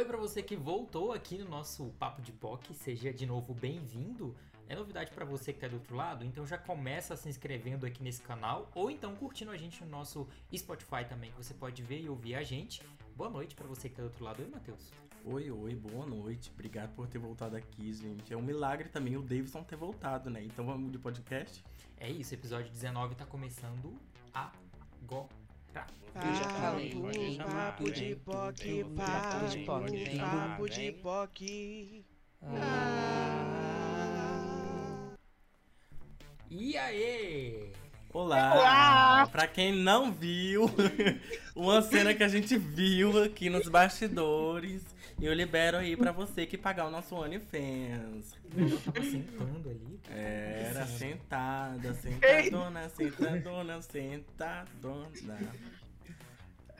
[0.00, 4.34] Oi para você que voltou aqui no nosso Papo de POC, seja de novo bem-vindo.
[4.66, 8.02] É novidade para você que está do outro lado, então já começa se inscrevendo aqui
[8.02, 10.26] nesse canal ou então curtindo a gente no nosso
[10.56, 12.82] Spotify também, que você pode ver e ouvir a gente.
[13.14, 14.40] Boa noite para você que está do outro lado.
[14.40, 14.90] Oi, Matheus.
[15.26, 16.50] Oi, oi, boa noite.
[16.54, 18.32] Obrigado por ter voltado aqui, gente.
[18.32, 20.42] É um milagre também o Davidson ter voltado, né?
[20.42, 21.62] Então vamos de podcast?
[21.98, 23.92] É isso, episódio 19 tá começando
[24.32, 25.39] agora.
[25.72, 25.92] Papo,
[27.38, 32.04] papo de POC, papo de POC, papo de POC.
[36.50, 37.72] E aí?
[38.12, 38.54] Olá!
[38.54, 39.26] Olá!
[39.30, 40.68] Pra quem não viu,
[41.54, 44.82] uma cena que a gente viu aqui nos bastidores.
[45.20, 48.34] E eu libero aí pra você que pagar o nosso OnlyFans.
[48.56, 50.00] Eu tava sentando ali.
[50.08, 50.18] cara.
[50.20, 55.52] Era sentada, sentadona, sentadona, sentadona.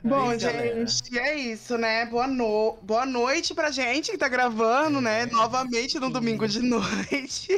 [0.03, 0.87] Bom, Aí, galera.
[0.87, 2.07] gente, é isso, né?
[2.07, 2.75] Boa, no...
[2.81, 5.27] Boa noite pra gente que tá gravando, né?
[5.27, 6.11] Novamente no sim.
[6.11, 7.49] domingo de noite.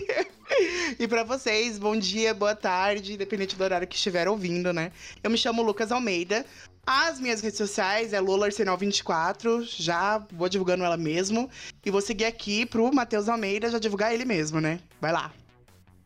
[0.99, 4.91] e pra vocês, bom dia, boa tarde, independente do horário que estiver ouvindo, né?
[5.23, 6.45] Eu me chamo Lucas Almeida.
[6.85, 11.49] As minhas redes sociais é Lola Arsenal 24, já vou divulgando ela mesmo.
[11.85, 14.81] E vou seguir aqui pro Matheus Almeida já divulgar ele mesmo, né?
[14.99, 15.31] Vai lá.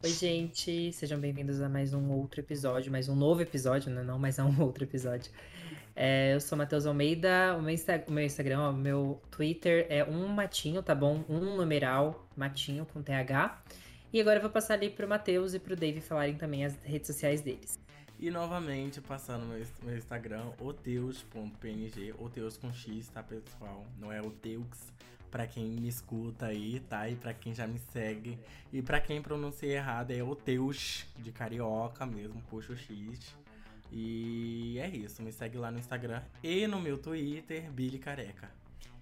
[0.04, 4.04] Oi, gente, sejam bem-vindos a mais um outro episódio, mais um novo episódio, né?
[4.04, 5.32] Não mais a um outro episódio.
[6.00, 10.28] É, eu sou Matheus Almeida, o meu, Insta- meu Instagram, o meu Twitter é um
[10.28, 11.26] matinho, tá bom?
[11.28, 13.64] Um numeral, matinho com TH.
[14.14, 17.08] E agora eu vou passar ali pro Matheus e pro Dave falarem também as redes
[17.08, 17.80] sociais deles.
[18.20, 23.84] E novamente passando meu, meu Instagram, oteus.png, oteus com X, tá pessoal?
[24.00, 24.94] Não é oteux,
[25.32, 27.10] pra quem me escuta aí, tá?
[27.10, 28.38] E pra quem já me segue.
[28.72, 33.36] E pra quem pronuncia errado é oteus, de carioca mesmo, puxa o X.
[33.92, 38.52] E é isso, me segue lá no Instagram e no meu Twitter, Billy Careca.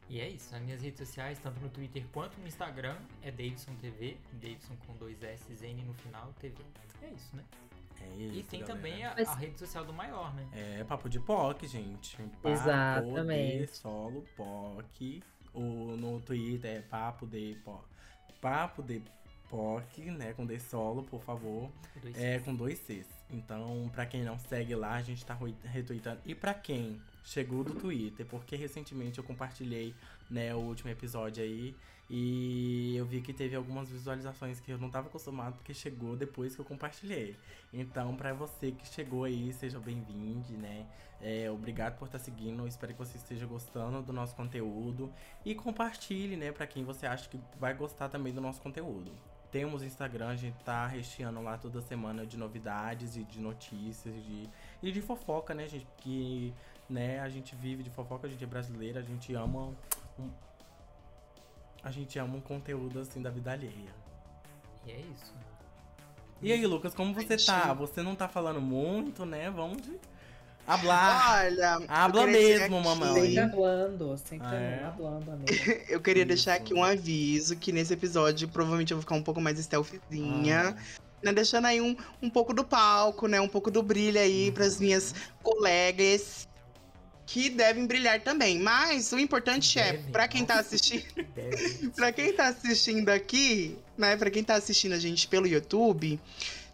[0.07, 3.73] E é isso, as minhas redes sociais, tanto no Twitter quanto no Instagram, é Davidson
[3.81, 6.55] TV, Davidson com dois S, N no final, TV.
[7.01, 7.43] É isso, né?
[8.01, 8.75] É isso, E tem galera.
[8.77, 10.47] também a, a rede social do maior, né?
[10.53, 12.17] É papo de POC, gente.
[12.17, 13.57] Papo Exatamente.
[13.65, 15.23] de solo POC.
[15.53, 15.61] O,
[15.95, 17.85] no Twitter é papo de POC.
[18.39, 19.01] Papo de
[19.49, 20.33] POC, né?
[20.33, 21.71] Com D solo, por favor.
[22.01, 23.07] Dois É com dois Cs.
[23.29, 26.21] Então, pra quem não segue lá, a gente tá retweetando.
[26.25, 29.95] E pra quem chegou do Twitter, porque recentemente eu compartilhei,
[30.29, 31.75] né, o último episódio aí.
[32.07, 36.53] E eu vi que teve algumas visualizações que eu não tava acostumado, porque chegou depois
[36.53, 37.35] que eu compartilhei.
[37.73, 40.85] Então, pra você que chegou aí, seja bem-vindo, né?
[41.19, 42.61] É, obrigado por estar seguindo.
[42.61, 45.11] Eu espero que você esteja gostando do nosso conteúdo.
[45.43, 49.11] E compartilhe, né, pra quem você acha que vai gostar também do nosso conteúdo.
[49.51, 54.49] Temos Instagram, a gente tá recheando lá toda semana de novidades e de notícias de,
[54.83, 55.85] e de fofoca, né, gente?
[55.85, 56.53] Porque,
[56.89, 59.73] né, a gente vive de fofoca, a gente é brasileira, a gente ama
[60.19, 60.29] um,
[61.83, 63.93] a gente ama um conteúdo assim da vida alheia.
[64.85, 65.33] E é isso.
[66.41, 67.45] E aí, Lucas, como você Gente.
[67.45, 67.73] tá?
[67.73, 69.49] Você não tá falando muito, né?
[69.49, 69.99] Vamos de...
[70.67, 71.45] hablar.
[71.45, 73.13] Olha, Habla mesmo, mamãe.
[73.33, 74.83] Sempre hablando, sempre Ah, é?
[74.85, 75.45] hablando, amigo.
[75.89, 76.27] Eu queria Isso.
[76.27, 80.75] deixar aqui um aviso que nesse episódio provavelmente eu vou ficar um pouco mais stealthzinha,
[80.77, 80.81] Ah,
[81.23, 81.33] né?
[81.33, 83.39] Deixando aí um, um pouco do palco, né?
[83.41, 86.47] Um pouco do brilho aí pras minhas colegas
[87.25, 88.59] que devem brilhar também.
[88.59, 91.89] Mas o importante é, Devem, pra quem tá assistindo, Deve.
[91.95, 94.15] pra quem tá assistindo aqui, né?
[94.15, 96.19] Pra quem tá assistindo a gente pelo YouTube,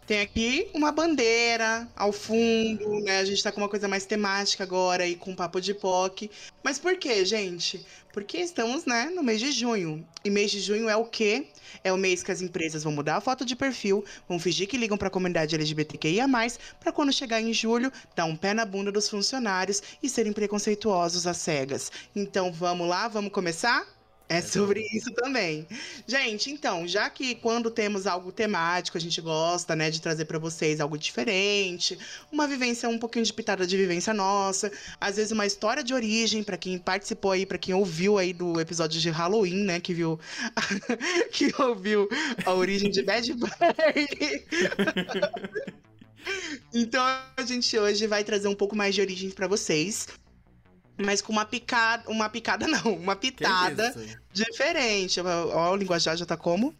[0.06, 3.18] tem aqui uma bandeira ao fundo, né?
[3.18, 6.30] A gente tá com uma coisa mais temática agora aí com papo de POC.
[6.62, 7.84] Mas por quê, gente?
[8.12, 10.06] Porque estamos, né, no mês de junho.
[10.24, 11.46] E mês de junho é o quê?
[11.82, 14.76] É o mês que as empresas vão mudar a foto de perfil, vão fingir que
[14.76, 16.28] ligam pra comunidade LGBTQIA+,
[16.78, 21.26] pra quando chegar em julho, dar um pé na bunda dos funcionários e serem preconceituosos
[21.26, 21.90] às cegas.
[22.14, 23.86] Então vamos lá, vamos começar?
[24.32, 25.66] É sobre isso também.
[26.06, 30.38] Gente, então, já que quando temos algo temático, a gente gosta, né, de trazer pra
[30.38, 31.98] vocês algo diferente,
[32.32, 36.42] uma vivência, um pouquinho de pitada de vivência nossa, às vezes uma história de origem
[36.42, 40.18] pra quem participou aí, pra quem ouviu aí do episódio de Halloween, né, que viu
[41.30, 42.08] que ouviu
[42.46, 43.50] a origem de Bad Bunny.
[46.72, 47.04] então,
[47.36, 50.06] a gente hoje vai trazer um pouco mais de origens pra vocês.
[51.04, 53.94] Mas com uma picada, uma picada não, uma pitada
[54.32, 55.20] diferente.
[55.20, 56.74] Ó, o linguajar já tá como?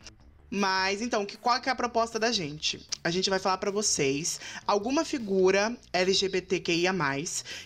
[0.55, 2.87] Mas então, que, qual que é a proposta da gente?
[3.03, 6.93] A gente vai falar pra vocês alguma figura LGBTQIA+,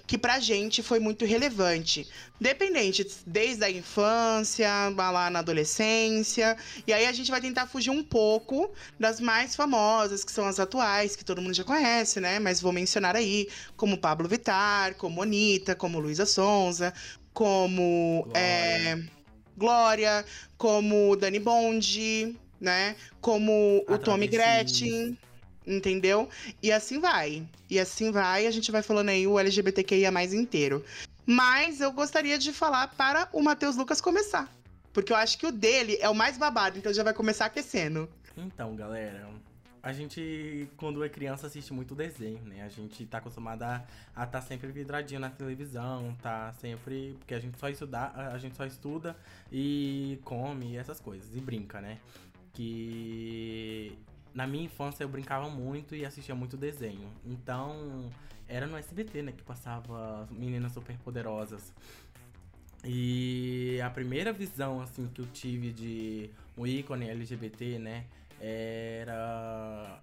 [0.06, 2.08] que pra gente foi muito relevante.
[2.40, 6.56] Dependente, desde a infância, lá na adolescência.
[6.86, 10.60] E aí a gente vai tentar fugir um pouco das mais famosas, que são as
[10.60, 12.38] atuais, que todo mundo já conhece, né?
[12.38, 16.94] Mas vou mencionar aí, como Pablo Vittar, como Anitta, como Luísa Sonza,
[17.34, 18.22] como...
[18.26, 18.40] Glória.
[18.40, 19.16] é,
[19.56, 20.24] Glória,
[20.56, 22.96] como Dani Bond, né?
[23.20, 24.26] Como A o Tommy.
[24.28, 25.18] Gretchen,
[25.66, 26.28] entendeu?
[26.62, 27.46] E assim vai.
[27.68, 30.84] E assim vai, a gente vai falando aí o LGBTQIA mais inteiro.
[31.24, 34.48] Mas eu gostaria de falar para o Matheus Lucas começar.
[34.92, 38.08] Porque eu acho que o dele é o mais babado, então já vai começar aquecendo.
[38.36, 39.28] Então, galera,
[39.82, 42.62] a gente, quando é criança, assiste muito desenho, né?
[42.62, 43.84] A gente tá acostumada
[44.16, 47.14] a estar sempre vidradinho na televisão, tá sempre.
[47.18, 49.16] Porque a gente só estuda, a gente só estuda
[49.52, 51.98] e come e essas coisas, e brinca, né?
[52.56, 53.92] Que
[54.34, 57.10] na minha infância eu brincava muito e assistia muito desenho.
[57.22, 58.10] Então,
[58.48, 61.74] era no SBT, né, que passava Meninas Superpoderosas.
[62.82, 68.06] E a primeira visão, assim, que eu tive de um ícone LGBT, né,
[68.40, 70.00] era.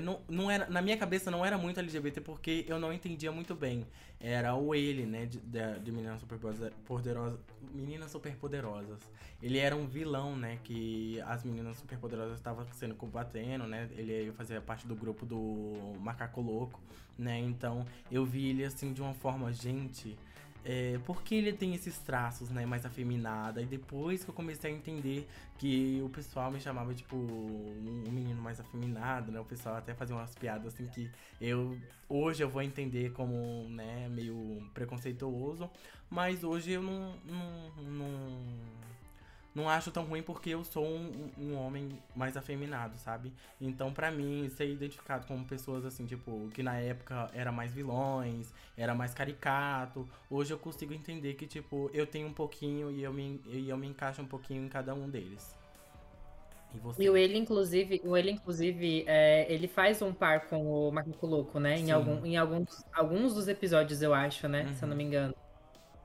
[0.00, 0.68] Não, não era.
[0.68, 3.86] Na minha cabeça não era muito LGBT porque eu não entendia muito bem.
[4.20, 5.26] Era o ele, né?
[5.26, 7.38] De, de, de Meninas Superpoderosas.
[7.72, 8.98] Meninas Superpoderosas.
[9.42, 10.58] Ele era um vilão, né?
[10.64, 13.88] Que as meninas superpoderosas estavam sendo combatendo, né?
[13.96, 16.80] Ele fazia parte do grupo do Macaco Louco,
[17.18, 17.38] né?
[17.40, 20.16] Então eu vi ele assim de uma forma, gente.
[20.64, 23.60] É, por que ele tem esses traços, né, mais afeminada?
[23.60, 25.28] E depois que eu comecei a entender
[25.58, 29.38] que o pessoal me chamava, tipo, um menino mais afeminado, né?
[29.40, 31.78] O pessoal até fazia umas piadas assim que eu
[32.08, 35.70] hoje eu vou entender como, né, meio preconceituoso,
[36.08, 38.38] mas hoje eu não não, não,
[39.54, 43.32] não acho tão ruim porque eu sou um, um homem mais afeminado, sabe?
[43.60, 48.52] Então, pra mim, ser identificado como pessoas assim, tipo, que na época era mais vilões,
[48.76, 50.08] era mais caricato.
[50.28, 53.76] Hoje eu consigo entender que, tipo, eu tenho um pouquinho e eu me, e eu
[53.76, 55.56] me encaixo um pouquinho em cada um deles.
[56.74, 56.98] E você?
[56.98, 61.26] E o ele, inclusive, o ele, inclusive, é, ele faz um par com o Macaco
[61.26, 61.76] Louco, né?
[61.78, 64.72] Em, algum, em alguns, alguns dos episódios, eu acho, né?
[64.74, 64.96] Se eu não Uhum.
[64.96, 65.34] me engano.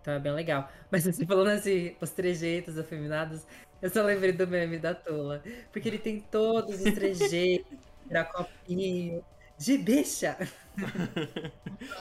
[0.09, 0.71] Então é bem legal.
[0.89, 3.41] Mas você falando assim, os trejeitos afeminados,
[3.79, 5.43] eu só lembrei do meme da Tola.
[5.71, 7.77] Porque ele tem todos os trejeitos,
[8.07, 9.23] virar copinho,
[9.57, 10.35] de bicha.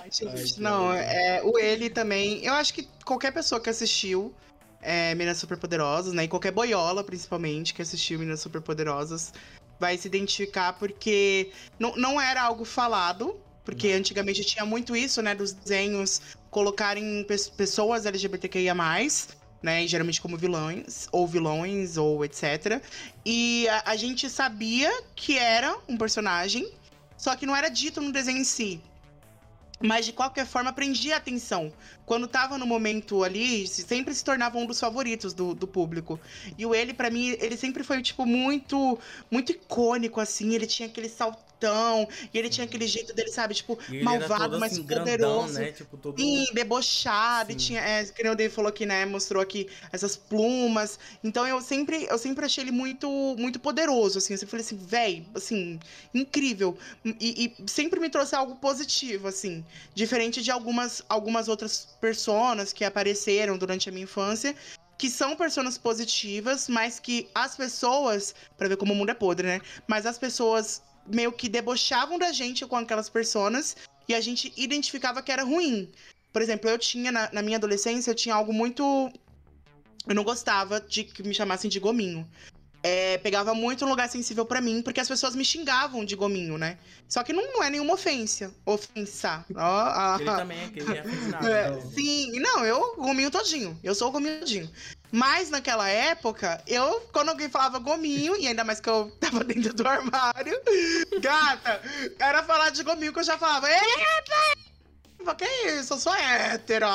[0.01, 2.43] Ai, gente, Ai, que não, é, o ele também.
[2.45, 4.35] Eu acho que qualquer pessoa que assistiu
[4.81, 6.25] é, Meninas Superpoderosas, né?
[6.25, 9.35] E qualquer boiola, principalmente, que assistiu Meninas Superpoderosas,
[9.79, 13.39] vai se identificar porque não, não era algo falado.
[13.69, 13.99] Porque Não.
[13.99, 15.35] antigamente tinha muito isso, né?
[15.35, 18.75] Dos desenhos colocarem pes- pessoas LGBTQIA,
[19.63, 19.85] né?
[19.85, 22.83] E geralmente como vilões, ou vilões, ou etc.
[23.27, 26.67] E a, a gente sabia que era um personagem,
[27.15, 28.81] só que não era dito no desenho em si.
[29.81, 31.71] Mas de qualquer forma prendia a atenção.
[32.07, 36.19] Quando tava no momento ali, se- sempre se tornava um dos favoritos do, do público.
[36.57, 38.99] E o ele, pra mim, ele sempre foi, tipo, muito,
[39.31, 40.55] muito icônico, assim.
[40.55, 41.11] Ele tinha aquele
[41.59, 43.55] saltão, e ele tinha aquele jeito dele, sabe?
[43.55, 45.59] Tipo, E malvado, todo, mas assim, grandão, poderoso.
[45.59, 45.73] né?
[45.73, 46.21] Tipo, todo...
[46.21, 47.59] Sim, debochado, e Sim.
[47.59, 50.99] tinha, é, que nem o Dave falou aqui, né, mostrou aqui essas plumas.
[51.23, 53.09] Então eu sempre, eu sempre achei ele muito,
[53.39, 54.35] muito poderoso, assim.
[54.35, 55.81] Eu sempre falei assim, véi, assim,
[56.15, 56.77] incrível.
[57.05, 59.65] E, e sempre me trouxe algo positivo, assim.
[59.95, 64.55] Diferente de algumas, algumas outras personas que apareceram durante a minha infância,
[64.97, 69.47] que são personas positivas, mas que as pessoas, pra ver como o mundo é podre,
[69.47, 69.61] né?
[69.87, 70.83] Mas as pessoas
[71.13, 73.77] meio que debochavam da gente com aquelas personas
[74.09, 75.91] e a gente identificava que era ruim.
[76.33, 79.11] Por exemplo, eu tinha, na, na minha adolescência, eu tinha algo muito.
[80.07, 82.29] Eu não gostava de que me chamassem de gominho.
[82.83, 86.57] É, pegava muito um lugar sensível pra mim, porque as pessoas me xingavam de gominho,
[86.57, 86.79] né?
[87.09, 88.55] Só que não, não é nenhuma ofensa.
[88.65, 89.45] Ofensa.
[89.53, 91.49] Ó, ah, Ele também, é que ele é afeminado.
[91.49, 91.81] é, né?
[91.93, 93.79] sim, não, eu gominho todinho.
[93.83, 94.71] Eu sou o gominho todinho.
[95.11, 99.73] Mas naquela época, eu, quando alguém falava gominho, e ainda mais que eu tava dentro
[99.73, 100.61] do armário,
[101.21, 101.81] gata,
[102.19, 105.37] era falar de gominho que eu já falava, eita!
[105.37, 105.95] Que isso?
[105.95, 106.87] Eu sou hétero.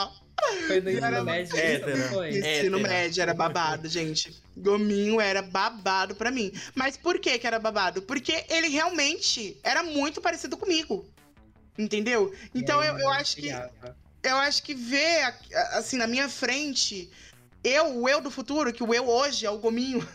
[0.68, 1.98] Foi no Era ensino médio, hétero.
[1.98, 2.30] isso foi?
[2.38, 4.42] Ensino médio era babado, gente.
[4.58, 6.52] Gominho era babado pra mim.
[6.74, 8.02] Mas por que que era babado?
[8.02, 11.06] Porque ele realmente era muito parecido comigo.
[11.78, 12.34] Entendeu?
[12.54, 13.50] Então aí, eu, eu acho que
[14.24, 15.36] eu acho que ver,
[15.74, 17.10] assim, na minha frente,
[17.64, 20.08] eu, o eu do futuro, que o eu hoje é o gominho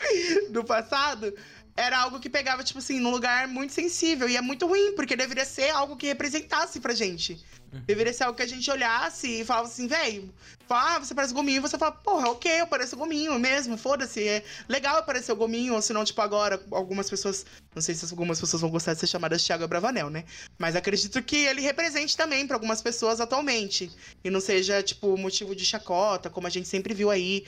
[0.50, 1.32] do passado,
[1.76, 4.28] era algo que pegava, tipo assim, num lugar muito sensível.
[4.28, 7.44] E é muito ruim, porque deveria ser algo que representasse pra gente.
[7.72, 7.82] Uhum.
[7.86, 10.32] Deveria ser algo que a gente olhasse e falava assim, velho,
[10.68, 11.62] ah, você parece gominho.
[11.62, 14.26] Você fala, porra, ok, eu pareço gominho mesmo, foda-se.
[14.26, 18.04] É legal eu parecer o gominho, ou senão, tipo, agora, algumas pessoas, não sei se
[18.10, 20.24] algumas pessoas vão gostar de ser chamadas Thiago Bravanel, né?
[20.58, 23.90] Mas acredito que ele represente também pra algumas pessoas atualmente.
[24.24, 27.44] E não seja, tipo, motivo de chacota, como a gente sempre viu aí,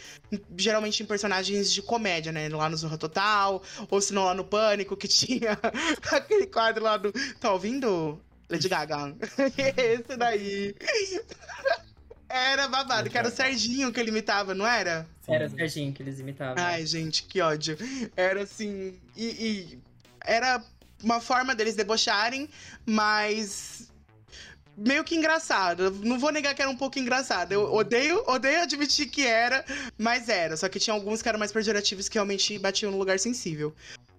[0.56, 2.48] geralmente em personagens de comédia, né?
[2.48, 5.58] Lá no Zorra Total, ou se não lá no Pânico, que tinha
[6.10, 7.12] aquele quadro lá do.
[7.40, 8.20] Tá ouvindo?
[8.48, 9.14] Lady Gaga.
[9.76, 10.74] Esse daí.
[12.28, 15.06] Era babado, que era o Serginho que ele imitava, não era?
[15.22, 15.34] Sim.
[15.34, 16.62] Era o Serginho que eles imitavam.
[16.62, 17.76] Ai, gente, que ódio.
[18.16, 18.98] Era assim.
[19.16, 19.78] E, e
[20.24, 20.62] era
[21.02, 22.48] uma forma deles debocharem,
[22.84, 23.90] mas
[24.76, 25.90] meio que engraçado.
[25.90, 27.52] Não vou negar que era um pouco engraçado.
[27.52, 29.64] Eu odeio, odeio admitir que era,
[29.96, 30.56] mas era.
[30.56, 33.74] Só que tinha alguns que eram mais pejorativos que realmente batiam no lugar sensível.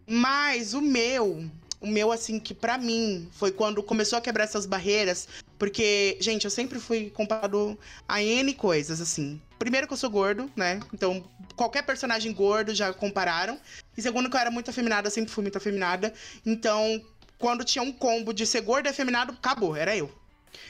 [0.08, 1.50] Mas o meu,
[1.82, 5.28] o meu, assim, que para mim foi quando começou a quebrar essas barreiras.
[5.58, 9.42] Porque, gente, eu sempre fui comparado a N coisas, assim.
[9.58, 10.80] Primeiro que eu sou gordo, né?
[10.94, 11.24] Então,
[11.56, 13.60] qualquer personagem gordo já compararam.
[13.98, 16.14] E segundo que eu era muito afeminada, eu sempre fui muito afeminada.
[16.46, 17.02] Então,
[17.38, 20.06] quando tinha um combo de ser gordo e afeminado, acabou, era eu.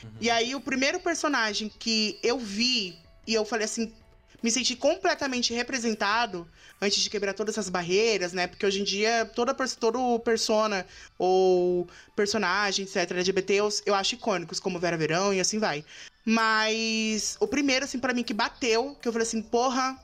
[0.04, 0.10] Uhum.
[0.22, 3.94] E aí, o primeiro personagem que eu vi e eu falei assim,
[4.42, 6.48] me senti completamente representado
[6.82, 8.48] antes de quebrar todas essas barreiras, né?
[8.48, 10.86] Porque hoje em dia, toda todo persona
[11.18, 15.84] ou personagem, etc., LGBT, eu, eu acho icônicos, como Vera Verão e assim vai.
[16.26, 19.98] Mas o primeiro, assim, para mim, que bateu, que eu falei assim, porra,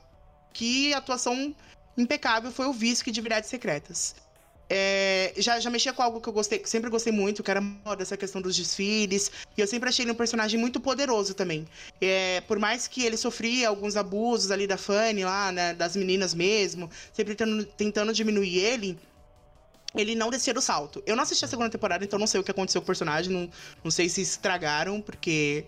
[0.52, 1.54] que atuação
[1.96, 4.14] impecável foi o Visque de Verdades Secretas.
[4.68, 7.60] É, já, já mexia com algo que eu gostei, que sempre gostei muito, que era
[7.60, 9.30] moda, essa questão dos desfiles.
[9.56, 11.66] E eu sempre achei ele um personagem muito poderoso também.
[12.00, 15.74] É, por mais que ele sofria alguns abusos ali da Fanny lá, né?
[15.74, 18.98] Das meninas mesmo, sempre tentando, tentando diminuir ele.
[19.94, 21.02] Ele não descia do salto.
[21.06, 23.32] Eu não assisti a segunda temporada, então não sei o que aconteceu com o personagem.
[23.32, 23.48] Não,
[23.84, 25.64] não sei se estragaram, porque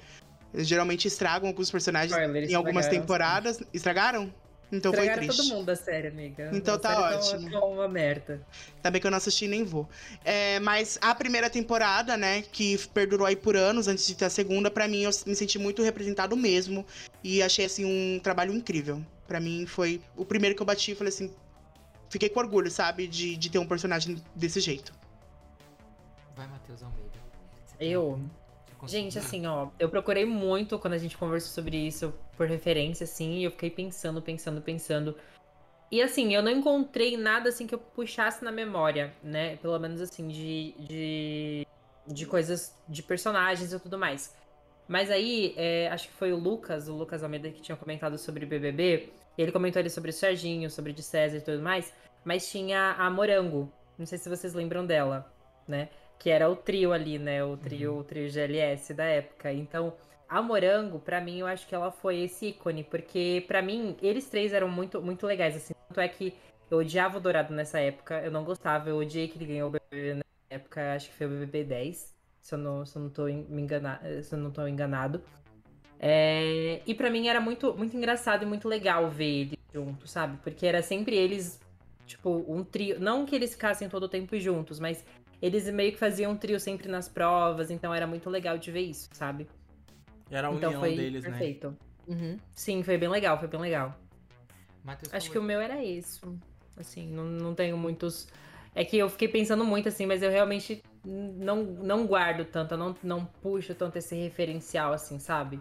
[0.54, 2.12] geralmente estragam alguns personagens
[2.50, 3.60] em algumas temporadas.
[3.72, 4.32] Estragaram?
[4.70, 5.36] Então foi triste.
[5.36, 6.50] todo mundo da série, amiga.
[6.52, 7.50] Então a tá, tá ótimo.
[7.50, 8.40] Tá uma, merda.
[8.82, 9.88] Também que eu não assisti nem vou.
[10.24, 14.30] É, mas a primeira temporada, né, que perdurou aí por anos antes de ter a
[14.30, 16.84] segunda, para mim eu me senti muito representado mesmo
[17.24, 19.02] e achei assim um trabalho incrível.
[19.26, 21.32] Para mim foi o primeiro que eu bati e falei assim,
[22.10, 24.92] fiquei com orgulho, sabe, de, de ter um personagem desse jeito.
[26.36, 27.18] Vai, Matheus Almeida.
[27.80, 28.20] Eu
[28.86, 33.38] Gente, assim, ó, eu procurei muito quando a gente conversou sobre isso por referência, assim,
[33.38, 35.16] e eu fiquei pensando, pensando, pensando.
[35.90, 39.56] E assim, eu não encontrei nada assim que eu puxasse na memória, né?
[39.56, 41.66] Pelo menos assim, de, de,
[42.06, 44.36] de coisas, de personagens e tudo mais.
[44.86, 48.46] Mas aí, é, acho que foi o Lucas, o Lucas Almeida, que tinha comentado sobre
[48.46, 49.12] BBB.
[49.36, 51.92] Ele comentou ali sobre o Serginho, sobre o de César e tudo mais.
[52.24, 53.72] Mas tinha a Morango.
[53.98, 55.30] Não sei se vocês lembram dela,
[55.66, 55.88] né?
[56.18, 57.44] Que era o trio ali, né?
[57.44, 57.98] O trio, uhum.
[58.00, 59.52] o trio GLS da época.
[59.52, 59.94] Então,
[60.28, 64.28] a Morango, para mim, eu acho que ela foi esse ícone, porque para mim, eles
[64.28, 65.74] três eram muito, muito legais, assim.
[65.88, 66.34] Tanto é que
[66.70, 69.72] eu odiava o Dourado nessa época, eu não gostava, eu odiei que ele ganhou o
[69.72, 73.10] BBB na época, acho que foi o BBB 10, se eu não, se eu não
[73.10, 75.22] tô me enganado, se eu não tô enganado.
[75.98, 76.82] É...
[76.86, 80.38] E para mim era muito, muito engraçado e muito legal ver eles juntos, sabe?
[80.42, 81.58] Porque era sempre eles,
[82.06, 83.00] tipo, um trio.
[83.00, 85.04] Não que eles ficassem todo o tempo juntos, mas
[85.40, 88.82] eles meio que faziam um trio sempre nas provas, então era muito legal de ver
[88.82, 89.48] isso, sabe?
[90.30, 91.30] Era a então união foi deles, né?
[91.30, 91.70] perfeito.
[91.70, 91.76] né?
[92.08, 92.38] Uhum.
[92.52, 93.98] Sim, foi bem legal, foi bem legal.
[94.84, 96.36] Mateus, Acho que o meu era isso.
[96.76, 98.28] Assim, não, não tenho muitos.
[98.74, 102.78] É que eu fiquei pensando muito assim, mas eu realmente não, não guardo tanto, eu
[102.78, 105.60] não, não puxo tanto esse referencial assim, sabe?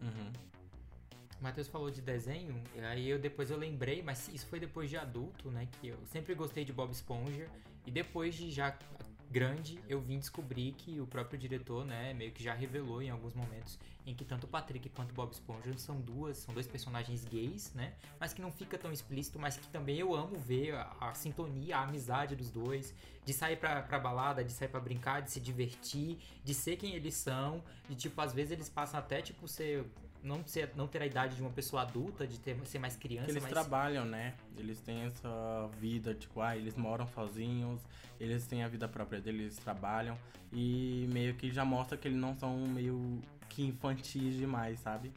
[0.00, 0.32] Uhum.
[1.40, 5.50] Matheus falou de desenho, aí eu depois eu lembrei, mas isso foi depois de adulto,
[5.50, 5.68] né?
[5.80, 7.48] Que eu sempre gostei de Bob Esponja.
[7.86, 8.76] E depois de já
[9.32, 13.32] grande, eu vim descobrir que o próprio diretor, né, meio que já revelou em alguns
[13.32, 17.24] momentos em que tanto o Patrick quanto o Bob Esponja são duas, são dois personagens
[17.24, 20.94] gays, né, mas que não fica tão explícito, mas que também eu amo ver a,
[21.00, 25.22] a sintonia, a amizade dos dois, de sair pra, pra balada, de sair pra brincar,
[25.22, 29.22] de se divertir, de ser quem eles são, de tipo, às vezes eles passam até,
[29.22, 29.86] tipo, ser
[30.22, 33.26] não, ser, não ter a idade de uma pessoa adulta, de ter, ser mais criança.
[33.26, 33.52] Porque eles mas...
[33.52, 34.34] trabalham, né?
[34.56, 37.80] Eles têm essa vida, tipo, ah, eles moram sozinhos,
[38.20, 40.16] eles têm a vida própria deles, eles trabalham.
[40.52, 45.12] E meio que já mostra que eles não são meio que infantis demais, sabe?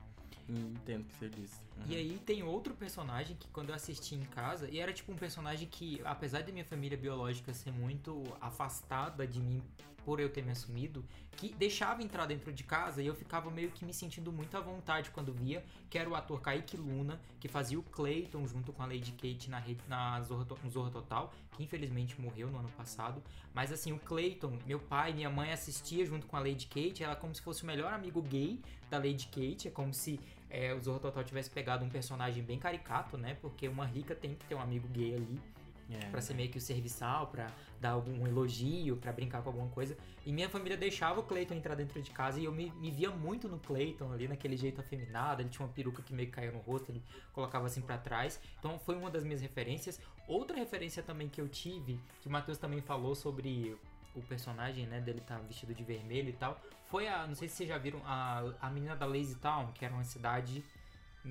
[0.47, 1.59] Entendo o que você disse.
[1.77, 1.83] Uhum.
[1.87, 5.15] E aí tem outro personagem que quando eu assisti em casa, e era tipo um
[5.15, 9.61] personagem que, apesar de minha família biológica ser muito afastada de mim
[10.05, 13.71] por eu ter me assumido, que deixava entrar dentro de casa e eu ficava meio
[13.71, 17.47] que me sentindo muito à vontade quando via, que era o ator Kaique Luna, que
[17.47, 21.63] fazia o Clayton junto com a Lady Kate na, rede, na Zorra, no Total, que
[21.63, 23.21] infelizmente morreu no ano passado.
[23.53, 27.15] Mas assim, o Clayton, meu pai minha mãe assistia junto com a Lady Kate, ela
[27.15, 30.19] como se fosse o melhor amigo gay da Lady Kate, é como se
[30.49, 33.35] é, o Zorro Total tivesse pegado um personagem bem caricato, né?
[33.41, 35.41] Porque uma rica tem que ter um amigo gay ali.
[35.89, 36.09] É.
[36.09, 37.47] Pra ser meio que o serviçal, pra
[37.79, 39.95] dar algum elogio, pra brincar com alguma coisa.
[40.25, 43.11] E minha família deixava o Clayton entrar dentro de casa e eu me, me via
[43.11, 45.41] muito no Clayton ali, naquele jeito afeminado.
[45.41, 48.39] Ele tinha uma peruca que meio que caía no rosto, ele colocava assim para trás.
[48.59, 50.01] Então foi uma das minhas referências.
[50.27, 53.77] Outra referência também que eu tive, que o Matheus também falou sobre
[54.15, 57.27] o personagem, né, dele tá vestido de vermelho e tal, foi a.
[57.27, 60.03] Não sei se vocês já viram a, a menina da Lazy Town, que era uma
[60.03, 60.63] cidade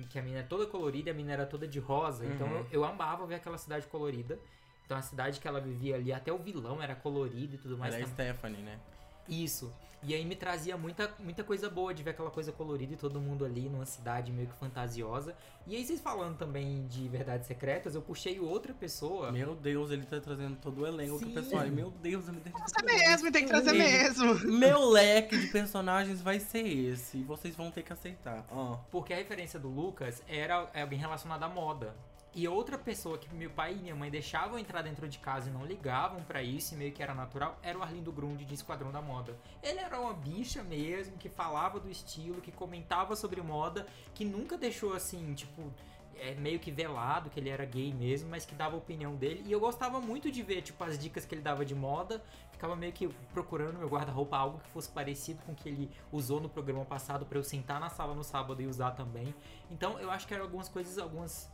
[0.03, 2.25] que a menina é toda colorida e a menina era toda de rosa.
[2.25, 2.57] Então Uhum.
[2.57, 4.37] eu, eu amava ver aquela cidade colorida.
[4.85, 7.93] Então a cidade que ela vivia ali, até o vilão era colorido e tudo mais.
[7.93, 8.27] Ela é também.
[8.33, 8.79] Stephanie, né?
[9.27, 9.73] Isso.
[10.03, 13.19] E aí me trazia muita, muita coisa boa de ver aquela coisa colorida e todo
[13.19, 15.35] mundo ali numa cidade meio que fantasiosa.
[15.65, 19.31] E aí vocês falando também de verdades secretas, eu puxei outra pessoa.
[19.31, 21.33] Meu Deus, ele tá trazendo todo o elenco que o Sim.
[21.33, 21.61] pessoal.
[21.63, 24.35] olha, Meu Deus, eu me Nossa, mesmo, tem que trazer Ele- mesmo.
[24.51, 27.17] Meu leque de personagens vai ser esse.
[27.17, 28.45] E vocês vão ter que aceitar.
[28.51, 28.77] Ó.
[28.91, 31.95] Porque a referência do Lucas era é alguém relacionado à moda.
[32.37, 35.53] E outra pessoa que meu pai e minha mãe deixavam entrar dentro de casa e
[35.53, 38.91] não ligavam pra isso, e meio que era natural, era o Arlindo Grund de Esquadrão
[38.91, 39.37] da Moda.
[39.63, 44.57] Ele era uma bicha mesmo, que falava do estilo, que comentava sobre moda, que nunca
[44.57, 45.71] deixou assim, tipo,
[46.17, 49.41] é, meio que velado que ele era gay mesmo, mas que dava a opinião dele.
[49.45, 52.21] E eu gostava muito de ver, tipo, as dicas que ele dava de moda.
[52.51, 55.89] Ficava meio que procurando no meu guarda-roupa algo que fosse parecido com o que ele
[56.11, 59.33] usou no programa passado pra eu sentar na sala no sábado e usar também.
[59.71, 61.49] Então eu acho que eram algumas coisas, algumas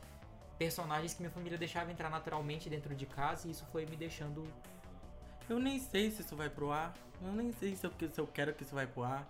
[0.65, 4.47] personagens que minha família deixava entrar naturalmente dentro de casa e isso foi me deixando.
[5.49, 6.93] Eu nem sei se isso vai pro ar.
[7.25, 9.27] Eu nem sei se eu, se eu quero que isso vai pro ar.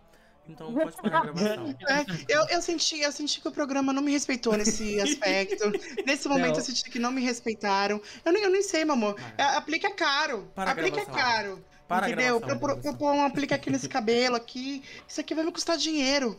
[0.49, 1.73] Então pode parar a gravação.
[1.87, 5.71] É, eu, eu, senti, eu senti que o programa não me respeitou nesse aspecto.
[6.05, 6.57] Nesse momento Não.
[6.59, 8.01] eu senti que não me respeitaram.
[8.25, 9.15] Eu nem, eu nem sei, meu amor.
[9.37, 10.51] É, aplica caro.
[10.53, 11.13] Para a aplica gravação.
[11.13, 11.65] caro.
[11.87, 12.39] Para a entendeu?
[12.41, 15.51] gravação, Pra eu, pôr- pra um aplique aqui nesse cabelo aqui, isso aqui vai me
[15.51, 16.37] custar dinheiro.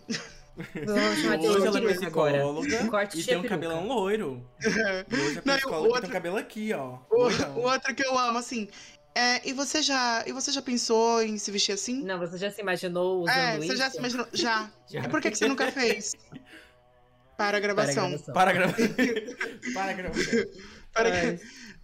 [0.56, 4.46] Vamos chamar de Hoje ela é psicóloga Corte e tem um cabelão loiro.
[4.60, 6.98] Hoje é Não, psicóloga e tem outro- um cabelo aqui, ó.
[7.10, 8.68] O, outro que eu amo, assim.
[9.14, 12.02] É, e você já e você já pensou em se vestir assim?
[12.02, 13.66] Não, você já se imaginou usando é, isso?
[13.66, 14.26] você já se imaginou?
[14.32, 14.70] Já.
[14.90, 15.00] Já.
[15.02, 16.14] E por que, que você nunca fez?
[17.36, 18.08] Para a Para a gravação.
[18.10, 18.34] gravação.
[18.34, 18.88] Para a gravação.
[19.74, 20.44] Para a gravação.
[20.92, 21.10] Para-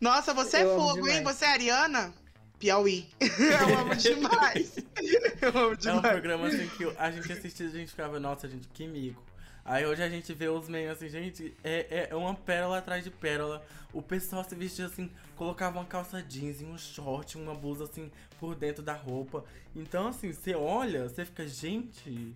[0.01, 1.23] Nossa, você é Eu amo fogo, hein?
[1.23, 2.13] Você é Ariana?
[2.59, 3.07] Piauí.
[3.21, 4.77] Eu amo demais.
[5.41, 6.01] Eu amo É um demais.
[6.01, 9.23] programa assim que a gente assistia e a gente ficava, nossa, gente, que mico.
[9.65, 13.11] Aí hoje a gente vê os memes assim, gente, é, é uma pérola atrás de
[13.11, 13.63] pérola.
[13.93, 18.11] O pessoal se vestia assim, colocava uma calça jeans e um short, uma blusa assim
[18.41, 19.45] por dentro da roupa.
[19.77, 22.35] Então, assim, você olha, você fica, gente.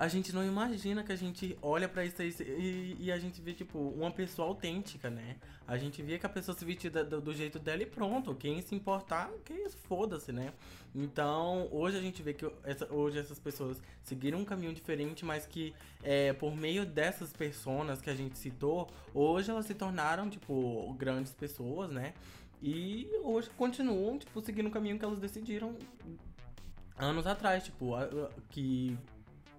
[0.00, 3.52] A gente não imagina que a gente olha pra isso e, e a gente vê,
[3.52, 5.36] tipo, uma pessoa autêntica, né?
[5.68, 8.34] A gente via que a pessoa se vestia da- do, do jeito dela e pronto.
[8.34, 10.54] Quem se importar, que foda-se, né?
[10.94, 15.44] Então, hoje a gente vê que essa- hoje essas pessoas seguiram um caminho diferente, mas
[15.46, 20.94] que é, por meio dessas personas que a gente citou, hoje elas se tornaram, tipo,
[20.94, 22.14] grandes pessoas, né?
[22.62, 25.76] E hoje continuam, tipo, seguindo o caminho que elas decidiram
[26.96, 28.08] anos atrás, tipo, a-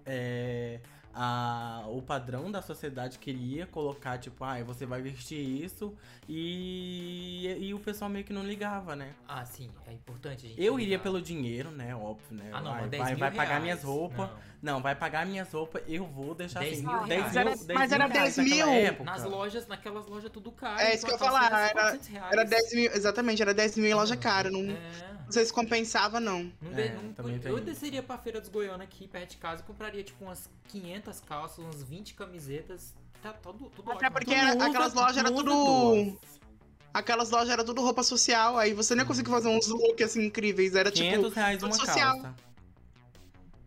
[0.06, 0.80] a- que é,
[1.14, 5.94] a, o padrão da sociedade queria colocar, tipo, ah, você vai vestir isso,
[6.28, 9.14] e, e o pessoal meio que não ligava, né?
[9.28, 10.46] Ah, sim, é importante.
[10.46, 11.02] a gente Eu iria ligar.
[11.02, 11.94] pelo dinheiro, né?
[11.94, 12.50] Óbvio, né?
[12.52, 13.62] Ah, não, vai, mas 10 vai, mil vai pagar reais.
[13.62, 14.30] minhas roupas.
[14.30, 14.52] Não.
[14.62, 14.80] Não.
[14.80, 16.86] vai pagar minhas roupas, eu vou deixar 10 assim.
[16.86, 17.24] mil 10 reais.
[17.24, 18.80] Mas era- 10 mas era mil reais 10 naquela mil.
[18.86, 19.04] época.
[19.04, 20.80] Nas lojas, naquelas lojas tudo caro.
[20.80, 22.32] É isso que eu ia falar, era- 400 reais.
[22.32, 24.50] Era 10 mil, exatamente, era 10 mil em loja cara.
[24.50, 25.12] Não, É.
[25.24, 26.52] não sei se compensava, não.
[26.62, 29.64] Não É, de- não- eu desceria pra feira dos Goiânia aqui perto de casa e
[29.64, 32.94] compraria tipo umas 500 calças, umas 20 camisetas.
[33.22, 34.12] Tá tudo, tudo Até ótimo.
[34.12, 36.20] porque era- usa- aquelas lojas tu era não usa tudo-.
[36.94, 40.26] Aquelas lojas eram tudo roupa social, aí você não ia conseguir fazer uns looks assim
[40.26, 40.74] incríveis.
[40.74, 42.20] Era tipo, 500 reais uma social.
[42.20, 42.34] calça.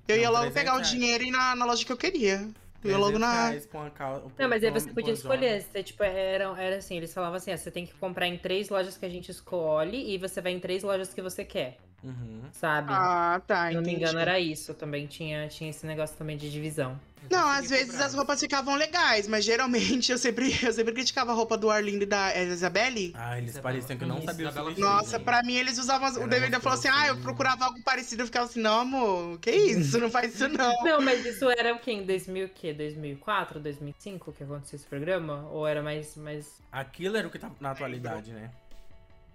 [0.07, 0.91] eu ia não, logo 300 pegar o reais.
[0.91, 2.47] dinheiro e ir na, na loja que eu queria.
[2.83, 3.47] Eu ia logo 300 na.
[3.49, 5.61] reais com a cal- Não, mas aí você podia escolher.
[5.63, 8.69] Você, tipo, era, era assim, eles falavam assim, ah, você tem que comprar em três
[8.69, 12.41] lojas que a gente escolhe e você vai em três lojas que você quer, Uhum.
[12.51, 12.87] sabe?
[12.93, 13.69] Ah, tá.
[13.69, 14.03] Se não me entendi.
[14.03, 14.73] engano, era isso.
[14.75, 16.99] Também tinha, tinha esse negócio também de divisão.
[17.29, 21.31] Eu Não, às vezes as roupas ficavam legais, mas geralmente eu sempre, eu sempre criticava
[21.31, 23.11] a roupa do Arlindo e da Isabelle.
[23.17, 24.77] Ah, eles Isabela- pareciam que não Isso, sabiam se Isabela.
[24.95, 26.07] Nossa, pra mim eles usavam.
[26.07, 28.21] as- O DVD falou assim: ah, eu procurava algo parecido.
[28.21, 29.97] Eu ficava assim, não, amor, que isso?
[29.97, 30.71] Não faz isso não.
[30.83, 31.93] Não, mas isso era o quê?
[31.93, 32.71] Em 2000, o quê?
[32.73, 35.47] 2004, 2005 que aconteceu esse programa?
[35.49, 36.15] Ou era mais...
[36.15, 36.61] mais...
[36.71, 38.51] Aquilo era o que tá na atualidade, né?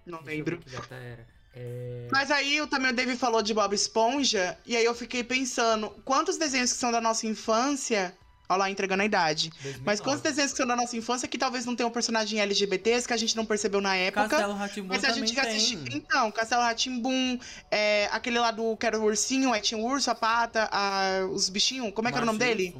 [0.06, 0.56] Não Deixa eu lembro.
[0.58, 1.26] ver que data era.
[1.54, 2.08] É...
[2.12, 5.90] Mas aí eu também o David falou de Bob Esponja, e aí eu fiquei pensando,
[6.04, 8.16] quantos desenhos que são da nossa infância.
[8.48, 9.48] Olha lá, entregando a idade.
[9.50, 9.82] 2009.
[9.86, 13.14] Mas quantos desenhos que são da nossa infância que talvez não tenham personagem LGBTs que
[13.14, 14.28] a gente não percebeu na época?
[14.28, 14.58] Castelo
[14.88, 15.84] Mas a gente já assistiu.
[15.84, 15.98] tem.
[15.98, 17.38] Então, Castelo Ratimbum,
[17.70, 21.28] é, aquele lá do que era o ursinho, aí tinha o urso, a pata, a-
[21.30, 21.92] os bichinhos.
[21.94, 22.74] Como é que era o nome dele?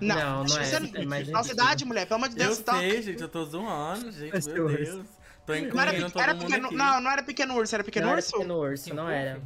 [0.00, 0.64] Não, Não, não é.
[0.64, 2.58] você É mais Nossa idade, mulher, pelo amor de Deus.
[2.58, 5.06] Eu tá- sei, gente, eu tô zoando, gente, meu Deus.
[5.46, 6.76] Tô Não era, todo era mundo pequeno, aqui.
[6.76, 8.32] não, não era pequeno urso, era pequeno não era urso?
[8.32, 9.14] pequeno urso, não puff?
[9.14, 9.40] era.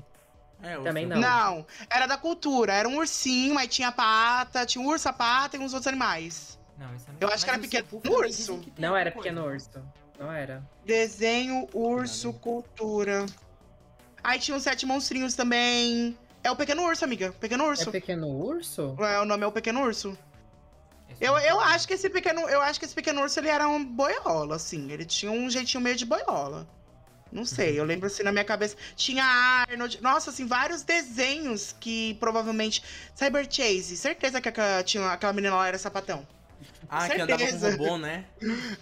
[0.63, 1.19] É, Também não.
[1.21, 2.73] Não, era da cultura.
[2.73, 5.87] Era um ursinho, aí tinha a pata, tinha um urso, a pata e uns outros
[5.87, 6.59] animais.
[6.79, 8.61] Não, esse não- Eu acho que era pequeno urso.
[8.79, 9.29] Não era coisa.
[9.29, 9.71] pequeno urso.
[10.19, 10.63] Não era.
[10.85, 12.39] Desenho, urso, Nada.
[12.41, 13.27] cultura.
[14.23, 16.17] Aí tinha os sete monstrinhos também.
[16.43, 17.33] É o Pequeno Urso, amiga.
[17.41, 17.91] Pequeno É Urso.
[17.91, 18.97] Pequeno Urso?
[19.01, 20.17] É, o nome é o Pequeno Urso.
[21.21, 23.85] Eu, eu acho que esse pequeno, eu acho que esse pequeno urso ele era um
[23.85, 24.91] boiola, assim.
[24.91, 26.67] Ele tinha um jeitinho meio de boiola.
[27.33, 28.77] Não sei, eu lembro assim na minha cabeça.
[28.95, 30.01] Tinha Arnold.
[30.01, 32.83] Nossa, assim, vários desenhos que provavelmente.
[33.15, 36.27] Cyber Chase, certeza que aquela, tinha, aquela menina lá era sapatão.
[36.89, 37.71] Ah, que andava com certeza.
[37.71, 38.25] robô, né?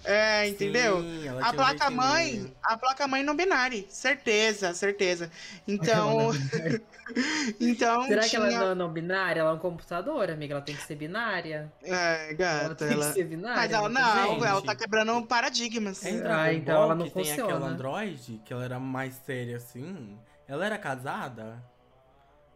[0.04, 1.00] É, entendeu?
[1.00, 5.30] Sim, ela A tinha um placa jeitinho mãe, a placa mãe não binária, certeza, certeza.
[5.66, 6.30] Então,
[7.60, 9.40] então Será que ela tinha- não é não binária?
[9.40, 10.54] Ela é um computador, amiga.
[10.54, 11.72] Ela tem que ser binária.
[11.82, 13.06] É, Ela gata, tem ela.
[13.06, 13.56] que ser binária.
[13.56, 14.44] Mas ela tem não, jeito.
[14.44, 16.04] ela tá quebrando paradigmas.
[16.04, 17.54] Em Ah, Dragon então ela não que tem funciona.
[17.54, 20.18] aquela androide, que ela era mais séria assim,
[20.48, 21.62] ela era casada?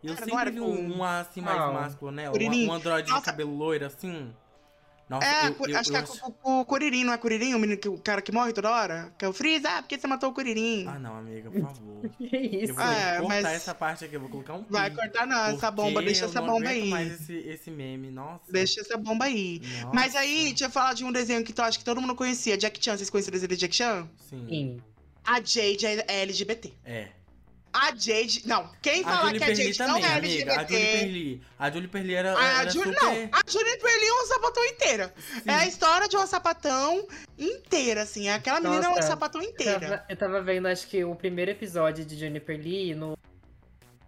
[0.02, 1.72] Eu não sempre vi com- um, um assim mais Qual?
[1.72, 4.32] másculo nela, um, um androide de cabelo loiro assim.
[5.08, 7.54] Nossa, É, eu, eu- acho eu que é com o Curirim, não é Curirim?
[7.54, 9.12] O, menino que, o cara que morre toda hora?
[9.16, 9.68] Que é o Freeza?
[9.70, 10.84] Ah, porque você matou o Curirim?
[10.88, 12.10] Ah não, amiga, por favor.
[12.18, 12.72] Que isso?
[12.72, 14.72] Eu vou É, cortar mas- essa parte aqui, eu vou colocar um pi.
[14.72, 16.88] Vai cortar não, essa bomba, deixa eu essa não bomba aí.
[16.90, 18.50] mais esse, esse meme, nossa.
[18.50, 19.62] Deixa essa bomba aí.
[19.82, 19.94] Nossa.
[19.94, 22.56] Mas aí, deixa eu falar de um desenho que tu acha que todo mundo conhecia.
[22.58, 24.08] Jack Chan, vocês conhecem o desenho de Jack Chan?
[24.28, 24.46] Sim.
[24.48, 24.80] Sim.
[25.24, 26.72] A Jade é LGBT.
[26.84, 27.08] É.
[27.76, 28.42] A Jade.
[28.46, 30.52] Não, quem falar Julie que a Perli Jade não também, é amiga.
[30.52, 30.98] A Julie LGBT.
[30.98, 31.42] Perli.
[31.58, 33.02] A Julie Perli era, A era Julie, super...
[33.04, 35.14] não, a Julie Perli é um sapatão inteira.
[35.46, 37.06] É a história de uma sapatão
[37.38, 38.28] inteira, assim.
[38.28, 39.80] Aquela menina é uma Nossa, sapatão Eu inteira.
[39.80, 43.16] tava, eu tava vendo, acho que o primeiro episódio de Juniper Lee no.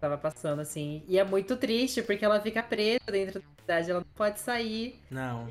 [0.01, 1.03] Tava passando assim.
[1.09, 5.01] E é muito triste, porque ela fica presa dentro da cidade, ela não pode sair.
[5.11, 5.49] Não.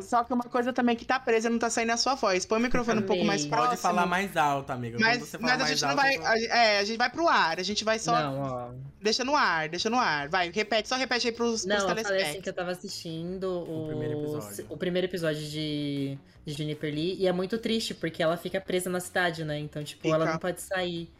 [0.00, 2.46] Só que uma coisa também que tá presa não tá saindo a sua voz.
[2.46, 3.70] Põe o microfone um pouco mais próximo.
[3.70, 4.96] Pode falar mais alto, amiga.
[4.96, 6.44] Quando Mas, você fala mas a gente não alto, vai.
[6.44, 7.58] é, a gente vai pro ar.
[7.58, 8.12] A gente vai só.
[8.12, 8.70] Não, ó.
[9.02, 10.28] Deixa no ar, deixa no ar.
[10.28, 13.44] Vai, repete, só repete aí pros, pros Não, eu falei assim que eu tava assistindo
[13.44, 14.66] o, O primeiro episódio.
[14.68, 18.88] o primeiro episódio de, de Juniper Lee e é muito triste, porque ela fica presa
[18.88, 19.58] na cidade, né?
[19.58, 20.32] Então, tipo, ela Fica.
[20.32, 21.10] não pode sair.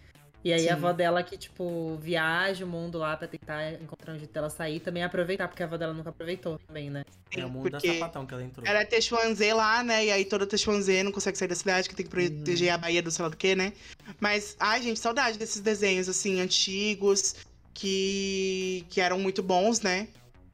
[0.42, 0.68] E aí Sim.
[0.70, 4.48] a avó dela que, tipo, viaja o mundo lá pra tentar encontrar um jeito dela
[4.48, 7.04] sair também aproveitar, porque a avó dela nunca aproveitou também, né?
[7.30, 8.66] É o mundo da sapatão que ela entrou.
[8.66, 10.06] ela é Texuanzê lá, né?
[10.06, 12.74] E aí toda Texuanzê não consegue sair da cidade, que tem que proteger Uhum.
[12.74, 13.74] a Bahia do sei lá do que, né?
[14.18, 17.34] Mas, ai, gente, saudade desses desenhos, assim, antigos,
[17.74, 20.08] que, que eram muito bons, né?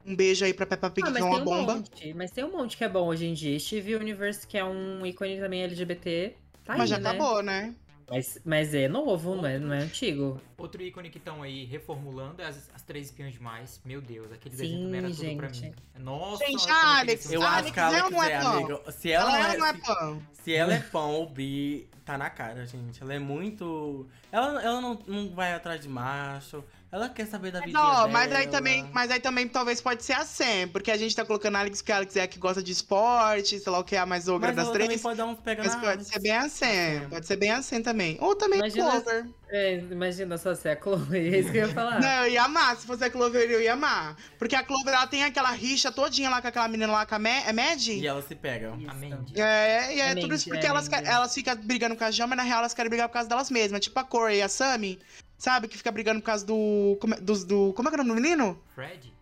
[0.05, 1.75] Um beijo aí pra Peppa Pig, Ah, que mas é tem uma um bomba.
[1.77, 2.13] monte.
[2.13, 3.59] Mas tem um monte que é bom hoje em dia.
[3.59, 7.09] Steve Universe, que é um ícone também LGBT, tá Mas aí, já né?
[7.09, 7.73] acabou, né?
[8.09, 10.39] Mas, mas é novo, não é, não é antigo.
[10.57, 13.81] Outro ícone que estão aí reformulando é as, as três espiãs demais.
[13.83, 15.65] Meu Deus, aquele Sim, desenho também era tudo pra gente.
[15.65, 16.03] mim.
[16.03, 18.53] Nossa, Gente, Alex, Eu acho Alex, que ela ela não é quiser, pão.
[18.57, 18.91] amiga.
[18.91, 20.21] Se ela, Ela, é, não é se, pão.
[20.31, 23.01] se ela é pão ou bi, tá na cara, gente.
[23.03, 24.07] Ela é muito.
[24.31, 26.63] Ela, ela não, não vai atrás de macho.
[26.89, 27.77] Ela quer saber da vida.
[27.77, 31.13] Não, mas aí também, mas aí também talvez pode ser a Sam, porque a gente
[31.13, 33.79] tá colocando a Alex, que a Alex é a que gosta de esporte, sei lá
[33.79, 35.01] o que é a mais ogra Mas das ela também três.
[35.01, 36.07] pode dar uns pega Mas na pode Alex.
[36.07, 38.17] ser bem a Sam, pode ser bem a Sam também.
[38.21, 39.25] Ou também Imagina- Clover.
[39.49, 41.99] É, imagina só se é a Chloe, é isso que eu ia falar.
[42.01, 42.75] Não, eu ia amar.
[42.77, 44.15] Se fosse a Clover, eu ia amar.
[44.39, 47.19] Porque a Clover, ela tem aquela rixa todinha lá com aquela menina lá, com a
[47.19, 47.87] Ma- é Mad?
[47.87, 48.71] E ela se pega.
[48.71, 49.39] A Mandy.
[49.41, 52.35] É, e é, É tudo isso porque é elas, elas ficam brigando com a Jama,
[52.35, 53.79] mas na real elas querem brigar por causa delas mesmas.
[53.81, 54.99] Tipo a Corey e a Sammy,
[55.37, 55.67] sabe?
[55.67, 56.97] Que fica brigando por causa do.
[56.99, 58.61] Como é, dos, do, como é que é o nome do menino?
[58.75, 59.13] Fred?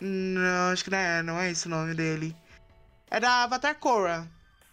[0.00, 2.36] Não, acho que não é, não é esse o nome dele.
[3.10, 4.28] É da Avatar Korra.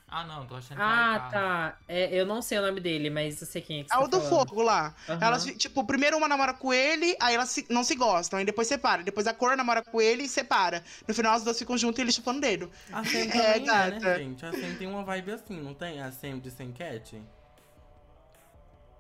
[0.08, 1.78] Ah, não, tô achando que Ah, era tá.
[1.88, 4.04] É, eu não sei o nome dele, mas eu sei quem é que É você
[4.04, 4.48] o do tá falando.
[4.50, 4.94] fogo lá.
[5.10, 5.20] Aham.
[5.20, 8.68] Elas, tipo, primeiro uma namora com ele, aí elas se- não se gostam, aí depois
[8.68, 9.02] separa.
[9.04, 10.84] Depois a Korra namora com ele e separa.
[11.08, 12.72] No final as duas ficam juntas e ele chupando o dedo.
[12.94, 14.46] A Sam É, também é, né, gente?
[14.46, 16.00] A Sam tem uma vibe assim, não tem?
[16.02, 17.20] A Sam de Sam Cat?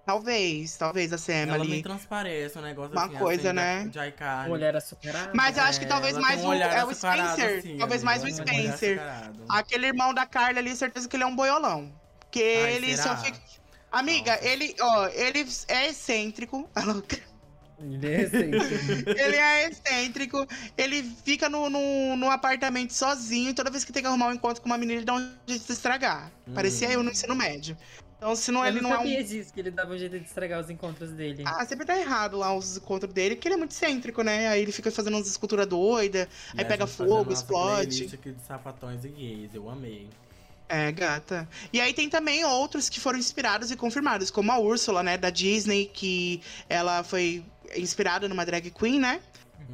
[0.05, 1.83] Talvez, talvez a Sam Ela me ali.
[1.83, 3.15] transparece um negócio Uma assim.
[3.15, 3.87] coisa, a Sam né?
[3.87, 4.49] De iCarly.
[4.49, 5.31] Mulher açucarada.
[5.33, 7.57] Mas eu acho que É, talvez ela mais o, um olhar é o Spencer.
[7.57, 8.99] assim, talvez mais o um Spencer.
[9.49, 11.91] Aquele irmão da Carla ali, certeza que ele é um boiolão.
[12.19, 13.17] Porque Ai, ele será?
[13.17, 13.39] só fica.
[13.91, 14.47] Amiga, Nossa.
[14.47, 16.69] ele, ó, ele é excêntrico.
[17.77, 19.09] Ele é excêntrico.
[19.19, 20.47] ele é excêntrico.
[20.77, 23.49] Ele fica no, no, no apartamento sozinho.
[23.49, 25.19] E toda vez que tem que arrumar um encontro com uma menina, ele dá um
[25.19, 26.31] jeito de se estragar.
[26.53, 26.91] Parecia Hum.
[26.93, 27.77] eu no ensino médio.
[28.17, 29.03] Então, se não, eu ele não não é um.
[29.03, 31.43] sabia disso, que ele dava um jeito de estragar os encontros dele.
[31.45, 34.47] Ah, sempre tá errado lá os encontros dele, porque ele é muito excêntrico, né?
[34.47, 38.09] Aí ele fica fazendo umas esculturas doidas, aí a pega fogo, explode.
[38.13, 40.07] aqui de sapatões e gays, eu amei.
[40.67, 41.47] É, gata.
[41.71, 45.29] E aí tem também outros que foram inspirados e confirmados, como a Úrsula, né, da
[45.29, 49.21] Disney, que ela foi inspirada numa drag queen, né?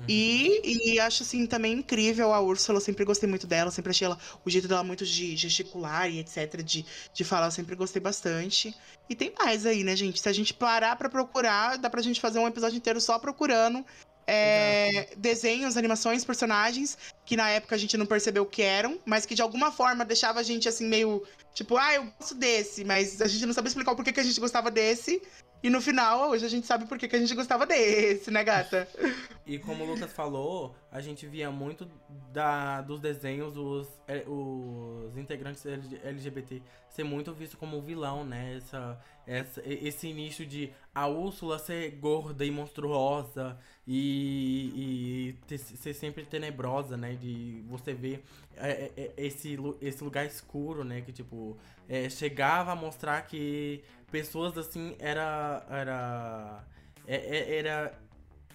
[0.07, 4.05] E, e acho, assim, também incrível a Úrsula, eu sempre gostei muito dela, sempre achei
[4.05, 8.01] ela, o jeito dela muito de gesticular e etc, de, de falar, eu sempre gostei
[8.01, 8.75] bastante.
[9.09, 10.19] E tem mais aí, né, gente?
[10.19, 13.85] Se a gente parar pra procurar, dá pra gente fazer um episódio inteiro só procurando
[14.27, 19.25] é, desenhos, animações, personagens, que na época a gente não percebeu o que eram, mas
[19.25, 21.23] que de alguma forma deixava a gente, assim, meio,
[21.53, 24.23] tipo, ah, eu gosto desse, mas a gente não sabia explicar o porquê que a
[24.23, 25.21] gente gostava desse.
[25.63, 28.43] E no final, hoje a gente sabe por que, que a gente gostava desse, né,
[28.43, 28.87] gata?
[29.43, 31.85] E como o Lucas falou, a gente via muito
[32.31, 38.55] da, dos desenhos, os, é, os integrantes LGBT ser muito visto como vilão, né?
[38.57, 45.93] Essa, essa, esse início de a Úrsula ser gorda e monstruosa e, e ter, ser
[45.93, 47.15] sempre tenebrosa, né?
[47.15, 48.23] De você ver
[48.55, 51.01] é, é, esse, esse lugar escuro, né?
[51.01, 51.57] Que, tipo,
[51.89, 56.63] é, chegava a mostrar que pessoas assim era era
[57.07, 57.99] é, é, era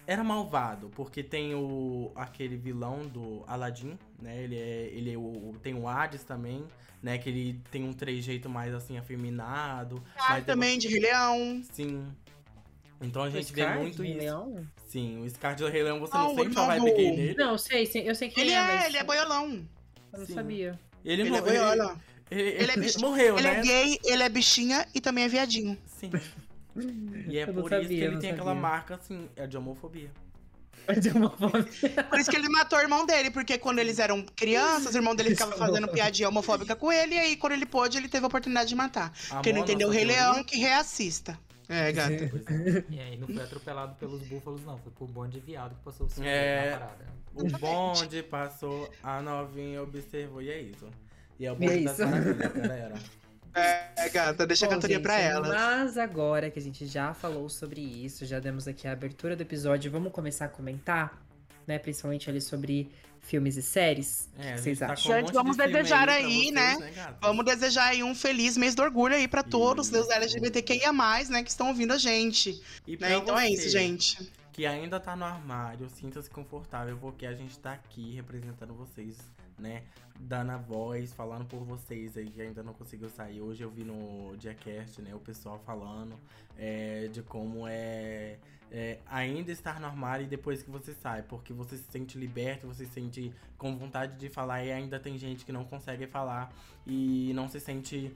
[0.05, 5.55] era malvado porque tem o aquele vilão do Aladdin né ele é ele é o,
[5.61, 6.65] tem o Hades também
[7.03, 12.05] né que ele tem um trejeito mais assim afeminado ah, também de Rei Leão sim
[13.01, 14.67] então a gente o vê Scar muito de isso Leão?
[14.87, 17.35] sim o Scar de Rei Leão você Não, não sente não, a vibe gay nele
[17.35, 19.67] Não, sei, eu sei que Ele é, é, mas ele é boiolão.
[20.13, 20.33] eu não Sim.
[20.33, 20.79] sabia.
[21.05, 21.91] ele, Ele é boiola.
[21.91, 25.27] ele, Ele é bicho- morreu Ele né é gay, ele é bichinha e também é
[25.27, 25.77] viadinho.
[25.85, 26.11] sim
[27.27, 28.61] e é Eu por isso sabia, que eu ele tem aquela sabia.
[28.61, 30.11] marca assim é de homofobia
[30.87, 31.63] é uma fome.
[32.09, 35.13] Por isso que ele matou o irmão dele, porque quando eles eram crianças, o irmão
[35.13, 38.07] dele ficava Isso é fazendo piadinha homofóbica com ele, e aí quando ele pôde, ele
[38.07, 39.11] teve a oportunidade de matar.
[39.43, 40.31] Quem não Amor, entendeu o Rei teoria.
[40.31, 41.37] Leão, que reassista.
[41.67, 42.29] É, gata.
[42.31, 42.83] Pois é.
[42.89, 44.77] E aí não foi atropelado pelos búfalos, não.
[44.77, 46.71] Foi por bonde de viado que passou o seu É.
[46.71, 47.05] na parada.
[47.33, 50.87] O bonde passou, a novinha observou e é isso.
[51.39, 52.07] E é o bonde é das isso.
[52.07, 52.95] maravilhas, galera.
[53.53, 55.47] É, gata, deixa a Bom, cantoria gente, pra ela.
[55.47, 59.41] Mas agora que a gente já falou sobre isso, já demos aqui a abertura do
[59.41, 61.19] episódio, vamos começar a comentar,
[61.65, 61.79] né?
[61.79, 64.29] Principalmente ali sobre filmes e séries.
[64.37, 65.11] É, a Vocês tá acham?
[65.11, 66.91] com um Gente, vamos de desejar aí, vocês, né?
[66.95, 67.17] gata?
[67.21, 70.09] Vamos desejar aí um feliz mês do orgulho aí pra todos os.
[70.09, 70.93] LGBTQIA+,
[71.29, 72.61] né, que estão ouvindo a gente.
[72.85, 73.15] E Né?
[73.15, 74.31] Então é você isso, gente.
[74.53, 79.17] Que ainda tá no armário, sinta-se confortável, porque a gente tá aqui representando vocês,
[79.59, 79.83] né?
[80.19, 83.41] Dando a voz, falando por vocês aí que ainda não conseguiu sair.
[83.41, 85.13] Hoje eu vi no Diacast, né?
[85.13, 86.15] O pessoal falando
[86.57, 88.37] é, de como é,
[88.71, 91.21] é, ainda estar no armário depois que você sai.
[91.23, 95.17] Porque você se sente liberto, você se sente com vontade de falar e ainda tem
[95.17, 96.51] gente que não consegue falar
[96.85, 98.11] e não se sente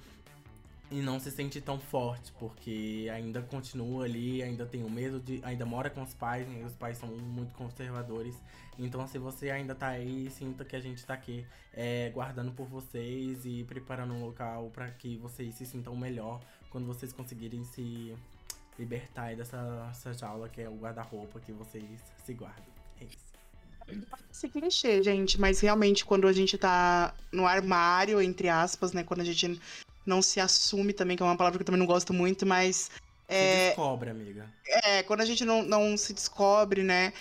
[0.91, 5.39] e não se sente tão forte, porque ainda continua ali, ainda tem o medo de.
[5.43, 6.63] ainda mora com os pais, né?
[6.65, 8.35] Os pais são muito conservadores.
[8.77, 12.67] Então se você ainda tá aí, sinta que a gente tá aqui é, guardando por
[12.67, 18.13] vocês e preparando um local para que vocês se sintam melhor quando vocês conseguirem se
[18.77, 22.65] libertar dessa, dessa jaula que é o guarda-roupa que vocês se guardam.
[22.99, 23.31] É isso.
[24.31, 29.21] Esse clichê, gente, mas realmente quando a gente tá no armário, entre aspas, né, quando
[29.21, 29.59] a gente
[30.05, 32.89] não se assume também, que é uma palavra que eu também não gosto muito, mas
[33.29, 34.45] Se é, descobre, amiga.
[34.65, 37.13] é, quando a gente não, não se descobre, né,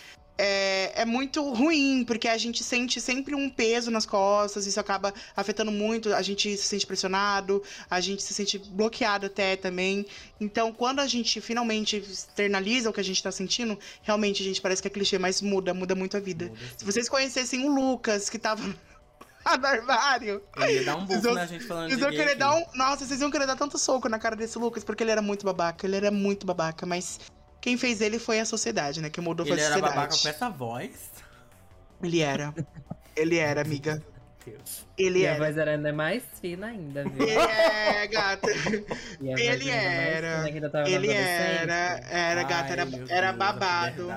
[0.43, 5.13] é, é muito ruim, porque a gente sente sempre um peso nas costas, isso acaba
[5.37, 10.07] afetando muito, a gente se sente pressionado, a gente se sente bloqueado até também.
[10.41, 14.81] Então, quando a gente finalmente externaliza o que a gente tá sentindo, realmente, gente, parece
[14.81, 16.47] que é clichê, mas muda, muda muito a vida.
[16.47, 18.63] Muda, Se vocês conhecessem o Lucas, que tava
[19.61, 22.65] no armário, Ele ia dar um vão- na gente falando vocês de querer dar um.
[22.75, 25.45] Nossa, vocês iam querer dar tanto soco na cara desse Lucas, porque ele era muito
[25.45, 25.87] babaca.
[25.87, 27.19] Ele era muito babaca, mas
[27.61, 29.09] quem fez ele foi a sociedade, né?
[29.11, 29.97] Que mudou foi Ele a era sociedade.
[29.97, 31.11] babaca com essa voz.
[32.03, 32.55] Ele era.
[33.17, 34.03] Ele era, amiga.
[34.45, 34.87] Deus.
[34.97, 35.39] Ele e a era.
[35.45, 37.23] voz era ainda mais fina ainda, viu?
[37.29, 38.51] Ele é, gata.
[39.21, 40.49] Ele era.
[40.89, 42.01] Ele era.
[42.11, 44.09] Era, gata, era, Ai, era Deus, a babado.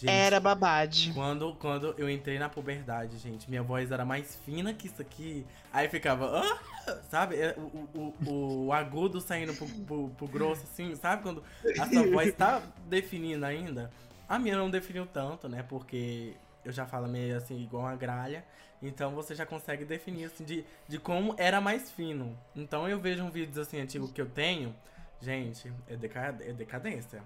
[0.00, 1.12] Gente, Era babade.
[1.12, 5.46] Quando, quando eu entrei na puberdade, gente, minha voz era mais fina que isso aqui.
[5.72, 7.36] Aí ficava, "Ah", sabe?
[7.36, 11.22] É, O, o, o, agudo saindo pro, pro, pro grosso, assim, sabe?
[11.22, 11.42] Quando
[11.76, 13.90] a sua voz tá definindo ainda.
[14.28, 15.62] A minha não definiu tanto, né?
[15.62, 18.44] Porque eu já falo meio assim, igual uma gralha.
[18.82, 22.38] Então você já consegue definir, assim, de, de como era mais fino.
[22.56, 24.74] Então eu vejo um vídeo assim antigo que eu tenho.
[25.20, 27.22] Gente, é, deca- é decadência.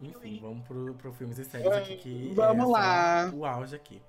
[0.00, 3.30] Enfim, vamos pro, pro filmes e séries aqui que Vamos é lá.
[3.32, 4.00] o auge aqui.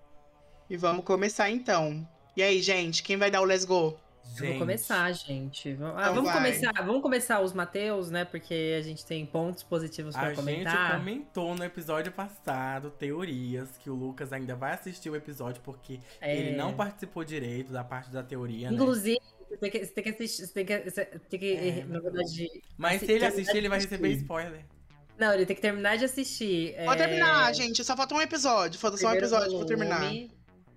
[0.69, 2.08] E vamos começar então.
[2.36, 3.98] E aí, gente, quem vai dar o let's go?
[4.41, 5.74] Eu vou começar, gente.
[5.74, 6.38] Vamos, ah, Então vamos vai.
[6.41, 8.26] começar, vamos começar os Mateus, né?
[8.26, 10.98] Porque a gente tem pontos positivos A pra gente comentar.
[10.98, 16.36] comentou no episódio passado teorias que o Lucas ainda vai assistir o episódio porque É.
[16.36, 18.76] ele não participou direito da parte da teoria, né?
[18.76, 20.48] Inclusive, você tem que, você tem que assistir.
[20.48, 22.50] Você tem que, você tem que É, na verdade.
[22.76, 24.65] Mas se ele assistir, ele vai receber spoiler.
[25.17, 26.75] Não, ele tem que terminar de assistir.
[26.86, 27.84] Pode é, terminar, gente.
[27.84, 28.80] Só falta um episódio.
[28.80, 30.12] Falta só um episódio pra terminar.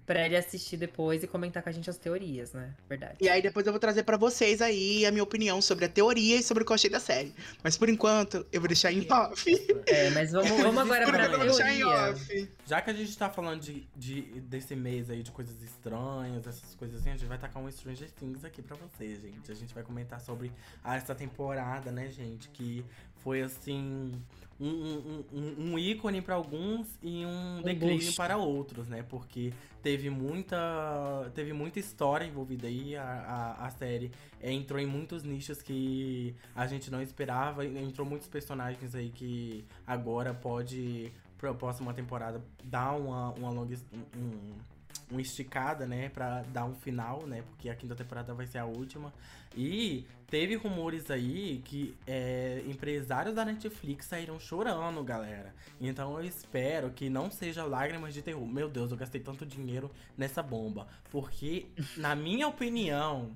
[0.07, 2.73] pra ele assistir depois e comentar com a gente as teorias, né?
[2.89, 3.17] Verdade.
[3.21, 6.37] E aí depois eu vou trazer pra vocês aí a minha opinião sobre a teoria
[6.37, 7.35] e sobre o que eu achei da série.
[7.63, 9.45] Mas por enquanto, eu vou deixar em off.
[9.87, 12.11] É, mas vamos, vamos agora pra eu vou deixar em teoria.
[12.13, 12.51] off.
[12.65, 16.75] Já que a gente tá falando de, de- desse mês aí de coisas estranhas, essas
[16.75, 19.53] coisas assim, a gente vai tacar um Stranger Things aqui pra vocês, gente.
[19.53, 20.51] A gente vai comentar sobre
[20.83, 22.49] ah, essa temporada, né, gente?
[22.49, 22.83] Que
[23.23, 24.13] foi assim.
[24.61, 28.17] Um, um, um- um ícone pra alguns e um, declínio boost.
[28.17, 29.05] para outros, né?
[29.09, 29.53] Porque
[29.83, 31.31] teve muita.
[31.33, 32.97] Teve muita história envolvida aí.
[32.97, 34.11] A, a, a série
[34.43, 37.65] entrou em muitos nichos que a gente não esperava.
[37.65, 43.77] Entrou muitos personagens aí que agora pode pra próxima temporada dar uma, uma longa
[44.17, 44.55] um-
[45.11, 48.65] uma esticada, né, Pra dar um final, né, porque a quinta temporada vai ser a
[48.67, 49.13] última.
[49.57, 55.55] E teve rumores aí que é, empresários da Netflix saíram chorando, galera.
[55.81, 58.47] Então eu espero que não seja lágrimas de terror.
[58.47, 63.31] Meu Deus, eu gastei tanto dinheiro nessa bomba, porque na minha opinião,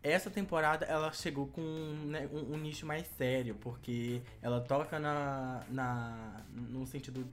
[0.00, 1.60] essa temporada ela chegou com
[2.06, 7.26] né, um, um nicho mais sério, porque ela toca na, na no sentido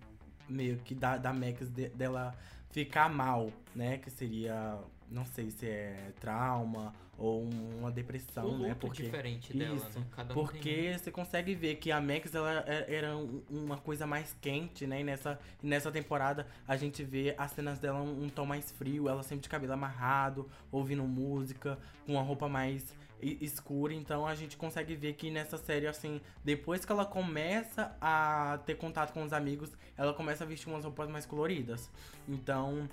[0.49, 2.36] meio que da, da Max de- dela
[2.84, 3.98] ficar mal, né?
[4.00, 4.78] Que seria,
[5.10, 7.44] não sei se é trauma ou
[7.80, 8.76] uma depressão, um né?
[8.78, 10.06] Porque diferente dela, Isso, né?
[10.12, 13.78] Cada um tem porque você consegue ver que a Max ela é- era um- uma
[13.78, 15.00] coisa mais quente, né?
[15.00, 19.08] E nessa, nessa temporada a gente vê as cenas dela um, um tom mais frio,
[19.08, 23.93] ela sempre de cabelo amarrado, ouvindo música, com uma roupa mais escura.
[23.93, 28.75] Então a gente consegue ver que nessa série, assim, depois que ela começa a ter
[28.75, 31.89] contato com os amigos, ela começa a vestir umas roupas mais coloridas.
[32.28, 32.89] Então.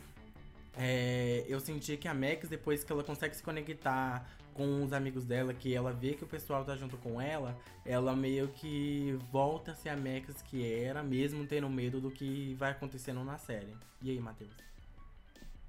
[0.74, 5.24] É, eu senti que a Max, depois que ela consegue se conectar com os amigos
[5.24, 9.72] dela, que ela vê que o pessoal tá junto com ela, ela meio que volta
[9.72, 13.74] a ser a Max que era, mesmo tendo medo do que vai acontecendo na série.
[14.00, 14.71] E aí, Matheus?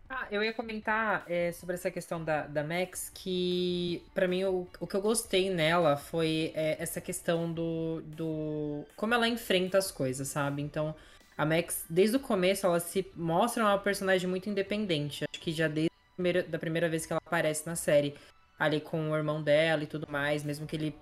[0.09, 4.67] Ah, eu ia comentar é, sobre essa questão da, da Max, que pra mim o,
[4.79, 8.85] o que eu gostei nela foi é, essa questão do, do.
[8.95, 10.61] como ela enfrenta as coisas, sabe?
[10.61, 10.93] Então,
[11.37, 15.25] a Max, desde o começo, ela se mostra uma personagem muito independente.
[15.31, 18.15] Acho que já desde a primeira, da primeira vez que ela aparece na série,
[18.59, 20.95] ali com o irmão dela e tudo mais, mesmo que ele,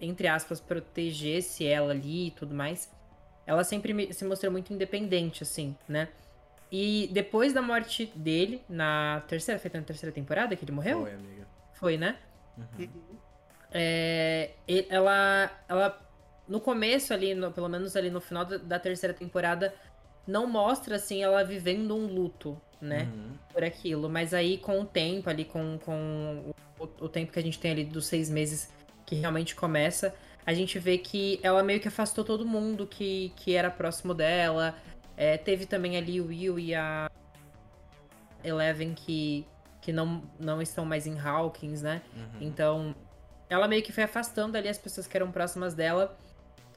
[0.00, 2.90] entre aspas, protegesse ela ali e tudo mais,
[3.46, 6.08] ela sempre se mostrou muito independente, assim, né?
[6.70, 11.02] E depois da morte dele, na terceira, foi na terceira temporada que ele morreu?
[11.02, 11.46] Oi, amiga.
[11.74, 12.16] Foi, né?
[12.56, 12.88] Uhum.
[13.72, 15.98] É, e- ela, ela,
[16.46, 19.74] no começo ali, no- pelo menos ali no final da, da terceira temporada,
[20.26, 23.02] não mostra, assim, ela vivendo um luto, né?
[23.14, 23.32] Uhum.
[23.52, 24.08] Por aquilo.
[24.08, 27.70] Mas aí, com o tempo ali, com, com o, o tempo que a gente tem
[27.70, 28.70] ali dos seis meses
[29.06, 33.54] que realmente começa, a gente vê que ela meio que afastou todo mundo que, que
[33.54, 34.74] era próximo dela.
[35.20, 37.10] É, teve também ali o Will e a
[38.44, 39.44] Eleven que,
[39.80, 42.02] que não, não estão mais em Hawkins, né?
[42.16, 42.22] Uhum.
[42.40, 42.94] Então,
[43.50, 46.16] ela meio que foi afastando ali as pessoas que eram próximas dela.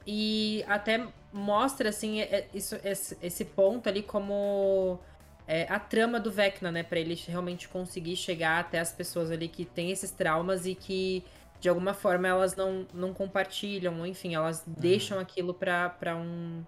[0.04, 4.98] E até mostra, assim, é- é- isso, esse, esse ponto ali como
[5.46, 6.82] é, a trama do Vecna, né?
[6.82, 11.24] Pra ele realmente conseguir chegar até as pessoas ali que têm esses traumas e que,
[11.60, 16.64] de alguma forma, elas não, não compartilham, ou enfim, elas deixam aquilo pra, pra um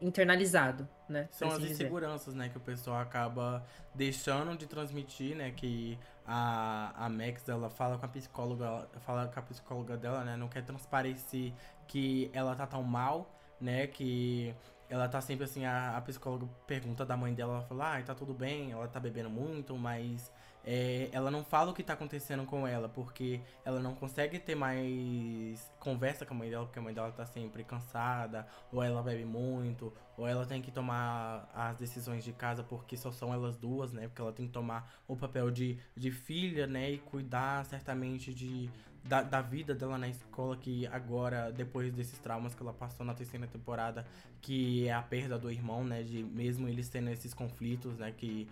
[0.00, 1.28] internalizado, né?
[1.30, 1.84] São assim as dizer.
[1.84, 7.70] inseguranças, né, que o pessoal acaba deixando de transmitir, né, que a, a Max, ela
[7.70, 11.52] fala com a psicóloga, fala com a psicóloga dela, né, não quer transparecer
[11.86, 14.54] que ela tá tão mal, né, que
[14.88, 18.14] ela tá sempre assim, a, a psicóloga pergunta da mãe dela, ela fala, ah, tá
[18.14, 20.30] tudo bem, ela tá bebendo muito, mas
[20.68, 24.56] é, ela não fala o que tá acontecendo com ela, porque ela não consegue ter
[24.56, 29.00] mais conversa com a mãe dela, porque a mãe dela tá sempre cansada, ou ela
[29.00, 33.56] bebe muito, ou ela tem que tomar as decisões de casa porque só são elas
[33.56, 34.08] duas, né?
[34.08, 36.90] Porque ela tem que tomar o papel de, de filha, né?
[36.90, 38.68] E cuidar certamente de,
[39.04, 43.14] da, da vida dela na escola, que agora, depois desses traumas que ela passou na
[43.14, 44.04] terceira temporada,
[44.40, 46.02] que é a perda do irmão, né?
[46.02, 48.12] De mesmo eles tendo esses conflitos, né?
[48.16, 48.48] Que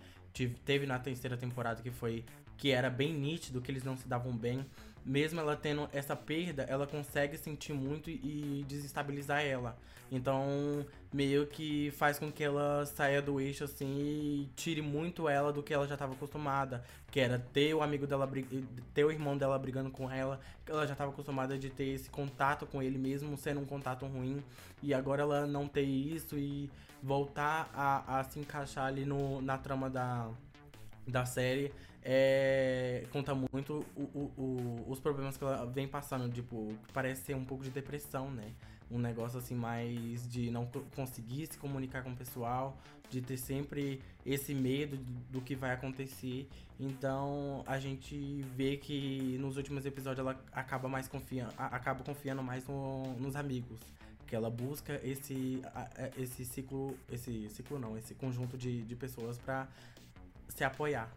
[0.65, 2.23] teve na terceira temporada, que foi.
[2.57, 4.65] Que era bem nítido, que eles não se davam bem.
[5.05, 9.77] Mesmo ela tendo essa perda, ela consegue sentir muito e desestabilizar ela.
[10.11, 15.51] Então, meio que faz com que ela saia do eixo assim e tire muito ela
[15.51, 18.29] do que ela já estava acostumada, que era ter o amigo dela,
[18.93, 22.09] ter o irmão dela brigando com ela, que ela já estava acostumada de ter esse
[22.09, 24.43] contato com ele mesmo sendo um contato ruim,
[24.81, 26.69] e agora ela não ter isso e
[27.01, 30.29] voltar a, a se encaixar ali no, na trama da
[31.07, 31.71] da série
[32.07, 37.35] é, conta muito o, o, o, os problemas que ela vem passando, tipo, parece ser
[37.35, 38.53] um pouco de depressão, né?
[38.91, 42.77] Um negócio assim mais de não conseguir se comunicar com o pessoal,
[43.09, 44.97] de ter sempre esse medo
[45.31, 46.47] do que vai acontecer.
[46.79, 52.67] Então a gente vê que nos últimos episódios ela acaba mais confiando, acaba confiando mais
[52.67, 53.79] no, nos amigos.
[54.27, 55.61] Que ela busca esse,
[56.17, 59.67] esse ciclo, esse ciclo não, esse conjunto de, de pessoas para
[60.49, 61.11] se apoiar.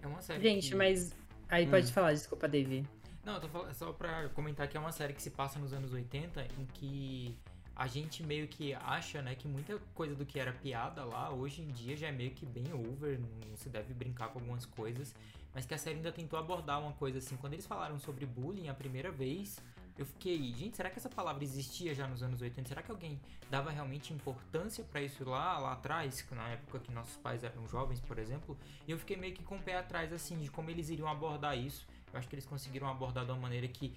[0.00, 0.42] É uma série.
[0.42, 0.74] Gente, que...
[0.74, 1.14] mas.
[1.48, 1.92] Aí pode hum.
[1.92, 2.88] falar, desculpa, David.
[3.24, 5.72] Não, eu tô falando, só pra comentar que é uma série que se passa nos
[5.72, 7.38] anos 80, em que
[7.76, 11.62] a gente meio que acha, né, que muita coisa do que era piada lá, hoje
[11.62, 15.14] em dia já é meio que bem over, não se deve brincar com algumas coisas,
[15.54, 17.36] mas que a série ainda tentou abordar uma coisa assim.
[17.36, 19.58] Quando eles falaram sobre bullying a primeira vez,
[19.98, 22.68] eu fiquei, gente, será que essa palavra existia já nos anos 80?
[22.68, 23.20] Será que alguém
[23.50, 28.00] dava realmente importância para isso lá, lá atrás, na época que nossos pais eram jovens,
[28.00, 28.56] por exemplo?
[28.86, 31.56] E eu fiquei meio que com o pé atrás, assim, de como eles iriam abordar
[31.58, 31.86] isso.
[32.12, 33.94] Eu acho que eles conseguiram abordar de uma maneira que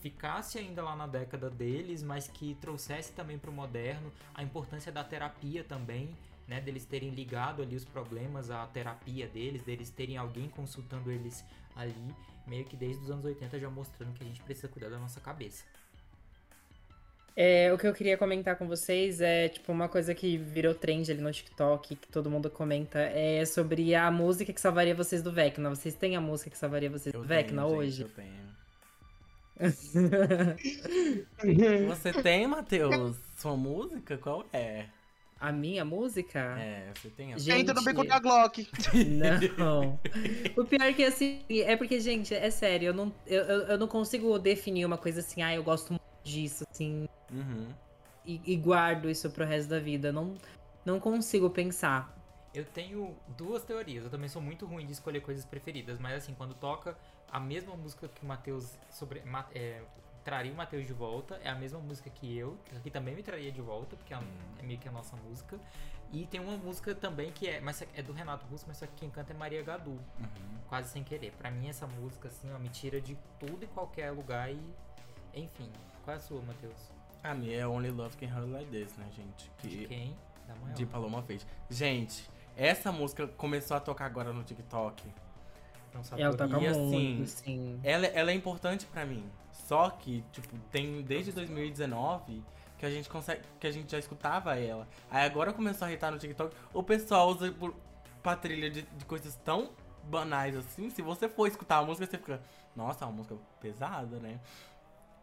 [0.00, 4.90] ficasse ainda lá na década deles, mas que trouxesse também para o moderno a importância
[4.90, 6.14] da terapia também,
[6.46, 11.44] né, deles terem ligado ali os problemas à terapia deles, deles terem alguém consultando eles
[11.76, 12.14] ali
[12.46, 15.20] meio que desde os anos 80 já mostrando que a gente precisa cuidar da nossa
[15.20, 15.64] cabeça.
[17.34, 21.10] É, o que eu queria comentar com vocês é, tipo, uma coisa que virou trend
[21.10, 25.32] ali no TikTok, que todo mundo comenta, é sobre a música que salvaria vocês do
[25.32, 25.70] Vecna.
[25.70, 28.02] Vocês têm a música que salvaria vocês eu do tenho, Vecna hoje?
[28.02, 28.52] eu tenho.
[31.88, 33.16] Você tem, Matheus?
[33.36, 34.18] Sua música?
[34.18, 34.88] Qual é?
[35.42, 36.38] A minha música?
[36.56, 37.50] É, você tem a gente...
[37.50, 38.64] Entra no beco da Glock.
[39.58, 39.98] Não.
[40.56, 43.88] o pior é que, assim, é porque, gente, é sério, eu não, eu, eu não
[43.88, 47.08] consigo definir uma coisa assim, ah, eu gosto muito disso, assim.
[47.28, 47.66] Uhum.
[48.24, 50.12] E, e, guardo isso pro resto da vida.
[50.12, 50.36] Não,
[50.84, 52.16] não consigo pensar.
[52.54, 54.04] Eu tenho duas teorias.
[54.04, 56.96] Eu também sou muito ruim de escolher coisas preferidas, mas assim, quando toca
[57.28, 59.24] a mesma música que o Matheus sobre.
[59.56, 59.82] É,
[60.24, 61.40] traria o Matheus de volta.
[61.42, 64.22] É a mesma música que eu, que também me traria de volta, porque é, hum.
[64.58, 65.58] é meio que a nossa música.
[66.12, 68.92] E tem uma música também que é, mas é do Renato Russo, mas só que
[68.96, 69.92] quem canta é Maria Gadu.
[69.92, 69.98] Uhum.
[70.68, 71.32] Quase sem querer.
[71.32, 74.60] Para mim essa música assim, ó, me tira de tudo e qualquer lugar e
[75.34, 75.70] enfim.
[76.04, 76.90] Qual é a sua, Matheus?
[77.22, 79.50] A minha é Only Love Can Hurt Like This, né, gente?
[79.58, 79.68] Que...
[79.68, 80.16] De quem?
[80.46, 80.74] Da maior.
[80.74, 81.46] De Paloma Fez.
[81.70, 85.02] Gente, essa música começou a tocar agora no TikTok.
[85.94, 87.80] Não ela toca e, assim, muito, sim.
[87.84, 89.30] Ela, ela é importante para mim.
[89.64, 92.42] Só que, tipo, tem desde 2019
[92.78, 93.42] que a gente consegue.
[93.60, 94.88] que a gente já escutava ela.
[95.10, 96.54] Aí agora começou a irritar no TikTok.
[96.72, 97.74] O pessoal usa por,
[98.22, 99.70] pra trilha de, de coisas tão
[100.04, 100.90] banais assim.
[100.90, 102.40] Se você for escutar a música, você fica.
[102.74, 104.40] Nossa, é uma música pesada, né?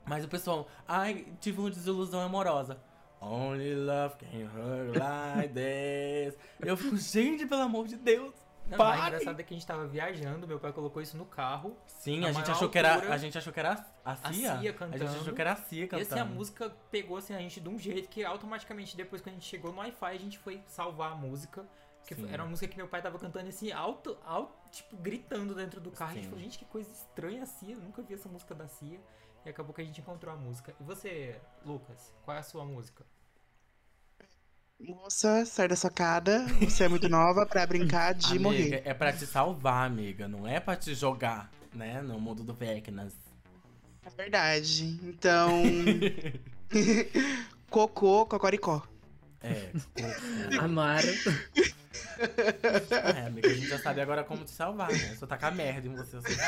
[0.05, 2.77] Mas o pessoal, ai, tive uma desilusão amorosa.
[3.21, 6.37] Only love can hurt like this.
[6.61, 8.33] Eu fico, gente, pelo amor de Deus.
[8.69, 11.75] Não, o engraçado é que a gente tava viajando, meu pai colocou isso no carro.
[11.87, 14.53] Sim, a gente, achou que era, a gente achou que era a Cia.
[14.53, 15.03] A Cia cantando.
[15.03, 16.09] A gente achou que era a Cia cantando.
[16.09, 19.29] E assim, a música pegou assim, a gente de um jeito que automaticamente, depois que
[19.29, 21.65] a gente chegou no Wi-Fi, a gente foi salvar a música.
[22.05, 25.79] Que era uma música que meu pai tava cantando assim, alto, alto, tipo, gritando dentro
[25.79, 26.13] do carro.
[26.13, 26.17] Sim.
[26.17, 27.75] A gente falou, gente, que coisa estranha a Cia.
[27.75, 28.99] Eu nunca vi essa música da Cia.
[29.45, 30.73] E acabou que a gente encontrou a música.
[30.79, 33.05] E você, Lucas, qual é a sua música?
[34.79, 36.45] Moça, sai da socada.
[36.61, 38.81] Você é muito nova pra brincar de amiga, morrer.
[38.85, 40.27] É pra te salvar, amiga.
[40.27, 42.01] Não é pra te jogar, né?
[42.01, 43.13] No mundo do Vecnas.
[44.05, 44.97] É verdade.
[45.03, 45.63] Então.
[47.69, 48.81] Cocô, cocoricó.
[49.41, 49.71] É.
[50.59, 51.07] Amaro.
[53.15, 55.15] É, amiga, a gente já sabe agora como te salvar, né?
[55.17, 56.17] Só tacar merda em você.
[56.17, 56.33] você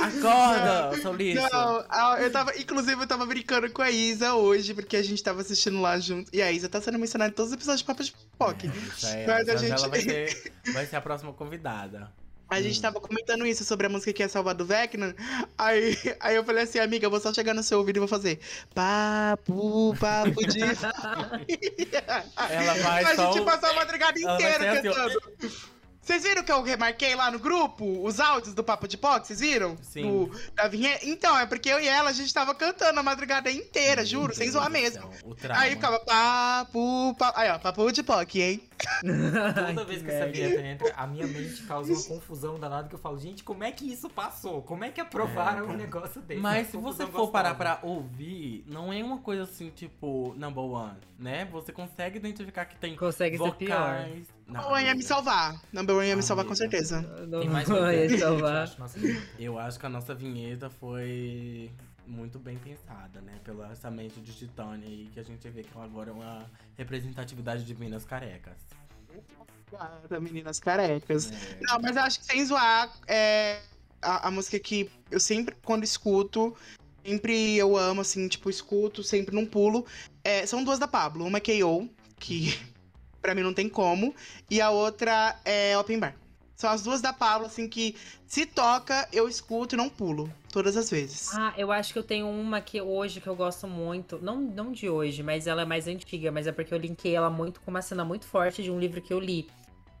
[0.00, 1.46] Acorda, seu lixo.
[1.50, 1.84] Não,
[2.18, 5.80] eu tava, inclusive, eu tava brincando com a Isa hoje, porque a gente tava assistindo
[5.80, 6.30] lá junto.
[6.32, 8.64] E a Isa tá sendo mencionada em todos os episódios de Papas de Poc.
[8.64, 9.72] É, Mas a gente...
[9.72, 12.12] ela vai ser, vai ser a próxima convidada.
[12.50, 12.82] A gente hum.
[12.82, 15.14] tava comentando isso sobre a música que é salvar do Vecna.
[15.56, 18.08] Aí, aí eu falei assim, amiga, eu vou só chegar no seu ouvido e vou
[18.08, 18.40] fazer
[18.74, 20.60] papo, papo de.
[22.50, 23.32] Ela vai a só.
[23.32, 25.18] Gente passou a madrugada inteira assim, cantando.
[25.40, 29.24] Assim, vocês viram que eu remarquei lá no grupo os áudios do Papo de Poc?
[29.24, 29.76] Vocês viram?
[29.82, 30.02] Sim.
[30.02, 31.06] Do, da vinheta?
[31.06, 34.50] Então, é porque eu e ela, a gente tava cantando a madrugada inteira, juro, sem
[34.50, 35.08] zoar mesmo.
[35.50, 37.38] Aí ficava papo, papo.
[37.38, 38.62] Aí, ó, Papo de Poc, hein?
[39.66, 42.98] Toda vez que essa vinheta entra, a minha mente causa uma confusão danada que eu
[42.98, 44.62] falo, gente, como é que isso passou?
[44.62, 46.40] Como é que aprovaram é, um negócio desse?
[46.40, 47.32] Mas se você for gostosa.
[47.32, 51.44] parar pra ouvir, não é uma coisa assim, tipo, number one, né?
[51.52, 53.58] Você consegue identificar que tem consegue vocais.
[53.58, 54.30] Ser pior.
[54.50, 55.60] Number one ia me salvar.
[55.72, 57.02] Number one ia me salvar com certeza.
[57.40, 58.68] Tem mais ia salvar.
[59.38, 61.70] Eu acho que a nossa vinheta foi
[62.06, 63.38] muito bem pensada, né?
[63.44, 66.44] Pelo orçamento de Titânia aí, que a gente vê que agora é uma
[66.76, 68.56] representatividade de Minas carecas.
[69.70, 71.30] Obrigada, meninas carecas.
[71.30, 71.58] É.
[71.62, 73.60] Não, mas eu acho que sem zoar, é
[74.02, 76.56] a, a música que eu sempre, quando escuto,
[77.04, 79.86] sempre eu amo, assim, tipo, escuto, sempre não pulo.
[80.24, 81.24] É, são duas da Pablo.
[81.24, 81.88] Uma é K.O.,
[82.18, 82.58] que
[83.20, 84.14] pra mim não tem como,
[84.50, 86.14] e a outra é Open Bar.
[86.60, 87.96] São as duas da Pablo, assim, que
[88.26, 90.30] se toca, eu escuto e não pulo.
[90.52, 91.30] Todas as vezes.
[91.34, 94.18] Ah, eu acho que eu tenho uma que hoje que eu gosto muito.
[94.20, 97.30] Não, não de hoje, mas ela é mais antiga, mas é porque eu linkei ela
[97.30, 99.48] muito com uma cena muito forte de um livro que eu li.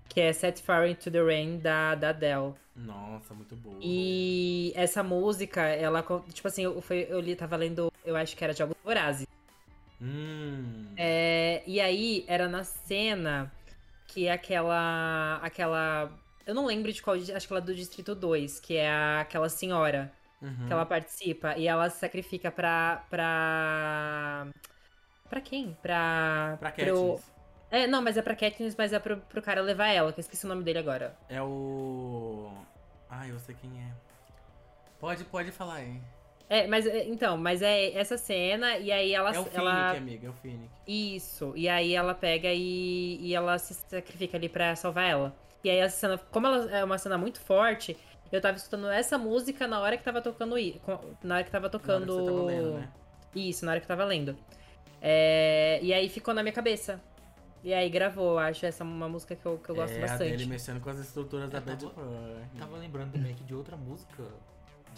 [0.06, 2.52] Que é Set Fire into the Rain, da, da Adele.
[2.76, 3.76] Nossa, muito boa.
[3.80, 8.44] E essa música, ela, tipo assim, eu, foi, eu li, tava lendo, eu acho que
[8.44, 9.26] era Jogos Vorazes.
[10.00, 10.86] Hum.
[10.96, 13.52] É, e aí, era na cena
[14.06, 15.38] que aquela.
[15.42, 16.10] aquela.
[16.46, 19.20] Eu não lembro de qual, acho que ela é do Distrito 2, que é a-
[19.20, 20.10] aquela senhora
[20.42, 20.66] Uhum.
[20.66, 23.04] que ela participa e ela se sacrifica pra.
[23.10, 24.48] pra.
[25.28, 25.76] Pra quem?
[25.82, 26.56] Pra.
[26.58, 27.32] Pra pro- Katniss.
[27.70, 30.22] É, não, mas é pra Katniss, mas é pro, pro cara levar ela, que eu
[30.22, 31.16] esqueci o nome dele agora.
[31.28, 32.50] É o.
[33.08, 33.92] Ai, eu sei quem é.
[34.98, 36.00] Pode, pode falar aí.
[36.50, 39.32] É, mas é, então, mas é essa cena, e aí ela.
[39.32, 39.90] É o Finnick, ela...
[39.92, 40.68] amiga, é o Finnick.
[40.84, 41.52] Isso.
[41.54, 45.32] E aí ela pega e, e ela se sacrifica ali pra salvar ela.
[45.62, 47.96] E aí essa cena, como ela é uma cena muito forte,
[48.32, 50.56] eu tava escutando essa música na hora que tava tocando
[51.22, 52.88] na hora que tava Na hora que tocando você tava lendo, né?
[53.32, 54.36] Isso, na hora que eu tava lendo.
[55.00, 57.00] É, E aí ficou na minha cabeça.
[57.62, 60.32] E aí gravou, acho essa uma música que eu, que eu gosto é, bastante.
[60.32, 62.48] A dele mexendo com as estruturas da Eu Bad tava-.
[62.58, 64.24] Tava lembrando também aqui de outra música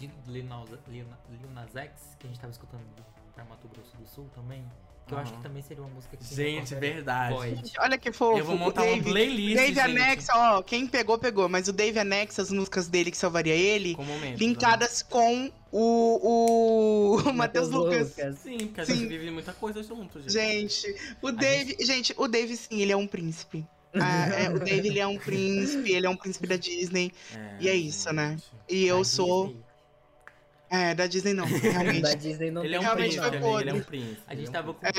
[0.07, 2.81] de Lil Nas, X, que a gente tava escutando
[3.33, 4.63] pra Mato Grosso do Sul também.
[5.05, 7.33] Que eu acho que também seria uma música que Gente, verdade.
[7.35, 7.73] Void.
[7.79, 8.39] Olha que fofo.
[8.39, 9.79] Eu vou o montar uma Dave- playlist, Dave gente.
[9.81, 11.49] anexa, ó, quem pegou, pegou.
[11.49, 14.39] Mas o Dave anexa as músicas dele que salvaria ele, Com momentos.
[14.39, 18.15] linkadas com o, o Matheus Lucas.
[18.15, 18.31] né?
[18.41, 20.31] Sim, porque a gente vive muita coisa junto, gente.
[20.31, 21.75] Gente, o Dave.
[21.81, 22.13] Gente...
[22.17, 23.65] o Dave, sim, ele é um príncipe.
[23.95, 27.11] Ah, é, o Dave, ele é um príncipe, ele é um príncipe da Disney.
[27.59, 28.31] E é isso, né?
[28.31, 28.43] gente.
[28.69, 29.47] E eu Da sou.
[29.47, 29.62] Disney.
[30.75, 32.15] É, da Disney não, Da realmente.
[32.15, 33.85] Disney não Ele é um Realmente príncipe, foi amiga, ele é um podre.
[33.85, 34.21] príncipe.
[34.25, 34.89] A gente é tava com o.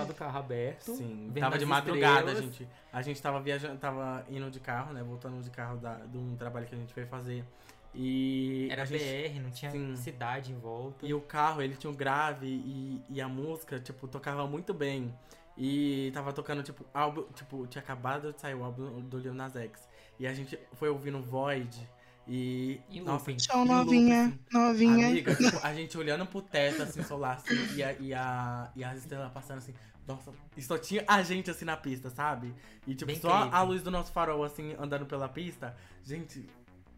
[0.00, 0.04] É.
[0.04, 0.94] do carro aberto.
[0.96, 2.68] Sim, tava de madrugada, a gente.
[2.92, 5.02] A gente tava viajando, tava indo de carro, né?
[5.02, 7.44] Voltando de carro da, de um trabalho que a gente foi fazer.
[7.92, 8.68] E.
[8.70, 9.96] Era gente- BR, não tinha Sim.
[9.96, 11.04] cidade em volta.
[11.04, 15.12] E o carro, ele tinha um grave e, e a música, tipo, tocava muito bem.
[15.58, 19.54] E tava tocando, tipo, álbum, tipo, tinha acabado de sair o álbum do Lil Nas
[19.56, 19.88] X.
[20.18, 21.88] E a gente foi ouvindo Void
[22.26, 22.80] e.
[22.88, 24.38] E nossa, o novinha, assim.
[24.52, 25.08] novinha.
[25.08, 28.84] Amiga, tipo, a gente olhando pro teto, assim, solar, assim, e, a, e, a, e
[28.84, 29.74] as estrelas passando assim.
[30.06, 32.54] Nossa, e só tinha a gente assim na pista, sabe?
[32.86, 35.74] E tipo, Bem só a luz do nosso farol, assim, andando pela pista.
[36.04, 36.46] Gente,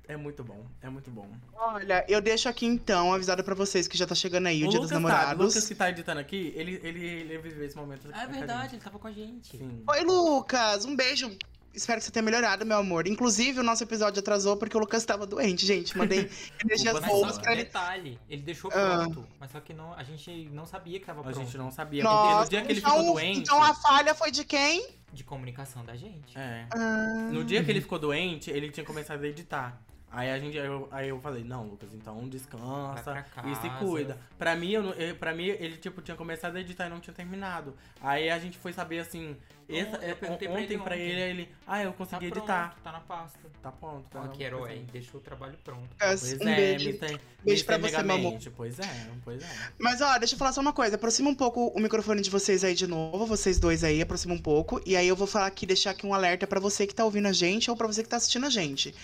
[0.09, 1.29] é muito bom, é muito bom.
[1.55, 4.71] Olha, eu deixo aqui então, avisada pra vocês que já tá chegando aí o, o
[4.71, 5.55] Dia Lucas dos sabe, o Namorados.
[5.55, 8.83] Lucas que tá editando aqui, ele, ele, ele viveu esse momento Ah, é verdade, ele
[8.83, 9.57] tava com a gente.
[9.57, 9.83] Sim.
[9.87, 11.37] Oi, Lucas, um beijo.
[11.75, 13.07] Espero que você tenha melhorado, meu amor.
[13.07, 15.97] Inclusive, o nosso episódio atrasou porque o Lucas tava doente, gente.
[15.97, 16.21] Mandei
[16.65, 17.65] energias boas pra ele.
[17.65, 19.01] detalhe, ele deixou Ah.
[19.05, 21.39] pronto, mas só que não, a gente não sabia que tava A pronto.
[21.39, 23.41] gente não sabia, porque Nossa, no dia que ele então, ficou doente.
[23.41, 24.89] então a falha foi de quem?
[25.13, 26.37] De comunicação da gente.
[26.37, 26.67] É.
[26.75, 29.79] Ah, No dia que ele ficou doente, ele tinha começado a editar.
[30.11, 34.19] Aí a gente, aí eu, aí eu falei, não, Lucas, então descansa e se cuida.
[34.39, 37.75] Pra mim, eu- pra mim, ele tipo, tinha começado a editar e não tinha terminado.
[38.01, 39.37] Aí a gente foi saber assim,
[39.69, 42.39] essa, eu é, perguntei pra ontem ele pra ele, ele, ah, eu Tá consegui pronto,
[42.39, 42.77] editar.
[42.85, 43.39] tá na pasta.
[43.63, 44.05] Tá pronto.
[44.09, 45.89] Tá Ó, que herói, deixou o trabalho pronto.
[45.99, 46.89] Pois um é, beijo.
[46.91, 47.21] Mr.
[47.45, 47.91] Beijo pra Mr.
[47.97, 48.39] você, meu amor.
[48.57, 49.47] Pois é, pois é.
[49.79, 50.95] Mas ó, deixa eu falar só uma coisa.
[50.95, 54.39] Aproxima um pouco o microfone de vocês aí de novo, vocês dois aí, aproxima um
[54.39, 54.81] pouco.
[54.87, 57.27] E aí eu vou falar aqui, deixar aqui um alerta pra você que tá ouvindo
[57.27, 58.95] a gente ou pra você que tá assistindo a gente.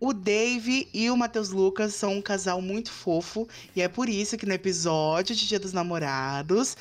[0.00, 3.46] O Dave e o Matheus Lucas são um casal muito fofo.
[3.76, 6.74] E é por isso que no episódio de Dia dos Namorados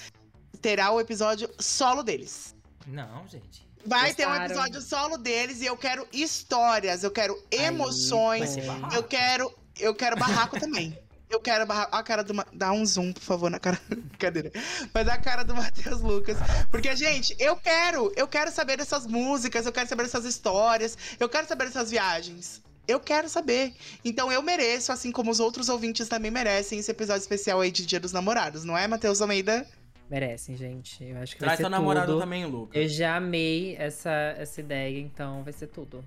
[0.62, 2.56] terá o episódio solo deles.
[2.90, 3.68] Não, gente.
[3.86, 4.46] Vai ter um Gostaram?
[4.46, 8.96] episódio solo deles e eu quero histórias, eu quero emoções, barraco.
[8.96, 10.98] eu quero, eu quero barraco também.
[11.30, 11.96] Eu quero barraco.
[11.96, 12.34] A cara do.
[12.34, 13.80] Ma- Dá um zoom, por favor, na cara.
[13.88, 14.52] Brincadeira.
[14.92, 16.36] Mas a cara do Matheus Lucas.
[16.72, 18.12] Porque, gente, eu quero.
[18.16, 22.64] Eu quero saber dessas músicas, eu quero saber dessas histórias, eu quero saber dessas viagens.
[22.88, 23.76] Eu quero saber.
[24.04, 27.86] Então eu mereço, assim como os outros ouvintes também merecem, esse episódio especial aí de
[27.86, 29.68] Dia dos Namorados, não é, Matheus Almeida?
[30.10, 31.04] Merecem, gente.
[31.04, 32.22] Eu acho que Traz vai ser seu namorado tudo.
[32.22, 32.82] também, Lucas.
[32.82, 36.04] Eu já amei essa, essa ideia, então vai ser tudo.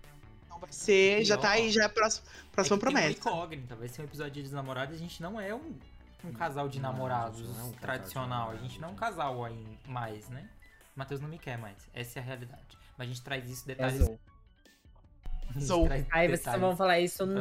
[0.46, 1.20] Então vai ser.
[1.20, 3.10] E Já ó, tá aí, já é a próxima, próxima é tem promessa.
[3.18, 5.72] incógnita, vai ser um episódio de namorados, a gente não é um,
[6.24, 9.44] um casal de Não, namorados não é um tradicional, a gente não é um casal
[9.44, 10.48] aí mais, né?
[10.96, 12.76] O Matheus não me quer mais, essa é a realidade.
[12.98, 14.10] Mas a gente traz isso detalhes.
[15.60, 15.88] Zou.
[16.10, 16.60] Aí vocês detalhes.
[16.60, 17.40] vão falar isso no,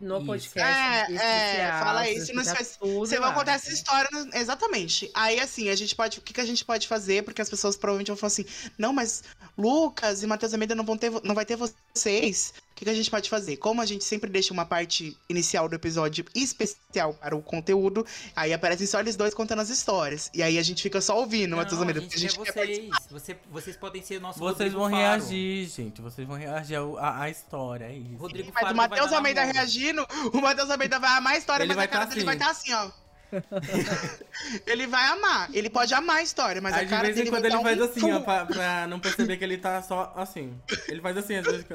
[0.00, 0.26] no Isso.
[0.26, 0.60] podcast.
[0.60, 2.32] É, é, especial, fala isso,
[2.80, 4.08] Você vai lá, contar essa história.
[4.12, 5.10] no- Exatamente.
[5.14, 6.18] Aí, assim, a gente pode.
[6.18, 7.22] O que, que a gente pode fazer?
[7.22, 8.44] Porque as pessoas provavelmente vão falar assim:
[8.76, 9.22] não, mas
[9.56, 12.54] Lucas e Matheus Almeida não vão ter, não vai ter vocês.
[12.78, 13.56] O que, que a gente pode fazer?
[13.56, 18.06] Como a gente sempre deixa uma parte inicial do episódio especial para o conteúdo,
[18.36, 20.30] aí aparecem só eles dois contando as histórias.
[20.32, 21.98] E aí a gente fica só ouvindo, Não, Matheus Almeida.
[21.98, 22.90] a gente a gente quer quer vocês.
[23.10, 25.02] Você, vocês podem ser nosso Vocês Rodrigo vão Faro.
[25.02, 26.00] reagir, gente.
[26.00, 28.16] Vocês vão reagir à, história, é isso.
[28.16, 31.74] Rodrigo Mas Faro o Matheus Almeida reagindo, o Matheus Almeida vai amar a história, Ele
[31.74, 32.70] mas vai a cara tá dele vai assim.
[32.70, 33.08] estar assim, ó.
[34.68, 35.50] ele vai amar.
[35.52, 37.50] Ele pode amar a história, mas Aí a de cara vez em dele quando vai
[37.50, 40.56] ele dar faz um assim, ó, pra, pra não perceber que ele tá só assim.
[40.86, 41.66] Ele faz assim às vezes.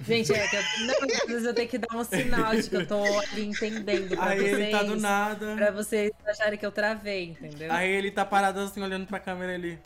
[0.00, 2.76] Gente, é que eu, não, às vezes eu tenho que dar um sinal de que
[2.76, 4.58] eu tô ali entendendo pra Aí vocês.
[4.58, 5.54] ele tá do nada.
[5.56, 7.72] Pra vocês acharem que eu travei, entendeu?
[7.72, 9.78] Aí ele tá parado assim, olhando pra câmera ali.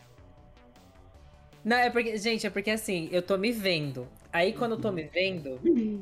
[1.65, 4.09] Não, é porque, gente, é porque assim, eu tô me vendo.
[4.33, 5.61] Aí quando eu tô me vendo,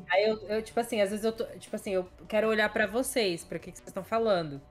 [0.09, 2.85] aí eu, eu, tipo assim, às vezes eu tô, tipo assim, eu quero olhar pra
[2.87, 4.61] vocês, pra que, que vocês estão falando.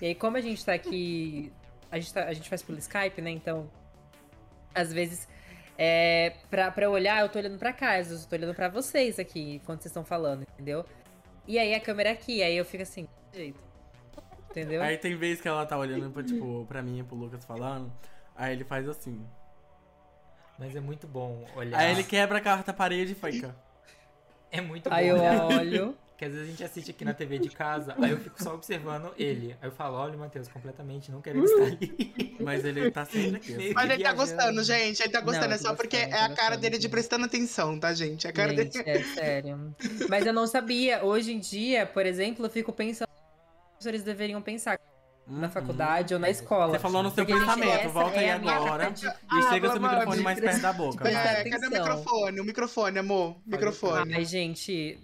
[0.00, 1.52] E aí, como a gente tá aqui,
[1.90, 3.30] a gente, tá, a gente faz pelo Skype, né?
[3.30, 3.70] Então,
[4.74, 5.26] às vezes,
[5.78, 8.68] é, pra, pra eu olhar, eu tô olhando pra cá, vezes eu tô olhando pra
[8.68, 10.84] vocês aqui, quando vocês estão falando, entendeu?
[11.46, 13.60] E aí a câmera é aqui, aí eu fico assim, jeito.
[14.50, 14.82] Entendeu?
[14.82, 17.92] Aí tem vez que ela tá olhando pra, tipo, pra mim e pro Lucas falando.
[18.34, 19.22] Aí ele faz assim.
[20.58, 21.78] Mas é muito bom olhar.
[21.78, 23.54] Aí ele quebra a quarta parede e fica.
[24.50, 25.46] É muito Aí bom eu olhar.
[25.46, 25.98] olho.
[26.16, 28.54] Que às vezes a gente assiste aqui na TV de casa, aí eu fico só
[28.54, 29.54] observando ele.
[29.60, 32.36] Aí eu falo, olha o Matheus, completamente não querendo estar ali.
[32.40, 33.74] Mas ele tá sempre aqui.
[33.74, 34.16] Mas ele tá Viajando.
[34.16, 35.00] gostando, gente.
[35.02, 35.48] Ele tá gostando.
[35.48, 37.92] Não, é só porque gostando, é tô a cara gostando, dele de prestando atenção, tá,
[37.92, 38.26] gente?
[38.26, 38.90] A cara Gente, dele.
[38.98, 39.76] é sério.
[40.08, 41.04] Mas eu não sabia.
[41.04, 43.08] Hoje em dia, por exemplo, eu fico pensando
[43.78, 44.78] que eles deveriam pensar
[45.26, 45.52] na Uhum.
[45.52, 46.72] faculdade ou na escola.
[46.72, 48.90] Você falou no seu Porque, pensamento, volta é aí minha agora.
[48.92, 51.08] de- E Ah, chega seu Mamãe, microfone mais perto da boca.
[51.08, 52.40] É, cadê o microfone?
[52.40, 53.36] O microfone, amor.
[53.44, 54.14] Microfone.
[54.14, 54.98] Ai, gente.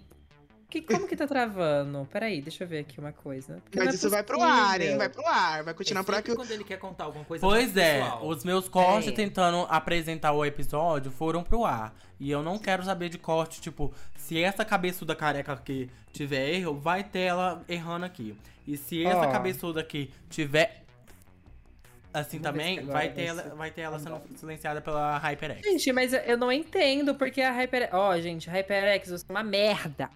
[0.73, 2.07] Que, como que tá travando?
[2.11, 3.61] Peraí, deixa eu ver aqui uma coisa.
[3.63, 4.97] Porque Mas é isso vai pro ar, hein?
[4.97, 5.63] Vai pro ar.
[5.63, 6.35] Vai continuar É por sempre aqui.
[6.41, 8.27] quando ele quer contar alguma coisa Pois é, pessoal.
[8.27, 9.11] os meus cortes É.
[9.11, 11.93] tentando apresentar o episódio foram pro ar.
[12.19, 16.73] E eu não quero saber de corte, tipo, se essa cabeçuda careca aqui tiver erro,
[16.79, 18.35] vai ter ela errando aqui.
[18.65, 19.31] E se essa Ó.
[19.31, 20.81] cabeçuda aqui tiver
[22.11, 25.61] assim Vamos também, vai ter, ela, vai ter ela sendo silenciada pela HyperX.
[25.67, 27.89] Gente, mas eu- não entendo porque a Hyper...
[27.91, 30.09] Ó, gente, a HyperX é uma merda.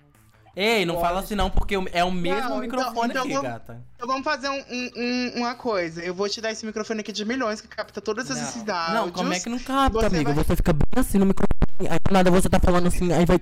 [0.59, 3.47] Ei, não fala assim não, porque é o mesmo Não, então- microfone então aqui, vamos-
[3.51, 3.81] gata.
[3.95, 6.01] Então vamos fazer um- um- um- uma coisa.
[6.03, 8.93] Eu vou te dar esse microfone aqui de milhões que capta todas esses dados.
[8.95, 10.33] Não, como é que não capta, você amigo?
[10.33, 13.39] vai- Você fica bem assim no microfone, aí nada você tá falando assim, aí vai...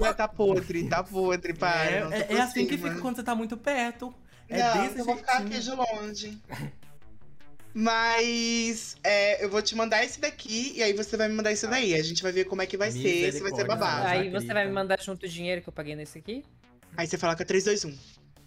[0.00, 1.84] Vai tá podre, tá podre, para.
[1.84, 4.14] É, é- é assim que fica quando você tá muito perto.
[4.48, 5.76] É não, desse eu vou ficar aqui jeitinho.
[5.76, 6.38] de longe.
[7.80, 11.64] Mas é, eu vou te mandar esse daqui e aí você vai me mandar esse
[11.68, 11.94] daí.
[11.94, 14.04] A gente vai ver como é que vai ser, se vai ser babado.
[14.04, 16.44] Aí você vai me mandar junto o dinheiro que eu paguei nesse aqui?
[16.96, 17.98] Aí você fala que é 3, 2, 1.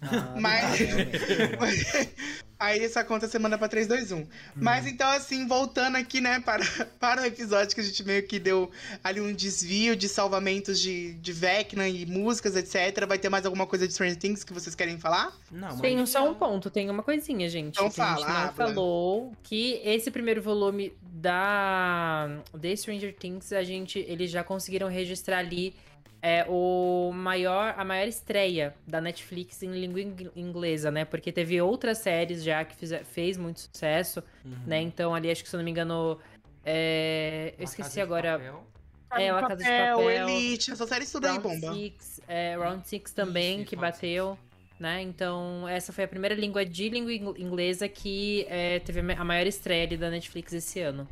[0.02, 0.78] Ah, Mas-.
[2.62, 4.16] Aí essa conta você manda pra 3, 2, 1.
[4.16, 4.26] Hum.
[4.54, 6.62] Mas então, assim, voltando aqui, né, para,
[7.00, 8.70] para o episódio que a gente meio que deu
[9.02, 13.04] ali um desvio de salvamentos de, de Vecna e músicas, etc.
[13.08, 15.36] Vai ter mais alguma coisa de Stranger Things que vocês querem falar?
[15.50, 15.80] Não, mas...
[15.80, 17.74] Tem só um ponto, tem uma coisinha, gente.
[17.74, 22.28] Então que a gente fala, não falou que esse primeiro volume da
[22.60, 25.74] The Stranger Things, a gente, eles já conseguiram registrar ali
[26.22, 31.04] é, o maior, a maior estreia da Netflix em língua ing- inglesa, né?
[31.04, 34.52] Porque teve outras séries já que fize- fez muito sucesso, Uhum.
[34.66, 34.80] né?
[34.80, 36.18] Então ali, acho que se eu não me engano,
[36.64, 38.38] é, eu esqueci Casa de agora.
[38.38, 38.66] Papel.
[39.14, 41.74] É, La Casa de Papel, Elite, essa série tudo aí, Round bomba.
[41.74, 44.38] Six, é, Round Six também, Isso, que bateu,
[44.80, 45.02] né?
[45.02, 49.12] Então, essa foi a primeira língua de língua ing- inglesa que é, teve a ma-
[49.14, 51.06] a maior estreia ali da Netflix esse ano.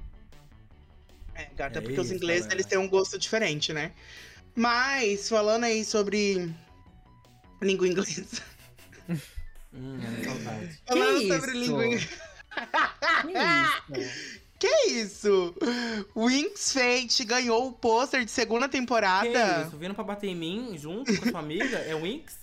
[1.35, 2.55] É, gata, É porque os isso, ingleses, galera.
[2.57, 3.93] eles têm um gosto diferente, né?
[4.61, 6.53] Mas, falando aí sobre
[7.63, 8.43] língua inglesa.
[9.73, 10.81] Hum, é saudade.
[10.87, 11.35] Falando isso?
[11.35, 12.09] sobre língua inglesa.
[13.23, 14.21] Que isso?
[14.61, 15.55] Que isso?
[16.15, 19.65] Wings Fate ganhou o pôster de segunda Que temporada.
[19.67, 19.79] isso?
[19.79, 21.79] Vindo pra bater em mim junto com a sua amiga?
[21.79, 22.35] É o Winx?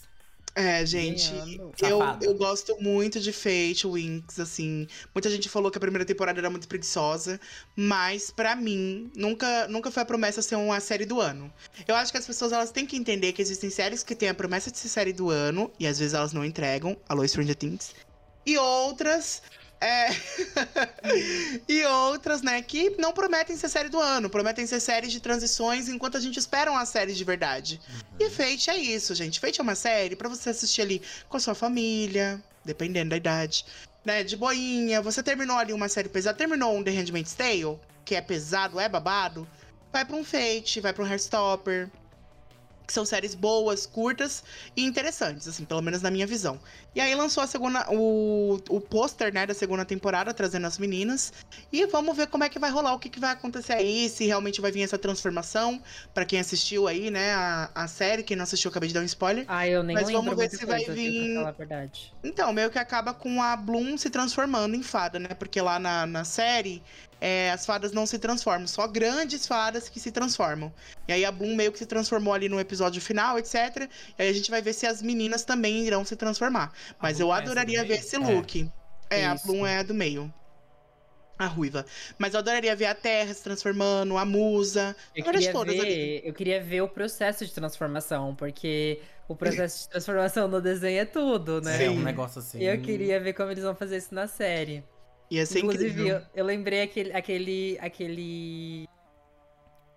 [0.57, 1.31] É, gente.
[1.79, 4.87] Eu, eu gosto muito de Fate, Winx, assim.
[5.13, 7.39] Muita gente falou que a primeira temporada era muito preguiçosa,
[7.75, 11.53] mas pra mim nunca, nunca foi a promessa ser uma série do ano.
[11.87, 14.33] Eu acho que as pessoas elas têm que entender que existem séries que têm a
[14.33, 16.97] promessa de ser série do ano e às vezes elas não entregam.
[17.07, 17.93] Alô, Stranger Things.
[18.43, 19.43] E outras
[19.79, 20.09] é...
[21.67, 25.87] e outras, né, que não prometem ser série do ano, prometem ser séries de transições
[25.87, 27.79] enquanto a gente espera uma série de verdade.
[28.19, 29.39] E Fate é isso, gente.
[29.39, 33.65] Fate é uma série pra você assistir ali com a sua família, dependendo da idade,
[34.03, 35.01] né, de boinha.
[35.01, 38.89] Você terminou ali uma série pesada, terminou um The Handmaid's Tale, que é pesado, é
[38.89, 39.47] babado,
[39.91, 41.89] vai pra um Fate, vai pra um Hairstopper,
[42.87, 44.43] que são séries boas, curtas
[44.75, 46.59] e interessantes, assim, pelo menos na minha visão.
[46.95, 51.33] E aí lançou a segunda, o, o pôster, né, da segunda temporada, trazendo as meninas.
[51.71, 54.25] E vamos ver como é que vai rolar, o que, que vai acontecer aí, se
[54.25, 55.81] realmente vai vir essa transformação.
[56.13, 59.05] para quem assistiu aí, né, a, a série, quem não assistiu, acabei de dar um
[59.05, 59.45] spoiler.
[59.47, 62.13] Ah, eu nem Mas lembro vamos ver se vai vir- falar a verdade.
[62.23, 65.29] Então, meio que acaba com a Bloom se transformando em fada, né?
[65.37, 66.83] Porque lá na, na série,
[67.19, 70.71] é, as fadas não se transformam, só grandes fadas que se transformam.
[71.07, 73.89] E aí a Bloom meio que se transformou ali no episódio final, etc.
[74.17, 76.71] E aí a gente vai ver se as meninas também irão se transformar.
[77.01, 78.19] Mas eu é adoraria ver esse É.
[78.19, 78.69] look.
[79.09, 79.47] É, a Isso.
[79.47, 80.31] Bloom é a do meio.
[81.39, 81.85] A ruiva.
[82.17, 84.95] Mas eu adoraria ver a Terra se transformando, a Musa.
[85.15, 85.85] Eu queria, todas ali.
[85.95, 90.99] ver, eu queria ver o processo de transformação, porque o processo de transformação no desenho
[90.99, 91.75] é tudo, né?
[91.75, 91.99] É Sim.
[91.99, 92.59] um negócio assim.
[92.59, 94.83] E eu queria ver como eles vão fazer isso na série.
[95.29, 96.07] Ia ser Inclusive, incrível.
[96.07, 98.87] eu, eu lembrei aquele, aquele, aquele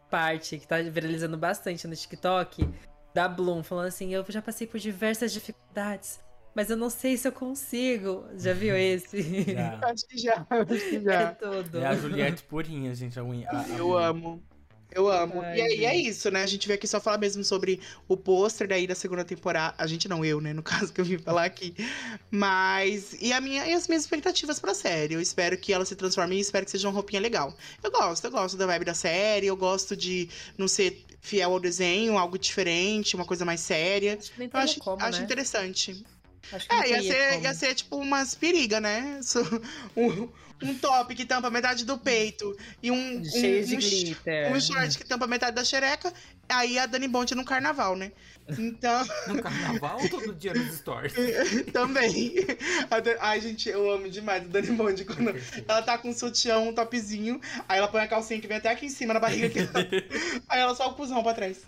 [0.08, 2.68] parte que tá viralizando bastante no TikTok
[3.14, 6.20] da Bloom, falando assim, eu já passei por diversas dificuldades,
[6.54, 8.26] mas eu não sei se eu consigo.
[8.36, 9.44] Já viu esse?
[9.52, 9.78] Já.
[9.82, 11.34] Acho que já, acho que é já.
[11.34, 11.78] tudo.
[11.78, 13.18] É a Juliette purinha, gente.
[13.18, 14.42] A, a, a Eu amo.
[14.92, 15.40] Eu amo.
[15.40, 16.42] Ai, e aí é isso, né?
[16.42, 19.74] A gente veio aqui só falar mesmo sobre o pôster daí da segunda temporada.
[19.78, 20.52] A gente não, eu, né?
[20.52, 21.74] No caso que eu vim falar aqui.
[22.30, 23.16] Mas.
[23.20, 25.14] E, a minha, e as minhas expectativas pra série.
[25.14, 27.54] Eu espero que ela se transforme e espero que seja uma roupinha legal.
[27.82, 29.46] Eu gosto, eu gosto da vibe da série.
[29.46, 30.28] Eu gosto de
[30.58, 34.18] não ser fiel ao desenho, algo diferente, uma coisa mais séria.
[34.18, 35.24] Acho que Eu acho, como, acho né?
[35.24, 36.04] interessante.
[36.52, 37.42] Acho que É, ia ser, como.
[37.44, 39.20] ia ser tipo umas periga, né?
[39.96, 40.28] Um,
[40.62, 43.24] um top que tampa metade do peito e um.
[43.24, 44.52] Cheio um, de um glitter.
[44.52, 46.12] um short que tampa metade da xereca,
[46.48, 48.12] aí a Dani Bond no carnaval, né?
[48.58, 51.12] Então, No carnaval ou todo dia nos stories?
[51.72, 52.34] também.
[53.02, 55.34] Dan- Ai, gente, eu amo demais a Dani Bond quando
[55.68, 58.68] ela tá com um sutiã, um topzinho, aí ela põe a calcinha que vem até
[58.70, 59.60] aqui em cima na barriga, aqui,
[60.48, 61.58] aí ela só o cuzão pra trás.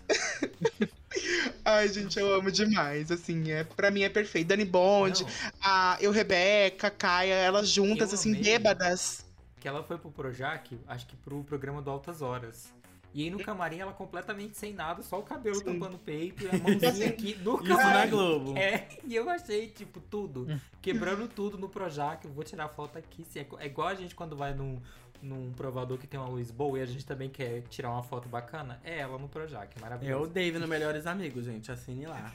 [1.65, 4.47] Ai, gente, eu amo demais, assim, é, pra mim é perfeito.
[4.47, 5.29] Dani Bond, Não,
[5.61, 8.43] a eu, Rebeca, a Caia, elas juntas, Eu assim, amei.
[8.43, 9.25] bêbadas.
[9.59, 12.73] que ela foi pro Projac, acho que pro programa do Altas Horas.
[13.13, 15.65] E aí no camarim ela completamente sem nada, só o cabelo Sim.
[15.65, 18.09] tampando o peito e a mãozinha aqui no Isso na camarim.
[18.09, 18.57] Globo.
[18.57, 20.47] É, e eu achei, tipo, tudo.
[20.81, 22.25] Quebrando tudo no Projac.
[22.25, 23.23] Eu vou tirar foto aqui.
[23.23, 24.81] se É é igual a gente quando vai num,
[25.23, 28.27] num provador que tem uma luz boa e a gente também quer tirar uma foto
[28.27, 28.79] bacana.
[28.83, 30.29] É ela no Projac, É o maravilhoso.
[30.31, 31.71] Dave no Melhores Amigos, gente.
[31.71, 32.33] Assine lá.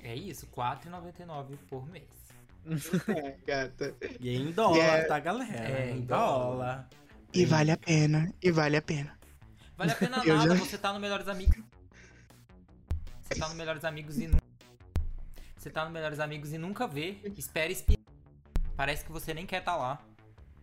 [0.00, 2.06] É isso, R$4,99 por mês.
[3.08, 3.94] É, gata.
[4.20, 5.04] E é em dólar, É.
[5.04, 5.68] tá, galera?
[5.68, 6.88] É, em dólar.
[7.34, 9.18] E vale a pena, e vale a pena.
[9.76, 11.58] Vale a pena Eu nada, já- você tá no Melhores Amigos.
[13.22, 14.44] Você tá no Melhores Amigos e nunca.
[15.56, 17.18] Você tá no Melhores Amigos e nunca vê.
[17.36, 17.98] Espera espiar.
[18.76, 20.00] Parece que você nem quer tá lá.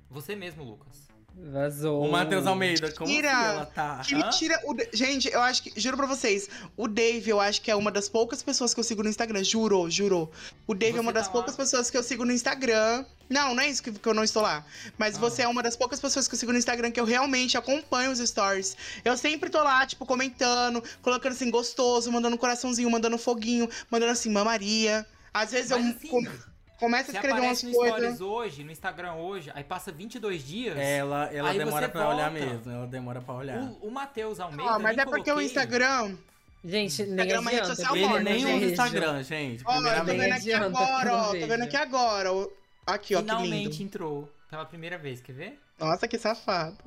[0.09, 1.07] Você mesmo, Lucas.
[1.37, 2.01] Vazou.
[2.05, 3.99] O Matheus Almeida, como assim ela tá?
[3.99, 4.19] Que Hã?
[4.19, 4.57] mentira.
[4.63, 5.73] O Gente, eu acho que.
[5.79, 6.47] Juro pra vocês.
[6.77, 9.43] O Dave, eu acho que é uma das poucas pessoas que eu sigo no Instagram.
[9.43, 10.31] Juro, juro.
[10.65, 11.57] O Dave Você é uma das tá poucas lá?
[11.57, 13.03] pessoas que eu sigo no Instagram.
[13.29, 14.65] Não, não é isso que, que eu não estou lá.
[14.97, 15.19] Mas Ah.
[15.19, 18.11] você é uma das poucas pessoas que eu sigo no Instagram que eu realmente acompanho
[18.11, 18.77] os stories.
[19.03, 24.29] Eu sempre tô lá, tipo, comentando, colocando assim, gostoso, mandando coraçãozinho, mandando foguinho, mandando assim,
[24.29, 25.05] mamaria.
[25.33, 26.23] Às vezes eu Mas assim, com-
[26.79, 27.93] começo a escrever umas coisas.
[27.93, 30.77] Stories hoje, no Instagram hoje, aí passa 22 dias.
[30.77, 32.71] Ela, ela Aí demora pra olhar mesmo.
[32.71, 33.61] Ela demora pra olhar.
[33.81, 34.71] O, o Matheus Almeida.
[34.71, 35.45] Ah, mas nem é porque o coloquei.
[35.45, 36.15] Instagram.
[36.63, 39.63] Gente, nem Instagram é uma rede social Ele morta, nem usa Instagram, gente.
[39.65, 40.17] Ó, eu tô Primeiramente.
[40.17, 41.25] vendo aqui adianta, agora, ó.
[41.25, 42.33] Tô vendo aqui agora.
[42.33, 42.47] ó.
[42.87, 45.59] Aqui, ó, que Finalmente entrou pela primeira vez, quer ver?
[45.77, 46.77] Nossa, que safado.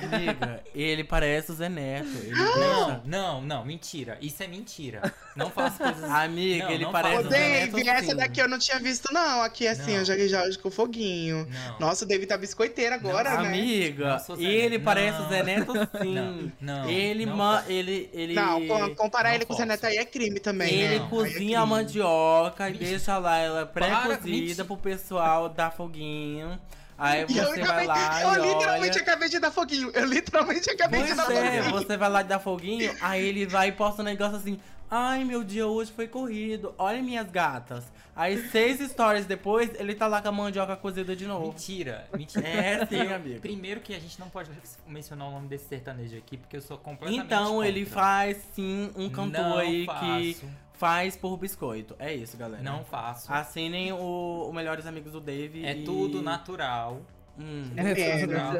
[0.00, 2.06] Amiga, ele parece o Zé Neto.
[2.22, 2.54] Ele Não,
[2.86, 4.16] deixa- não, não, mentira.
[4.20, 5.12] Isso é mentira.
[5.34, 6.04] Não faça coisas.
[6.10, 7.72] Amiga, Não, ele não parece o Zé Neto.
[7.72, 8.16] Dave, essa sim.
[8.16, 9.42] daqui eu não tinha visto, não.
[9.42, 9.98] Aqui assim, Não.
[9.98, 11.48] eu já já com foguinho.
[11.50, 11.78] Não.
[11.80, 13.48] Nossa, o Dave tá biscoiteiro agora, Não, né?
[13.48, 15.26] Amiga, Não ele parece Não.
[15.26, 16.14] o Zé Neto sim.
[16.14, 19.64] Não, não, ele, não ma ele, ele, Não, co- comparar não ele com o Zé
[19.66, 20.72] Neto aí é crime também.
[20.72, 20.98] ele né?
[21.00, 21.54] Não, é cozinha crime.
[21.56, 26.56] a mandioca e deixa lá ela pré-cozida pro pessoal dar foguinho.
[27.00, 29.02] Aí E eu, você vai lá eu e literalmente olha.
[29.02, 29.90] acabei de dar foguinho.
[29.94, 31.80] Eu literalmente acabei de Pois dar é, foguinho.
[31.82, 34.60] você vai lá dar foguinho, aí ele vai e posta um negócio assim.
[34.92, 36.74] Ai, meu dia hoje foi corrido.
[36.76, 37.84] Olha minhas gatas.
[38.14, 41.46] Aí seis stories depois, ele tá lá com a mandioca cozida de novo.
[41.46, 42.46] Mentira, mentira.
[42.46, 43.40] É sim, Eu- amigo.
[43.40, 44.50] Primeiro que a gente não pode
[44.86, 48.00] mencionar o nome desse sertanejo aqui, porque eu sou completamente Então ele contra.
[48.02, 50.50] faz sim um cantor Não aí que faço,
[50.80, 51.94] faz por biscoito.
[51.98, 52.62] É isso, galera.
[52.62, 53.30] Não faço.
[53.30, 55.62] Assinem o, o Melhores Amigos do Dave.
[55.64, 57.02] É e- tudo natural.
[57.38, 57.94] Hum, É,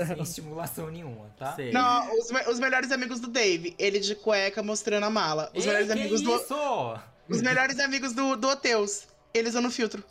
[0.06, 1.52] sem estimulação nenhuma, tá?
[1.54, 1.72] sei.
[1.72, 3.74] Não, os, me- os melhores amigos do Dave.
[3.78, 5.50] Ele de cueca mostrando a mala.
[5.54, 6.36] Os Ei, melhores que amigos do.
[6.36, 6.98] isso?
[7.28, 9.06] Os melhores amigos do, do Oteus.
[9.32, 10.04] Eles usando filtro.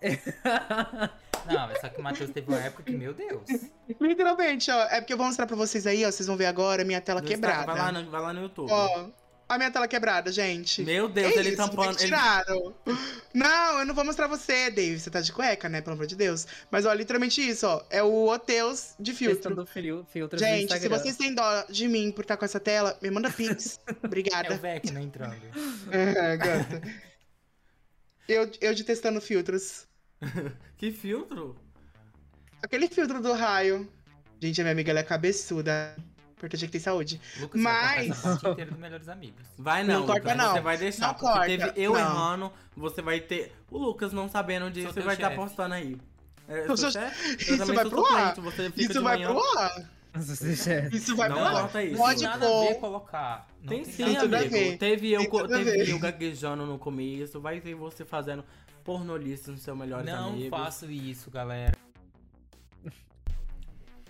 [1.46, 3.42] Não, mas só que o Matheus teve uma época que, meu Deus.
[4.00, 4.82] Literalmente, ó.
[4.90, 6.10] É porque eu vou mostrar pra vocês aí, ó.
[6.10, 7.60] Vocês vão ver agora minha tela No quebrada.
[7.60, 8.70] Instagram, Vai lá, no, vai lá no YouTube.
[8.70, 9.06] Ó,
[9.48, 10.82] a minha tela quebrada, gente.
[10.82, 11.56] Meu Deus, Que ele isso?
[11.56, 11.96] tampando.
[11.96, 12.10] Que Ele...
[12.10, 12.74] tiraram?
[13.32, 15.00] Não, eu não vou mostrar você, Dave.
[15.00, 15.80] Você tá de cueca, né?
[15.80, 16.46] Pelo amor de Deus.
[16.70, 17.82] Mas, ó, literalmente isso, ó.
[17.88, 19.36] É o Oteus de filtro.
[19.36, 22.60] Testando fil- filtros do Gente, se vocês têm dó de mim por estar com essa
[22.60, 23.80] tela, me manda pix.
[23.88, 24.56] É o Obrigada.
[24.56, 25.36] Vecna entrando.
[25.90, 26.82] É, gata.
[28.28, 29.86] Eu, eu de testando filtros.
[30.76, 31.56] Que filtro?
[32.62, 33.90] Aquele filtro do raio.
[34.40, 35.96] Gente, a minha amiga ela é cabeçuda.
[36.38, 37.20] Importante é que tem saúde.
[37.40, 39.44] Lucas vai Mas- cortar essa parte inteira do Melhores Amigos.
[39.58, 40.52] Vai não, Não corta, Lucas, não.
[40.54, 41.06] Você vai deixar.
[41.08, 42.00] Não porque corta, teve eu não.
[42.00, 43.52] errando, você vai ter.
[43.70, 45.40] O Lucas não sabendo disso, você vai estar chefe.
[45.40, 45.98] postando aí.
[46.48, 47.50] É, Eu sou sou- chefe?
[47.50, 48.34] Eu Isso vai pro ar.
[48.36, 49.28] suplente, Você fica Isso de vai manhã.
[49.34, 49.90] pro ar.
[50.92, 51.52] Isso vai Não pro ar.
[51.62, 51.96] corta isso.
[51.98, 52.68] Pode Nada a pôr.
[52.68, 53.48] ver colocar.
[53.60, 54.78] Não Tem tem sim, a a amigo.
[54.78, 55.88] Teve eu, Tem a teve ver.
[55.90, 58.44] eu gaguejando no começo, vai ter você fazendo
[58.84, 60.48] pornolice no seu melhor Não amigo.
[60.56, 61.72] faço isso, galera.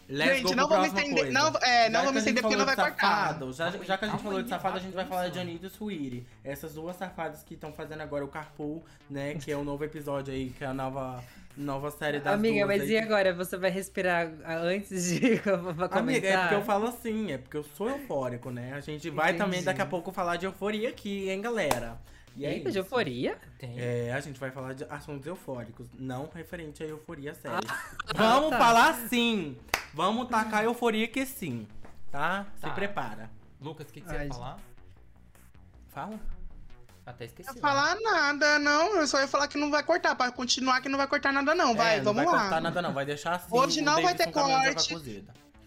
[0.09, 1.15] Let's Gente, go não estender.
[1.15, 1.31] coisa.
[1.33, 3.27] Não, é, não gente estender porque não vai de cortar.
[3.27, 5.39] safado, Já, já que a gente falou de safado, a gente vai falar de.
[5.39, 6.27] Anitta e Sweetie.
[6.43, 9.35] Essas duas safadas que estão fazendo agora o Carpool, né?
[9.35, 11.23] Que é o novo episódio aí, que é a nova,
[11.55, 12.95] nova série das Amiga, duas mas aí.
[12.95, 13.35] e agora?
[13.35, 15.37] Você vai respirar antes de
[15.77, 15.99] pra comentar?
[15.99, 18.73] Amiga, é porque eu falo assim, é porque eu sou eufórico, né?
[18.75, 19.45] A gente vai Entendi.
[19.45, 21.99] também daqui a pouco falar de euforia aqui, hein, galera?
[22.39, 23.37] E é Eita, de euforia?
[23.59, 23.75] Tem.
[23.81, 27.59] É, a gente vai falar de assuntos eufóricos, não referente à euforia séria.
[27.69, 27.85] Ah,
[28.15, 28.59] Vamos tá.
[28.59, 29.57] falar sim!
[29.93, 31.67] Vamos tacar euforia que sim,
[32.13, 32.47] tá?
[32.61, 32.69] Tá.
[32.69, 33.29] Se prepara.
[33.61, 34.57] Lucas, o que, que você Ai, ia falar?
[35.89, 36.21] Fala.
[37.05, 37.49] Até esqueci.
[37.49, 38.97] Não ia falar nada, não.
[39.01, 40.15] Eu só ia falar que não vai cortar.
[40.15, 41.75] Pra continuar que não vai cortar nada, não.
[41.75, 42.41] Vai, É, não vamos vai lá.
[42.43, 43.49] cortar nada não, vai deixar assim.
[43.51, 44.95] Hoje não vai ter corte.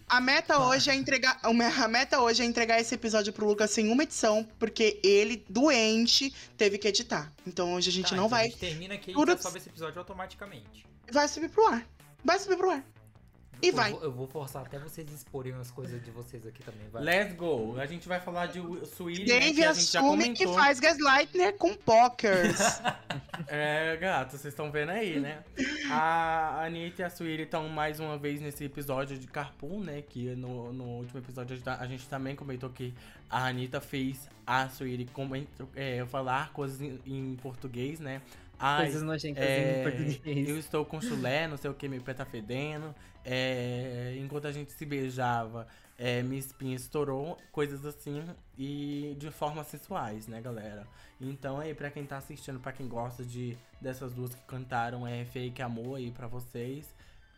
[0.08, 1.38] A meta hoje é entregar.
[1.42, 6.32] A meta hoje é entregar esse episódio pro Lucas sem uma edição, porque ele, doente,
[6.56, 7.32] teve que editar.
[7.46, 8.46] Então hoje a gente Tá, não então vai.
[8.46, 10.86] A gente termina aqui e Tudo- sobe esse episódio automaticamente.
[11.10, 11.86] Vai subir pro ar.
[12.24, 12.84] Vai subir pro ar.
[13.62, 13.92] E eu vai.
[13.92, 17.02] Vou, eu vou forçar até vocês exporem as coisas de vocês aqui também, vai.
[17.02, 17.78] Let's go.
[17.78, 18.80] A gente vai falar de né,
[19.24, 22.58] Dave que a gente já assume que faz Gaslightner com pokers.
[23.48, 25.42] É, gato, vocês estão vendo aí, né?
[25.90, 30.02] A Anitta e a Suíri estão mais uma vez nesse episódio de Carpool, né?
[30.02, 32.94] Que no, no último episódio a gente, a gente também comentou que
[33.28, 35.08] a Anitta fez a Suíri
[35.74, 38.22] é, falar coisas em, em português, né?
[38.58, 40.48] Ai, Coisas nojentas é, em português.
[40.48, 42.94] Eu estou com chulé, não sei o que, meu pé tá fedendo.
[43.24, 45.66] É, enquanto a gente se beijava,
[45.98, 48.24] é, minha espinha estourou, coisas assim,
[48.58, 50.86] e de formas sensuais, né, galera?
[51.20, 55.24] Então aí, pra quem tá assistindo, pra quem gosta de dessas duas que cantaram é
[55.24, 56.92] Fake Amor aí pra vocês,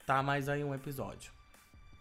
[0.06, 1.32] tá mais aí um episódio.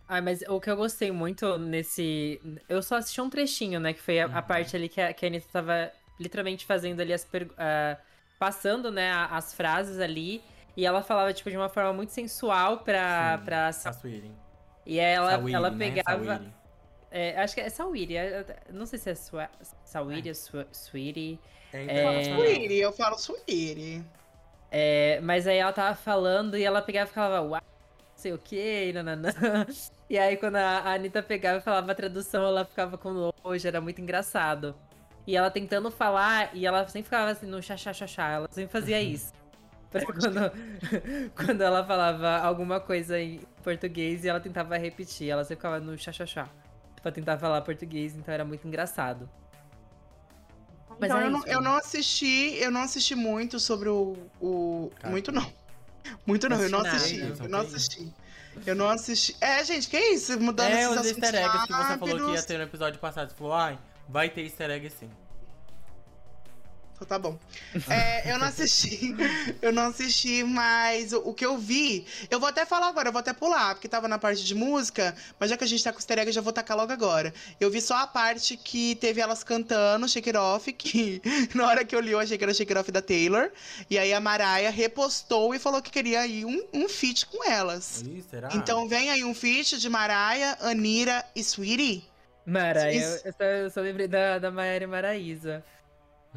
[0.07, 2.39] Ah, mas o que eu gostei muito nesse.
[2.67, 3.93] Eu só assisti um trechinho, né?
[3.93, 4.41] Que foi a, a Uhum.
[4.43, 7.57] parte ali que a, que a Anitta tava literalmente fazendo ali as perguntas.
[8.37, 10.41] passando, né, a- as frases ali.
[10.75, 13.37] E ela falava, tipo, de uma forma muito sensual pra.
[13.39, 13.45] Sim.
[13.45, 13.71] pra
[14.85, 15.77] e ela, Sawiri, ela né?
[15.77, 16.25] pegava.
[16.25, 16.53] Sawiri.
[17.11, 18.17] é, acho que é Sawiri.
[18.17, 19.49] é- é- Não sei se é Swa-
[19.85, 21.39] Sawiri ou Swa- Sweetie.
[21.71, 21.85] É
[22.19, 22.23] É.
[22.35, 24.03] Suíri, eu falo Suíri.
[24.71, 28.37] É, mas aí ela tava falando e ela pegava e falava, uau, não sei o
[28.37, 29.29] que, nananã.
[30.09, 33.11] E aí quando a a Anitta pegava e falava a tradução, ela ficava com
[33.43, 34.75] nojo, era muito engraçado.
[35.25, 39.33] E ela tentando falar, e ela sempre ficava assim no chá-chá-chá-chá, ela sempre fazia isso.
[39.93, 40.51] Pra quando,
[41.45, 45.95] quando ela falava alguma coisa em português e ela tentava repetir, ela sempre ficava no
[45.97, 46.49] chá-chá-chá.
[47.01, 49.29] Pra tentar falar português, então era muito engraçado.
[50.99, 54.17] Mas então é eu, não, eu não assisti, eu não assisti muito sobre o.
[54.41, 55.11] o Cara.
[55.11, 55.45] muito não.
[56.25, 57.43] Muito não, eu não Assisti nada.
[57.43, 58.13] Eu não assisti.
[58.65, 59.35] Eu não assisti.
[59.39, 60.37] É, gente, que isso?
[60.37, 63.29] Mudando É, esses os easter eggs que você falou que ia ter no episódio passado.
[63.29, 63.79] Você falou, ai,
[64.09, 65.09] vai ter easter egg sim.
[67.03, 67.37] Então tá bom.
[67.89, 69.13] É, eu não assisti.
[69.61, 72.05] eu não assisti, mas o, o que eu vi.
[72.29, 75.15] Eu vou até falar agora, eu vou até pular, porque tava na parte de música,
[75.39, 77.33] mas já que a gente tá com easter egg, eu já vou tacar logo agora.
[77.59, 81.21] Eu vi só a parte que teve elas cantando Shake It Off, que
[81.53, 83.51] na hora que eu li eu achei que era Shake It Off da Taylor.
[83.89, 88.01] E aí a Mariah repostou e falou que queria ir um, um feat com elas.
[88.01, 88.49] Ih, será?
[88.53, 92.13] Então vem aí um feat de Mariah, Anira e Sweetie.
[92.45, 95.63] Mara, eu, só, eu só lembrei da, da Maera e Maraísa.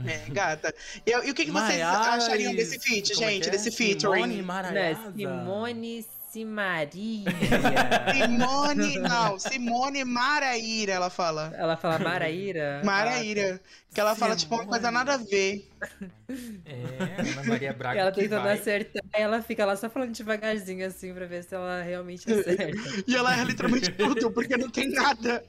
[0.05, 0.75] É, gata.
[1.07, 3.49] Eu- e o que, que vocês Maiara achariam e- desse feat, como é gente?
[3.49, 3.51] é?
[3.51, 4.37] Desse Simone featuring?
[4.37, 4.43] Né?
[4.43, 5.13] Maraiasa.
[5.17, 7.25] Simone Simaria.
[8.13, 11.51] Simone, não, Simone Maraíra, ela fala.
[11.57, 12.83] Ela fala Maraíra?
[12.85, 13.59] Maraíra.
[13.95, 15.67] Que ela fala, tipo, uma coisa nada a ver.
[16.67, 18.53] É, Ana Maria E Braga ela tentando vai.
[18.59, 22.67] acertar, e ela fica lá só falando devagarzinho assim pra ver se ela realmente acerta.
[23.09, 25.43] E ela erra literalmente tudo, porque não tem nada.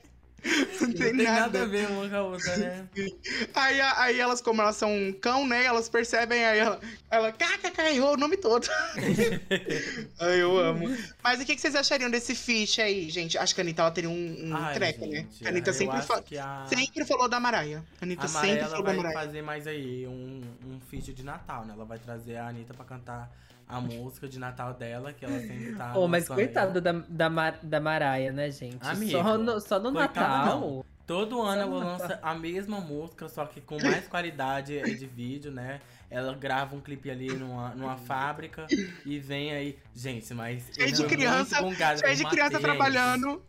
[0.80, 1.62] Não tem, Não tem nada nada.
[1.62, 2.88] a ver uma com a outra, né?
[3.54, 5.64] Aí, aí elas, como elas são um cão, né?
[5.64, 6.80] Elas percebem, aí ela,
[7.10, 8.68] ela kkk, errou o nome todo.
[10.20, 10.96] Ai, eu amo.
[11.22, 13.36] Mas o que que vocês achariam desse feat aí, gente?
[13.36, 15.26] Acho que a Anitta ela teria um, um Ai, treco, gente, né?
[15.44, 16.66] A Anitta sempre, fa- a...
[16.66, 17.82] sempre falou da Mariah.
[18.00, 19.20] A Anitta A sempre falou da vai Mariah.
[19.20, 21.74] fazer mais aí um, um feat de Natal, né?
[21.74, 23.30] Ela vai trazer a Anitta pra cantar
[23.68, 25.92] a música de Natal dela, que ela sempre tá.
[25.94, 28.78] Oh, mas coitado da, da, Mar- da Maraia, né, gente?
[28.80, 30.60] Amigo, só no, só no coitada Natal.
[30.60, 30.84] não.
[31.06, 35.50] Todo ano ela lança a mesma música, só que com mais qualidade é de vídeo,
[35.50, 35.80] né?
[36.10, 38.66] Ela grava um clipe ali numa, numa fábrica
[39.06, 39.78] e vem aí.
[39.94, 40.68] Gente, mas.
[40.74, 43.42] Cheio eu de criança, Cheio com de criança trabalhando.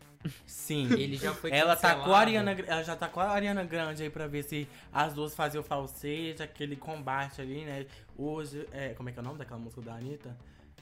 [0.46, 0.92] Sim.
[0.94, 4.04] Ele já foi Ela tá com a Ariana, ela já tá com a Ariana Grande
[4.04, 7.86] aí pra ver se as duas faziam falsete, aquele combate ali, né?
[8.18, 10.36] Hoje, é, como é que é o nome daquela música da Anitta?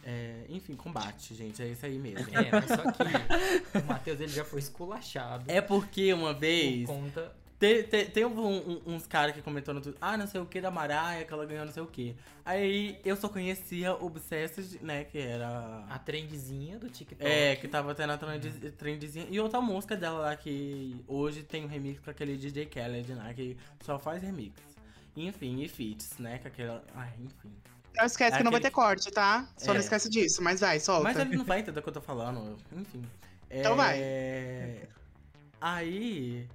[0.04, 2.28] É, enfim, combate, gente, é isso aí mesmo.
[2.34, 5.44] É, mas só que o Matheus ele já foi esculachado.
[5.52, 7.36] É porque uma por vez conta.
[7.60, 10.46] Tem, tem, tem um- um- uns caras que comentou no Twitter, ah, não sei o
[10.46, 12.16] que da Mariah, que ela ganhou não sei o que.
[12.46, 15.84] Aí eu só conhecia Obsessed, né, que era...
[15.90, 17.28] A trendzinha do TikTok.
[17.28, 19.26] É, que tava tendo a trend- trendzinha.
[19.32, 23.34] E outra música dela lá que hoje tem um remix com aquele DJ Khaled, né,
[23.34, 24.54] que só faz remix.
[25.16, 26.84] Enfim, e feats, né, com aquela...
[26.94, 27.52] Ai, enfim.
[27.96, 29.48] Não esquece que não vai ter corte, tá?
[29.58, 29.80] Só não É.
[29.80, 31.04] esquece disso, mas vai, solta.
[31.06, 33.02] Mas ele não vai entender o que eu tô falando, enfim.
[33.50, 33.98] Então vai.
[34.00, 34.88] É...
[35.60, 36.48] Aí...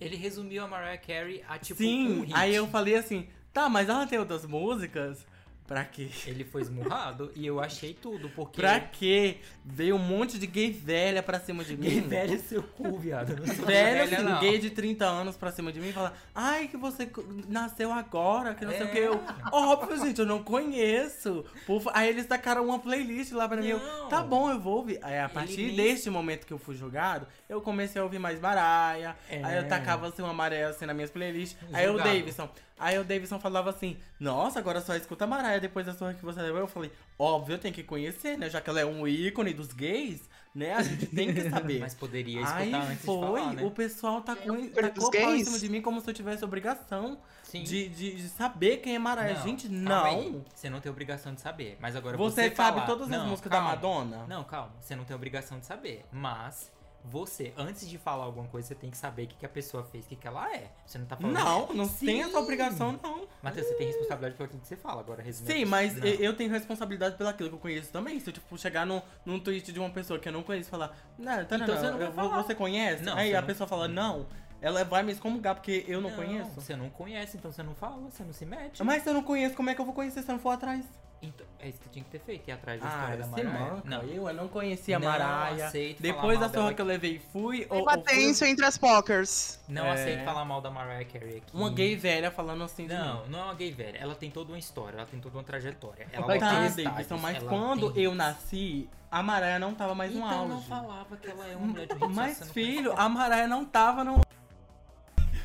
[0.00, 2.34] Ele resumiu a Mariah Carey a tipo Sim, um hit.
[2.34, 5.26] aí eu falei assim, tá, mas ela tem outras músicas?
[5.68, 6.08] Pra quê?
[6.26, 8.58] Ele foi esmurrado e eu achei tudo, porque.
[8.58, 9.36] Pra quê?
[9.62, 11.86] Veio um monte de gay velha pra cima de mim.
[11.90, 13.36] Gay velho é seu cu, viado.
[13.54, 16.68] Sou Velho, velha, assim, gay de 30 anos pra cima de mim e fala Ai,
[16.68, 17.06] que você
[17.46, 18.90] nasceu agora, que não sei o É.
[18.90, 18.98] que.
[18.98, 19.20] Eu,
[19.52, 21.44] óbvio, gente, eu não conheço.
[21.92, 23.66] Aí eles tacaram uma playlist lá pra mim.
[23.68, 24.98] Eu, tá bom, eu vou ouvir.
[25.02, 28.40] Aí a partir nem- deste momento que eu fui julgado, eu comecei a ouvir mais
[28.40, 29.14] Mariah.
[29.28, 29.44] É.
[29.44, 31.58] Aí eu tacava assim uma amarela assim nas minhas playlists.
[31.74, 31.98] Aí o.
[31.98, 32.48] Davidson.
[32.78, 36.24] Aí o Davidson falava assim: Nossa, agora só escuta a Mariah depois da sua que
[36.24, 36.60] você levou.
[36.60, 38.48] Eu falei: Óbvio, eu tenho que conhecer, né?
[38.48, 40.74] Já que ela é um ícone dos gays, né?
[40.74, 41.78] A gente tem que saber.
[41.80, 43.62] Mas poderia escutar Aí antes foi, de falar, né?
[43.64, 46.44] o pessoal tá com, ícone tacou pau em cima de mim como se eu tivesse
[46.44, 47.18] obrigação
[47.52, 49.34] de, de, de saber quem é Mariah.
[49.38, 50.04] Não, Gente, calma não.
[50.04, 50.42] aí.
[50.54, 51.76] Você não tem obrigação de saber.
[51.80, 53.70] Mas agora Você, você, sabe falar- todas as Não, músicas calma.
[53.70, 54.26] da Madonna?
[54.28, 54.72] Não, calma.
[54.80, 56.04] Você não tem obrigação de saber.
[56.12, 56.70] Mas
[57.04, 59.82] você, antes de falar alguma coisa, você tem que saber o que, que a pessoa
[59.84, 60.70] fez, o que, que ela é.
[60.84, 61.34] Você não tá falando.
[61.34, 62.06] Não, não Sim.
[62.06, 63.26] tem essa obrigação, não.
[63.42, 65.00] Matheus, você tem responsabilidade pelo que você fala.
[65.00, 65.52] Agora, resumindo.
[65.54, 66.06] Sim, mas não.
[66.06, 68.18] eu, tenho responsabilidade pelo aquilo que eu conheço também.
[68.20, 70.70] Se eu, tipo, chegar no, num tweet de uma pessoa que eu não conheço e
[70.70, 73.02] falar, não, tá, não, Então não, você não você conhece?
[73.02, 74.26] Não, Aí a não- pessoa fala, não,
[74.60, 76.50] ela vai me excomungar porque eu não, conheço.
[76.50, 78.82] Você não conhece, então você não fala, você não se mete.
[78.82, 80.50] Mas se eu não conheço, como é que eu vou conhecer se eu não for
[80.50, 80.84] atrás?
[81.20, 83.42] Então, é isso que tinha que ter feito, ir atrás da Ah, história da você
[83.42, 83.74] Mariah.
[83.74, 83.82] manca.
[83.88, 85.66] Não, Eu, eu não conhecia a Mariah.
[85.66, 87.66] aceito Depois da surra que eu levei fui.
[87.68, 89.58] Ou, fui tensão entre as pokers.
[89.68, 89.92] não É.
[89.92, 91.56] aceito falar mal da Mariah Carey aqui.
[91.56, 93.00] uma gay velha falando assim de mim.
[93.00, 93.98] Não, não é uma gay velha.
[93.98, 96.06] Ela tem toda uma história, ela tem toda uma trajetória.
[96.12, 100.12] Ela Vai Tá, Davidson, mas ela quando tem eu nasci, a Mariah não tava mais
[100.12, 100.48] no então auge.
[100.52, 104.20] não falava que ela é uma mulher de Mas, filho, a Mariah não tava no.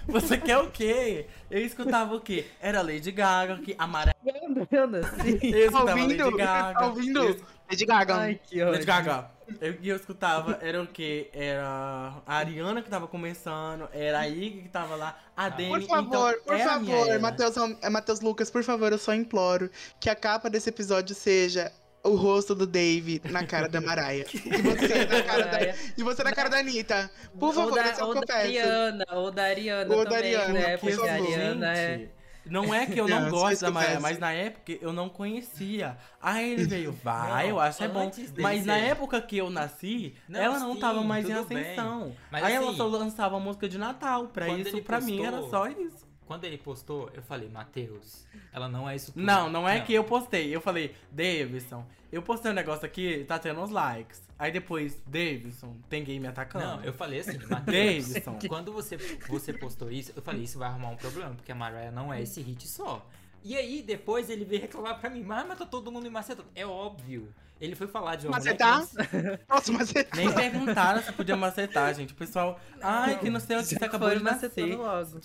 [0.07, 1.25] Você quer o quê?
[1.49, 2.45] Eu escutava o quê?
[2.61, 4.15] Era Lady Gaga, que a Mariah.
[4.25, 4.33] Eu.
[4.71, 6.23] Eu Tá escutava ouvindo?
[6.25, 6.79] Lady Gaga.
[6.79, 7.23] Tá ouvindo?
[7.23, 8.15] eu- Lady Gaga.
[8.15, 8.73] Ai, que ódio.
[8.73, 9.31] Lady Gaga.
[9.59, 11.29] Eu- E eu, escutava, era o quê?
[11.33, 15.69] Era a Ariana que tava começando, era a Iggy que tava lá, a Demi.
[15.69, 17.19] Por favor, então, por é favor.
[17.19, 21.71] Matheus, é, Matheus Lucas, por favor, eu só imploro que a capa desse episódio seja
[22.03, 24.25] o rosto do Dave na cara da Mariah.
[24.33, 25.59] E você na cara da,
[25.97, 27.09] e você na cara da Anitta.
[27.39, 28.39] Por favor, da, esse é o ou que eu peço.
[28.39, 30.77] Ariana, ou da Ariana Ou da também, Ariana, né?
[30.77, 31.09] por favor.
[31.09, 32.09] Ariana é...
[32.45, 34.01] Não é que eu não Não, gosto da Mariah, peço.
[34.01, 35.97] mas na época eu não conhecia.
[36.21, 38.11] Aí ele veio, vai, eu acho é bom.
[38.37, 42.13] Mas na época que eu nasci, Não, ela não sim, tava mais em ascensão.
[42.29, 44.27] Mas Aí ela assim, só lançava música de Natal.
[44.27, 46.02] Pra isso, pra mim, era postou- só isso.
[46.25, 49.23] Quando ele postou, eu falei, Matheus, ela não é isso tudo.
[49.23, 50.55] Não, não é que eu postei.
[50.55, 54.21] Eu falei, Davidson, eu postei um negócio aqui, tá tendo uns likes.
[54.37, 56.65] Aí depois, Davidson, tem gay me atacando.
[56.65, 58.39] Não, eu falei assim, Matheus, Davidson.
[58.47, 58.97] quando você,
[59.27, 62.21] você postou isso, eu falei, isso vai arrumar um problema, porque a Mariah não é
[62.21, 63.05] esse hit só.
[63.43, 66.47] E aí, depois ele veio reclamar pra mim, mas, mas tá todo mundo em macetando.
[66.55, 67.33] É óbvio.
[67.61, 69.39] Ele foi falar de uma mulher Macetar?
[69.47, 70.17] Posso macetar?
[70.17, 72.11] Nem perguntaram se podia macetar, gente.
[72.11, 74.75] O pessoal, ai, que não sei o que, você acabou de nascer.
[74.75, 75.19] logo.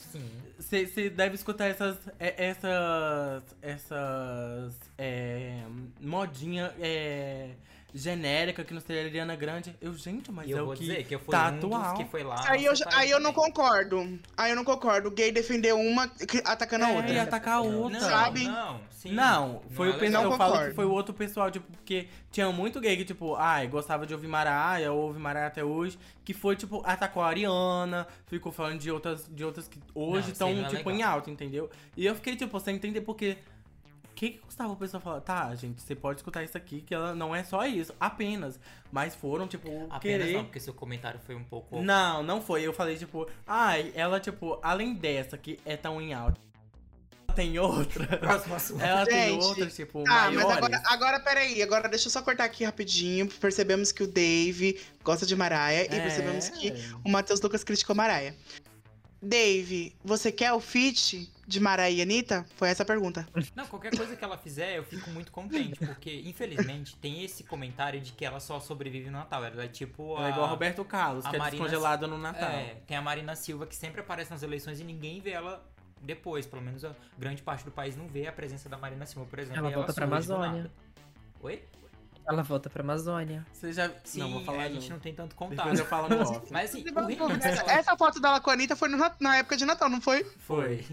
[0.59, 1.97] Você deve escutar essas.
[2.19, 3.43] é- Essas.
[3.61, 4.75] Essas.
[4.97, 5.63] É,
[6.01, 6.73] modinha.
[6.79, 7.51] É,
[7.95, 9.75] genérica, que não seria Ariana Grande.
[9.81, 11.57] Eu, gente, mas E é eu o vou que dizer que eu fui tá um
[11.57, 11.95] atual.
[11.95, 12.37] que foi lá.
[12.49, 14.19] Aí eu, aí eu não concordo.
[14.37, 15.09] Aí eu não concordo.
[15.09, 16.11] O gay defendeu uma
[16.45, 17.13] atacando a É, outra.
[17.13, 18.01] e atacar a Não, outra.
[18.01, 18.45] Sabe?
[18.47, 19.13] Não, sim.
[19.13, 20.25] Não, foi é o pessoal.
[20.25, 23.35] Não Eu falo que foi o outro pessoal, tipo, porque tinha muito gay que, tipo,
[23.37, 28.07] ai, gostava de ouvir Mariah, ouve Mariah até hoje, que foi, tipo, atacou a Ariana,
[28.27, 31.15] ficou falando de outras, de outras que hoje Não, estão, não é tipo, em legal.
[31.15, 31.71] alta, entendeu?
[31.97, 33.39] E eu fiquei, tipo, sem entender porque.
[34.19, 35.21] O que, que custava a pessoa falar?
[35.21, 38.59] Tá, gente, você pode escutar isso aqui, que ela não é só isso, apenas.
[38.91, 40.33] Mas foram, tipo, Apenas querer.
[40.33, 41.81] não, porque seu comentário foi um pouco.
[41.81, 42.63] Não, não foi.
[42.63, 46.37] Eu falei, tipo, ai, ela, tipo, além dessa que é tão em alta,
[47.29, 48.05] ela tem outra.
[48.19, 48.83] Próximo assunto.
[48.83, 50.57] Ela tem Gente, outras, tipo, Ah, mas maiores.
[50.57, 53.29] agora, agora peraí, agora deixa eu só cortar aqui rapidinho.
[53.29, 56.01] Percebemos que o Dave gosta de Mariah e É.
[56.01, 56.73] percebemos que
[57.05, 58.35] o Matheus Lucas criticou Mariah.
[59.21, 62.47] Dave, você quer o feat de Mariah e Anitta?
[62.57, 63.27] Foi essa a pergunta.
[63.57, 68.01] Não, qualquer coisa que ela fizer, eu fico muito contente, porque, infelizmente, tem esse comentário
[68.01, 69.45] de que ela só sobrevive no Natal.
[69.45, 70.17] Ela é tipo.
[70.17, 72.49] Ela é a- igual a Roberto Carlos, a que é Marina- descongelada no Natal.
[72.51, 75.65] É, tem a Marina Silva que sempre aparece nas eleições e ninguém vê ela
[76.01, 76.47] depois.
[76.47, 79.39] Pelo menos a grande parte do país não vê a presença da Marina Silva, por
[79.41, 79.59] exemplo.
[79.59, 80.71] Ela e volta pra Amazônia.
[81.41, 81.63] Oi?
[82.29, 83.47] Ela volta pra Amazônia.
[83.53, 83.91] Você já.
[84.05, 85.65] Sim, não, vou falar é, a gente não tem tanto contato.
[85.65, 86.53] Depois eu falo no off.
[86.53, 89.65] Mas assim, remix Essa, essa foto dela com a Anitta foi no na época de
[89.65, 90.25] Natal, não foi?
[90.47, 90.85] Foi.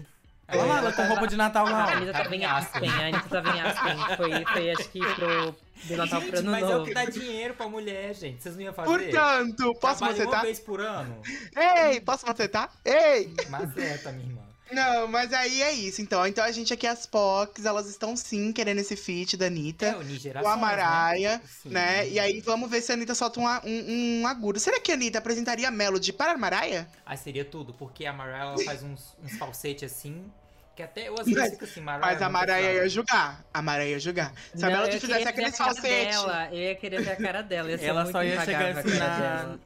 [0.48, 1.92] É, Olha lá, ela com roupa de Natal A lá.
[1.92, 4.16] Anitta tava em Aspen, a Anitta tava em Aspen.
[4.16, 6.84] Foi, foi acho que pro do Natal pro Gente, Ano mas é o Novo.
[6.84, 8.42] que dá dinheiro pra mulher, gente.
[8.42, 8.88] Vocês não iam fazer?
[8.88, 10.42] Portanto, posso Trabalha uma macetar?
[10.42, 11.20] vez por ano.
[11.56, 12.70] Ei, posso macetar?
[12.84, 13.34] Ei!
[13.50, 14.45] Maceta, minha irmã.
[14.72, 16.26] Não, mas aí é isso, então.
[16.26, 19.86] Então a gente aqui, as POCs, elas estão sim querendo esse feat da Anitta.
[19.86, 21.68] É, unir com a Mariah, Sim.
[21.70, 22.08] né?
[22.08, 24.58] E aí vamos ver se a Anitta solta um, um, um agudo.
[24.58, 26.86] Será que a Anitta apresentaria a Melody para a Mariah?
[27.04, 30.24] Aí seria tudo, porque a Mariah ela faz uns, uns falsetes assim,
[30.74, 32.06] que até eu às vezes Mas- fico assim, Mariah.
[32.06, 32.60] Mas a fraca.
[32.60, 33.44] ia julgar.
[33.54, 34.32] A Mariah ia julgar.
[34.54, 36.16] Se a Melody fizesse aqueles falsetes.
[36.16, 37.70] dela, Eu ia querer ver a cara dela.
[37.70, 39.18] ia ser Ela muito só ia chegar assim cara na.
[39.42, 39.60] dela.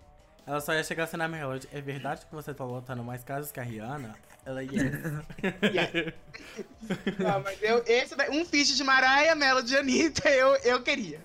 [0.46, 1.68] Ela só ia chegar assim na Melody.
[1.72, 4.14] É verdade que você tá lotando mais casas que a Rihanna?
[4.44, 5.24] Ela ia.
[7.18, 11.20] Não, mas eu, esse, um feat de Mariah, Melody e Anitta, eu, eu queria.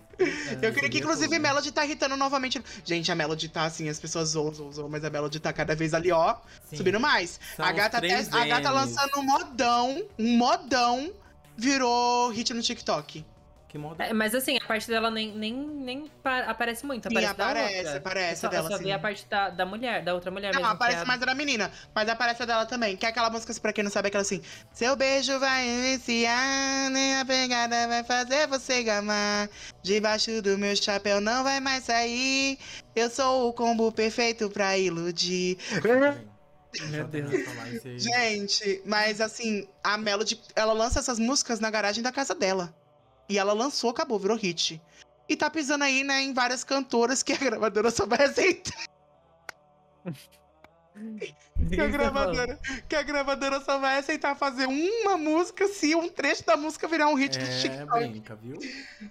[0.61, 1.39] Eu queria que, inclusive.
[1.39, 2.63] Melody tá irritando novamente.
[2.84, 5.76] Gente, a Melody tá assim, as pessoas zoam, zoam, zoam, mas a Melody tá cada
[5.76, 6.38] vez ali, ó,
[6.70, 6.78] Sim.
[6.78, 7.39] subindo mais.
[7.55, 11.11] São a gata, até, a gata lançando um modão, um modão,
[11.57, 13.26] virou hit no TikTok.
[13.76, 14.06] Que moda.
[14.06, 17.10] É, mas assim, a parte dela nem, nem, nem pa- aparece muito.
[17.10, 20.14] Aparece aparece, aparece Eu só, dela, eu só vi a parte da, da mulher, da
[20.14, 20.74] outra mulher Não, mesmo.
[20.74, 22.96] aparece é a- mais a da menina, mas aparece a dela também.
[22.96, 24.42] Que é aquela música, pra quem não sabe, é aquela assim.
[24.72, 29.50] Seu beijo vai iniciar, nem a pegada vai fazer você gamar.
[29.84, 32.58] Debaixo do meu chapéu não vai mais sair.
[32.96, 35.58] Eu sou o combo perfeito pra iludir.
[36.92, 37.30] Meu Deus.
[38.02, 42.74] Gente, mas assim, a Melody, ela lança essas músicas na garagem da casa dela.
[43.28, 44.82] E ela lançou, acabou, virou hit.
[45.28, 48.74] E tá pisando aí, né, em várias cantoras que a gravadora só vai aceitar.
[51.70, 52.58] Que a gravadora,
[52.88, 57.10] que a gravadora só vai aceitar fazer uma música se um trecho da música virar
[57.10, 58.08] um hit do É, TikTok.
[58.08, 58.58] brinca, viu?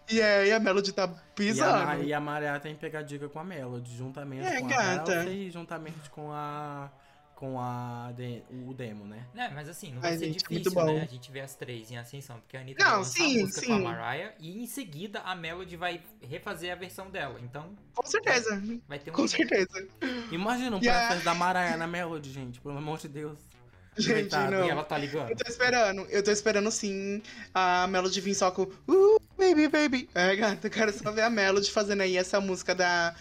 [0.08, 2.02] E aí a Melody tá E a, pisando.
[2.04, 5.12] e a Mariah tem que pegar dica com a Melody, juntamente É, com gata.
[5.12, 6.88] a Halsey e juntamente com a.
[7.34, 8.12] com a.
[8.16, 9.26] de- o demo, né?
[9.34, 11.00] Né, mas assim, não vai Ai, ser gente, difícil, né?
[11.02, 13.40] A gente vê as três em ascensão, porque a Anitta Não, vai lançar sim, a
[13.44, 13.82] música com a sim.
[13.82, 17.38] Mariah e em seguida a Melody vai refazer a versão dela.
[17.42, 19.14] Então Com certeza, vai ter um.
[19.14, 19.86] com certeza.
[20.30, 23.38] Imagina um a- processo da Mariah na Melody, gente, pelo amor de Deus.
[23.96, 24.66] Gente, não.
[24.66, 25.30] E ela tá ligando.
[25.30, 27.22] Eu tô esperando, eu tô esperando sim
[27.54, 30.08] a Melody vir só com Uh, baby, baby.
[30.14, 33.14] É, gata, eu quero só ver a Melody fazendo aí essa música da,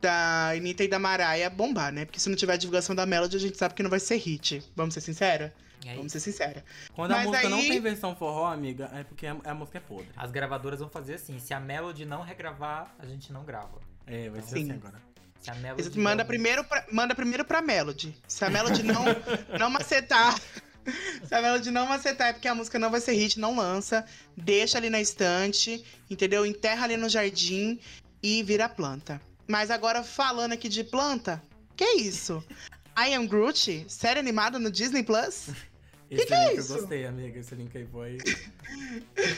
[0.00, 2.04] da Anitta e da Mariah bombar, né?
[2.04, 4.62] Porque se não tiver divulgação da Melody, a gente sabe que não vai ser hit.
[4.76, 5.54] Vamos ser sincera?
[5.86, 6.64] Aí, Vamos ser sincera.
[6.92, 9.78] Quando a Mas música não aí- tem versão forró, amiga, é porque a, a música
[9.78, 10.08] é podre.
[10.16, 13.78] as gravadoras vão fazer assim: se a Melody não regravar, a gente não grava.
[14.06, 14.62] É, vai ser Sim.
[14.64, 15.00] assim agora.
[15.40, 15.98] Se a Melody.
[16.00, 18.16] Manda não- primeiro, pra, manda primeiro pra Melody.
[18.26, 19.04] Se a Melody não,
[19.58, 20.36] não macetar.
[21.24, 24.04] Se a Melody não macetar, é porque a música não vai ser hit, não lança.
[24.36, 26.44] Deixa ali na estante, entendeu?
[26.44, 27.78] Enterra ali no jardim
[28.22, 29.20] e vira planta.
[29.48, 31.42] Mas agora, falando aqui de planta,
[31.74, 32.44] que isso?
[32.98, 35.48] I Am Groot, série animada no Disney Plus?
[36.10, 36.72] Esse que é link isso?
[36.74, 37.38] eu gostei, amiga.
[37.38, 38.18] Esse link aí foi.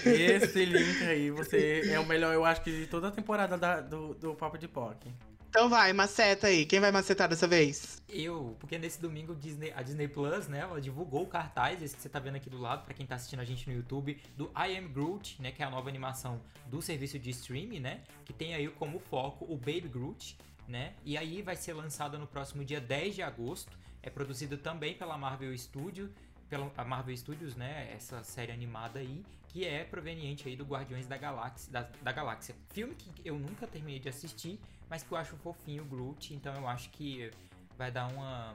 [0.04, 3.80] Esse link aí, você é o melhor, eu acho que de toda a temporada da-
[3.80, 5.08] do, do Papo de POC.
[5.50, 6.64] Então vai, maceta aí.
[6.64, 8.00] Quem vai macetar dessa vez?
[8.08, 12.00] Eu, porque nesse domingo Disney- a Disney Plus, né, ela divulgou o cartaz, esse que
[12.02, 14.44] você tá vendo aqui do lado, pra quem tá assistindo a gente no YouTube, do
[14.56, 18.32] I Am Groot, né, que é a nova animação do serviço de streaming, né, que
[18.32, 20.36] tem aí como foco o Baby Groot,
[20.68, 23.72] né, e aí vai ser lançada no próximo dia 10 de agosto,
[24.04, 26.12] é produzido também pela Marvel Studio,
[26.48, 27.92] pela Marvel Studios, né?
[27.94, 32.56] Essa série animada aí, que é proveniente aí do Guardiões da Galáxia, da, da Galáxia.
[32.70, 34.58] Filme que eu nunca terminei de assistir,
[34.90, 37.30] mas que eu acho fofinho o Groot, então eu acho que
[37.78, 38.54] vai dar uma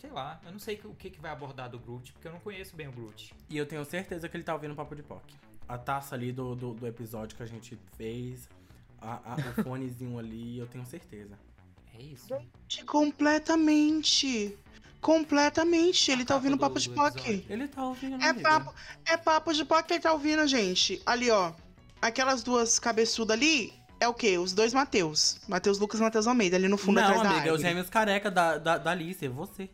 [0.00, 2.40] sei lá, eu não sei o que, que vai abordar do Groot, porque eu não
[2.40, 3.32] conheço bem o Groot.
[3.48, 5.22] E eu tenho certeza que ele tá ouvindo o Papo de Poc.
[5.68, 8.48] A taça ali do, do, do episódio que a gente fez,
[9.00, 11.38] a, a, o fonezinho ali, eu tenho certeza.
[11.96, 12.34] É isso.
[12.84, 14.56] Completamente.
[15.00, 16.10] Completamente.
[16.10, 17.16] Ele tá ouvindo o do- Papo de do Poc.
[17.16, 17.44] episódio.
[17.48, 18.48] Ele tá ouvindo, É amiga.
[18.48, 18.74] papo,
[19.04, 21.00] é papo de Poc que ele tá ouvindo, gente.
[21.06, 21.52] Ali, ó.
[22.00, 23.72] Aquelas duas cabeçudas ali
[24.02, 24.38] é o quê?
[24.38, 25.38] Os dois Mateus.
[25.48, 27.68] Mateus Lucas e Mateus Almeida, ali no fundo Não, atrás da amiga, é os árvore.
[27.68, 29.68] gêmeos careca da, da, da Alice, é você.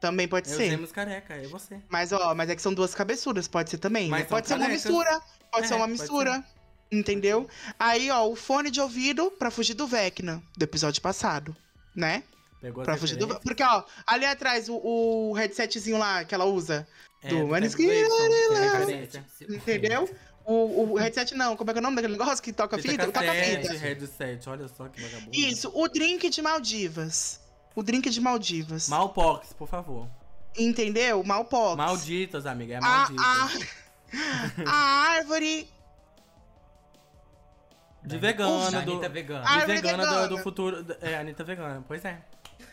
[0.00, 0.70] Também pode É os ser.
[0.70, 1.80] gêmeos careca, é você.
[1.88, 4.08] Mas, ó, mas é que são duas cabeçudas, pode ser também.
[4.08, 4.26] Mas né?
[4.28, 5.20] são Pode ser uma mistura.
[5.50, 6.44] Pode É, ser uma pode mistura.
[6.90, 7.48] Entendeu?
[7.78, 11.56] Aí, ó, o fone de ouvido pra fugir do Vecna, do episódio passado.
[11.94, 12.22] Né?
[12.60, 13.28] Pegou Pra fugir do.
[13.40, 16.86] Porque, ó, ali atrás, o, o headsetzinho lá que ela usa.
[17.22, 17.60] É, do é
[18.72, 19.24] cassete.
[19.48, 20.10] Entendeu?
[20.44, 23.06] O, o headset não, como é que é o nome daquele negócio que toca fita?
[23.06, 23.72] Toca fita.
[23.74, 25.30] headset, olha só que vagabundo.
[25.32, 27.40] Isso, o drink de Maldivas.
[27.74, 28.88] O drink de Maldivas.
[28.88, 30.08] Malpox, por favor.
[30.58, 31.22] Entendeu?
[31.24, 31.76] Malpox.
[31.76, 33.22] Malditas, amiga, é A, maldita.
[34.66, 34.74] a, a
[35.16, 35.68] árvore.
[38.04, 38.92] De vegana, do...
[38.92, 39.42] Anitta vegana.
[39.42, 40.28] De Árvore vegana do, vegana.
[40.28, 40.86] do futuro.
[41.00, 42.20] É, Anitta vegana, pois é.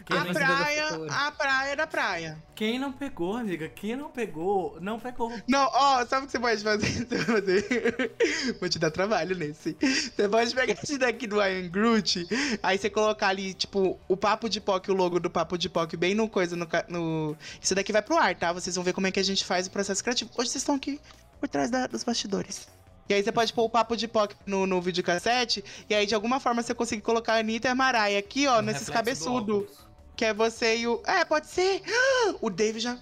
[0.05, 2.43] Quem, A praia, a praia da praia.
[2.55, 3.69] quem não pegou, amiga?
[3.69, 5.31] Quem não pegou, não pegou.
[5.47, 6.87] Não, ó, sabe o que você pode fazer?
[7.07, 8.15] Você vai fazer-
[8.59, 9.75] Vou te dar trabalho nesse.
[9.79, 12.27] Você pode pegar esse daqui do Iron Groot,
[12.63, 15.93] aí você colocar ali, tipo, o Papo de Poc, o logo do Papo de Poc,
[15.95, 17.37] bem no coisa, no, no...
[17.61, 18.51] Isso daqui vai pro ar, tá?
[18.51, 20.31] Vocês vão ver como é que a gente faz o processo criativo.
[20.37, 20.99] Hoje vocês estão aqui
[21.39, 22.67] por trás da- dos bastidores.
[23.07, 26.13] E aí você pode pôr o Papo de Poc no, no videocassete, e aí de
[26.13, 29.88] alguma forma você consegue colocar a Anitta e a Mariah aqui, ó, No nesses cabeçudos.
[30.19, 31.01] Que é você e o.
[31.07, 31.81] É, pode ser.
[32.41, 32.99] O Dave já.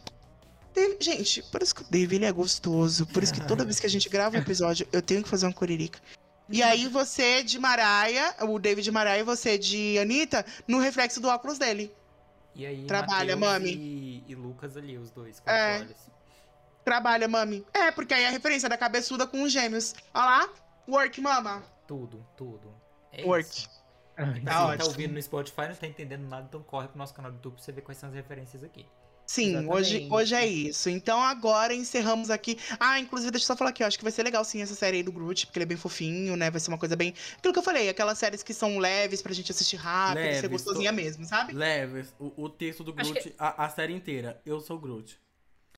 [0.72, 3.08] Dave- Gente, por isso que o Dave ele é gostoso.
[3.08, 5.48] Por isso que toda vez que a gente grava um episódio, eu tenho que fazer
[5.48, 6.00] uma coririca.
[6.48, 11.20] E aí você de Maraia, o David de Maraia e você de Anitta, no reflexo
[11.20, 11.92] do óculos dele.
[12.54, 13.74] E aí, Trabalha, Matheus mami.
[13.74, 15.78] E, e Lucas ali, os dois, com É.
[15.78, 15.98] os olhos.
[16.86, 17.66] Trabalha, mami.
[17.74, 19.96] É, porque aí é a referência da cabeçuda com os gêmeos.
[20.14, 20.50] Olha lá.
[20.88, 21.64] Work, mama.
[21.88, 22.72] Tudo, tudo.
[23.12, 23.50] É Work.
[23.50, 23.77] isso.
[24.18, 24.86] Tá Pra quem tá ótimo.
[24.88, 27.64] ouvindo no Spotify não tá entendendo nada, então corre pro nosso canal do YouTube pra
[27.64, 28.86] você ver quais são as referências aqui.
[29.28, 30.14] Sim, hoje, Exatamente.
[30.14, 30.90] hoje é isso.
[30.90, 32.58] Então agora encerramos aqui.
[32.80, 34.74] Ah, inclusive, deixa eu só falar aqui, eu acho que vai ser legal sim essa
[34.74, 36.50] série aí do Groot, porque ele é bem fofinho, né?
[36.50, 37.14] Vai ser uma coisa bem.
[37.38, 40.50] Aquilo que eu falei, aquelas séries que são leves pra gente assistir rápido, ser Leves,
[40.50, 41.52] gostosinha tô- mesmo, sabe?
[41.54, 44.42] Leves, o, o texto do Groot, a, a série inteira.
[44.46, 45.20] Eu sou o Groot.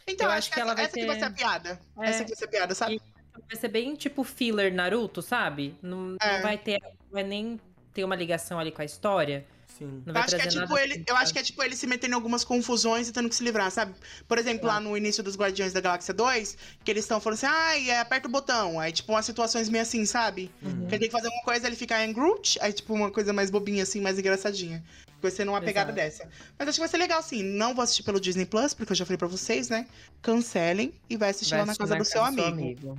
[0.08, 1.80] Então, Eu acho acho que, que ela essa, vai essa que vai ser a piada.
[2.00, 2.10] É.
[2.10, 3.02] Essa que vai ser a piada, sabe?
[3.48, 5.76] Vai ser bem tipo filler Naruto, sabe?
[5.82, 6.36] Não, É.
[6.36, 6.80] não vai ter.
[7.12, 7.60] Vai nem
[7.94, 9.46] ter uma ligação ali com a história.
[9.78, 10.04] Sim.
[10.06, 12.14] Não Eu acho, que é tipo ele, eu acho que é tipo ele se metendo
[12.14, 13.94] em algumas confusões e tendo que se livrar, sabe?
[14.28, 17.46] Por exemplo, lá no início dos Guardiões da Galáxia 2, que eles estão falando assim,
[17.48, 18.80] ai, é, aperta o botão.
[18.80, 20.52] Aí, tipo, umas situações meio assim, sabe?
[20.62, 20.88] Uhum.
[20.88, 23.32] Que ele tem que fazer uma coisa, ele fica em Groot, aí, tipo, uma coisa
[23.32, 24.84] mais bobinha, assim, mais engraçadinha.
[25.22, 26.28] Vai ser numa pegada Exato.
[26.28, 26.30] dessa.
[26.58, 27.44] Mas acho que vai ser legal, sim.
[27.44, 29.86] Não vou assistir pelo Disney Plus, porque eu já falei pra vocês, né?
[30.22, 32.98] Cancelem e vai assistir Vai lá na casa do seu amigo.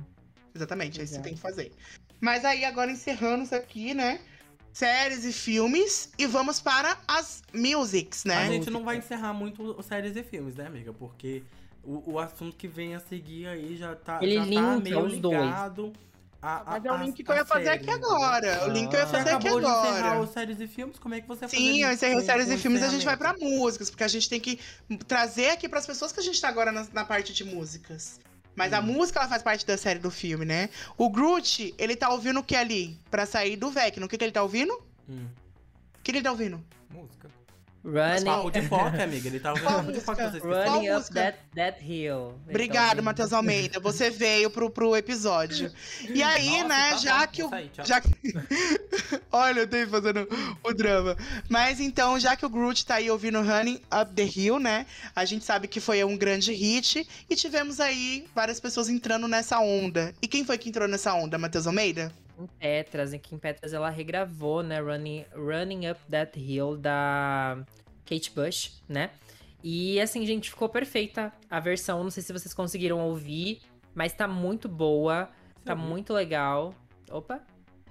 [0.53, 1.23] Exatamente, é isso que você Exato.
[1.23, 1.71] tem que fazer.
[2.19, 4.19] Mas aí, agora encerrando isso aqui, né?
[4.73, 6.09] Séries e filmes.
[6.17, 8.47] E vamos para as musics, A né?
[8.49, 10.93] gente não vai encerrar muito os séries e filmes, né, amiga?
[10.93, 11.43] Porque
[11.83, 15.17] o, o assunto que vem a seguir aí já tá, Ele já tá meio os
[15.19, 15.35] dois.
[15.41, 15.91] ligado.
[16.43, 18.09] A, a, Mas é o a- link que eu a ia fazer série, aqui entendeu?
[18.15, 18.65] agora.
[18.65, 20.19] O link que eu ia Você fazer aqui acabou de encerrar agora.
[20.21, 22.57] os séries e filmes, como é que você vai Sim, eu encerrei com- séries e
[22.57, 24.59] filmes e a gente vai pra músicas, porque a gente tem que
[25.07, 28.19] trazer aqui pras pessoas que a gente tá agora na, na parte de músicas.
[28.55, 28.83] Mas a Hum.
[28.83, 30.69] música, ela faz parte da série do filme, né?
[30.97, 32.99] O Groot, ele tá ouvindo o que ali?
[33.09, 34.05] Pra sair do Vecna.
[34.05, 34.73] O que, que ele tá ouvindo?
[35.09, 35.27] Hum.
[35.97, 36.63] O que ele tá ouvindo?
[36.89, 37.29] Música.
[37.83, 39.27] Running, Papo de foca, amiga.
[39.27, 40.47] Ele tá ouvindo Qual de foca, música?
[40.47, 40.63] vocês.
[40.63, 42.35] Qual running up that, that hill.
[42.47, 43.03] Obrigado, ouvindo.
[43.03, 43.79] Matheus Almeida.
[43.79, 45.71] Você veio pro, pro episódio.
[46.07, 47.49] E aí, Nossa, né, tá já bom, que o.
[47.49, 47.85] tchau.
[47.85, 48.11] Já que...
[49.31, 50.27] Olha, eu tenho fazendo
[50.63, 51.17] o drama.
[51.49, 54.85] Mas então, já que o Groot tá aí ouvindo Running Up the Hill, né?
[55.15, 57.07] A gente sabe que foi um grande hit.
[57.27, 60.13] E tivemos aí várias pessoas entrando nessa onda.
[60.21, 62.11] E quem foi que entrou nessa onda, Matheus Almeida?
[62.47, 67.63] Kim Petras, em Kim Petras ela regravou, né, Running, Running Up That Hill da
[68.05, 69.09] Kate Bush, né?
[69.63, 72.03] E assim, gente, ficou perfeita a versão.
[72.03, 73.61] Não sei se vocês conseguiram ouvir,
[73.93, 75.29] mas tá muito boa,
[75.63, 75.85] tá ouvi.
[75.85, 76.73] muito legal.
[77.09, 77.41] Opa!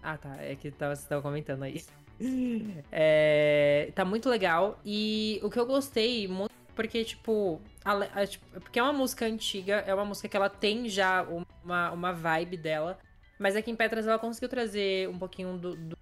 [0.02, 1.82] Ah, tá, é que tava, você tava comentando aí.
[2.92, 4.78] É, tá muito legal.
[4.84, 9.24] E o que eu gostei muito, porque, tipo, a- a- tipo, porque é uma música
[9.26, 11.26] antiga, é uma música que ela tem já
[11.62, 12.98] uma, uma vibe dela.
[13.40, 15.98] Mas aqui em Petras ela conseguiu trazer um pouquinho do, do,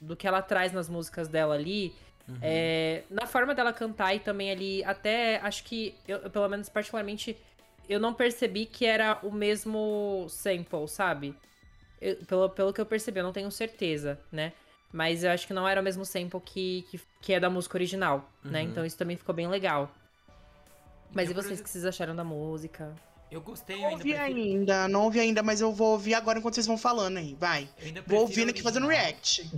[0.00, 1.94] do que ela traz nas músicas dela ali.
[2.26, 2.38] Uhum.
[2.40, 7.36] É, na forma dela cantar e também ali, até acho que, eu, pelo menos particularmente,
[7.86, 11.36] eu não percebi que era o mesmo sample, sabe?
[12.00, 14.54] Eu- pelo, pelo que eu percebi, eu não tenho certeza, né?
[14.90, 17.76] Mas eu acho que não era o mesmo sample que, que, que é da música
[17.76, 18.62] original, né?
[18.62, 18.70] Uhum.
[18.70, 19.90] Então isso também ficou bem legal.
[21.12, 22.94] Mas e por vocês, o que vocês acharam da música?
[23.30, 26.14] Eu gostei, eu Não ainda ouvi prefiro, ainda, não ouvi ainda, mas eu vou ouvir
[26.14, 27.34] agora enquanto vocês vão falando aí.
[27.38, 27.68] Vai.
[27.80, 29.48] ainda Vou ouvindo aqui fazendo react.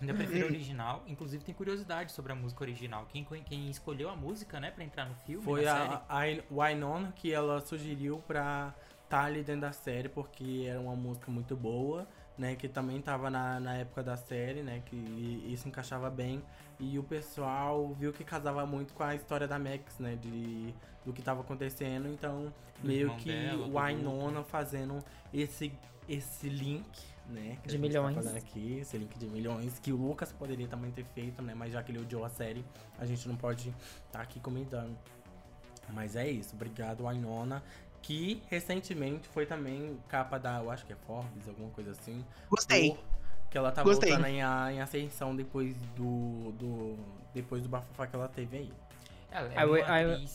[0.00, 1.02] Ainda prefiro a original.
[1.06, 3.06] Inclusive tem curiosidade sobre a música original.
[3.10, 6.54] Quem, quem escolheu a música, né, pra entrar no filme, Foi na série, a, a
[6.54, 8.74] Wynonna que ela sugeriu pra
[9.04, 12.06] estar ali dentro da série, porque era uma música muito boa,
[12.36, 12.54] né?
[12.54, 14.82] Que também tava na, na época da série, né?
[14.84, 14.96] Que
[15.48, 16.42] isso encaixava bem.
[16.80, 20.16] E o pessoal viu que casava muito com a história da Max, né?
[20.16, 20.72] De,
[21.04, 22.08] do que tava acontecendo.
[22.08, 24.98] Então, Do meio que dela, o Wynonna fazendo
[25.34, 25.72] esse,
[26.08, 26.86] esse link,
[27.28, 27.58] né?
[27.62, 28.14] Que De gente milhões.
[28.14, 31.52] Tá fazendo aqui, esse link de milhões, que o Lucas poderia também ter feito, né?
[31.52, 32.64] Mas já que ele odiou a série,
[32.98, 33.74] a gente não pode
[34.06, 34.96] estar aqui comentando.
[35.92, 37.62] Mas é isso, obrigado Wynonna,
[38.02, 42.24] que recentemente foi também capa da, eu acho que é Forbes, alguma coisa assim.
[42.48, 42.92] Gostei.
[42.92, 43.17] do-
[43.50, 44.10] que ela tá Gostei.
[44.10, 46.96] voltando em, a- em ascensão depois do, do
[47.34, 48.72] depois do bafafá que ela teve aí.
[49.30, 50.28] ela é I uma I.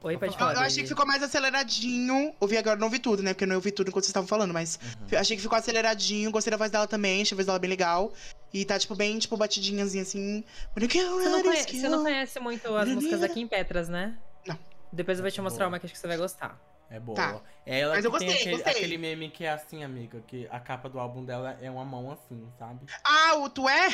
[0.00, 0.54] Oi, pode Eu, falar.
[0.54, 2.32] eu achei que ficou mais aceleradinho.
[2.38, 3.32] Ouvi agora, não ouvi tudo, né?
[3.34, 5.06] Porque eu não ouvi tudo enquanto vocês estavam falando, mas Uhum.
[5.10, 6.30] eu achei que ficou aceleradinho.
[6.30, 8.12] Gostei da voz dela também, achei a voz dela bem legal.
[8.54, 10.44] E tá, tipo, bem, tipo, batidinhazinha assim.
[10.76, 14.16] Você não, conhe- você não conhece muito as músicas aqui em Petras, né?
[14.46, 14.56] Não.
[14.92, 15.74] Depois eu vou te mostrar Boa.
[15.74, 16.56] uma que acho que você vai gostar.
[16.90, 17.16] É boa.
[17.16, 17.40] Tá.
[17.66, 18.72] É ela Mas eu tem gostei, aquele, gostei.
[18.72, 22.10] aquele meme que é assim, amiga, que a capa do álbum dela é uma mão
[22.10, 22.86] assim, sabe?
[23.04, 23.88] Ah, o Tu é?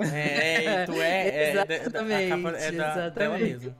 [0.00, 3.42] É, é, tu é, é, da- da- a capa é da, dela Exatamente.
[3.44, 3.76] mesmo.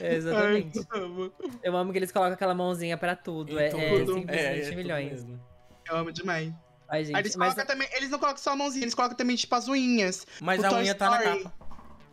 [0.00, 0.78] É, exatamente.
[0.78, 1.32] Ai, eu amo.
[1.62, 3.58] Eu amo que eles colocam aquela mãozinha pra tudo.
[3.58, 4.14] É, é tudo.
[4.14, 5.12] simplesmente É, é tudo milhões.
[5.12, 5.40] mesmo.
[5.88, 6.52] Eu amo demais.
[6.88, 9.16] Ai, Aí gente, eles, mas colocam também, eles não colocam só a mãozinha, eles colocam
[9.16, 10.24] também, tipo, as unhas.
[10.40, 11.42] Mas O a Toy unha tá na Story.
[11.42, 11.66] capa.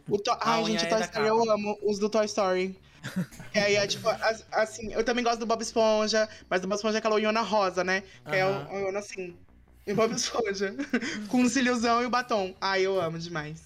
[0.10, 0.38] O to...
[0.42, 1.78] Ai, gente, é o Toy Story eu amo.
[1.84, 2.80] Os do Toy Story.
[3.54, 6.76] e aí é tipo, as- assim, eu também gosto do Bob Esponja, mas do Bob
[6.78, 8.02] Esponja é aquela unhona rosa, né?
[8.30, 8.68] Que é Aham.
[8.70, 9.36] a unhona assim.
[9.86, 10.74] E o Bob Esponja.
[11.30, 12.56] com o cíliozão e o batom.
[12.62, 13.62] Ai, eu amo demais.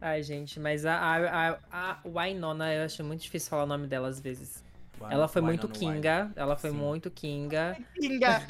[0.00, 3.86] Ai, gente, mas a, a, a, a Wynonna, eu acho muito difícil falar o nome
[3.86, 4.64] dela às vezes.
[5.10, 5.68] ela foi muito.
[5.68, 6.32] Kinga.
[6.34, 6.76] Ela foi Sim.
[6.76, 7.76] muito Kinga.
[7.94, 8.42] Kinga.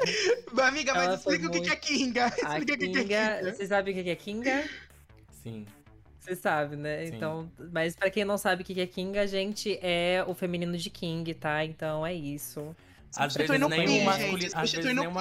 [0.63, 2.25] Amiga, mas Ela explica o que que é muito- Kinga.
[2.25, 3.37] A Explica o que que é Kinga.
[3.39, 3.53] Kinga.
[3.53, 4.65] Você sabe o que que é Kinga?
[5.43, 5.67] Sim.
[6.21, 7.07] Você sabe, né?
[7.07, 7.17] Sim.
[7.17, 10.77] Então, mas pra quem não sabe o que que é Kinga, gente, é o feminino
[10.77, 11.65] de King, tá?
[11.65, 12.77] Então é isso.
[13.17, 14.53] Às vezes nem o masculino.
[14.55, 15.19] Às vezes nem não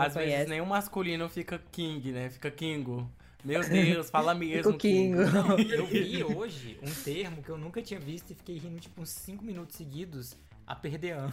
[0.00, 2.30] Às vezes o masculino fica King, né?
[2.30, 3.08] Fica Kingo.
[3.44, 4.76] Meu Deus, fala mesmo.
[4.76, 5.20] Kingo.
[5.70, 9.10] Eu vi hoje um termo que eu nunca tinha visto e fiquei rindo tipo uns
[9.10, 10.36] 5 minutos seguidos.
[10.66, 11.30] A perdean.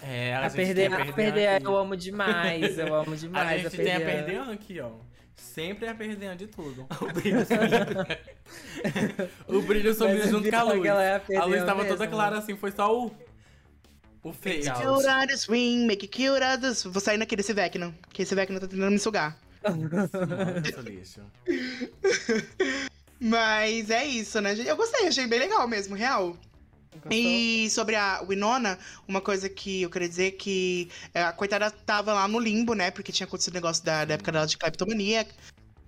[0.00, 3.62] É, a, A gente perder, tem a perder eu amo demais, eu amo A demais
[3.62, 4.92] gente tem a perdean aqui, ó.
[5.36, 6.86] Sempre é a perdean de tudo.
[7.00, 8.18] O brilho sumiu.
[9.48, 10.86] o brilho sumiu junto com a luz.
[10.86, 12.14] É a, luz tava toda mesmo.
[12.14, 13.10] clara assim, foi só o.
[14.22, 14.58] O fade.
[14.58, 14.94] Legal.
[14.94, 16.88] Cute out the swing, make cute out the...
[16.88, 19.36] Vou sair daqui desse Vecna, que esse Vecna tá tentando me sugar.
[19.64, 21.20] Nossa, lixo.
[23.18, 24.68] Mas é isso, né, gente?
[24.68, 26.36] Eu gostei, achei bem legal mesmo, real.
[27.10, 28.78] E sobre a Winona,
[29.08, 32.90] uma coisa que eu queria dizer que é, a coitada tava lá no limbo, né?
[32.90, 35.26] Porque tinha acontecido o negócio da, da época dela de cleptomania.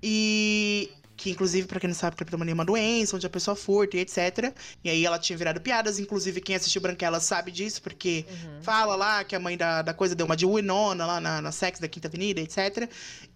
[0.02, 3.96] E que, inclusive, pra quem não sabe, cleptomania é uma doença, onde a pessoa furta
[3.96, 4.52] e etc.
[4.82, 8.62] E aí ela tinha virado piadas, inclusive quem assistiu Branquela sabe disso, porque Uhum.
[8.62, 11.52] fala lá que a mãe da, da coisa deu uma de Winona lá na, na
[11.52, 12.88] Sex da Quinta Avenida, etc.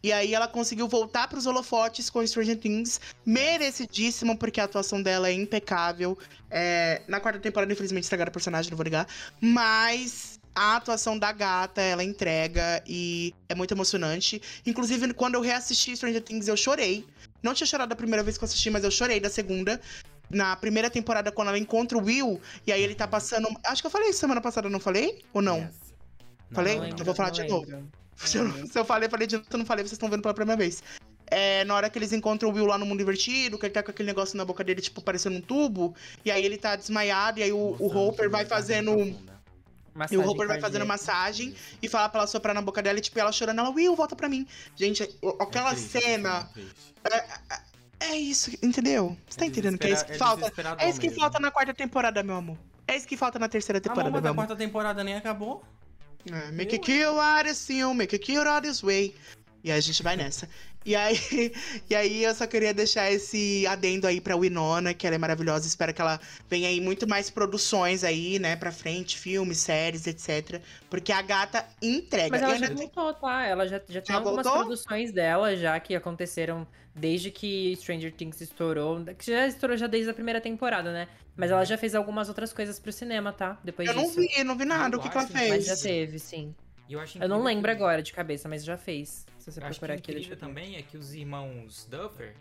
[0.03, 5.29] E aí ela conseguiu voltar pros holofotes com Stranger Things, merecidíssimo, porque a atuação dela
[5.29, 6.19] é impecável.
[6.51, 9.07] É, na quarta temporada, infelizmente, estragaram a personagem, não vou ligar.
[9.41, 14.43] Mas a atuação da gata, ela entrega e é muito emocionante.
[14.67, 17.07] Inclusive, quando eu reassisti Stranger Things, eu chorei.
[17.43, 19.81] Não tinha chorado da primeira vez que eu assisti, mas eu chorei da segunda.
[20.31, 23.49] Na primeira temporada, quando ela encontra o Will, e aí ele tá passando.
[23.65, 25.25] Acho que eu falei isso semana passada, não falei?
[25.33, 25.59] Ou não?
[25.59, 25.95] Yes.
[26.53, 26.77] Falei?
[26.77, 27.67] Não Então vou falar de novo.
[28.17, 30.23] Se eu, se eu falei, falei de novo, se eu não falei, vocês estão vendo
[30.23, 30.83] pela primeira vez.
[31.31, 33.83] É, na hora que eles encontram o Will lá no mundo invertido, que ele tá
[33.83, 35.95] com aquele negócio na boca dele, tipo, parecendo um tubo,
[36.25, 39.15] e aí ele tá desmaiado, e aí o, o Mostrando Hopper vai fazendo.
[40.07, 40.15] Profunda.
[40.15, 42.99] E o Massagem Hopper vai fazendo massagem e fala pra ela soprar na boca dela,
[42.99, 44.47] e tipo, ela chorando, ela, Will, volta pra mim.
[44.77, 45.03] Gente,
[45.41, 46.49] aquela É triste, cena.
[47.05, 47.69] é.
[48.01, 49.17] É isso, entendeu?
[49.29, 50.85] Você tá É entendendo que é isso que desespera- falta?
[50.85, 51.21] É isso que mesmo.
[51.21, 52.57] falta na quarta temporada, meu amor.
[52.87, 55.65] É isso que falta na terceira Ah, temporada, mas meu a quarta temporada nem acabou.
[56.31, 59.15] É, make it kill out this film, make it kill out this way.
[59.65, 60.49] E aí a gente vai nessa.
[60.89, 61.17] E aí,
[61.91, 65.67] e aí eu só queria deixar esse adendo aí pra Winona, que ela é maravilhosa.
[65.67, 70.63] Espero que ela venha aí muito mais produções aí, né, pra frente, filmes, séries, etc.
[70.89, 72.31] Porque a gata entrega.
[72.31, 73.45] Mas ela Eu já voltou, tá?
[73.45, 74.63] Ela já, já tem algumas voltou?
[74.65, 79.05] produções dela já que aconteceram desde que Stranger Things estourou.
[79.19, 81.07] Que já estourou já desde a primeira temporada, né?
[81.37, 83.59] Mas ela já fez algumas outras coisas pro cinema, tá?
[83.63, 84.21] Depois eu não disso.
[84.21, 84.97] vi, não vi nada.
[84.97, 85.49] Eu O que, que ela fez?
[85.51, 86.55] Mas já teve, sim.
[86.89, 89.27] Eu, acho Eu não lembro que- agora de cabeça, mas já fez.
[89.51, 92.37] Se você Eu acho que aqui, também é que os irmãos Duffer,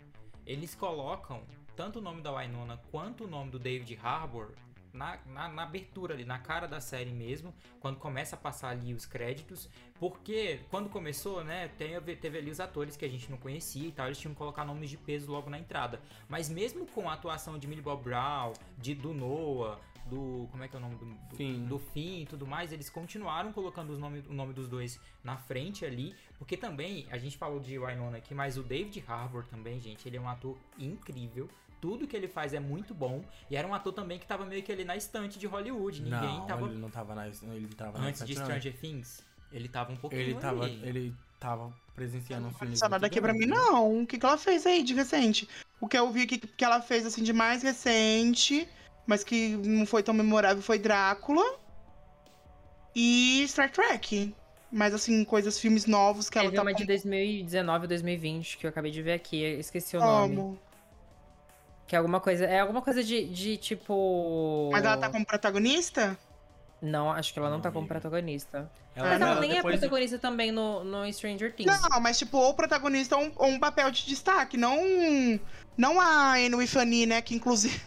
[0.46, 1.42] eles colocam
[1.74, 4.52] tanto o nome da Wynonna quanto o nome do David Harbour
[4.92, 8.92] na, na, na abertura ali, na cara da série mesmo, quando começa a passar ali
[8.92, 9.68] os créditos,
[9.98, 13.92] porque quando começou, né, teve, teve ali os atores que a gente não conhecia e
[13.92, 16.00] tal, eles tinham que colocar nomes de peso logo na entrada.
[16.28, 19.78] Mas mesmo com a atuação de Millie Bob Brown, de, do Noah,
[20.08, 20.48] do.
[20.50, 21.04] Como é que é o nome do.
[21.04, 21.64] do Finn.
[21.66, 25.36] Do Finn e tudo mais, eles continuaram colocando os nome, o nome dos dois na
[25.36, 26.14] frente ali.
[26.38, 30.16] Porque também, a gente falou de Wynonna aqui, mas o David Harbour também, gente, ele
[30.16, 31.48] é um ator incrível.
[31.80, 33.22] Tudo que ele faz é muito bom.
[33.48, 36.02] E era um ator também que tava meio que ali na estante de Hollywood.
[36.02, 36.66] Ninguém não, tava.
[36.66, 37.28] ele não tava na.
[37.28, 38.42] Ele tava na Antes de não.
[38.42, 40.22] Stranger Things, ele tava um pouquinho.
[40.22, 40.80] Ele tava, ali.
[40.82, 42.76] ele tava presenciando um filme.
[42.80, 44.02] Não nada aqui pra mim, não.
[44.02, 45.48] O que, que ela fez aí de recente?
[45.80, 48.68] O que eu vi que, que ela fez, assim, de mais recente,
[49.08, 51.42] mas que não foi tão memorável, foi Drácula
[52.94, 54.34] e Star Trek.
[54.70, 58.66] Mas, assim, coisas, filmes novos que ela Teve tá uma de 2019 ou 2020 que
[58.66, 60.36] eu acabei de ver aqui, esqueci o nome.
[60.36, 60.58] como.
[61.86, 62.44] Que é alguma coisa.
[62.44, 64.68] É alguma coisa de, de tipo.
[64.70, 66.18] Mas ela tá como protagonista?
[66.82, 68.70] Não, acho que ela não, Não, tá como protagonista.
[68.94, 71.80] Ela, Mas ela ela nem é protagonista também no, no Stranger Things.
[71.80, 74.58] Não, mas, tipo, ou protagonista ou um, ou um papel de destaque.
[74.58, 74.76] Não,
[75.78, 77.22] não a Anne Fanny, né?
[77.22, 77.80] Que, inclusive...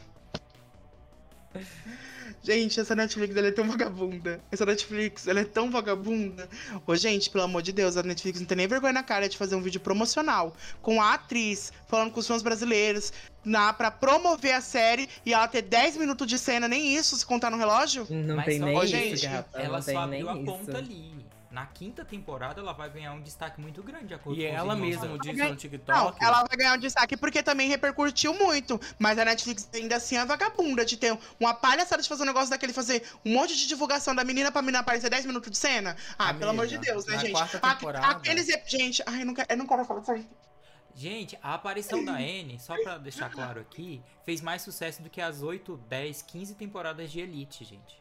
[2.43, 4.41] Gente, essa Netflix, ela é tão vagabunda.
[4.51, 6.49] Essa Netflix, ela é tão vagabunda.
[6.87, 9.37] Ô, gente, pelo amor de Deus, a Netflix não tem nem vergonha na cara de
[9.37, 13.13] fazer um vídeo promocional com a atriz falando com os fãs brasileiros
[13.45, 17.25] na, pra promover a série e ela ter 10 minutos de cena, nem isso, se
[17.25, 18.07] contar no relógio.
[18.09, 19.59] Não Mas tem só nem isso, gente, gata.
[19.59, 20.65] Ela não tem só nem abriu a isso.
[20.65, 21.11] ponta ali.
[21.51, 25.17] Na quinta temporada ela vai ganhar um destaque muito grande, de acordo E ela mesma
[25.19, 26.23] disse Não, no TikTok.
[26.23, 28.79] ela vai ganhar um destaque porque também repercutiu muito.
[28.97, 32.49] Mas a Netflix ainda assim é vagabunda de ter uma palhaçada de fazer um negócio
[32.49, 35.97] daquele, fazer um monte de divulgação da menina pra menina aparecer 10 minutos de cena.
[36.17, 37.31] Ah, Amiga, pelo amor de Deus, né, na gente?
[37.33, 38.47] quarta A- temporada- Aqueles.
[38.65, 40.29] Gente, ai, eu não quero, eu não quero falar disso aí.
[40.95, 45.21] Gente, a aparição da Anne, só pra deixar claro aqui, fez mais sucesso do que
[45.21, 48.00] as 8, 10, 15 temporadas de Elite, gente.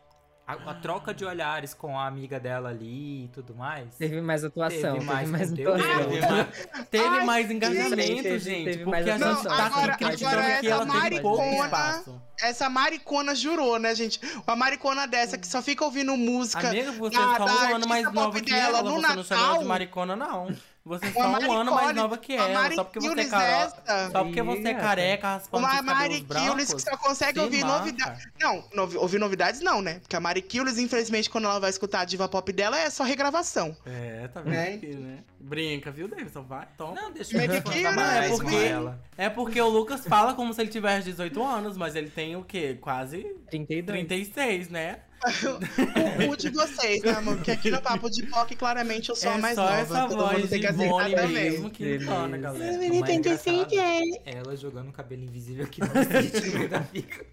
[0.67, 3.95] A, a troca de olhares com a amiga dela ali e tudo mais.
[3.97, 6.09] Teve mais atuação, teve mais, conteúdo, atuação.
[6.11, 8.65] teve mais- Teve Ai, mais engajamento, teve- gente.
[8.65, 9.57] teve porque mais a gente atenção.
[9.57, 12.23] tá Agora- criticando agora que essa ela teve pouco maricona- espaço.
[12.43, 14.19] Essa maricona jurou, né, gente?
[14.47, 16.69] Uma maricona dessa que só fica ouvindo música.
[16.69, 18.83] Amiga, você da- é só da um ano mais nova que dela ela.
[18.83, 19.65] no Você não chama ela de Natal.
[19.65, 20.49] maricona, não.
[20.91, 22.75] Você é só Uma um ano mais nova que ela.
[22.75, 24.11] Só porque você é careca.
[24.11, 27.45] Só porque você é careca, raspando Uma seus cabelos Mari Killis que só consegue se
[27.45, 28.27] ouvir novidades.
[28.41, 30.01] Não, novi- ouvir novidades não, né?
[30.01, 33.05] Porque a Mari Killis, infelizmente, quando ela vai escutar a diva pop dela, é só
[33.05, 33.77] regravação.
[33.87, 34.75] É, tá vendo Né?
[34.75, 35.19] aqui, né?
[35.39, 36.43] Brinca, viu, Davidson?
[36.43, 36.93] Vai, toma.
[36.95, 38.29] Não, deixa eu mais é?
[38.29, 38.91] Porque-.
[39.17, 42.43] É porque o Lucas fala como se ele tivesse 18 anos, mas ele tem o
[42.43, 42.77] quê?
[42.81, 43.87] Quase 32.
[43.87, 44.99] 36, né?
[45.23, 47.37] O cu de vocês, né, amor?
[47.37, 49.77] Porque aqui no Papo de POC, claramente, eu sou a é mais só nova.
[49.77, 51.29] essa todo mundo voz tem de que aceitar também.
[51.29, 52.73] mesmo que engana, galera.
[52.73, 57.27] O mais engraçado é ela jogando o cabelo invisível aqui no vestido meio da pica.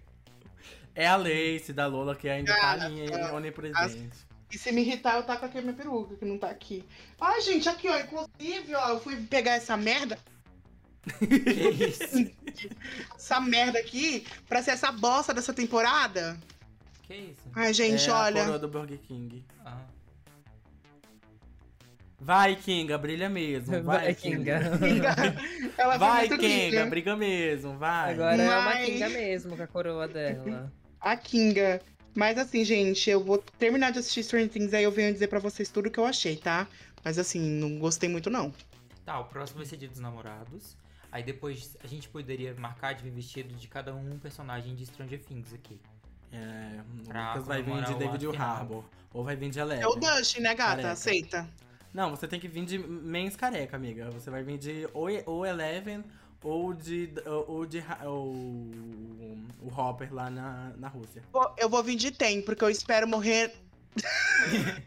[0.94, 4.10] É a Lace da Lola que ainda tá Ah, ali, ah, onipresente.
[4.52, 6.84] E se me irritar, eu taco aqui a minha peruca, que não tá aqui.
[7.20, 7.98] Ai, gente, aqui, ó.
[8.00, 10.18] Inclusive, ó, eu fui pegar essa merda,
[11.18, 12.30] Que isso?
[13.16, 16.36] essa merda aqui, pra ser essa bosta dessa temporada.
[17.08, 17.48] Que isso?
[17.54, 18.42] Ai, gente, é olha.
[18.42, 19.44] a coroa do Burger King.
[19.64, 19.80] Ah.
[22.20, 23.72] Vai, Kinga, brilha mesmo.
[23.82, 24.60] Vai, Vai, Kinga.
[24.78, 25.14] Kinga.
[25.78, 28.12] Ela Vai, Kinga, briga mesmo, vai.
[28.12, 30.70] Agora é uma Mas- Kinga mesmo com a coroa dela.
[31.00, 31.80] A Kinga.
[32.14, 35.38] Mas assim, gente, eu vou terminar de assistir Stranger Things, aí eu venho dizer pra
[35.38, 36.66] vocês tudo o que eu achei, tá?
[37.04, 38.52] Mas assim, não gostei muito, não.
[39.04, 40.76] Tá, o próximo vai ser Dia dos Namorados.
[41.12, 45.20] Aí depois a gente poderia marcar de vir vestido de cada um personagem de Stranger
[45.20, 45.80] Things aqui.
[46.32, 48.36] É, o Pra Lucas vai vir de David.
[48.36, 48.84] Harbour.
[49.12, 49.82] Ou vai vir de Eleven.
[49.82, 50.70] É o Dustin, né, gata?
[50.70, 50.92] Careca.
[50.92, 51.48] Aceita.
[51.92, 54.10] Não, você tem que vir de mens careca, amiga.
[54.10, 56.04] Você vai vir de ou, ou Eleven
[56.42, 57.12] ou de,
[57.46, 58.30] ou de ou,
[59.60, 61.22] o Hopper lá na, na Rússia.
[61.56, 63.52] Eu vou vir de Tem, porque eu espero morrer.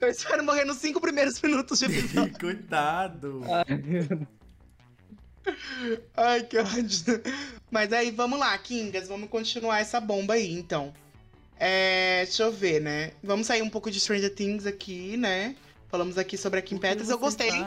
[0.00, 2.38] eu espero morrer nos cinco primeiros minutos de episódio.
[2.38, 3.42] Cuidado!
[6.16, 7.22] Ai, que ódio.
[7.70, 10.92] Mas aí, vamos lá, Kingas, vamos continuar essa bomba aí, então.
[11.58, 13.12] É, deixa eu ver, né?
[13.22, 15.56] Vamos sair um pouco de Stranger Things aqui, né?
[15.88, 17.62] Falamos aqui sobre a Kim Petras, eu gostei, assim.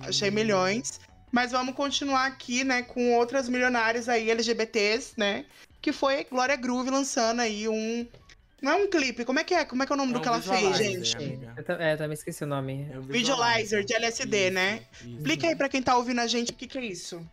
[0.00, 1.00] achei milhões.
[1.32, 5.46] Mas vamos continuar aqui, né, com outras milionárias aí, LGBTs, né?
[5.80, 8.06] Que foi Glória Groove lançando aí um.
[8.62, 9.64] Não é um clipe, como é que é?
[9.64, 11.44] Como é que é o nome É do que ela fez, visualizer, gente?
[11.68, 12.88] Eu, é, eu também esqueci o nome.
[12.92, 14.86] É um Visualizer de LSD, Isso, né?
[15.00, 15.16] isso.
[15.16, 17.28] Explica aí pra quem tá ouvindo a gente o que, que é isso.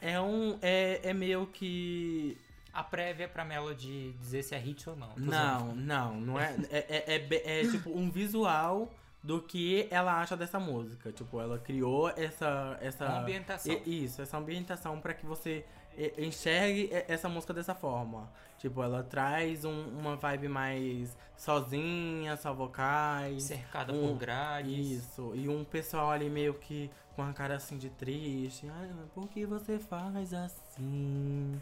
[0.00, 0.58] É um.
[0.62, 2.36] É, é meio que.
[2.72, 5.12] A prévia pra Melody dizer se é hit ou não.
[5.16, 6.54] Não, não, não é.
[6.70, 8.90] É, é, é é, tipo um visual
[9.22, 11.12] do que ela acha dessa música.
[11.12, 12.78] Tipo, ela criou essa.
[12.80, 13.80] essa Uma ambientação.
[13.84, 15.64] e- Isso, essa ambientação pra que você
[16.18, 18.30] enxergue essa música dessa forma.
[18.58, 23.44] Tipo, ela traz um- uma vibe mais sozinha, só vocais.
[23.44, 24.90] Cercada um- por grades.
[24.90, 28.66] Isso, e um pessoal ali meio que com a cara assim de triste.
[28.70, 31.60] Ai, por que você faz assim?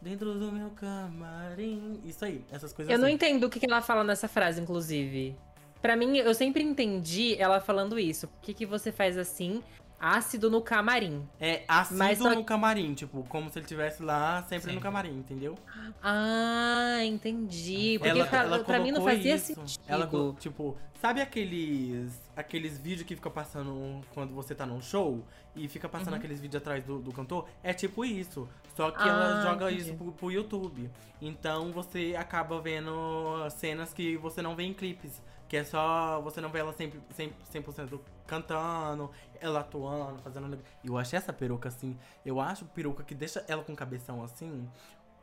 [0.00, 2.00] Dentro do meu camarim.
[2.04, 3.14] Isso aí, essas coisas Eu não assim.
[3.14, 5.36] entendo o que que ela fala nessa frase, inclusive.
[5.82, 8.26] Pra mim, eu sempre entendi ela falando isso.
[8.28, 9.62] Por que, que você faz assim?
[10.00, 11.28] Ácido no camarim.
[11.40, 14.74] É assíduo Mas só no camarim, tipo, como se ele estivesse lá sempre Sempre.
[14.76, 15.56] no camarim, entendeu?
[16.02, 17.96] Ah, entendi.
[17.98, 19.54] Porque ela, pra, ela pra mim não fazia isso.
[19.54, 19.82] sentido.
[19.88, 20.08] Ela,
[20.38, 25.24] tipo, sabe aqueles aqueles vídeos que fica passando quando você tá num show
[25.56, 26.18] e fica passando Uhum.
[26.18, 27.48] aqueles vídeos atrás do, do cantor?
[27.62, 28.48] É tipo isso.
[28.76, 29.88] Só que Ah, ela joga entendi.
[29.88, 30.88] isso pro, pro YouTube.
[31.20, 32.92] Então você acaba vendo
[33.50, 35.20] cenas que você não vê em clipes.
[35.48, 36.20] Que é só.
[36.22, 39.10] Você não vê ela 100%, 100%, 100% cantando,
[39.40, 40.58] ela atuando, fazendo.
[40.84, 41.96] E eu achei essa peruca assim.
[42.24, 44.68] Eu acho peruca que deixa ela com cabeção assim.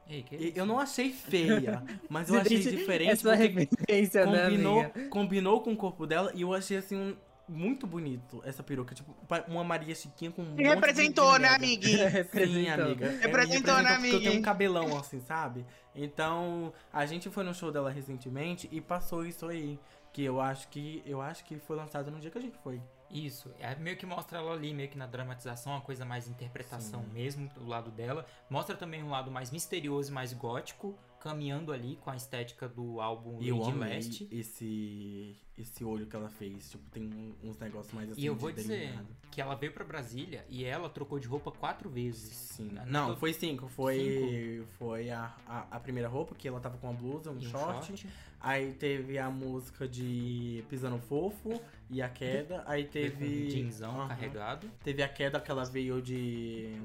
[0.08, 0.24] Ei?
[0.56, 3.12] Eu não achei feia, mas eu achei diferente.
[3.12, 5.10] Essa porque referência, né, combinou, amiga?
[5.10, 7.16] combinou com o corpo dela e eu achei assim um-
[7.48, 8.94] muito bonito essa peruca.
[8.96, 9.16] Tipo,
[9.48, 11.56] uma Maria Chiquinha com um representou, de né, mega.
[11.56, 11.98] amiguinho?
[11.98, 12.84] Sim, Representou.
[12.86, 13.10] amiga.
[13.20, 15.64] Representou, né, Porque eu tenho um cabelão assim, sabe?
[15.96, 19.80] Então, a gente foi no show dela recentemente e passou isso aí.
[20.16, 21.04] Que eu acho que.
[21.06, 22.82] Eu acho que foi lançado no dia que a gente foi.
[23.12, 27.04] Isso, é meio que mostra ela ali, meio que na dramatização, uma coisa mais interpretação
[27.04, 27.10] Sim.
[27.12, 28.26] mesmo, do lado dela.
[28.50, 30.98] Mostra também um lado mais misterioso, mais gótico,
[31.30, 34.28] caminhando ali com a estética do álbum E Lady Leste.
[34.32, 36.70] esse, esse olho que ela fez.
[36.70, 38.22] Tipo, tem uns negócios mais assim.
[38.22, 39.08] E eu de vou dizer delineado.
[39.32, 42.32] que ela veio pra Brasília e ela trocou de roupa quatro vezes.
[42.32, 42.78] Sim.
[42.88, 43.68] Não, foi cinco.
[43.68, 47.42] Foi, foi a, a, a primeira roupa, que ela tava com uma blusa, um, um
[47.42, 48.08] short.
[48.40, 52.64] Aí teve a música de Pisando Fofo e a queda.
[52.68, 54.08] Aí Teve um jeansão Aham.
[54.10, 54.70] carregado.
[54.84, 56.80] Teve a queda que ela veio de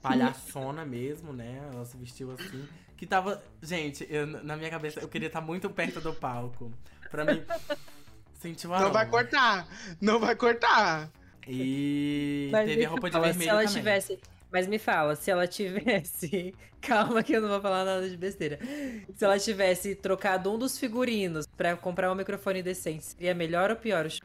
[0.00, 1.68] palhaçona mesmo, né?
[1.72, 2.64] Ela se vestiu assim.
[3.04, 3.42] Que tava.
[3.60, 6.72] Gente, eu- na minha cabeça eu queria estar muito perto do palco.
[7.10, 7.42] Pra mim.
[8.40, 9.68] Sentir o Não vai cortar.
[10.00, 11.10] Não vai cortar.
[11.46, 13.74] E Mas teve a roupa de fala, vermelho Se ela também.
[13.76, 14.18] tivesse.
[14.50, 16.54] Mas me fala, se ela tivesse.
[16.80, 18.58] Calma que eu não vou falar nada de besteira.
[19.14, 23.76] Se ela tivesse trocado um dos figurinos pra comprar um microfone decente, seria melhor ou
[23.76, 24.06] pior?
[24.06, 24.20] o show?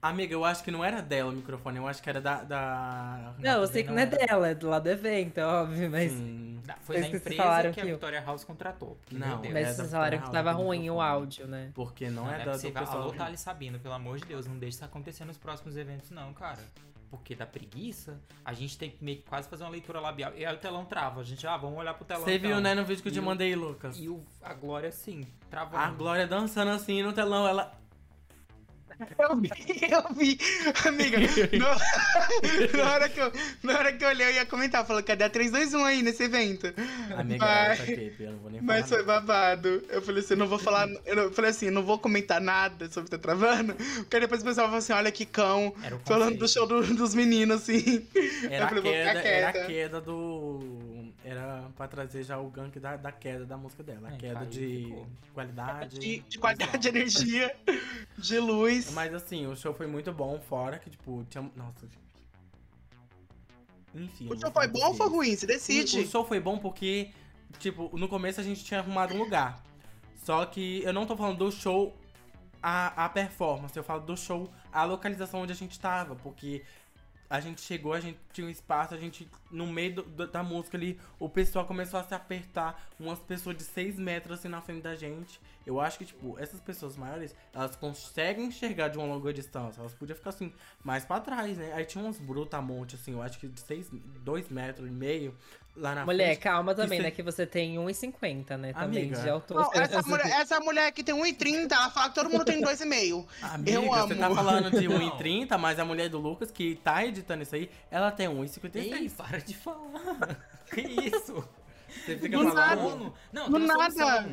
[0.00, 2.42] Amiga, eu acho que não era dela o microfone, eu acho que era da.
[2.44, 3.34] da...
[3.38, 4.16] Não, eu sei que não é era.
[4.26, 6.12] dela, é do lado do evento, é óbvio, mas.
[6.12, 6.60] Sim.
[6.64, 8.98] Da- Foi que vocês empresa falaram que a que eu- Victoria House contratou.
[9.10, 9.38] Não.
[9.38, 11.70] Mas é da vocês falaram que tava ruim o áudio, né?
[11.74, 13.02] Porque não, Não, é é da, do pessoal.
[13.02, 16.32] Alô, Thales Sabino, pelo amor de Deus, não deixe isso acontecer nos próximos eventos, não,
[16.34, 16.58] cara.
[17.10, 20.30] Porque da preguiça, a gente tem que meio que quase fazer uma leitura labial.
[20.36, 21.22] E aí o telão trava.
[21.22, 22.22] A gente, ah, vamos olhar pro telão.
[22.22, 22.60] Você viu, então.
[22.60, 23.98] né, no vídeo que eu te mandei, Lucas?
[23.98, 25.82] E o, a Glória, assim, travando.
[25.82, 27.72] A Glória dançando assim no telão, ela.
[29.18, 29.50] Eu vi,
[29.90, 30.38] eu vi.
[30.86, 31.18] Amiga,
[31.58, 34.84] no- na, hora que eu, na hora que eu olhei, eu ia comentar.
[34.86, 36.66] Falando, cadê a 321 aí nesse evento?
[37.16, 38.98] Amiga, Mas- aqui, eu não vou nem Mas falar.
[38.98, 39.82] foi babado.
[39.88, 40.88] Eu falei assim, não vou falar.
[41.06, 43.74] Eu falei assim, não vou comentar nada sobre tá travando.
[43.74, 45.72] Porque depois o pessoal falou assim: olha que cão.
[46.04, 48.06] Falando do show do- dos meninos, assim.
[48.50, 51.08] Era eu a falei, vou ficar queda, era a queda do.
[51.24, 54.08] Era pra trazer já o gank da, da queda da música dela.
[54.08, 54.94] A É, queda caiu, de
[55.34, 55.98] qualidade.
[55.98, 57.54] De, de qualidade de energia,
[58.16, 58.87] de luz.
[58.92, 61.50] Mas assim, o show foi muito bom, fora que, tipo, tinha.
[61.56, 62.08] Nossa, gente.
[63.94, 64.28] Enfim.
[64.30, 65.36] O show foi bom ou foi ruim?
[65.36, 66.00] Se decide.
[66.00, 67.10] o show foi bom porque,
[67.58, 69.62] tipo, no começo a gente tinha arrumado um lugar.
[70.24, 71.96] Só que eu não tô falando do show
[72.62, 76.14] a, a performance, eu falo do show a localização onde a gente tava.
[76.16, 76.62] Porque
[77.30, 80.76] a gente chegou, a gente tinha um espaço, a gente, no meio do- da música
[80.76, 84.82] ali, o pessoal começou a se apertar, umas pessoas de 6 metros assim na frente
[84.82, 85.40] da gente.
[85.66, 89.80] Eu acho que, tipo, essas pessoas maiores, elas conseguem enxergar de uma longa distância.
[89.80, 90.52] Elas podiam ficar assim,
[90.82, 91.72] mais pra trás, né?
[91.74, 93.90] Aí tinha uns brutamontes, assim, eu acho que de 6,
[94.24, 95.36] 2 metros e meio
[95.78, 96.38] lá na Mulher, frente.
[96.40, 97.10] calma também, cê- né?
[97.10, 98.72] Que você tem 1,50, né?
[98.72, 99.20] Também Amiga.
[99.22, 99.60] de altura.
[99.62, 103.26] Não, essa, mulher, essa mulher que tem 1,30, ela fala que todo mundo tem 2,5.
[103.42, 104.34] Amiga, Eu você tá amo.
[104.34, 104.98] falando de Não.
[105.18, 109.16] 1,30, mas a mulher do Lucas, que tá editando isso aí, ela tem Ei, 1,56.
[109.16, 110.36] para de falar.
[110.74, 111.48] que isso?
[112.04, 112.54] Você fica Do falando.
[112.54, 112.82] nada.
[113.32, 114.28] Não, não, Do nada.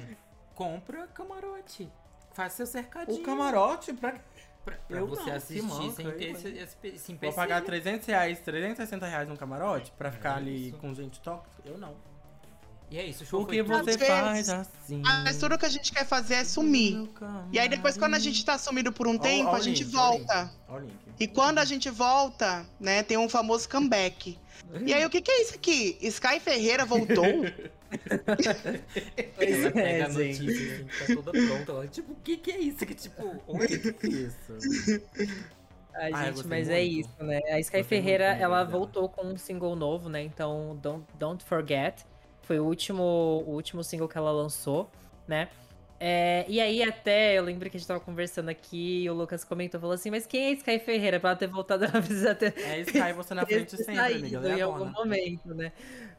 [0.53, 1.89] Compra camarote.
[2.33, 3.19] Faz seu cercadinho.
[3.21, 4.15] O camarote, pra.
[4.65, 8.07] Pra, pra Eu você não, assistir manca, sem ter esse, esse, esse Vou pagar 300
[8.07, 11.61] reais, 360 reais no camarote pra ficar É ali com gente tóxica?
[11.63, 11.93] Eu não.
[12.89, 15.01] E é isso, o show Porque foi você vezes- faz assim.
[15.01, 17.09] Mas tudo que a gente quer fazer é sumir.
[17.51, 19.59] E aí depois, quando a gente tá sumido por um Ó, tempo, ó o a
[19.59, 20.51] gente link, ó volta.
[20.67, 20.93] Ó o link.
[21.19, 24.37] E quando a gente volta, né, tem um famoso comeback.
[24.85, 25.97] E aí, o que, que é isso aqui?
[26.01, 27.25] Sky Ferreira voltou?
[29.37, 30.43] Ela pega a gente.
[30.43, 31.71] notícia, assim, tá toda pronta.
[31.71, 32.85] Ela, tipo, o que que é isso?
[32.85, 33.67] Que, tipo, oi?
[34.03, 34.57] Isso.
[35.93, 36.99] Ai, Ah, gente, mas é muito.
[36.99, 37.39] isso, né?
[37.49, 40.21] A Sky muito Ferreira, ela voltou com um single novo, né?
[40.23, 42.05] Então, Don't, Don't Forget.
[42.41, 44.91] Foi o último, o último single que ela lançou,
[45.27, 45.49] né?
[45.99, 49.45] É, e aí, até, eu lembro que a gente tava conversando aqui e o Lucas
[49.45, 51.19] comentou, falou assim, mas quem é Sky Ferreira?
[51.21, 54.49] Pra ela ter voltado, ela precisa ter É Sky você na frente sempre, amiga.
[54.49, 55.71] Em é a algum momento, né?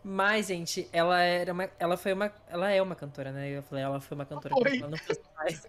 [0.09, 3.49] Mas, gente, ela era uma, ela foi uma, ela é uma cantora, né?
[3.49, 5.69] Eu falei, ela foi uma cantora, porque ela não fez mais.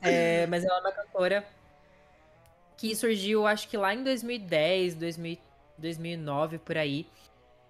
[0.00, 1.46] É, mas ela é uma cantora
[2.78, 5.38] que surgiu, acho que lá em 2010, 2000,
[5.76, 7.06] 2009, por aí.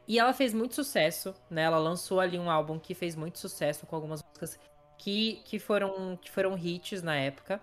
[0.06, 1.62] E ela fez muito sucesso, né?
[1.62, 4.56] Ela lançou ali um álbum que fez muito sucesso com algumas músicas
[4.96, 7.60] que, que, foram, que foram hits na época.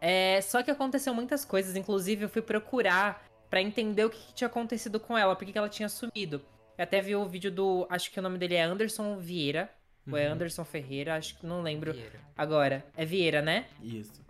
[0.00, 4.34] É, só que aconteceu muitas coisas, inclusive eu fui procurar pra entender o que, que
[4.34, 6.44] tinha acontecido com ela, porque que ela tinha sumido.
[6.78, 7.86] Eu até vi o vídeo do.
[7.90, 9.70] Acho que o nome dele é Anderson Vieira.
[10.10, 10.34] Ou é Uhum.
[10.34, 12.20] Anderson Ferreira, acho que não lembro Vieira.
[12.36, 12.84] agora.
[12.96, 13.66] É Vieira, né?
[13.82, 14.24] Isso.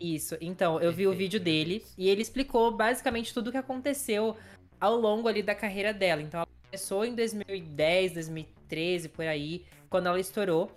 [0.00, 0.36] Isso.
[0.40, 4.36] Então, eu vi o Perfeito, vídeo dele e ele explicou basicamente tudo o que aconteceu
[4.80, 6.20] ao longo ali da carreira dela.
[6.20, 10.72] Então, ela começou em 2010, 2013, por aí, quando ela estourou.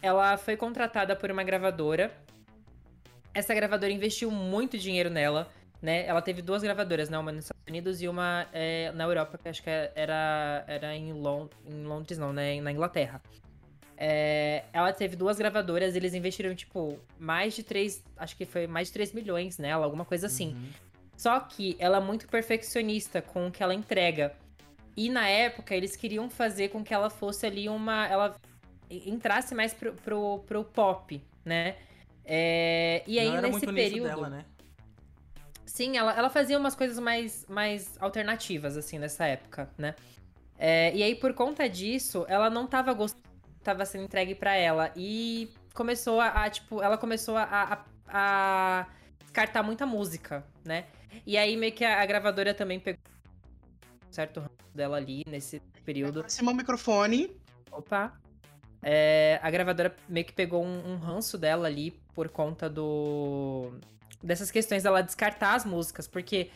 [0.00, 2.10] Ela foi contratada por uma gravadora.
[3.32, 5.48] Essa gravadora investiu muito dinheiro nela,
[5.80, 6.04] né?
[6.06, 7.16] Ela teve duas gravadoras, né?
[7.18, 11.84] Uma nos Unidos e uma é, na Europa, que acho que era, era em, em
[11.84, 12.60] Londres, não, né?
[12.60, 13.22] Na Inglaterra.
[13.96, 18.02] É, ela teve duas gravadoras, eles investiram, tipo, mais de 3.
[18.16, 20.54] Acho que foi mais de 3 milhões nela, alguma coisa assim.
[20.54, 20.68] Uhum.
[21.16, 24.34] Só que ela é muito perfeccionista com o que ela entrega.
[24.96, 28.06] E na época eles queriam fazer com que ela fosse ali uma.
[28.08, 28.36] Ela
[28.90, 31.76] entrasse mais pro, pro, pro pop, né?
[32.24, 34.08] É, e aí nesse período.
[34.08, 34.44] dela, né?
[35.64, 39.94] Sim, ela, ela fazia umas coisas mais, mais alternativas, assim, nessa época, né?
[40.58, 43.22] É, e aí, por conta disso, ela não tava gostando
[43.62, 44.92] tava sendo entregue pra ela.
[44.96, 48.86] E começou a, a, tipo, ela começou a, a, a
[49.20, 50.86] descartar muita música, né?
[51.26, 53.00] E aí, meio que a, a gravadora também pegou
[54.08, 56.20] um certo ranço dela ali, nesse período.
[56.20, 57.36] Aproxima o microfone.
[57.70, 58.12] Opa!
[58.82, 63.72] É, a gravadora meio que pegou um, um ranço dela ali por conta do.
[64.22, 66.50] Dessas questões dela descartar as músicas, porque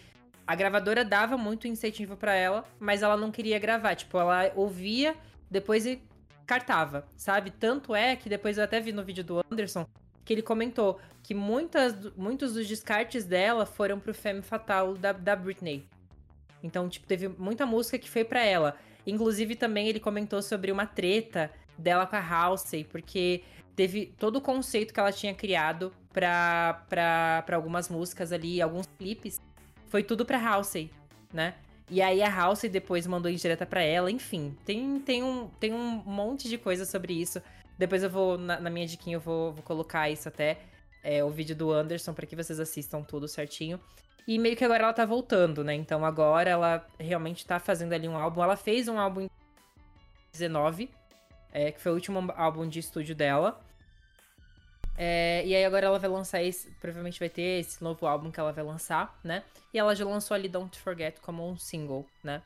[0.47, 3.95] a gravadora dava muito incentivo pra ela, mas ela não queria gravar.
[3.95, 5.15] Tipo, ela ouvia,
[5.51, 6.01] depois e
[6.47, 7.51] cartava, sabe?
[7.51, 9.87] Tanto é que depois eu até vi no vídeo do Anderson
[10.25, 15.35] que ele comentou que muitas, muitos dos descartes dela foram pro Femme Fatal da, da
[15.37, 15.89] Britney.
[16.63, 18.77] Então, tipo, teve muita música que foi pra ela.
[19.07, 23.45] Inclusive, também ele comentou sobre uma treta dela com a Halsey, porque
[23.77, 29.39] teve todo o conceito que ela tinha criado pra algumas músicas ali, alguns clipes,
[29.87, 30.91] foi tudo pra Halsey,
[31.33, 31.55] né?
[31.89, 34.57] E aí a Halsey depois mandou indireta pra ela, enfim.
[34.65, 37.41] Tem, tem, um, tem um monte de coisa sobre isso.
[37.79, 40.59] Depois eu vou, na, na minha diquinha, eu vou, vou colocar isso até,
[41.05, 43.79] é, o vídeo do Anderson, pra que vocês assistam tudo certinho.
[44.27, 45.75] E meio que agora ela tá voltando, né?
[45.75, 48.43] Então agora ela realmente tá fazendo ali um álbum.
[48.43, 49.31] Ela fez um álbum em
[50.33, 50.91] 19,
[51.53, 53.61] é, que foi o último álbum de estúdio dela.
[54.99, 58.41] É, e aí agora ela vai lançar esse, provavelmente vai ter esse novo álbum que
[58.41, 59.43] ela vai lançar, né?
[59.73, 62.43] E ela já lançou ali Don't Forget como um single, né?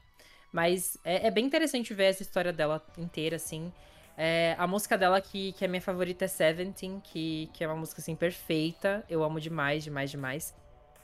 [0.52, 3.72] Mas é, é bem interessante ver essa história dela inteira, assim.
[4.16, 7.76] É, a música dela que, que é minha favorita é Seventeen, que, que é uma
[7.76, 9.04] música, assim, perfeita.
[9.08, 10.54] Eu amo demais, demais, demais.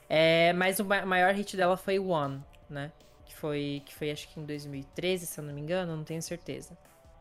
[0.09, 2.91] É, mas o ma- maior hit dela foi One, né?
[3.25, 6.21] Que foi, que foi acho que em 2013, se eu não me engano, não tenho
[6.21, 6.77] certeza.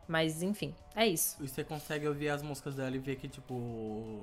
[0.06, 1.42] Mas enfim, é isso.
[1.42, 4.22] E você consegue ouvir as músicas dela e ver que, tipo,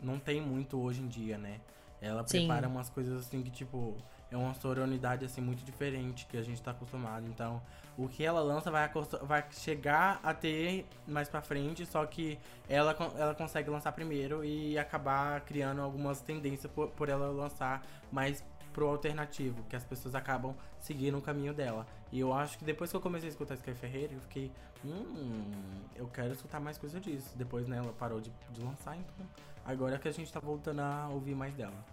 [0.00, 1.60] não tem muito hoje em dia, né?
[2.00, 2.46] Ela Sim.
[2.46, 3.96] prepara umas coisas assim que, tipo,
[4.30, 7.26] é uma sonoridade assim muito diferente que a gente tá acostumado.
[7.26, 7.60] Então,
[7.96, 8.88] o que ela lança vai,
[9.22, 12.38] vai chegar a ter mais pra frente, só que
[12.68, 18.44] ela, ela consegue lançar primeiro e acabar criando algumas tendências por, por ela lançar mais
[18.72, 21.84] pro alternativo, que as pessoas acabam seguindo o caminho dela.
[22.10, 24.50] E eu acho que depois que eu comecei a escutar Sky Ferreira, eu fiquei,
[24.84, 25.50] hum,
[25.94, 27.36] eu quero escutar mais coisa disso.
[27.36, 29.26] Depois, né, ela parou de, de lançar, então
[29.64, 31.84] agora é que a gente tá voltando a ouvir mais dela.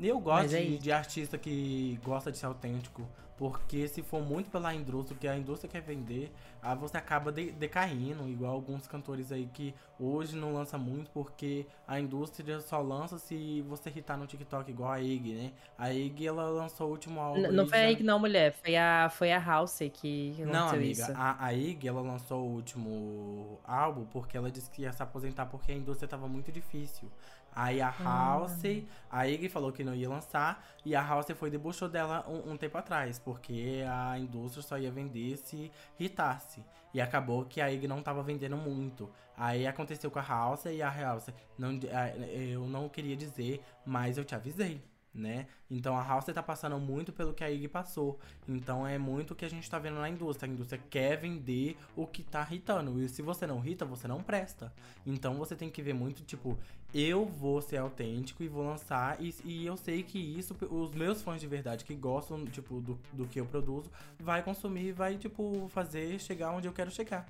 [0.00, 3.06] Eu gosto é de, de artista que gosta de ser autêntico,
[3.36, 7.52] porque se for muito pela indústria, que a indústria quer vender, aí você acaba de-
[7.52, 13.16] decaindo, igual alguns cantores aí que hoje não lança muito porque a indústria só lança
[13.18, 15.52] se você hitar no TikTok igual a Ig, né?
[15.76, 17.52] A Ig, ela lançou o último álbum.
[17.52, 18.52] Não e foi a Ig, não, mulher.
[18.52, 21.12] Foi a, foi a House que que Não, amiga, isso.
[21.14, 25.46] a, a Ig, ela lançou o último álbum porque ela disse que ia se aposentar
[25.46, 27.08] porque a indústria tava muito difícil.
[27.54, 28.62] Aí a House,
[29.10, 32.56] a Ig falou que não ia lançar e a House foi debochou dela um, um
[32.56, 36.62] tempo atrás, porque a indústria só ia vender se hitasse.
[36.94, 39.10] E acabou que a Ig não tava vendendo muito.
[39.36, 44.16] Aí aconteceu com a House e a House, não, a- eu não queria dizer, mas
[44.18, 44.80] eu te avisei.
[45.14, 45.46] Né?
[45.70, 48.18] Então a House tá passando muito pelo que a Ig passou.
[48.46, 50.48] Então é muito o que a gente tá vendo na indústria.
[50.48, 53.00] A indústria quer vender o que tá irritando.
[53.02, 54.72] E se você não irrita, você não presta.
[55.04, 56.56] Então você tem que ver muito, tipo,
[56.94, 59.20] eu vou ser autêntico e vou lançar.
[59.20, 62.98] E, e eu sei que isso, os meus fãs de verdade que gostam, tipo, do,
[63.12, 63.90] do que eu produzo,
[64.20, 67.26] vai consumir vai, tipo, fazer chegar onde eu quero chegar.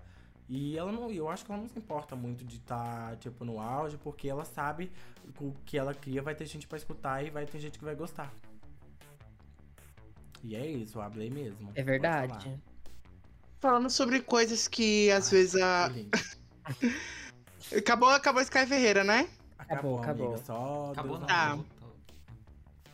[0.48, 3.60] E ela não, eu acho que ela não se importa muito de estar, tipo, no
[3.60, 4.90] auge, porque ela sabe
[5.34, 7.84] que o que ela cria vai ter gente pra escutar e vai ter gente que
[7.84, 8.32] vai gostar.
[10.42, 11.70] E é isso, eu hablei mesmo.
[11.74, 12.58] É verdade.
[13.60, 15.90] Falando sobre coisas que às vezes a.
[17.76, 19.28] Acabou, acabou Sky Ferreira, né?
[19.58, 20.28] Acabou, acabou.
[20.28, 21.26] amiga, Só Acabou não.
[21.26, 21.58] Tá.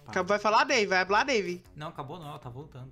[0.07, 0.87] Acabou, vai falar, Dave?
[0.87, 1.63] Vai falar, Dave?
[1.77, 2.91] Não, acabou não, ela tá voltando.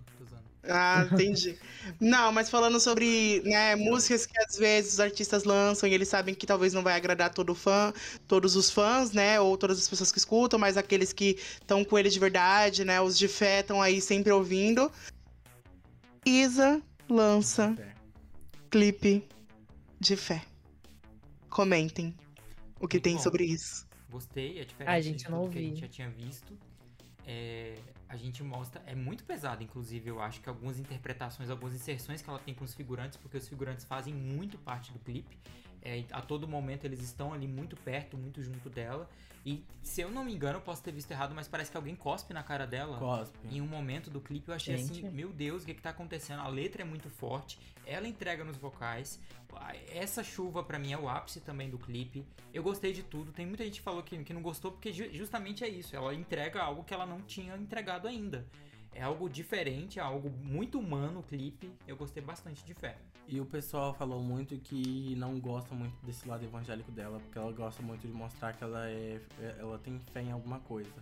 [0.64, 1.58] Ah, entendi.
[2.00, 6.36] não, mas falando sobre né, músicas que às vezes os artistas lançam e eles sabem
[6.36, 7.92] que talvez não vai agradar todo fã,
[8.28, 9.40] todos os fãs, né?
[9.40, 13.00] Ou todas as pessoas que escutam, mas aqueles que estão com ele de verdade, né?
[13.00, 14.88] Os de fé estão aí sempre ouvindo.
[16.24, 17.92] Isa lança É.
[18.70, 19.26] clipe
[19.98, 20.42] de fé.
[21.50, 22.14] Comentem
[22.80, 23.22] o que Muito tem bom.
[23.22, 23.84] sobre isso.
[24.08, 25.70] Gostei, é diferente Ai, gente, de eu não tudo que a ouvi.
[25.74, 26.56] gente já tinha visto.
[27.26, 27.76] É,
[28.08, 32.28] a gente mostra, é muito pesado, inclusive, eu acho que algumas interpretações, algumas inserções que
[32.28, 35.36] ela tem com os figurantes, porque os figurantes fazem muito parte do clipe.
[35.84, 39.08] É, a todo momento eles estão ali muito perto, muito junto dela.
[39.44, 41.96] E se eu não me engano, eu posso ter visto errado, mas parece que alguém
[41.96, 42.96] cospe na cara dela.
[42.98, 43.36] Cospe.
[43.50, 45.10] Em um momento do clipe eu achei assim, Gente.
[45.12, 46.40] meu Deus, o que que tá acontecendo?
[46.42, 49.18] A letra é muito forte, ela entrega nos vocais.
[49.92, 52.24] Essa chuva pra mim é o ápice também do clipe.
[52.54, 53.32] Eu gostei de tudo.
[53.32, 55.94] Tem muita gente que falou que, que não gostou porque ju- justamente é isso.
[55.96, 58.46] Ela entrega algo que ela não tinha entregado ainda.
[58.94, 61.72] É algo diferente, é algo muito humano o clipe.
[61.86, 62.96] Eu gostei bastante de fé.
[63.26, 67.52] E o pessoal falou muito que não gosta muito desse lado evangélico dela, porque ela
[67.52, 69.20] gosta muito de mostrar que ela é,
[69.58, 70.92] ela tem fé em alguma coisa.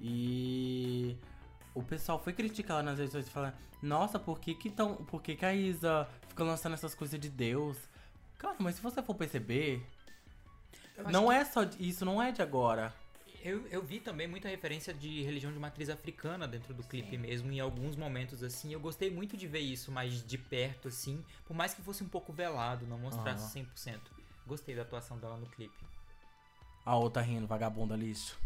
[0.00, 1.16] E
[1.74, 5.22] o pessoal foi criticar ela nas redes sociais falando, nossa, por que que tão, por
[5.22, 7.76] que que a Isa fica lançando essas coisas de Deus?
[8.38, 9.86] Cara, mas se você for perceber,
[11.12, 12.92] não é só de- isso, não é de agora.
[13.44, 17.52] Eu, eu vi também muita referência de religião de matriz africana dentro do clipe mesmo,
[17.52, 18.72] em alguns momentos assim.
[18.72, 22.08] Eu gostei muito de ver isso mais de perto, assim, por mais que fosse um
[22.08, 23.98] pouco velado, não mostrasse 100%.
[24.46, 25.78] Gostei da atuação dela no clipe.
[26.84, 28.36] A outra rindo, vagabunda lixo.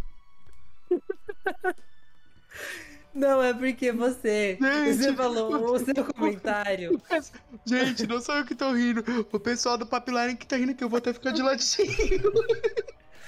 [3.14, 4.56] Não, é porque você.
[4.58, 4.94] Gente.
[4.94, 7.00] Você falou o seu comentário.
[7.66, 9.04] Gente, não sou eu que tô rindo.
[9.30, 12.22] O pessoal do Papiline que tá rindo que eu vou até ficar de ladinho.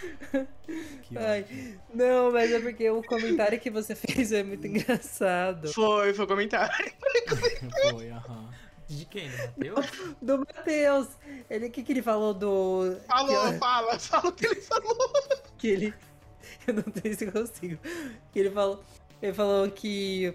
[1.17, 1.47] Ai,
[1.93, 5.73] não, mas é porque o comentário que você fez é muito engraçado.
[5.73, 6.93] Foi, foi comentário.
[7.91, 8.49] Foi, aham.
[8.89, 9.31] De quem?
[9.31, 9.91] Do Matheus?
[10.21, 11.09] Do Matheus.
[11.49, 12.97] Ele, o que, que ele falou do.
[13.07, 15.13] Falou, que, fala, fala o que ele falou.
[15.57, 15.95] que ele.
[16.67, 17.79] Eu não sei se eu consigo.
[18.33, 18.83] Que ele falou.
[19.23, 20.35] Ele falou que.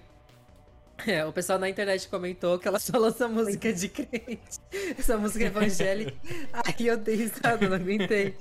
[1.08, 4.60] É, o pessoal na internet comentou que ela só lança música de crente.
[4.98, 6.14] Essa música evangélica.
[6.54, 8.36] Aí eu dei risada, não aguentei.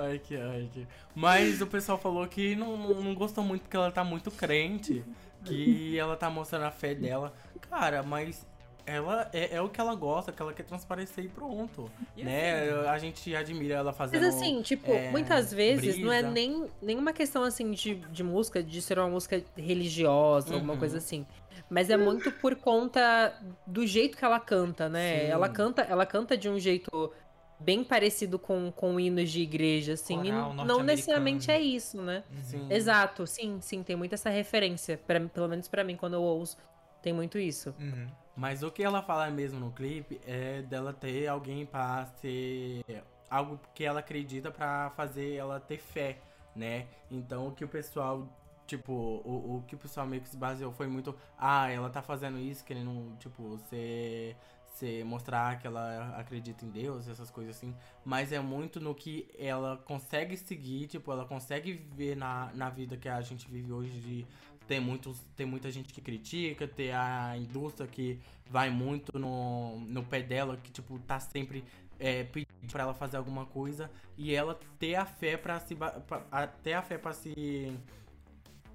[0.00, 0.86] Ai, que ódio.
[1.14, 5.04] Mas o pessoal falou que não, não, gostou muito porque ela tá muito crente.
[5.44, 7.32] Que ela tá mostrando a fé dela.
[7.70, 8.46] Cara, mas
[8.84, 11.90] ela é, é o que ela gosta, que ela quer transparecer e pronto.
[12.16, 12.68] E né?
[12.70, 14.20] assim, A gente admira ela fazendo.
[14.22, 16.32] Mas assim, tipo, é, muitas vezes não é brisa.
[16.34, 20.78] nem nenhuma questão assim de, de música, de ser uma música religiosa, alguma Uhum.
[20.78, 21.24] coisa assim.
[21.70, 23.32] Mas é muito por conta
[23.66, 25.20] do jeito que ela canta, né?
[25.20, 25.26] Sim.
[25.26, 27.12] Ela canta, ela canta de um jeito
[27.60, 30.20] bem parecido com, com hinos de igreja, assim.
[30.22, 32.24] e Coral não necessariamente é isso, né?
[32.30, 32.42] Uhum.
[32.42, 32.66] Sim.
[32.70, 34.98] Exato, sim, sim, tem muito essa referência.
[35.06, 36.56] Pra, pelo menos pra mim, quando eu ouço,
[37.02, 37.74] tem muito isso.
[37.78, 38.08] Uhum.
[38.34, 42.82] Mas o que ela fala mesmo no clipe é dela ter alguém pra ser
[43.28, 46.18] algo que ela acredita pra fazer ela ter fé,
[46.56, 46.86] né?
[47.10, 48.26] Então o que o pessoal,
[48.70, 52.02] tipo, o, o que o pessoal meio que se baseou foi muito, ah, ela tá
[52.02, 54.36] fazendo isso querendo, tipo, ser,
[54.74, 57.74] ser mostrar que ela acredita em Deus, essas coisas assim,
[58.04, 62.96] mas é muito no que ela consegue seguir, tipo, ela consegue viver na, na vida
[62.96, 64.26] que a gente vive hoje de
[64.66, 70.04] tem, muitos, tem muita gente que critica, tem a indústria que vai muito no, no
[70.04, 71.64] pé dela, que, tipo, tá sempre
[71.98, 75.74] é, pedir pra ela fazer alguma coisa e ela ter a fé pra se.
[75.74, 77.76] Pra, a- ter a fé pra se.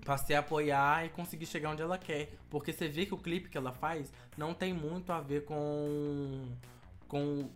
[0.06, 2.32] Pra se apoiar e conseguir chegar onde ela quer.
[2.50, 6.48] Porque você vê que o clipe que ela faz não tem muito a ver com.
[7.08, 7.50] com.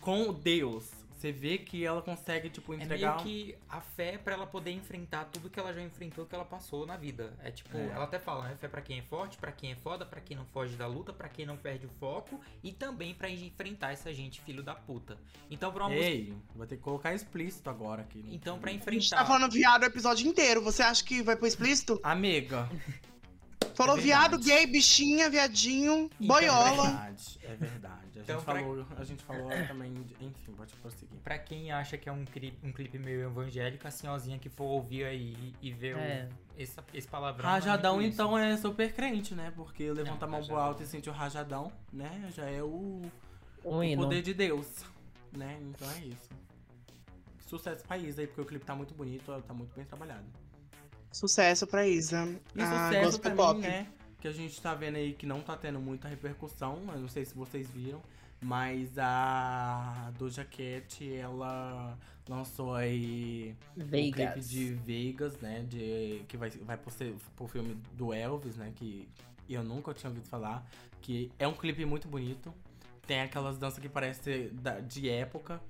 [0.00, 1.03] com Deus.
[1.16, 3.14] Você vê que ela consegue, tipo, É entregar.
[3.16, 6.44] meio que a fé pra ela poder enfrentar tudo que ela já enfrentou, que ela
[6.44, 7.32] passou na vida.
[7.42, 7.86] É tipo, É.
[7.88, 8.56] ela até fala, né?
[8.56, 11.12] Fé pra quem é forte, pra quem é foda, pra quem não foge da luta,
[11.12, 15.16] pra quem não perde o foco e também pra enfrentar essa gente filho da puta.
[15.50, 18.18] Então pra uma música, Ei, vai ter que colocar explícito agora aqui.
[18.18, 18.28] né?
[18.32, 20.60] então pra A gente enfrentar tá falando viado o episódio inteiro.
[20.62, 21.98] Você acha que vai pro explícito?
[22.02, 22.68] Amiga,
[23.74, 26.82] Falou É viado, gay, bichinha, viadinho, Então, é boiola.
[26.82, 27.38] verdade.
[27.42, 27.94] É verdade.
[28.18, 29.92] A Então, gente pra- falou, a gente falou também.
[29.94, 31.18] de- Enfim, pode prosseguir.
[31.20, 34.64] Pra quem acha que é um clipe, um clipe meio evangélico, a senhorzinha que for
[34.64, 36.28] ouvir aí e ver o- É.
[36.56, 37.48] esse, esse palavrão.
[37.48, 39.52] é Rajadão, então, é super crente, né?
[39.56, 42.30] Porque levanta a mão pro alto e sente o rajadão, né?
[42.34, 43.02] Já é o,
[43.64, 44.02] Um o hino.
[44.02, 44.84] poder de Deus,
[45.32, 45.58] né?
[45.62, 46.28] Então é isso.
[47.46, 50.24] Sucesso pra Isa aí, porque o clipe tá muito bonito, tá muito bem trabalhado.
[51.14, 52.24] Sucesso pra Isa.
[52.56, 53.60] E Ah, sucesso também, pop.
[53.60, 53.86] né?
[54.20, 56.78] Que a gente tá vendo aí que não tá tendo muita repercussão.
[56.92, 58.00] Eu não sei se vocês viram.
[58.42, 61.96] Mas a Doja Cat, ela
[62.28, 64.50] lançou aí um clipe Vegas.
[64.50, 65.64] de Vegas, né?
[65.68, 68.72] De, que vai, vai pro, ser- pro filme do Elvis, né?
[68.74, 69.08] Que
[69.48, 70.66] eu nunca tinha ouvido falar.
[71.00, 72.52] Que é um clipe muito bonito.
[73.06, 74.50] Tem aquelas danças que parecem
[74.88, 75.60] de época.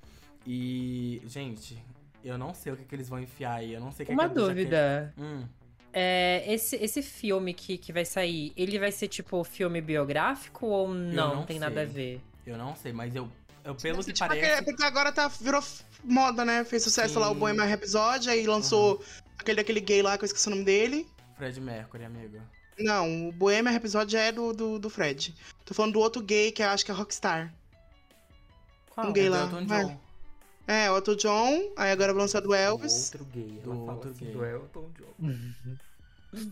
[0.46, 1.76] E, gente,
[2.24, 3.74] eu não sei o que, que eles vão enfiar aí.
[3.74, 5.12] Eu não sei o que Uma que dúvida.
[5.18, 5.44] Hum.
[5.92, 10.88] É, esse, esse filme que, que vai sair, ele vai ser tipo filme biográfico ou
[10.92, 11.36] não?
[11.36, 11.94] não tem nada a sei.
[11.94, 12.20] ver?
[12.46, 13.30] Eu não sei, mas eu,
[13.62, 14.44] eu pelo que Tipo, parece.
[14.44, 15.62] aquele- porque agora tá, virou
[16.02, 16.64] moda, né?
[16.64, 17.38] Fez sucesso lá o Sim.
[17.40, 19.02] Bohemian Rhapsody, aí lançou
[19.38, 21.06] aquele daquele gay lá, que eu esqueci o nome dele.
[21.36, 22.38] Fred Mercury, amigo.
[22.78, 25.32] Não, o Bohemian Rhapsody é do, do, do Fred.
[25.64, 27.54] Tô falando do outro gay, que eu acho que é Rockstar.
[28.90, 29.06] Qual?
[29.08, 29.42] Um gay É lá.
[29.44, 29.84] Elton vai.
[29.84, 30.00] John.
[30.66, 33.12] É, o Elton John, aí agora vai lançar do Elvis.
[33.12, 33.60] Outro gay.
[33.62, 34.34] Do Ela fala outro assim, gay.
[34.34, 35.14] do Elton John.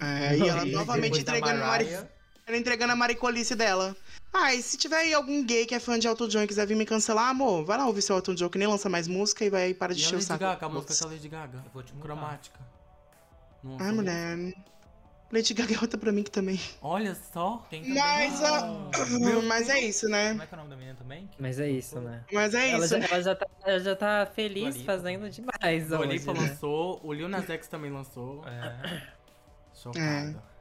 [0.01, 1.85] É, e ela E novamente entregando a, mari...
[1.85, 2.09] Mariah,
[2.47, 3.97] ela entregando a maricolice dela.
[4.33, 6.67] Ah, e se tiver aí algum gay que é fã de Elton John e quiser
[6.67, 9.45] vir me cancelar, amor, vai lá ouvir seu Elton John, que nem lança mais música
[9.45, 10.41] e vai para de E a encher o Lady saco.
[10.41, 11.63] Gaga, a música a Lady Gaga.
[11.65, 12.05] Eu vou te mudar.
[12.05, 12.61] Cromática.
[13.63, 14.55] Não Ai, mulher.
[15.33, 16.61] Lady Gaga é outra pra mim que também.
[16.83, 17.65] Olha só.
[17.71, 20.31] Tem também Mas, a- ah, Mas é isso, né?
[20.33, 21.27] Como é que é o nome da menina também?
[21.27, 22.23] Que Mas é isso, né?
[22.31, 23.01] Mas é Ela isso.
[23.01, 26.41] já, ela já tá, ela já tá feliz fazendo demais hoje, Lipa né?
[26.41, 28.45] lançou, o Lil Nas X também lançou.
[28.47, 29.09] É.
[29.75, 30.53] Chocada.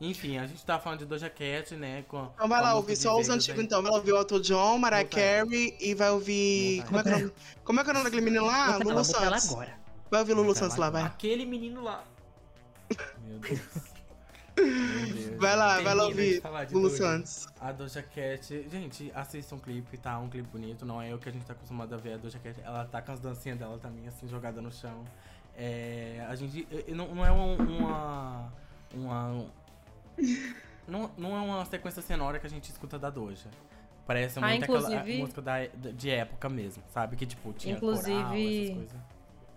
[0.00, 2.04] Enfim, a gente tá falando de Doja Cat, né?
[2.08, 3.64] Com, Então vai lá ouvir só os antigos, aí.
[3.66, 3.82] então.
[3.82, 5.04] Vai lá ouvir o Elton John, Mariah.
[5.08, 6.84] Carey e vai ouvir.
[6.86, 7.32] Como é, que é o nome...
[7.64, 8.76] Como é que é o nome daquele menino lá?
[8.78, 9.50] Lulu Santos.
[9.52, 9.78] agora.
[10.10, 11.02] Vai ouvir Lulu Santos lá, vai.
[11.02, 12.04] Aquele menino lá.
[13.26, 13.60] Meu Deus.
[15.38, 16.40] Vai lá, vai lá ouvir
[16.72, 16.96] Doja.
[16.96, 17.46] Santos.
[17.60, 20.18] A Doja Cat, gente, assista um clipe, tá?
[20.18, 22.14] Um clipe bonito, não é o que a gente tá acostumado a ver.
[22.14, 25.04] A Doja Cat, ela tá com as dancinhas dela também, assim, jogada no chão.
[25.56, 28.52] É, a gente, não, não é um- uma,
[28.94, 29.46] uma,
[30.86, 33.48] não, não é uma sequência sonora que a gente escuta da Doja.
[34.06, 37.14] Parece Ah, muito aquela música da, de época mesmo, sabe?
[37.16, 38.96] Que, tipo, tinha Inclusive- coral, essas coisas.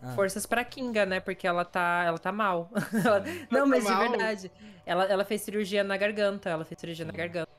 [0.02, 1.20] Ah, Forças pra Kinga, né?
[1.20, 2.70] Porque ela tá, ela tá mal.
[3.06, 4.10] Ela- Não, mas de mal?
[4.10, 4.52] verdade.
[4.86, 6.50] Ela, ela fez cirurgia na garganta.
[6.50, 7.50] Ela fez cirurgia na garganta.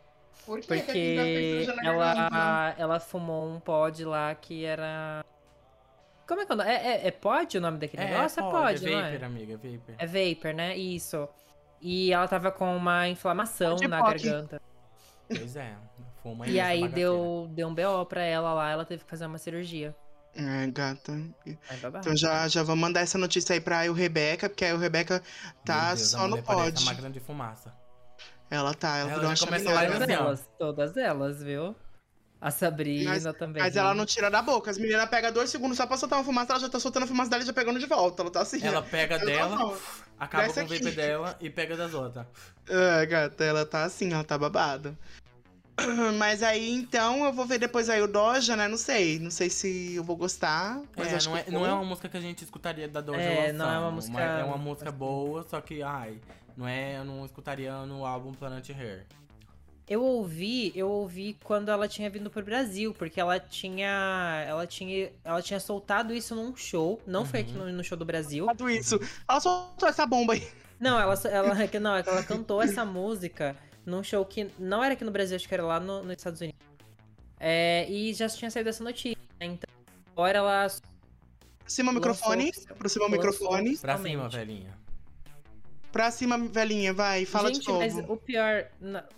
[0.44, 5.24] Por que Porque ela, ela fumou um pod lá que era.
[6.27, 6.70] Como é que é o nome?
[6.70, 8.40] É, é, é pod o nome daquele negócio?
[8.40, 9.24] É pod, é não vapor, é?
[9.24, 9.94] amiga, vapor.
[9.98, 10.77] É vapor, né?
[10.77, 11.28] Isso.
[11.81, 14.60] E ela tava com uma inflamação Pod na garganta.
[15.28, 15.74] Pois é,
[16.23, 19.39] fuma E aí deu, deu um BO pra ela lá, ela teve que fazer uma
[19.39, 19.94] cirurgia.
[20.35, 21.13] É, gata.
[21.47, 25.23] Então já, já vou mandar essa notícia aí pra eu, Rebeca, porque a eu, Rebeca
[25.65, 26.81] tá Deus, a só no pod.
[26.81, 27.73] uma máquina de fumaça.
[28.51, 31.75] Ela tá, ela, Ela virou uma lá Todas elas, todas elas, viu?
[32.41, 33.63] A Sabrina Mas- também.
[33.63, 34.69] Mas ela não tira da boca.
[34.71, 37.07] As meninas pegam dois segundos só pra soltar uma fumaça, ela já tá soltando a
[37.07, 38.23] fumaça dela e já pegando de volta.
[38.23, 38.61] Ela tá assim.
[38.67, 39.77] Ela pega Ela dela, tá,
[40.19, 42.27] acaba Desce com o vape dela e pega das outras.
[42.69, 44.99] É, gata, ela tá assim, ela tá babada.
[46.19, 48.69] Mas aí, então, eu vou ver depois aí o Doja, né?
[48.69, 49.19] Não sei.
[49.19, 50.81] Não sei se eu vou gostar.
[50.97, 51.69] Mas É, acho não, é, que não vou.
[51.69, 53.59] é uma música que a gente escutaria da Doja É, lançando.
[53.59, 56.19] não é uma música- mas É uma música boa, só que, ai,
[56.57, 59.07] não é, eu não escutaria no álbum Planet Hair.
[59.89, 65.11] Eu ouvi, eu ouvi quando ela tinha vindo pro Brasil, porque ela tinha, ela tinha,
[65.25, 67.67] ela tinha soltado isso num show, não foi aqui Uhum.
[67.67, 68.47] no, no show do Brasil.
[68.71, 68.99] Isso.
[69.29, 70.49] Ela soltou essa bomba aí.
[70.81, 73.57] Não, ela, ela, que não, é que ela cantou essa música
[73.87, 76.41] num show que não era aqui no Brasil, acho que era lá no- nos Estados
[76.41, 76.61] Unidos.
[77.41, 79.47] É, e já tinha saído essa notícia, né?
[79.47, 79.69] Então,
[80.13, 80.67] agora ela
[81.61, 82.47] Aproxima o microfone.
[82.47, 83.79] lançou- Aproxima o microfone.
[83.79, 84.83] Pra cima, velhinha.
[85.91, 87.81] Pra cima, velhinha, vai, fala Gente, de novo.
[87.81, 88.67] mas o pior,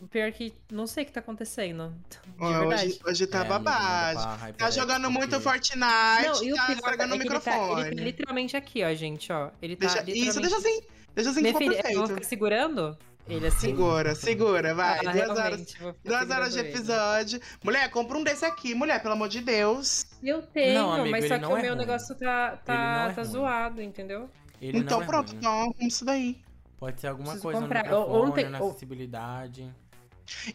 [0.00, 1.94] o pior é que não sei o que tá acontecendo.
[2.36, 2.86] De Ó, verdade.
[2.88, 4.54] hoje, hoje tá É, babado.
[4.54, 7.50] Tá jogando muito porque- Fortnite, Não, e o tá estragando é o que ele tá,
[7.52, 7.86] microfone.
[7.86, 9.50] ele tá literalmente aqui, ó, gente, ó.
[9.62, 10.28] Ele tá Deixa- literalmente...
[10.30, 10.80] Isso, deixa assim.
[11.14, 13.68] Deixa assim que Minha ficou filha, eu vou ficar segurando ele assim?
[13.68, 14.98] Segura, segura, vai.
[15.06, 15.74] Ah, duas horas,
[16.04, 17.40] duas horas de episódio.
[17.62, 20.06] Mulher, compra um desse aqui, mulher, pelo amor de Deus.
[20.22, 21.78] Eu tenho, Não, amigo, mas só que o é meu ruim.
[21.80, 24.28] negócio tá, tá, é tá zoado, entendeu?
[24.60, 25.38] Ele então não é pronto, ruim.
[25.38, 26.38] então arruma isso daí.
[26.78, 27.84] Pode ser alguma Preciso coisa comprar.
[27.88, 29.72] no Ou- microfone, ontem- na acessibilidade.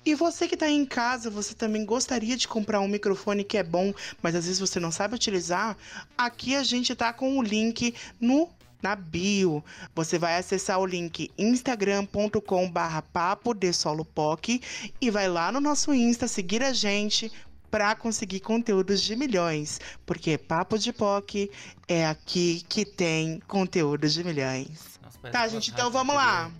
[0.03, 3.55] E você que tá aí em casa, você também gostaria de comprar um microfone que
[3.55, 5.77] é bom, mas às vezes você não sabe utilizar?
[6.17, 8.49] Aqui a gente tá com o link no
[8.81, 9.64] na bio.
[9.95, 14.61] Você vai acessar o link instagram.com barra papo de solo POC
[14.99, 17.31] e vai lá no nosso Insta seguir a gente
[17.69, 21.51] para conseguir conteúdos de milhões, porque Papo de POC
[21.88, 24.99] é aqui que tem conteúdos de milhões.
[25.03, 26.51] Nossa, Tá, gente, então vamos lá.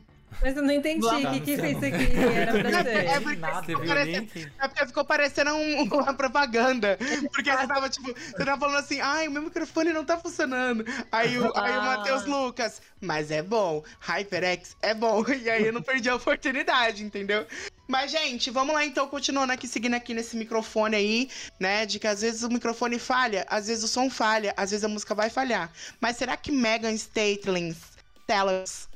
[0.42, 2.14] Mas eu não entendi o que, que fez isso aqui.
[2.36, 3.22] Era pra É ser.
[3.22, 3.62] porque Nada.
[3.62, 4.52] Você viu o parece- link?
[4.60, 6.98] É porque ficou parecendo um- uma propaganda.
[7.34, 10.86] Porque você tava, tipo, você tava falando assim, ai, o meu microfone não tá funcionando.
[11.12, 11.98] Aí o, aí o Ah.
[11.98, 15.24] Matheus Lucas, mas é bom, HyperX é bom.
[15.40, 17.46] E aí eu não perdi a oportunidade, entendeu?
[17.88, 21.30] Mas, gente, vamos lá então, continuando aqui, seguindo aqui nesse microfone aí,
[21.60, 21.86] né?
[21.88, 24.88] De que às vezes o microfone falha, às vezes o som falha, às vezes a
[24.88, 25.72] música vai falhar.
[26.00, 27.76] Mas será que Megan Statelin,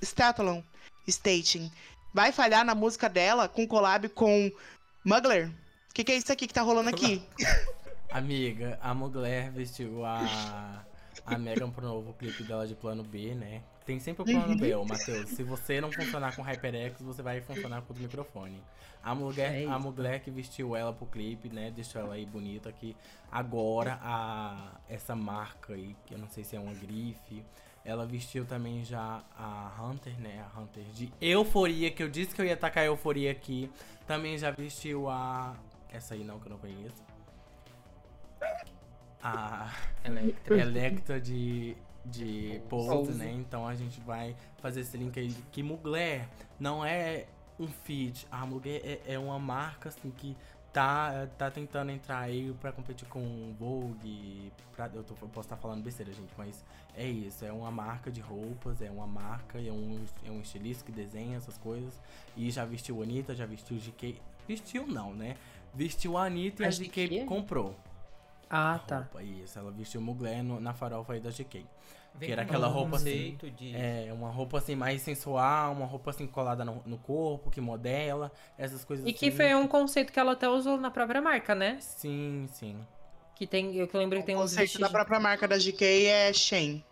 [0.01, 0.61] Statelon,
[1.07, 1.71] Stating,
[2.13, 4.51] vai falhar na música dela com collab com
[5.03, 5.49] Mugler?
[5.89, 7.21] O que, que é isso aqui que tá rolando aqui?
[8.11, 10.85] Amiga, a Mugler vestiu a,
[11.25, 13.63] a Megan pro novo clipe dela de plano B, né?
[13.85, 14.57] Tem sempre o plano Uhum.
[14.57, 15.29] B, ô Matheus.
[15.31, 18.61] Se você não funcionar com HyperX, você vai funcionar com o microfone.
[19.03, 21.69] A mulher, É a mulher que vestiu ela pro clipe, né?
[21.71, 22.95] Deixou ela aí bonita aqui.
[23.29, 27.43] Agora, a, essa marca aí, que eu não sei se é uma grife,
[27.85, 30.45] ela vestiu também já a Hunter, né?
[30.53, 33.69] A Hunter de Euforia, que eu disse que eu ia tacar Euforia aqui.
[34.07, 35.55] Também já vestiu a.
[35.91, 37.03] Essa aí não, que eu não conheço.
[39.21, 39.73] A
[40.03, 40.57] Electra.
[40.57, 43.31] Electra de, de Pose, né?
[43.31, 45.33] Então a gente vai fazer esse link aí.
[45.51, 46.27] Que Mugler
[46.59, 47.25] não é
[47.59, 48.25] um feed.
[48.31, 50.37] A Mugler é, é uma marca, assim, que
[50.73, 54.51] tá, tá tentando entrar aí pra competir com Vogue.
[54.75, 57.45] Pra, eu, tô- eu posso estar falando besteira, gente, mas é isso.
[57.45, 61.37] É uma marca de roupas, é uma marca, é um, é um estilista que desenha
[61.37, 62.01] essas coisas.
[62.35, 64.19] E já vestiu a Anitta, já vestiu GK.
[64.47, 65.37] Vestiu não, né?
[65.73, 67.75] Vestiu a Anitta e A a GK comprou.
[68.49, 68.97] Ah, tá.
[68.97, 69.57] roupa, isso.
[69.57, 71.65] Ela vestiu Mugler no- na farofa aí da GK.
[72.15, 73.75] Vem Que era aquela um roupa assim, de...
[73.75, 78.31] É, uma roupa assim mais sensual, uma roupa assim colada no, no corpo, que modela,
[78.57, 79.37] essas coisas E que assim.
[79.37, 81.77] foi um conceito que ela até usou na própria marca, né?
[81.79, 82.77] Sim, sim.
[83.35, 84.87] Que tem, eu que lembro que tem o uns conceito vestidos.
[84.87, 86.83] da própria marca da GK é Shein.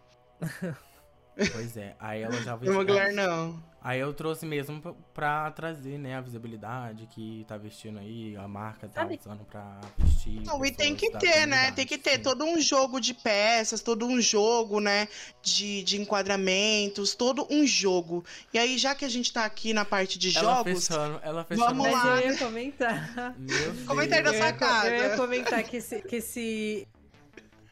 [1.52, 1.96] Pois é.
[2.00, 2.58] Aí ela já.
[2.58, 3.62] Mugler não.
[3.84, 8.48] Aí eu trouxe mesmo pra, pra trazer, né, a visibilidade que tá vestindo aí, a
[8.48, 10.40] marca tá Sabe- usando pra vestir.
[10.46, 11.72] Não, e tem que ter, né?
[11.72, 12.22] Tem que ter sim.
[12.22, 15.08] todo um jogo de peças, todo um jogo, né?
[15.42, 18.24] De, de enquadramentos, todo um jogo.
[18.54, 21.44] E aí, já que a gente tá aqui na parte de Ela jogos, fechando, ela
[21.44, 21.68] fechando.
[21.68, 22.22] Vamos Mas lá.
[22.22, 23.36] eu ia comentar.
[23.36, 23.84] Meu Deus.
[23.88, 24.90] Comenta aí da sacada.
[24.90, 26.88] eu ia comentar que esse, que esse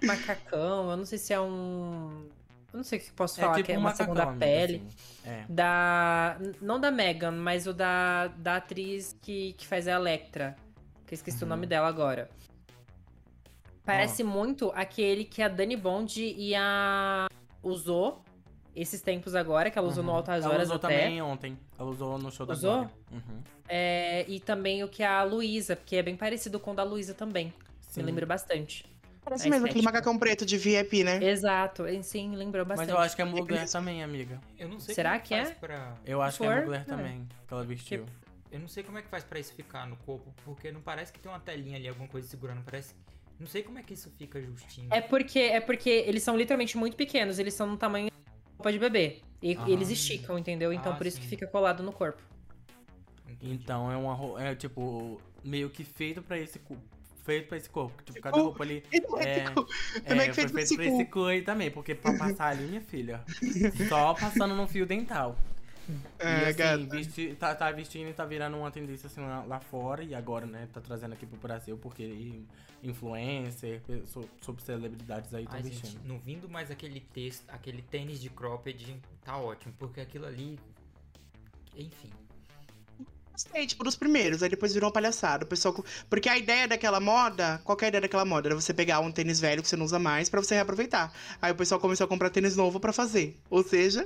[0.03, 2.27] macacão, eu não sei se é um.
[2.71, 4.83] Eu não sei o que posso falar, que é um uma macacão, segunda pele.
[4.87, 5.29] assim.
[5.29, 5.45] É.
[5.49, 6.37] Da.
[6.61, 10.55] Não da Megan, mas o da, da atriz que, que faz a Electra.
[11.07, 11.49] Que eu esqueci o Uhum.
[11.49, 12.29] nome dela agora.
[13.83, 17.27] Parece muito aquele que a Dani Bond e a.
[17.63, 18.23] usou
[18.75, 20.17] esses tempos agora, que ela usou no Uhum.
[20.17, 20.87] Altas Ela Horas usou até.
[20.99, 21.57] também ontem.
[21.77, 22.81] Ela usou no show da Usou?
[23.11, 23.41] Uhum.
[23.67, 27.13] É, e também o que a Luísa, porque é bem parecido com o da Luísa
[27.15, 27.51] também.
[27.81, 28.01] Sim.
[28.01, 28.85] Me lembra bastante.
[29.29, 29.97] Parece mesmo aquele estética.
[29.99, 31.23] macacão preto de VIP, né?
[31.23, 32.95] Exato, sim, lembrou Mas bastante.
[32.95, 34.39] eu acho que é Mugler também, amiga.
[34.57, 35.53] Eu não sei Será como que faz é?
[35.53, 35.95] Pra...
[36.05, 36.83] Eu acho que for, é Mugler é.
[36.83, 38.05] também, que ela vestiu.
[38.51, 41.13] Eu não sei como é que faz pra isso ficar no corpo, porque não parece
[41.13, 42.95] que tem uma telinha ali, alguma coisa segurando, parece...
[43.39, 44.89] Não sei como é que isso fica justinho.
[44.91, 48.13] É porque é porque eles são literalmente muito pequenos, eles são no tamanho de
[48.57, 49.21] roupa de bebê.
[49.41, 49.69] E Ah.
[49.69, 50.73] eles esticam, entendeu?
[50.73, 51.29] Então Ah, por isso que sim.
[51.29, 52.21] fica colado no corpo.
[53.29, 53.53] Entendi.
[53.53, 56.59] Então é uma é tipo, meio que feito pra esse
[57.29, 58.03] feito pra esse corpo.
[58.03, 60.51] Tipo, cada Oh, roupa ali E não é é, tipo- é, Também que foi feito
[60.51, 63.23] pra feito esse pra esse cu aí também, porque pra passar ali, minha filha,
[63.87, 65.35] só passando no fio dental.
[65.87, 66.85] e É, assim, gata.
[66.95, 70.45] vesti- tá, tá vestindo e tá virando uma tendência assim lá, lá fora e agora,
[70.45, 72.45] né, tá trazendo aqui pro Brasil, porque in-
[72.83, 73.81] influencer,
[74.41, 75.91] sobre celebridades aí estão vestindo.
[75.91, 80.59] gente, não vindo mais aquele texto, aquele tênis de cropped, tá ótimo, porque aquilo ali...
[81.75, 82.09] Enfim.
[83.43, 85.45] Gostei, tipo, dos primeiros, aí depois virou uma palhaçada.
[85.45, 85.73] O pessoal.
[86.09, 88.49] Porque a ideia daquela moda, qual que é a ideia daquela moda?
[88.49, 91.13] Era você pegar um tênis velho que você não usa mais pra você reaproveitar.
[91.41, 93.39] Aí o pessoal começou a comprar tênis novo pra fazer.
[93.49, 94.05] Ou seja,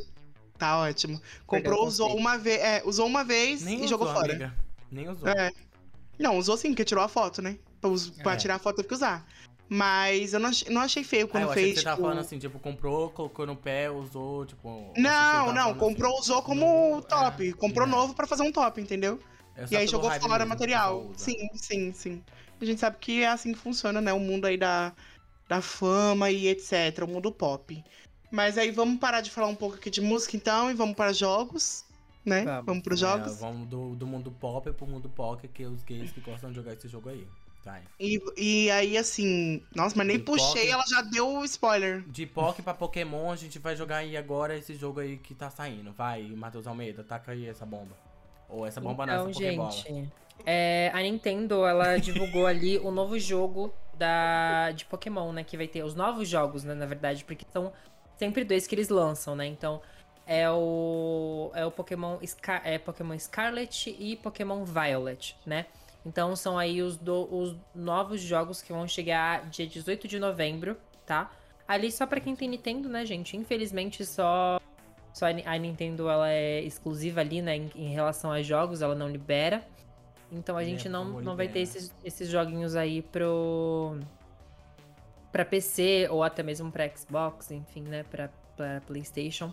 [0.56, 1.20] Tá ótimo.
[1.48, 2.62] Comprou, usou uma vez.
[2.62, 4.30] É, usou uma vez Nem e usou, jogou fora.
[4.30, 4.54] amiga.
[4.92, 5.28] Nem usou.
[5.28, 5.52] É.
[6.20, 7.58] Não, usou sim, porque tirou a foto, né?
[7.82, 8.38] Pra, us- pra É.
[8.38, 9.26] tirar a foto teve que usar.
[9.76, 11.74] Mas eu não, ach- não achei feio Ah, quando eu achei fez.
[11.74, 12.08] que você tava tipo...
[12.08, 14.92] falando assim, tipo, comprou, colocou no pé, usou, tipo...
[14.92, 16.22] achei Não, não, comprou, assim.
[16.22, 17.50] usou como No- top.
[17.50, 17.90] é, comprou é.
[17.90, 19.20] novo pra fazer um top, entendeu?
[19.56, 20.98] É E aí jogou fora o material.
[20.98, 21.26] o pessoal usa.
[21.26, 22.24] Sim, sim, sim.
[22.62, 24.14] A gente sabe que é assim que funciona, né?
[24.14, 24.94] O mundo aí da,
[25.50, 27.04] da fama e etc.
[27.04, 27.84] O mundo pop.
[28.30, 31.12] Mas aí vamos parar de falar um pouco aqui de música então e vamos para
[31.14, 31.84] jogos,
[32.24, 32.44] né?
[32.46, 32.66] Vamos.
[32.68, 33.40] Vamos pros É, jogos.
[33.40, 36.58] vamos do, do mundo pop pro mundo poker, que é os gays que gostam de
[36.58, 37.28] jogar esse jogo aí.
[37.64, 37.82] Vai.
[38.00, 39.66] E, e aí, assim.
[39.74, 40.74] Nossa, mas nem De puxei, poker.
[40.74, 42.04] ela já deu o spoiler.
[42.10, 45.50] De poker pra Pokémon, a gente vai jogar aí agora esse jogo aí que tá
[45.50, 45.94] saindo.
[45.94, 47.96] Vai, Matheus Almeida, taca aí essa bomba.
[48.50, 49.72] Ou essa bomba não, Então, essa Pokébola.
[49.72, 50.12] gente,
[50.46, 55.44] é, a Nintendo, ela divulgou ali o novo jogo da, de Pokémon, né?
[55.44, 56.74] Que vai ter os novos jogos, né?
[56.74, 57.72] Na verdade, porque são
[58.18, 59.46] sempre dois que eles lançam, né?
[59.46, 59.82] Então,
[60.28, 65.66] é o, é o Pokémon, Scar, é Pokémon Scarlet e Pokémon Violet, né?
[66.06, 70.76] Então, são aí os, do- os novos jogos que vão chegar dia 18 de novembro,
[71.06, 71.32] tá?
[71.68, 73.38] Ali só pra quem tem Nintendo, né, gente?
[73.38, 74.60] Infelizmente, só
[75.14, 78.82] só a Ni- a Nintendo ela é exclusiva ali, né, em, em relação a jogos,
[78.82, 79.64] ela não libera.
[80.32, 83.98] Então a É, gente por não, não vai ter esses, esses joguinhos aí pro
[85.32, 89.52] para PC ou até mesmo pra Xbox, enfim, né, pra, pra PlayStation.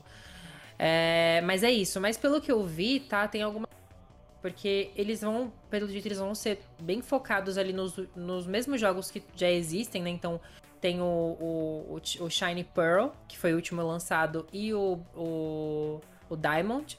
[0.79, 2.01] É, mas é isso.
[2.01, 3.67] Mas pelo que eu vi, tá, tem alguma
[4.41, 9.11] porque eles vão, pelo jeito, eles vão ser bem focados ali nos, nos mesmos jogos
[9.11, 10.11] que já existem, né?
[10.11, 10.41] Então,
[10.81, 16.37] tem o, o, o, Shiny Pearl, que foi o último lançado, e o, o, o
[16.37, 16.97] Diamond.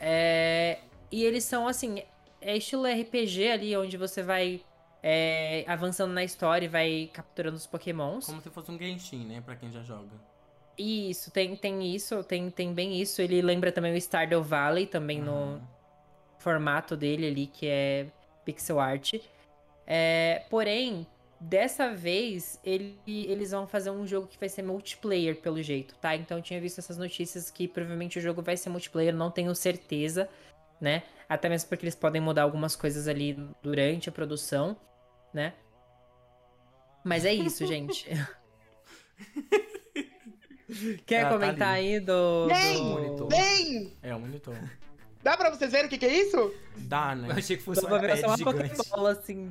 [0.00, 0.78] É,
[1.12, 2.02] e eles são, assim,
[2.40, 4.62] é estilo RPG ali, onde você vai
[5.02, 8.24] é, avançando na história e vai capturando os pokémons.
[8.24, 9.42] Como se fosse um Genshin, né?
[9.44, 10.30] Pra quem já joga.
[10.78, 13.20] Isso, tem, tem isso, tem, tem bem isso.
[13.20, 15.62] Ele lembra também o Stardew Valley, também no, Aham.
[16.40, 18.06] Formato dele ali, que é
[18.44, 19.14] pixel art.
[19.86, 21.06] É, porém,
[21.40, 26.14] dessa vez, ele- eles vão fazer um jogo que vai ser multiplayer, pelo jeito, tá?
[26.16, 29.54] Então eu tinha visto essas notícias que provavelmente o jogo vai ser multiplayer, não tenho
[29.54, 30.28] certeza,
[30.80, 31.02] né?
[31.28, 34.76] Até mesmo porque eles podem mudar algumas coisas ali durante a produção,
[35.32, 35.54] né?
[37.04, 38.06] Mas é isso, gente.
[41.06, 41.94] Quer Ah, tá comentar ali.
[41.94, 42.46] aí do.
[42.46, 42.76] Vem!
[42.76, 42.84] do...
[42.84, 43.28] Monitor.
[43.28, 43.96] Vem!
[44.02, 44.56] É, um monitor.
[45.22, 46.54] Dá pra vocês verem o que, que é isso?
[46.76, 47.28] Dá, né?
[47.28, 48.38] Eu achei que fosse um iPad só uma.
[48.38, 49.50] Pokébola assim.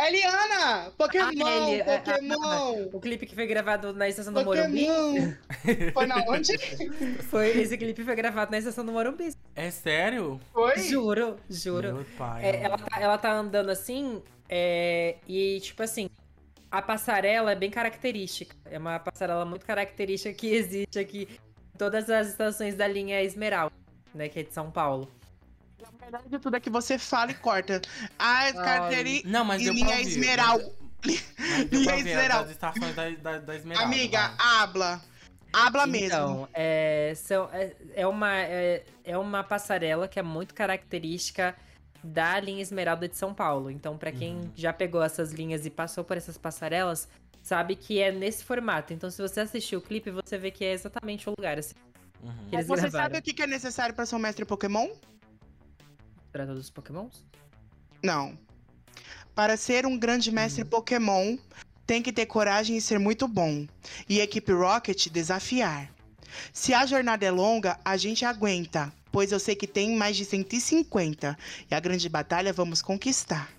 [0.00, 0.92] Eliana!
[0.96, 1.44] Pokémon!
[1.44, 2.88] Ah, ele- ah, Pokémon!
[2.92, 4.86] O clipe que foi gravado na estação do Morumbi.
[4.86, 5.92] Pokémon!
[5.92, 6.56] Foi na onde?
[7.28, 9.34] Foi, esse clipe foi gravado na estação do Morumbi.
[9.56, 10.40] É sério?
[10.52, 10.78] Foi?
[10.78, 11.94] Juro, juro.
[11.94, 12.44] Meu pai.
[12.44, 16.08] É, ela, tá, ela tá andando assim, é, e tipo assim,
[16.70, 18.54] a passarela é bem característica.
[18.66, 21.28] É uma passarela muito característica que existe aqui
[21.78, 23.74] todas as estações da linha Esmeralda,
[24.14, 25.10] né, que é de São Paulo.
[25.80, 27.80] Na verdade, de tudo é que você fala e corta.
[28.18, 29.22] A carteirinha.
[29.24, 30.00] Não, mas E linha.
[30.00, 30.64] Esmeralda.
[31.70, 32.50] Linha ouvir Esmeralda.
[32.50, 33.86] estações da, da, da Esmeralda.
[33.86, 34.36] Amiga, vai.
[34.62, 35.02] habla.
[35.52, 36.06] Habla mesmo.
[36.06, 41.54] Então, é, são- é, é uma, é, é uma passarela que é muito característica
[42.02, 43.70] da linha Esmeralda de São Paulo.
[43.70, 44.50] Então, pra quem Uhum.
[44.56, 47.08] já pegou essas linhas e passou por essas passarelas,
[47.48, 48.92] sabe que é nesse formato.
[48.92, 51.74] Então, se você assistir o clipe, você vê que é exatamente o lugar assim,
[52.22, 52.32] Uhum.
[52.50, 53.04] que eles Você gravaram.
[53.14, 54.88] sabe o que é necessário pra ser um mestre Pokémon?
[56.30, 57.24] Pra todos os pokémons?
[58.02, 58.36] Não.
[59.34, 61.38] Para ser um grande mestre Pokémon,
[61.86, 63.66] tem que ter coragem e ser muito bom.
[64.08, 65.90] E a equipe Rocket desafiar.
[66.52, 70.24] Se a jornada é longa, a gente aguenta, pois eu sei que tem mais de
[70.26, 71.38] 150
[71.70, 73.50] e a grande batalha vamos conquistar.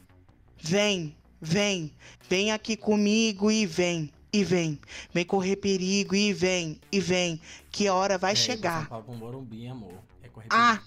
[0.61, 1.91] Vem, vem,
[2.29, 4.79] vem aqui comigo e vem, e vem.
[5.13, 7.39] Vem correr perigo e vem, e vem,
[7.71, 8.87] que a hora vai É, chegar.
[8.87, 9.93] São Paulo Morumbi, amor.
[10.23, 10.81] É correr Ah!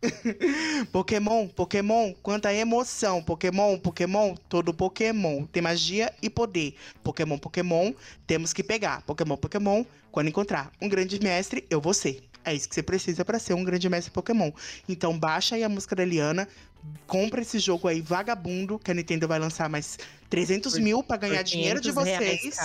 [0.92, 3.22] Pokémon, Pokémon, quanta emoção.
[3.22, 6.74] Pokémon, Pokémon, todo Pokémon tem magia e poder.
[7.02, 7.92] Pokémon, Pokémon,
[8.26, 9.02] temos que pegar.
[9.02, 12.27] Pokémon, Pokémon, quando encontrar um grande mestre, eu vou ser.
[12.50, 14.50] É isso que você precisa pra ser um grande mestre Pokémon.
[14.88, 16.48] Então baixa aí a música da Eliana,
[17.06, 19.98] compra esse jogo aí vagabundo, que a Nintendo vai lançar mais
[20.30, 22.58] 300 Por- mil pra ganhar dinheiro de 500 reais vocês.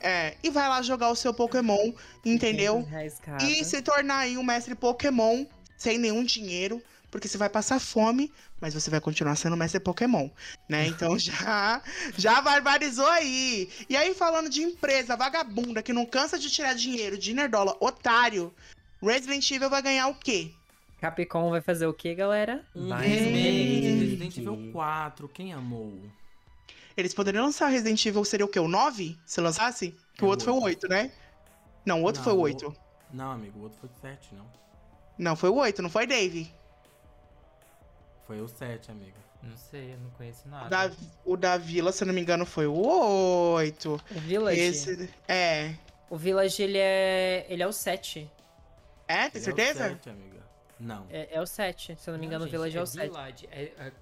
[0.00, 1.92] É, e vai lá jogar o seu Pokémon,
[2.24, 2.74] entendeu?
[2.76, 3.44] 500 reais cada.
[3.44, 5.44] E se tornar aí um mestre Pokémon
[5.76, 10.28] sem nenhum dinheiro, porque você vai passar fome, mas você vai continuar sendo mestre Pokémon,
[10.68, 10.86] né?
[11.08, 11.82] Então já
[12.16, 13.68] já barbarizou aí.
[13.88, 18.54] E aí falando de empresa vagabunda que não cansa de tirar dinheiro de nerdola, otário,
[19.02, 20.52] Resident Evil vai ganhar o quê?
[21.00, 22.64] Capcom vai fazer o que, galera?
[22.74, 23.98] Um remake.
[24.00, 25.28] Resident Evil 4.
[25.28, 25.98] Quem amou?
[26.96, 28.60] Eles poderiam lançar Resident Evil seria o quê?
[28.60, 29.16] O 9?
[29.24, 29.94] Se lançasse?
[30.14, 31.10] Que É o outro o foi o 8, né?
[31.86, 32.76] Não, o outro Não, foi o o- 8.
[33.12, 34.46] Não, amigo, o outro foi o 7, não.
[35.18, 36.52] Não, foi o 8, não foi, Dave?
[38.26, 39.18] Foi o 7, amiga.
[39.42, 40.68] Não sei, eu não conheço O nada.
[40.88, 40.94] da,
[41.24, 42.74] o da Vila, se eu não me engano, foi o
[43.54, 43.98] 8.
[44.14, 44.60] O Village.
[44.60, 45.10] Esse.
[45.26, 45.74] É.
[46.10, 47.46] O Village, ele é.
[47.48, 48.30] Ele é o 7.
[49.10, 49.84] É, tem certeza?
[49.84, 50.40] É o 7, amiga.
[50.78, 51.06] Não.
[51.10, 51.96] É, é o 7.
[51.98, 53.08] Se eu não me engano, gente, o Village é, o é 7.
[53.08, 53.92] Village, é, é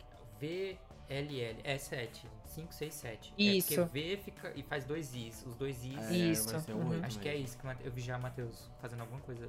[0.41, 2.27] VLL, é 7.
[2.47, 3.35] 5, 6, 7.
[3.39, 3.75] Isso.
[3.75, 5.45] É porque V fica e faz dois Is.
[5.47, 6.11] Os dois Is.
[6.11, 6.89] É, Isso, vai ser o uhum.
[6.91, 9.49] 8 Acho que é isso que o eu vi já o Matheus fazendo alguma coisa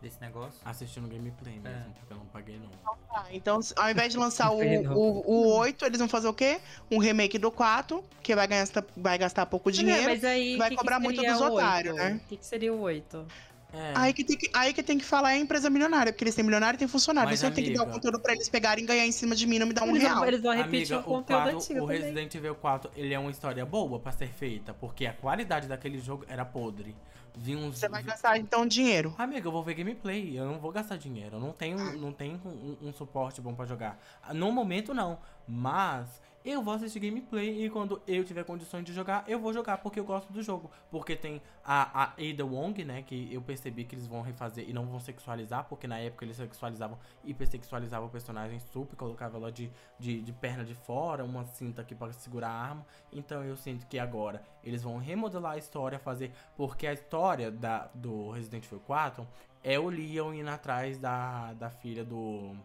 [0.00, 0.60] desse negócio.
[0.64, 1.98] Assistindo gameplay mesmo, É.
[1.98, 2.70] porque eu não paguei não.
[3.08, 4.94] Tá, então, ao invés de lançar o, Não.
[4.94, 6.60] o, o 8, eles vão fazer o quê?
[6.90, 8.66] Um remake do 4, que vai, ganhar,
[8.96, 10.04] vai gastar pouco dinheiro.
[10.04, 12.20] mas aí, vai que cobrar que muito seria dos o otários, né?
[12.24, 13.26] O que, que seria o 8?
[13.72, 13.92] É.
[13.94, 16.34] Aí que, tem que, aí que tem que falar é a empresa milionária, porque eles
[16.34, 17.28] têm milionário e tem funcionário.
[17.30, 19.36] Mas, Você tem que dar o amiga- conteúdo pra eles pegarem e ganhar em cima
[19.36, 20.16] de mim, não me dá um eles, real.
[20.16, 22.00] vão, eles vão repetir Amiga, o o, conteúdo 4, antigo o também.
[22.00, 25.98] Resident Evil 4, ele é uma história boa pra ser feita, porque a qualidade daquele
[25.98, 26.96] jogo era podre.
[27.36, 27.78] Vi uns...
[27.78, 29.14] Você vai gastar, então, dinheiro.
[29.18, 32.40] Amiga, eu vou ver gameplay, eu não vou gastar dinheiro, eu não tenho, não tenho
[32.44, 34.00] um, um suporte bom pra jogar.
[34.34, 36.06] No momento não, mas
[36.48, 40.00] eu vou assistir gameplay e quando eu tiver condições de jogar, eu vou jogar porque
[40.00, 40.70] eu gosto do jogo.
[40.90, 44.72] Porque tem a, a Ada Wong, né, que eu percebi que eles vão refazer e
[44.72, 49.70] não vão sexualizar, porque na época eles sexualizavam, hipersexualizavam o personagem super, colocava ela de,
[49.98, 52.86] de, de perna de fora, uma cinta aqui para segurar a arma.
[53.12, 56.32] Então eu sinto que agora eles vão remodelar a história, fazer.
[56.56, 59.28] Porque a história da, do Resident Evil 4
[59.62, 62.56] é o Leon indo atrás da, da filha do.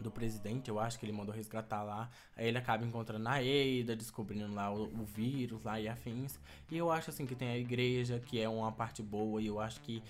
[0.00, 2.08] Do presidente, eu acho que ele mandou resgatar lá.
[2.36, 6.38] Aí ele acaba encontrando a Ada, descobrindo lá o, o vírus lá e afins.
[6.70, 9.58] E eu acho assim que tem a igreja, que é uma parte boa, e eu
[9.60, 10.02] acho que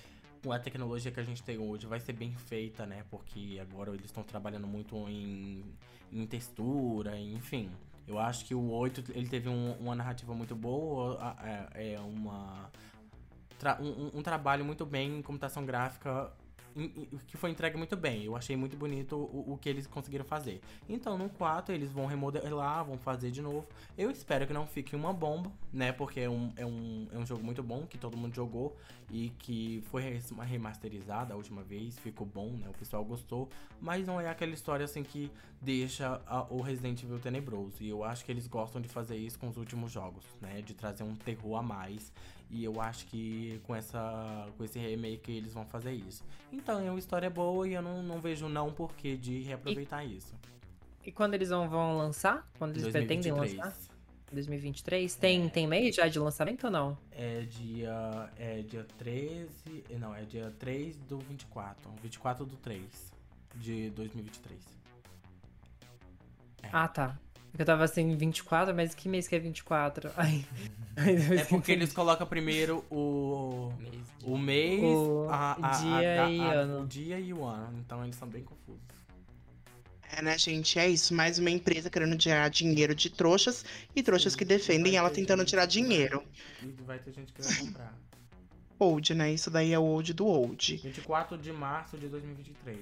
[0.51, 3.03] a tecnologia que a gente tem hoje vai ser bem feita, né?
[3.11, 5.65] Porque agora eles estão trabalhando muito em,
[6.13, 7.71] em textura, enfim.
[8.07, 11.37] Eu acho que o 8 ele teve um- uma narrativa muito boa,
[11.75, 12.71] é, é uma
[13.59, 16.31] tra- um, um- trabalho muito bem em computação gráfica
[17.27, 18.25] que foi entregue muito bem.
[18.25, 20.61] Eu achei muito bonito o, o que eles conseguiram fazer.
[20.89, 23.67] Então, no 4, eles vão remodelar, vão fazer de novo.
[23.97, 25.93] Eu espero que não fique uma bomba, né?
[25.93, 28.77] Porque é um, é um, é um jogo muito bom, que todo mundo jogou
[29.11, 30.03] e que foi
[30.47, 32.69] remasterizado a última vez, ficou bom, né?
[32.69, 33.49] O pessoal gostou.
[33.81, 35.31] Mas não é aquela história assim que
[35.61, 37.77] deixa a- o Resident Evil tenebroso.
[37.83, 40.63] E eu acho que eles gostam de fazer isso com os últimos jogos, né?
[40.63, 42.13] De trazer um terror a mais.
[42.51, 46.25] E eu acho que com, essa, com esse remake eles vão fazer isso.
[46.51, 50.35] Então, é uma história boa e eu não, não vejo não porquê de reaproveitar isso.
[51.05, 52.51] E quando eles vão, vão lançar?
[52.59, 53.65] Quando eles pretendem 2023.
[53.65, 53.99] lançar?
[54.33, 55.15] 2023?
[55.15, 56.99] Tem, tem mês já de lançamento ou não?
[57.13, 59.49] É dia, é dia 13.
[59.99, 61.91] Não, é dia 3 do 24.
[62.03, 63.13] 24 do 3
[63.57, 64.61] de 2023.
[66.63, 66.69] É.
[66.73, 67.19] Ah, tá.
[67.59, 70.13] Eu tava assim, 24, mas que mês que é 24?
[70.17, 70.45] Ai.
[71.41, 73.73] É porque eles colocam primeiro o,
[74.25, 76.83] o mês, O a, a- dia a- e a- ano.
[76.83, 77.79] o dia e o ano.
[77.79, 78.83] Então eles são bem confusos.
[80.11, 80.79] É, né, gente?
[80.79, 81.15] É isso.
[81.15, 83.65] Mais uma empresa querendo tirar dinheiro de trouxas
[83.95, 86.23] e trouxas que defendem ela tentando tirar dinheiro.
[86.63, 87.95] E vai ter gente que vai comprar.
[88.79, 89.33] Old, né?
[89.33, 90.77] Isso daí é o old do old.
[90.83, 92.79] 24 de março de 2023.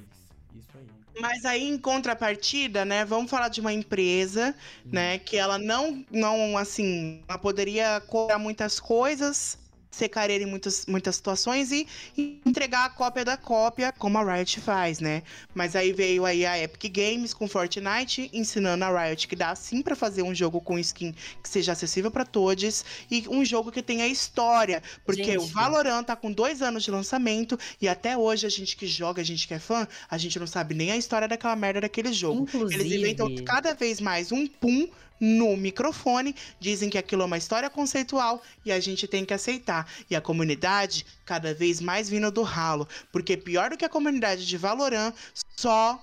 [0.59, 0.87] Isso aí.
[1.19, 3.05] Mas aí, em contrapartida, né?
[3.05, 4.55] Vamos falar de uma empresa,
[4.91, 5.19] né?
[5.19, 9.59] Que ela não, não assim, ela poderia cobrar muitas coisas,
[9.97, 11.87] ser careira em muitas, muitas situações e,
[12.17, 15.23] e entregar a cópia da cópia, como a Riot faz, né?
[15.55, 19.83] Mas aí veio aí a Epic Games com Fortnite, ensinando a Riot que dá sim
[19.83, 23.83] pra fazer um jogo com skin que seja acessível pra todos e um jogo que
[23.83, 25.53] tenha história, porque o Gente.
[25.53, 29.25] Valorant tá com dois anos de lançamento e até hoje a gente que joga, a
[29.25, 32.43] gente que é fã, a gente não sabe nem a história daquela merda daquele jogo.
[32.43, 34.89] Inclusive, Eles inventam cada vez mais um pum
[35.21, 39.91] no microfone, dizem que aquilo é uma história conceitual e a gente tem que aceitar.
[40.11, 44.47] E a comunidade cada vez mais vindo do ralo, porque pior do que a comunidade
[44.47, 45.13] de Valorant,
[45.57, 46.03] só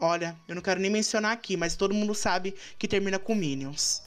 [0.00, 4.02] Olha, eu não quero nem mencionar aqui, mas todo mundo sabe que termina com Minions.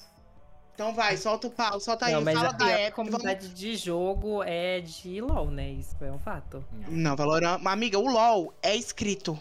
[0.73, 2.95] Então vai, solta o pau, solta aí, não, mas fala a, da a Epic.
[2.97, 5.71] vamos- comunidade de jogo é de LOL, né?
[5.71, 6.65] Isso é um fato.
[6.89, 7.61] Não, Valorant.
[7.65, 9.39] Amiga, o LOL é escrito.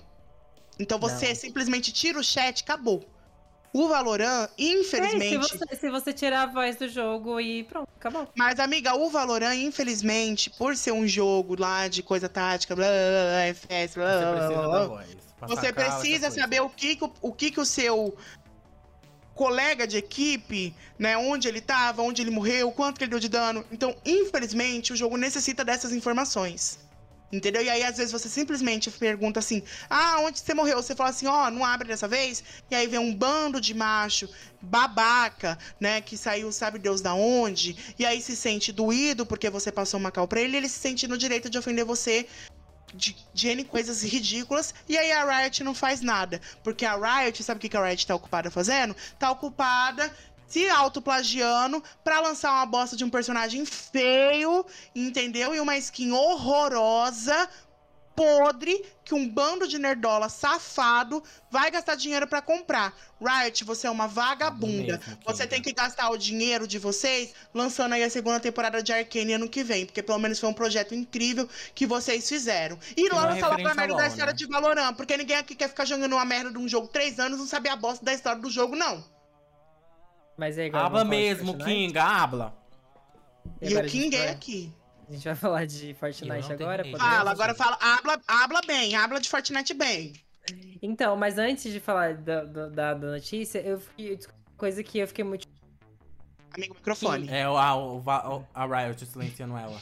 [0.79, 1.35] Então você Não.
[1.35, 3.05] simplesmente tira o chat, acabou.
[3.75, 5.37] O Valorant, É, se, infelizmente.
[5.39, 8.29] você, se você tirar a voz do jogo e pronto, acabou.
[8.37, 12.95] Mas, amiga, o Valorant, infelizmente, por ser um jogo lá de coisa tática, blá, blá,
[12.95, 15.07] blá, FPS, blá, Você precisa blá, da voz.
[15.41, 18.17] você precisa saber o que, o, o que, que o seu
[19.35, 23.29] colega de equipe, né, onde ele tava, onde ele morreu, quanto que ele deu de
[23.29, 23.65] dano.
[23.73, 26.79] Então, infelizmente, o jogo necessita dessas informações.
[27.35, 27.63] Entendeu?
[27.63, 30.81] E aí, às vezes, você simplesmente pergunta assim: Ah, onde você morreu?
[30.81, 32.45] Você fala assim: Ó, oh, não abre dessa vez.
[32.71, 34.29] E aí vem um bando de macho
[34.61, 36.01] babaca, né?
[36.01, 37.95] Que saiu, sabe Deus da onde.
[37.99, 40.57] E aí se sente doído porque você passou uma cal pra ele.
[40.57, 42.27] Ele se sente no direito de ofender você
[42.95, 46.41] de, de N coisas ridículas, e aí a Riot não faz nada.
[46.63, 48.95] Porque a Riot, sabe o que a Riot tá ocupada fazendo?
[49.19, 50.11] Tá ocupada
[50.47, 54.65] se autoplagiando pra lançar uma bosta de um personagem feio,
[54.95, 55.55] entendeu?
[55.55, 57.49] E uma skin horrorosa,
[58.15, 62.95] podre, que um bando de nerdola safado vai gastar dinheiro para comprar.
[63.21, 64.99] Riot, você é uma vagabunda.
[64.99, 68.93] Mesmo, você tem que gastar o dinheiro de vocês lançando aí a segunda temporada de
[68.93, 72.79] Arcane ano que vem, porque pelo menos foi um projeto incrível que vocês fizeram.
[72.97, 74.37] E lança logo a merda da história né?
[74.37, 77.39] de Valorant, porque ninguém aqui quer ficar jogando uma merda de um jogo três anos
[77.39, 79.14] e não saber a bosta da história do jogo, não.
[80.37, 80.85] Mas é igual.
[80.85, 82.57] Habla mesmo, King, habla.
[83.61, 84.73] E, e o King é aqui.
[85.09, 86.85] A gente vai falar de Fortnite agora?
[86.97, 87.79] Fala, agora fala.
[87.81, 90.15] Habla, habla bem, habla de Fortnite bem.
[90.83, 94.19] Então, mas antes de falar da, da, da notícia, eu fiquei.
[94.57, 95.47] Coisa que eu fiquei muito.
[96.53, 97.29] Amigo, microfone.
[97.29, 99.81] É, a, a, a Riot silenciando ela.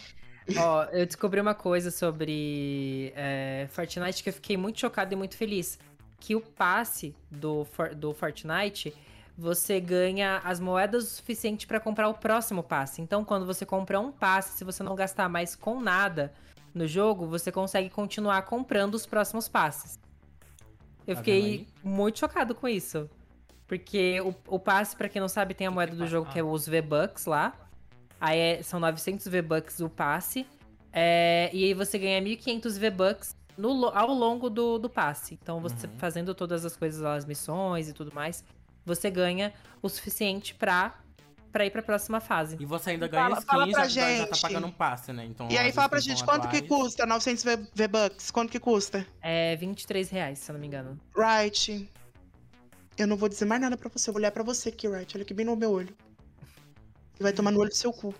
[0.57, 5.37] Ó, eu descobri uma coisa sobre é, Fortnite que eu fiquei muito chocado e muito
[5.37, 5.79] feliz.
[6.19, 7.67] Que o passe do,
[7.97, 8.95] do Fortnite
[9.43, 13.03] você ganha as moedas o suficiente para comprar o próximo passe.
[13.03, 16.33] Então, quando você comprar um passe, se você não gastar mais com nada
[16.73, 19.99] no jogo, você consegue continuar comprando os próximos passes.
[21.07, 23.11] Eu tá fiquei muito chocado com isso.
[23.67, 26.43] Porque o, o passe, para quem não sabe, tem a moeda do jogo que é
[26.43, 27.53] os V-Bucks lá.
[28.21, 30.47] Aí é, são 900 V-Bucks o passe.
[30.93, 33.37] É, e aí você ganha 1500 V-Bucks
[33.93, 35.37] ao longo do, do passe.
[35.43, 35.93] Então, você uhum.
[35.99, 38.45] fazendo todas as coisas, as missões e tudo mais,
[38.85, 40.95] você ganha o suficiente pra,
[41.51, 42.57] pra ir pra próxima fase.
[42.59, 44.19] E você ainda ganha fala, skin, fala pra já, gente.
[44.19, 45.25] já tá pagando um passe, né?
[45.25, 46.61] Então, e aí fala pra gente quanto atuais...
[46.61, 47.45] que custa 900
[47.75, 48.31] V-Bucks?
[48.31, 49.07] Quanto que custa?
[49.21, 50.99] É 23 reais, se eu não me engano.
[51.17, 51.89] Right.
[52.97, 55.17] Eu não vou dizer mais nada pra você, eu vou olhar pra você aqui, Right.
[55.17, 55.97] Olha aqui bem no meu olho.
[57.19, 58.15] E vai tomar no olho do seu cu.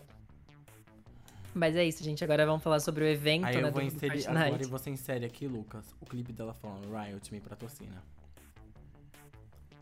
[1.55, 2.25] Mas é isso, gente.
[2.25, 3.69] Agora vamos falar sobre o evento, Aí né?
[3.69, 8.03] Eu vou inserir, agora você insere aqui, Lucas, o clipe dela falando Riot me patrocina.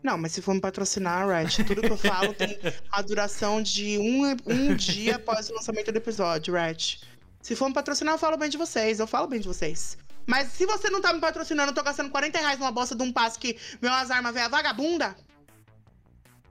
[0.03, 2.57] Não, mas se for me patrocinar, Right, tudo que eu falo tem
[2.91, 7.01] a duração de um, um dia após o lançamento do episódio, Right.
[7.41, 9.97] Se for me patrocinar, eu falo bem de vocês, eu falo bem de vocês.
[10.25, 13.03] Mas se você não tá me patrocinando, eu tô gastando 40 reais numa bosta de
[13.03, 15.15] um passe que meu as armas vem a vagabunda.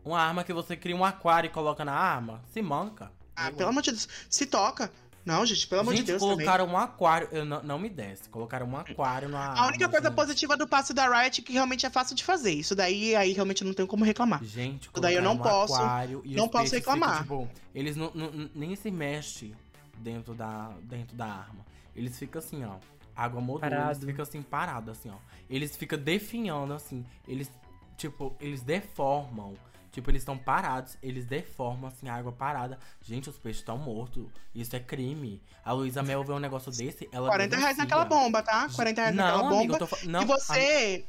[0.05, 2.43] Uma arma que você cria um aquário e coloca na arma?
[2.53, 3.13] Se manca.
[3.37, 4.09] Ah, pelo amor de Deus.
[4.29, 4.91] Se toca.
[5.25, 6.21] Não, gente, pelo amor gente, de Deus.
[6.21, 6.81] Colocaram também.
[6.81, 7.29] um aquário.
[7.31, 8.29] Eu não, não me desce.
[8.29, 9.55] Colocaram um aquário na.
[9.55, 10.17] A única coisa assim.
[10.17, 12.53] positiva do passe da Riot é que realmente é fácil de fazer.
[12.53, 14.43] Isso daí aí realmente não tenho como reclamar.
[14.43, 15.81] Gente, Isso daí eu não um posso.
[16.25, 17.23] não posso reclamar.
[17.23, 19.55] Ficam, tipo, eles não, não, nem se mexem
[19.99, 21.67] dentro da, dentro da arma.
[21.95, 22.77] Eles ficam assim, ó.
[23.15, 25.17] Água modula, eles ficam assim, parados, assim, ó.
[25.49, 27.05] Eles ficam definhando, assim.
[27.29, 27.51] Eles,
[27.97, 29.55] tipo, eles deformam
[29.91, 32.79] Tipo, eles estão parados, eles deformam assim a água parada.
[33.03, 34.27] Gente, os peixes estão mortos.
[34.55, 35.43] Isso é crime.
[35.65, 38.69] A Luísa Mel vê um negócio desse, ela 40 reais naquela bomba, tá?
[38.75, 39.87] 40 reais não, naquela amigo, bomba.
[39.87, 40.07] Tô...
[40.07, 41.05] Não, e você.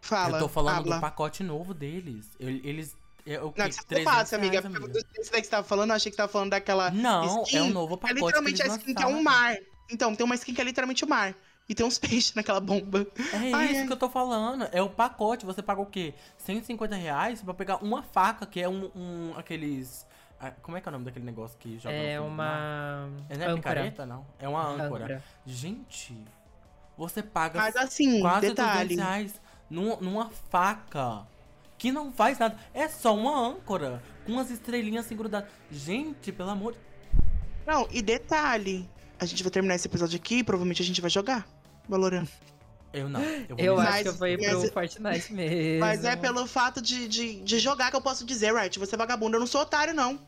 [0.00, 0.36] Fala.
[0.36, 0.96] Eu tô falando habla.
[0.96, 2.30] do pacote novo deles.
[2.38, 2.96] Eles.
[3.24, 3.42] É, que?
[3.42, 4.58] Não, você passe, amiga.
[4.60, 4.98] amiga.
[5.18, 6.90] Esse daí que você tava falando, eu achei que tava falando daquela.
[6.90, 8.20] Não, skin, é um novo pacote.
[8.20, 9.56] É literalmente a skin que é um mar.
[9.90, 11.34] Então, tem uma skin que é literalmente o um mar.
[11.68, 13.06] E tem uns peixes naquela bomba.
[13.32, 13.86] É Ai, isso é.
[13.86, 14.68] que eu tô falando.
[14.72, 15.44] É o pacote.
[15.44, 16.14] Você paga o quê?
[16.38, 18.90] 150 reais pra pegar uma faca, que é um.
[18.94, 20.06] um aqueles.
[20.38, 23.08] Ah, como é que é o nome daquele negócio que joga É uma.
[23.28, 24.26] É, não é picareta, não?
[24.38, 24.86] É uma âncora.
[24.86, 25.24] âncora.
[25.46, 26.14] Gente,
[26.96, 28.96] você paga Mas assim, quase detalhe.
[28.96, 29.40] 200 reais
[29.70, 31.26] numa, numa faca
[31.78, 32.56] que não faz nada.
[32.72, 35.50] É só uma âncora com umas estrelinhas assim grudadas.
[35.70, 36.78] Gente, pelo amor de
[37.66, 38.88] Não, e detalhe.
[39.18, 41.48] A gente vai terminar esse episódio aqui e provavelmente a gente vai jogar.
[41.88, 42.28] Valorant.
[42.92, 43.20] Eu não.
[43.22, 45.80] Eu, eu acho que eu vou ir pro mas, Fortnite mesmo.
[45.80, 48.78] Mas é pelo fato de, de, de jogar que eu posso dizer, right?
[48.78, 49.36] Você é vagabundo.
[49.36, 50.18] Eu não sou otário, não.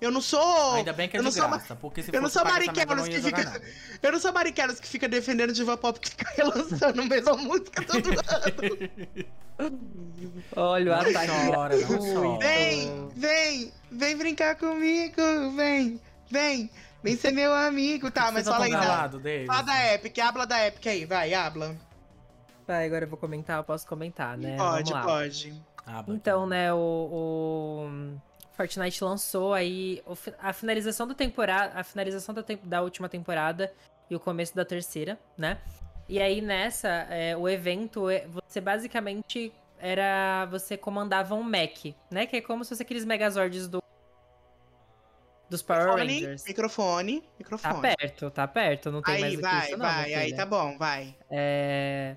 [0.00, 0.74] Eu não sou.
[0.74, 3.44] Ainda bem que é eu graça, sou, porque se Eu não sou Mariquelos que fica.
[3.44, 3.62] Nada.
[4.02, 7.82] Eu não sou Mariquelos que fica defendendo diva pop que fica relançando a mesma música
[7.82, 9.26] todo ano.
[10.54, 11.32] Olha o ataque.
[11.50, 12.38] Chora, não chora.
[12.40, 15.22] Vem, vem, vem brincar comigo,
[15.56, 15.98] vem,
[16.30, 16.70] vem.
[17.06, 19.08] Vem ser meu amigo, tá, mas fala aí da.
[19.46, 21.76] Fala da Epic, habla da Epic aí, vai, habla.
[22.66, 24.56] Vai, agora eu vou comentar, eu posso comentar, né?
[24.56, 25.62] Pode, pode.
[26.08, 28.18] então, né, o, o,
[28.56, 30.02] Fortnite lançou aí
[30.40, 33.72] a finalização da temporada, a finalização da, da última temporada
[34.10, 35.58] e o começo da terceira, né?
[36.08, 40.46] E aí nessa, é, o evento, é, você basicamente era.
[40.46, 42.26] Você comandava um mech, né?
[42.26, 43.80] Que é como se fosse aqueles Megazords do
[45.48, 46.44] Dos Power Microfone, Rangers.
[46.46, 47.80] microfone, Tá microfone.
[47.96, 48.90] perto, tá perto.
[48.90, 49.86] Não tem mais Aí, que vai, isso, não.
[49.86, 51.14] vai, aí tá bom, vai.
[51.30, 52.16] É...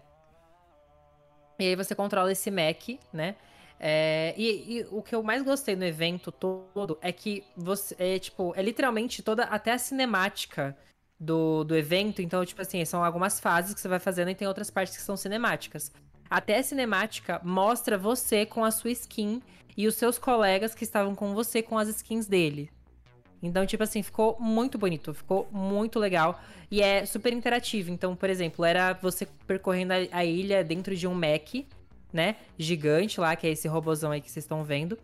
[1.60, 2.82] E aí você controla esse Mac,
[3.14, 3.36] né?
[3.80, 8.20] É, E, e o que eu mais gostei no evento todo é que você é
[8.20, 10.76] tipo, é literalmente toda até a cinemática
[11.20, 12.22] do, do evento.
[12.22, 15.04] Então, tipo assim, são algumas fases que você vai fazendo e tem outras partes que
[15.04, 15.92] são cinemáticas.
[16.30, 19.42] Até a cinemática mostra você com a sua skin
[19.78, 22.70] e os seus colegas que estavam com você com as skins dele.
[23.42, 26.42] Então, tipo assim, ficou muito bonito, ficou muito legal.
[26.70, 27.90] E é super interativo.
[27.90, 31.66] Então, por exemplo, era você percorrendo a, ilha dentro de um mech,
[32.12, 32.36] né?
[32.58, 34.98] Gigante lá, que é esse robozão aí que vocês estão vendo.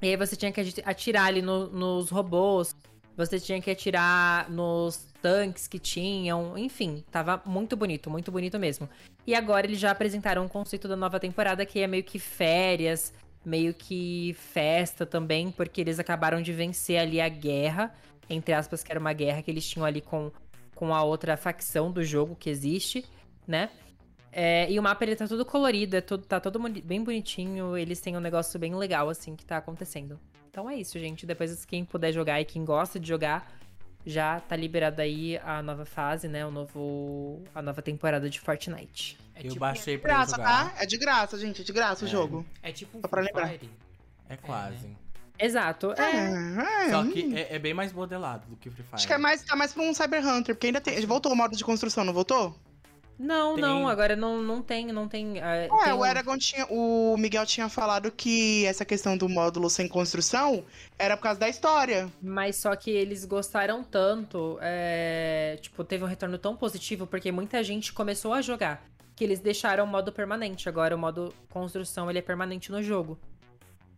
[0.00, 2.74] E aí você tinha que ati- atirar ali no- nos robôs.
[3.16, 6.56] Você tinha que atirar nos tanques que tinham.
[6.56, 8.88] Enfim, tava muito bonito, muito bonito mesmo.
[9.26, 13.12] E agora eles já apresentaram o conceito da nova temporada, que é meio que férias,
[13.44, 17.94] meio que festa também, porque eles acabaram de vencer ali a guerra,
[18.28, 20.30] entre aspas, que era uma guerra que eles tinham ali com,
[20.74, 23.04] com a outra facção do jogo que existe,
[23.46, 23.70] né?
[24.32, 28.00] É, e o mapa ele tá todo colorido, é todo, tá todo bem bonitinho, eles
[28.00, 30.18] têm um negócio bem legal, assim, que tá acontecendo.
[30.50, 31.26] Então é isso, gente.
[31.26, 33.52] Depois, quem puder jogar e quem gosta de jogar,
[34.06, 36.46] já tá liberada aí a nova fase, né?
[36.46, 39.18] O novo, a nova temporada de Fortnite.
[39.34, 40.74] É Eu tipo, baixei De pra graça, jogar.
[40.74, 40.82] tá?
[40.82, 42.10] É de graça, gente, é de graça o É.
[42.10, 42.46] jogo.
[42.62, 43.48] É tipo um Só pra Free lembrar.
[43.50, 43.70] Fire.
[44.28, 44.96] É quase.
[45.38, 45.92] Exato.
[45.96, 48.94] É, É, é, Só que é, é bem mais modelado do que Free Fire.
[48.94, 51.04] Acho que é mais, tá mais pra um Cyber Hunter, porque ainda tem.
[51.06, 52.54] Voltou o modo de construção, não voltou?
[53.18, 55.38] Não, Tem- não, agora não, não tem, não tem.
[55.40, 56.66] é, É, tem o Eragon tinha.
[56.68, 60.64] O Miguel tinha falado que essa questão do módulo sem construção
[60.98, 62.10] era por causa da história.
[62.20, 67.62] Mas só que eles gostaram tanto, é, tipo, teve um retorno tão positivo, porque muita
[67.62, 68.82] gente começou a jogar,
[69.22, 70.68] que eles deixaram o modo permanente.
[70.68, 73.16] Agora o modo construção, ele é permanente no jogo.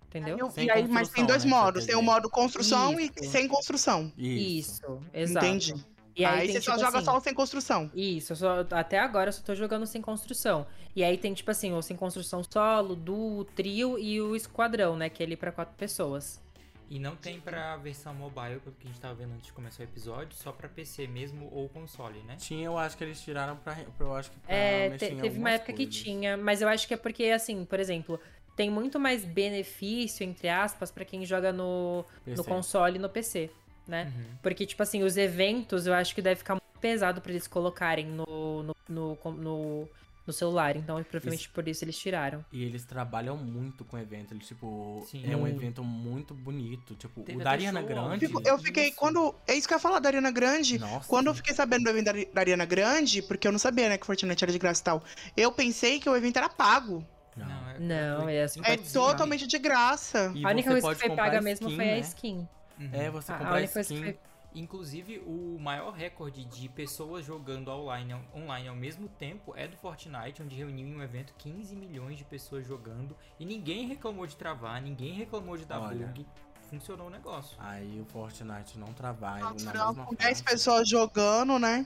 [0.07, 0.37] Entendeu?
[0.59, 1.87] E aí, mas tem dois né, modos.
[1.87, 3.13] Tem o modo construção Isso.
[3.23, 4.13] e sem construção.
[4.19, 4.83] Isso.
[4.83, 5.47] Isso, exato.
[5.47, 5.75] Entendi.
[6.15, 7.91] E aí aí, tem, você só tipo joga assim, só o sem construção.
[7.95, 10.67] Isso, eu só, até agora eu só tô jogando sem construção.
[10.95, 15.09] E aí tem, tipo assim, o sem construção solo, duo, trio e o esquadrão, né?
[15.09, 16.41] Que é ali pra quatro pessoas.
[16.91, 19.83] E não tem pra versão mobile, pelo que a gente tava vendo antes de começar
[19.83, 22.37] o episódio, só pra PC mesmo ou console, né?
[22.37, 23.75] Tinha, eu acho que eles tiraram pra.
[23.75, 25.95] pra- Eu acho que pra É, mexer te- em teve uma época que coisas.
[26.03, 28.21] tinha, mas eu acho que é porque, assim, por exemplo,
[28.55, 33.51] tem muito mais benefício, entre aspas, pra quem joga no, no console e no PC,
[33.89, 34.13] né?
[34.15, 34.37] Uhum.
[34.43, 38.07] Porque, tipo assim, os eventos eu acho que deve ficar muito pesado pra eles colocarem
[38.07, 39.89] no, no, no, no,
[40.27, 40.77] no celular.
[40.77, 42.45] Então, provavelmente por isso eles tiraram.
[42.53, 44.33] E eles trabalham muito com evento.
[44.35, 45.23] Eles, tipo, Sim.
[45.31, 46.95] é um evento muito bonito.
[46.95, 48.27] Tipo, Teve o da Ariana show Grande.
[48.27, 48.89] Fico- eu fiquei.
[48.89, 48.97] Isso.
[48.97, 49.35] Quando.
[49.47, 50.79] É isso que eu ia falar da Ariana Grande.
[50.79, 51.09] Nossa.
[51.09, 54.07] Quando eu fiquei sabendo do evento da, Ariana Grande, porque eu não sabia, né, que
[54.07, 55.03] Fortnite era de graça e tal,
[55.37, 57.05] eu pensei que o evento era pago.
[57.37, 57.69] Não.
[57.71, 58.61] é, Não, é assim.
[58.65, 60.33] É totalmente de graça.
[60.37, 62.49] E A única coisa que foi paga mesmo skin, foi a skin.
[62.81, 62.91] Uhum.
[62.93, 64.19] É, você A- a comprar única coisa que skin.
[64.55, 70.43] Inclusive, o maior recorde de pessoas jogando online, online ao mesmo tempo é do Fortnite,
[70.43, 74.81] onde reuniu em um evento 15 milhões de pessoas jogando e ninguém reclamou de travar,
[74.81, 76.07] ninguém reclamou de dar Olha.
[76.07, 76.25] bug.
[76.71, 77.57] Funcionou o negócio.
[77.59, 80.45] Aí o Fortnite não trabalha Nossa, na não, mesma com 10 faixa.
[80.45, 81.85] pessoas jogando, né?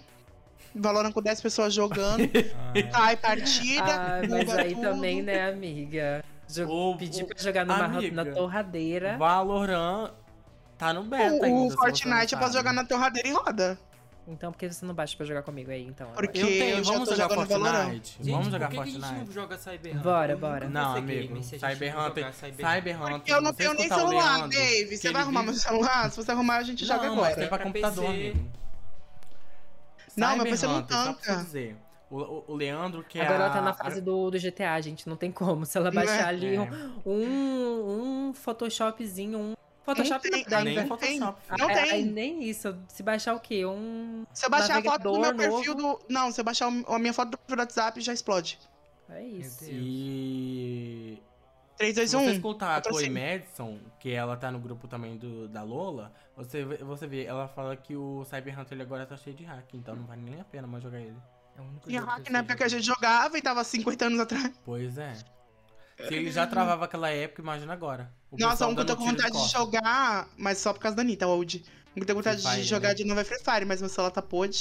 [0.75, 2.21] Valorando com 10 pessoas jogando.
[2.93, 3.83] Ah, Cai partida.
[3.85, 4.83] Ah, mas aí tudo.
[4.83, 6.23] também, né, amiga?
[6.49, 9.17] Jo- O- Pedir o- pra jogar numa, amiga, na torradeira.
[9.19, 10.13] Valorant
[10.79, 11.47] tá no beta ainda.
[11.49, 13.79] O, o se você Fortnite é pra jogar na torradeira e roda.
[14.31, 16.11] Então, por que você não baixa pra jogar comigo aí, então?
[16.11, 17.31] Porque Eu tenho, eu vamos jogar.
[17.31, 18.17] Fortnite.
[18.21, 19.25] gente, vamos jogar por que que a gente Fortnite.
[19.27, 20.03] não joga Cyber Hunter?
[20.03, 20.69] Bora, bora.
[20.69, 21.29] Não, amigo.
[21.29, 22.23] gamer se a gente Cyber não Hunter.
[22.25, 23.13] jogar Cyber Cyber Hunter.
[23.15, 24.97] Porque eu não você tenho nem o celular, Leandro, Dave.
[24.99, 26.11] Você vai arrumar meu celular?
[26.11, 27.37] Se você arrumar, a gente joga não, mas agora.
[27.37, 28.51] tem pra Pra computador, amigo.
[30.15, 31.47] Não, meu Cyber PC não tanca.
[32.11, 34.79] O, o- o Leandro que é Agora ela a- tá na fase do, do GTA,
[34.83, 35.09] gente.
[35.09, 35.65] Não tem como.
[35.65, 36.05] Se ela Não é?
[36.07, 36.61] baixar ali É.
[36.61, 39.55] um, um, um Photoshopzinho, um.
[39.95, 40.87] Photoshop tem, dá Nem tem.
[40.87, 41.41] Photoshop.
[41.59, 41.91] Não Ah, tem.
[41.93, 42.77] aí nem isso.
[42.89, 43.65] Se baixar o quê?
[43.65, 44.25] Um.
[44.33, 45.99] Se eu baixar a foto do meu perfil novo.
[45.99, 46.13] do.
[46.13, 48.59] Não, se eu baixar o- a minha foto do perfil do WhatsApp, já explode.
[49.11, 49.65] É isso.
[49.71, 51.23] E
[51.77, 52.33] 3, 2, se você 1.
[52.33, 53.09] escutar a Chloe.
[53.09, 57.49] Madison, que ela tá no grupo também do, da Lola, você, vê- você vê, ela
[57.49, 60.41] fala que o Cyber Hunter ele agora tá cheio de hack, então não vale nem
[60.41, 61.17] a pena mais jogar ele.
[61.57, 62.79] É o único E a hack na época que a jogar.
[62.83, 64.53] gente jogava e tava 50 anos atrás.
[64.65, 65.15] Pois é.
[66.07, 68.13] Se ele já travava aquela época, imagina agora.
[68.31, 69.59] O Nossa, um que eu tô com vontade de costa.
[69.59, 71.65] jogar, mas só por causa da Anitta, Old.
[71.91, 72.95] Um que eu tenho vontade Free de Fire, jogar né?
[72.95, 74.59] de novo é Free Fire, mas meu celular tá podre.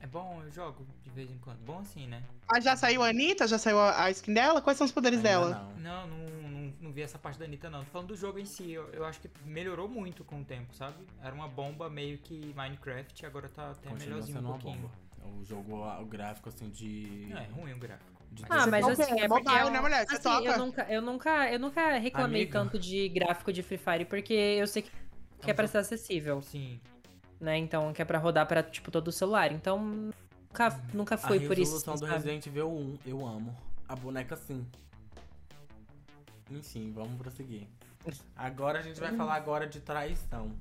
[0.00, 1.58] É bom, eu jogo de vez em quando.
[1.58, 2.22] Bom assim, né?
[2.50, 3.46] Mas já saiu a Anitta?
[3.46, 4.60] Já saiu a, skin dela?
[4.60, 5.72] Quais são os poderes Ainda dela?
[5.76, 6.06] não.
[6.06, 7.84] Não, não, não, não vi essa parte da Anitta, não.
[7.84, 8.72] Tô falando do jogo em si.
[8.72, 10.96] Eu, eu acho que melhorou muito com o tempo, sabe?
[11.22, 14.90] Era uma bomba meio que Minecraft e agora tá até Continua melhorzinho um pouquinho.
[15.18, 15.38] bomba.
[15.38, 17.26] O jogo, o gráfico assim de.
[17.30, 18.19] Não, é ruim o gráfico.
[18.48, 19.28] Ah, mas assim, é porque.
[19.28, 20.06] mobile, eu- né, mulher?
[20.06, 20.44] Você assim, toca.
[20.48, 22.58] eu nunca, eu nunca, eu nunca reclamei Amiga.
[22.60, 24.90] tanto de gráfico de Free Fire, porque eu sei que
[25.40, 26.78] que É é pra ser acessível, Sim.
[27.40, 27.56] né?
[27.56, 29.50] Então, que é pra rodar pra, tipo, todo o celular.
[29.52, 31.72] Então, nunca, nunca A foi por isso.
[31.76, 32.12] resolução do sabe?
[32.12, 33.56] Resident Evil 1, eu amo.
[33.88, 34.66] A boneca sim.
[36.50, 37.66] Enfim, vamos prosseguir.
[38.36, 40.52] Agora a gente vai falar agora de traição.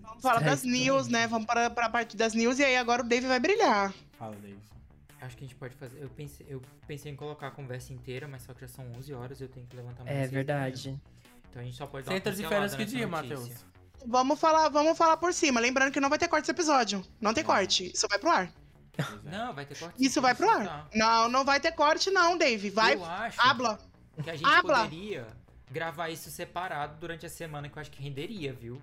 [0.00, 1.26] Vamos falar das news, né?
[1.26, 3.92] Vamos para, para a parte das news e aí agora o Dave vai brilhar.
[4.18, 4.74] Fala, Davidson.
[5.24, 6.02] Acho que a gente pode fazer.
[6.02, 9.14] Eu pensei, eu pensei em colocar a conversa inteira, mas só que já são 11
[9.14, 10.30] horas e eu tenho que levantar mais É manhã.
[10.30, 11.00] verdade.
[11.48, 13.06] Então a gente só pode dar Você uma entra de pincelada férias que dia.
[13.06, 13.50] Matheus?
[14.04, 15.60] Vamos falar, vamos falar por cima.
[15.60, 17.04] Lembrando que não vai ter corte esse episódio.
[17.20, 17.46] Não tem É.
[17.46, 17.92] corte.
[17.94, 18.50] Isso vai pro ar.
[19.24, 20.04] Não, vai ter corte.
[20.04, 20.64] Isso vai pro ar.
[20.66, 20.86] tá.
[20.94, 22.68] Não, não vai ter corte, não, Dave.
[22.68, 22.94] Vai.
[22.94, 23.78] Eu acho Habla.
[24.22, 24.82] que a gente Habla.
[24.82, 25.26] poderia
[25.70, 28.82] gravar isso separado durante a semana, que eu acho que renderia, viu?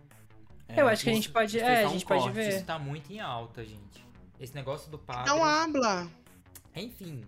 [0.67, 2.33] É, Eu acho que a gente pode- é, a só um gente pode corte.
[2.33, 2.49] ver.
[2.55, 4.03] Isso tá muito em alta, gente.
[4.39, 5.29] Esse negócio do padre.
[5.29, 6.07] Não habla.
[6.79, 7.23] Enfim,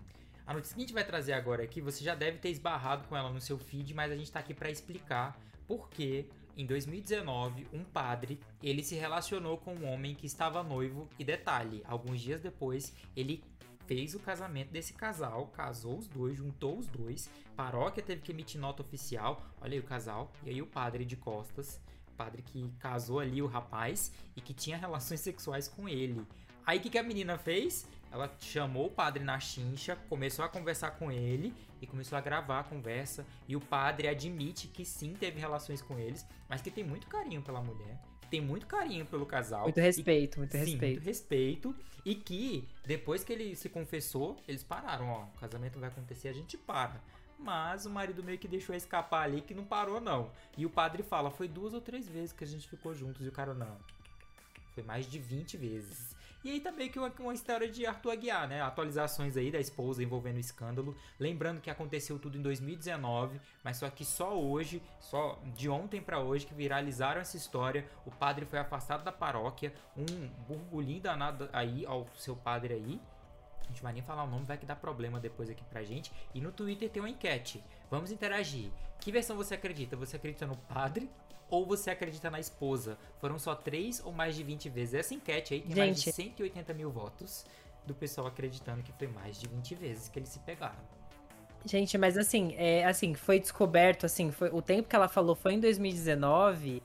[0.46, 3.16] a notícia que a gente vai trazer agora aqui, você já deve ter esbarrado com
[3.16, 7.66] ela no seu feed, mas a gente tá aqui pra explicar por que em 2019
[7.72, 12.40] um padre, ele se relacionou com um homem que estava noivo e detalhe, alguns dias
[12.40, 13.42] depois ele
[13.86, 18.60] fez o casamento desse casal, casou os dois, juntou os dois, paróquia teve que emitir
[18.60, 21.80] nota oficial, olha aí o casal, e aí o padre de costas,
[22.16, 26.24] padre que casou ali o rapaz e que tinha relações sexuais com ele.
[26.64, 27.86] Aí o que, que a menina fez?
[28.12, 32.60] Ela chamou o padre na chincha, começou a conversar com ele e começou a gravar
[32.60, 33.24] a conversa.
[33.48, 37.40] E o padre admite que sim teve relações com eles, mas que tem muito carinho
[37.40, 39.62] pela mulher, que tem muito carinho pelo casal.
[39.62, 40.92] Muito e respeito, muito Sim, respeito.
[40.92, 41.76] muito respeito.
[42.04, 45.24] E que depois que ele se confessou, eles pararam, ó.
[45.24, 47.00] O casamento vai acontecer, a gente para.
[47.38, 50.30] Mas o marido meio que deixou escapar ali que não parou, não.
[50.56, 53.24] E o padre fala, foi duas ou três vezes que a gente ficou juntos.
[53.24, 53.78] E o cara, não.
[54.74, 56.14] Foi mais de 20 vezes.
[56.44, 58.60] E aí também que uma, uma história de Arthur Aguiar, né?
[58.60, 60.96] Atualizações aí da esposa envolvendo o escândalo.
[61.18, 66.18] Lembrando que aconteceu tudo em 2019, mas só que só hoje, só de ontem pra
[66.18, 67.86] hoje que viralizaram essa história.
[68.04, 73.00] O padre foi afastado da paróquia, um burburinho danado aí ao seu padre aí.
[73.62, 76.12] A gente vai nem falar o nome, vai que dá problema depois aqui pra gente.
[76.34, 77.62] E no Twitter tem uma enquete.
[77.90, 78.70] Vamos interagir.
[79.00, 79.96] Que versão você acredita?
[79.96, 81.08] Você acredita no padre
[81.52, 82.96] ou você acredita na esposa?
[83.20, 84.94] Foram só 3 ou mais de 20 vezes?
[84.94, 86.14] Essa enquete aí tem mais de Gente.
[86.14, 87.44] 180 mil votos
[87.86, 90.80] do pessoal acreditando que foi mais de 20 vezes que eles se pegaram.
[91.66, 95.52] Gente, mas assim, é, assim, foi descoberto, assim, foi, o tempo que ela falou foi
[95.52, 96.82] em 2019,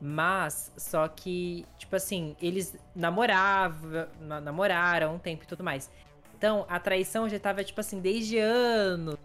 [0.00, 5.90] mas só que, tipo assim, eles namoravam, na- namoraram um tempo e tudo mais.
[6.36, 9.18] Então, a traição já tava, tipo assim, desde anos,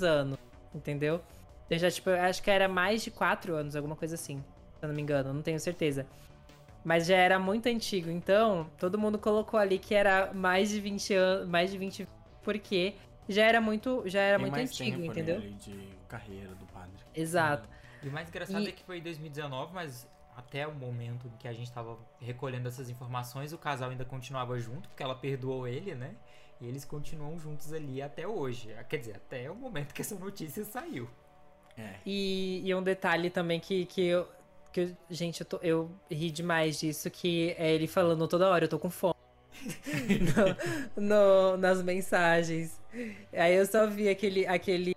[0.00, 0.38] anos,
[0.74, 1.20] entendeu?
[1.70, 4.38] Eu já, tipo, eu acho que era mais de quatro anos, alguma coisa assim,
[4.78, 6.04] se eu não me engano, não tenho certeza.
[6.84, 11.14] Mas já era muito antigo, então, todo mundo colocou ali que era mais de 20
[11.14, 12.08] anos, mais de 20,
[12.42, 12.94] porque
[13.28, 15.36] já era muito, já era Tem muito mais antigo, tempo, né, entendeu?
[15.36, 16.96] ali de carreira do padre.
[17.14, 17.68] Exato.
[18.02, 21.36] E o mais engraçado E- é que foi em 2019, mas até o momento em
[21.38, 25.68] que a gente tava recolhendo essas informações, o casal ainda continuava junto, porque ela perdoou
[25.68, 26.16] ele, né?
[26.60, 28.74] E eles continuam juntos ali até hoje.
[28.88, 31.08] Quer dizer, até o momento que essa notícia saiu.
[31.78, 31.94] É.
[32.04, 34.28] E, e um detalhe também que, que eu.
[34.72, 38.68] Que, gente, eu, tô- eu ri demais disso, que é ele falando toda hora, eu
[38.68, 39.14] tô com fome.
[40.96, 41.02] No-
[41.52, 42.78] no- nas mensagens.
[43.32, 44.46] Aí eu só vi aquele.
[44.46, 44.94] aquele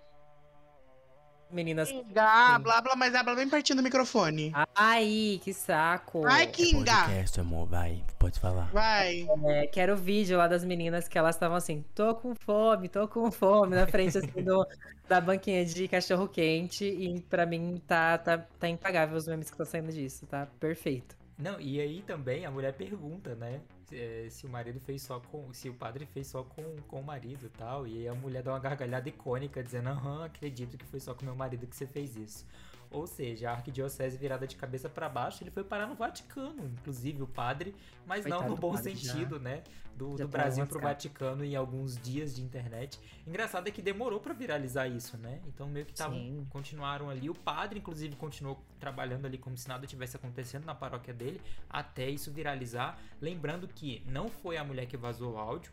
[1.54, 1.88] meninas.
[1.90, 4.52] Kinga, blá, blá, mas habla bem pertinho do microfone.
[4.74, 6.22] Ai, que saco.
[6.22, 6.92] Vai, Kinga.
[6.92, 8.02] Podcast, amor, vai.
[8.18, 8.70] Pode falar.
[8.72, 9.26] Vai.
[9.46, 12.88] É, que era o vídeo lá das meninas que elas estavam assim, tô com fome,
[12.88, 14.66] tô com fome, na frente assim do,
[15.08, 16.84] da banquinha de cachorro quente.
[16.84, 21.16] E pra mim tá, tá, tá impagável os memes que estão saindo disso, tá perfeito.
[21.38, 23.60] Não, e aí também a mulher pergunta, né?
[23.86, 25.52] Se, eh, se o marido fez só com.
[25.52, 27.86] Se o padre fez só com, com o marido e tal.
[27.86, 31.36] E a mulher dá uma gargalhada icônica, dizendo, aham, acredito que foi só com meu
[31.36, 32.46] marido que você fez isso.
[32.94, 37.22] Ou seja, a arquidiocese virada de cabeça pra baixo, ele foi parar no Vaticano, inclusive
[37.22, 37.74] o padre,
[38.06, 39.62] mas Coitado não no bom padre, já- sentido, né?
[39.96, 40.80] Do, do tá Brasil pro.
[40.80, 42.98] Vaticano em alguns dias de internet.
[43.26, 45.40] Engraçado é que demorou pra viralizar isso, né?
[45.46, 46.46] Então meio que tavam, Sim.
[46.50, 47.30] continuaram ali.
[47.30, 51.40] O padre, inclusive, continuou trabalhando ali como se nada tivesse acontecendo na paróquia dele,
[51.70, 52.98] até isso viralizar.
[53.20, 55.70] Lembrando que não foi a mulher que vazou o áudio.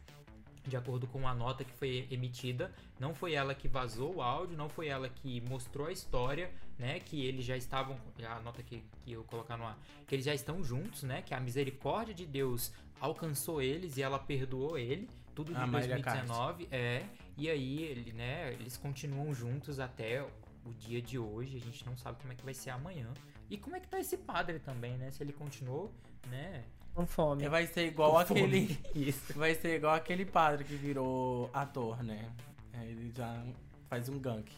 [0.66, 4.56] De acordo com a nota que foi emitida, não foi ela que vazou o áudio,
[4.56, 7.00] não foi ela que mostrou a história, né?
[7.00, 7.98] Que eles já estavam.
[8.30, 9.78] A nota que, que eu colocar no ar,
[10.08, 11.24] que eles já estão juntos, né?
[11.24, 15.10] Que a misericórdia de Deus alcançou eles e ela perdoou ele.
[15.34, 16.68] Tudo de A Marília 2019.
[16.72, 17.06] É.
[17.38, 20.22] E aí, ele, né, eles continuam juntos até
[20.66, 21.58] o dia de hoje.
[21.58, 23.12] A gente não sabe como é que vai ser amanhã.
[23.50, 25.10] E como é que tá esse padre também, né?
[25.12, 25.92] Se ele continuou,
[26.30, 26.64] né?
[26.94, 27.48] Com fome.
[27.48, 28.68] Vai ser igual com aquele.
[28.68, 28.80] fome.
[29.08, 29.34] Isso.
[29.36, 32.30] Vai ser igual aquele padre que virou ator, né?
[32.74, 33.44] É, Ele já
[33.90, 34.52] faz um gank,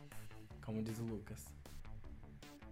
[0.62, 1.54] como diz o Lucas.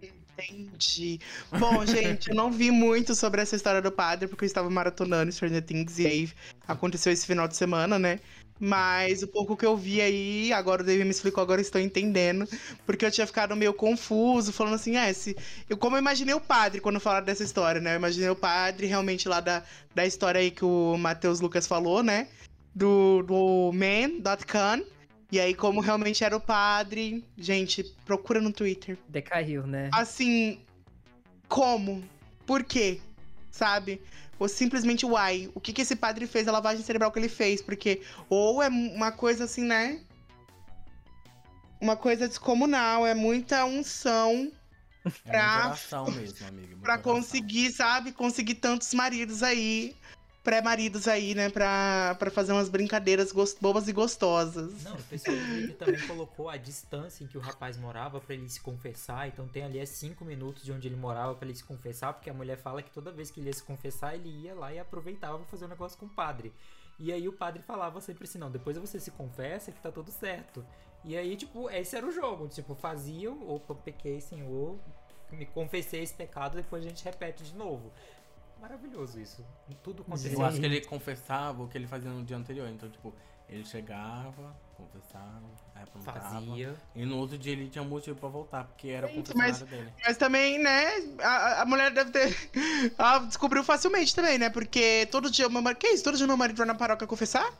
[0.02, 1.20] Entendi.
[1.58, 5.30] Bom, gente, eu não vi muito sobre essa história do padre, porque eu estava maratonando
[5.30, 6.32] Stranger Things e aí
[6.66, 8.18] aconteceu esse final de semana, né?
[8.64, 11.80] Mas o pouco que eu vi aí, agora o David me explicou, agora eu estou
[11.80, 12.48] entendendo.
[12.86, 15.36] Porque eu tinha ficado meio confuso, falando assim, é, se...
[15.68, 17.94] eu, como eu imaginei o padre quando falaram dessa história, né?
[17.94, 22.04] Eu imaginei o padre realmente lá da, da história aí que o Matheus Lucas falou,
[22.04, 22.28] né?
[22.72, 24.84] Do, do Man.com.
[25.32, 28.96] E aí, como realmente era o padre, gente, procura no Twitter.
[29.08, 29.90] Decaiu, né?
[29.92, 30.60] Assim,
[31.48, 32.04] como?
[32.46, 33.00] Por quê?
[33.50, 34.00] Sabe?
[34.42, 35.48] Ou simplesmente why?
[35.54, 37.62] O que, que esse padre fez, a lavagem cerebral que ele fez?
[37.62, 40.00] Porque, ou é uma coisa assim, né?
[41.80, 44.50] Uma coisa descomunal, é muita unção
[45.04, 46.76] É Pra- coração mesmo, amiga.
[46.82, 48.10] pra conseguir, sabe?
[48.10, 49.94] Conseguir tantos maridos aí.
[50.42, 51.48] Pré-maridos aí, né?
[51.48, 54.82] Pra, pra fazer umas brincadeiras bobas e gostosas.
[54.82, 58.48] Não, o pessoal do também colocou a distância em que o rapaz morava pra ele
[58.48, 59.28] se confessar.
[59.28, 62.28] Então tem ali é 5 minutos de onde ele morava pra ele se confessar, porque
[62.28, 64.80] a mulher fala que toda vez que ele ia se confessar, ele ia lá e
[64.80, 66.52] aproveitava pra fazer um negócio com o padre.
[66.98, 70.10] E aí o padre falava sempre assim: não, depois você se confessa que tá tudo
[70.10, 70.64] certo.
[71.04, 72.48] E aí, tipo, esse era o jogo.
[72.48, 74.78] Tipo, faziam, ou pequei, senhor,
[75.32, 77.92] me confessei esse pecado, depois a gente repete de novo.
[78.62, 79.44] Maravilhoso isso.
[79.82, 80.32] Tudo aconteceu.
[80.38, 82.68] Eu acho que ele confessava o que ele fazia no dia anterior.
[82.68, 83.12] Então, tipo,
[83.48, 85.42] ele chegava, confessava,
[85.74, 86.20] aí apontava.
[86.20, 86.74] fazia.
[86.94, 89.92] E no outro dia ele tinha motivo pra voltar, porque era o Gente, confessionário dele.
[90.06, 90.86] Mas também, né,
[91.20, 92.50] a, a mulher deve ter.
[92.96, 94.48] Ela descobriu facilmente também, né?
[94.48, 95.80] Porque todo dia o meu marido.
[95.80, 96.04] Que isso?
[96.04, 97.52] Todo dia meu marido vai na paróquia confessar?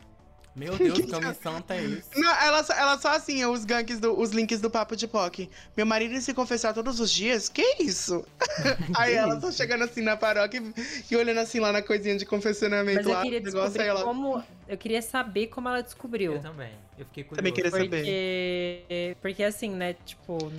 [0.55, 2.11] Meu Deus, Que que santa é isso?
[2.15, 5.49] Não, ela, só- ela só assim, os ganks, do, os links do Papo de POC.
[5.77, 7.49] Meu marido se confessar todos os dias?
[7.49, 8.25] Que isso?
[8.97, 12.27] Aí ela só chegando assim na paróquia e, e olhando assim lá na coisinha de
[12.27, 13.23] confessionamento Mas eu lá.
[13.23, 14.03] queria descobrir ela.
[14.05, 14.43] como.
[14.69, 16.35] Eu queria saber como ela descobriu.
[16.35, 16.71] Eu também.
[16.99, 17.37] Eu fiquei curioso.
[17.37, 17.89] Também queria saber.
[17.89, 19.17] Porque.
[19.23, 19.95] Porque assim, né?
[20.05, 20.53] Tipo.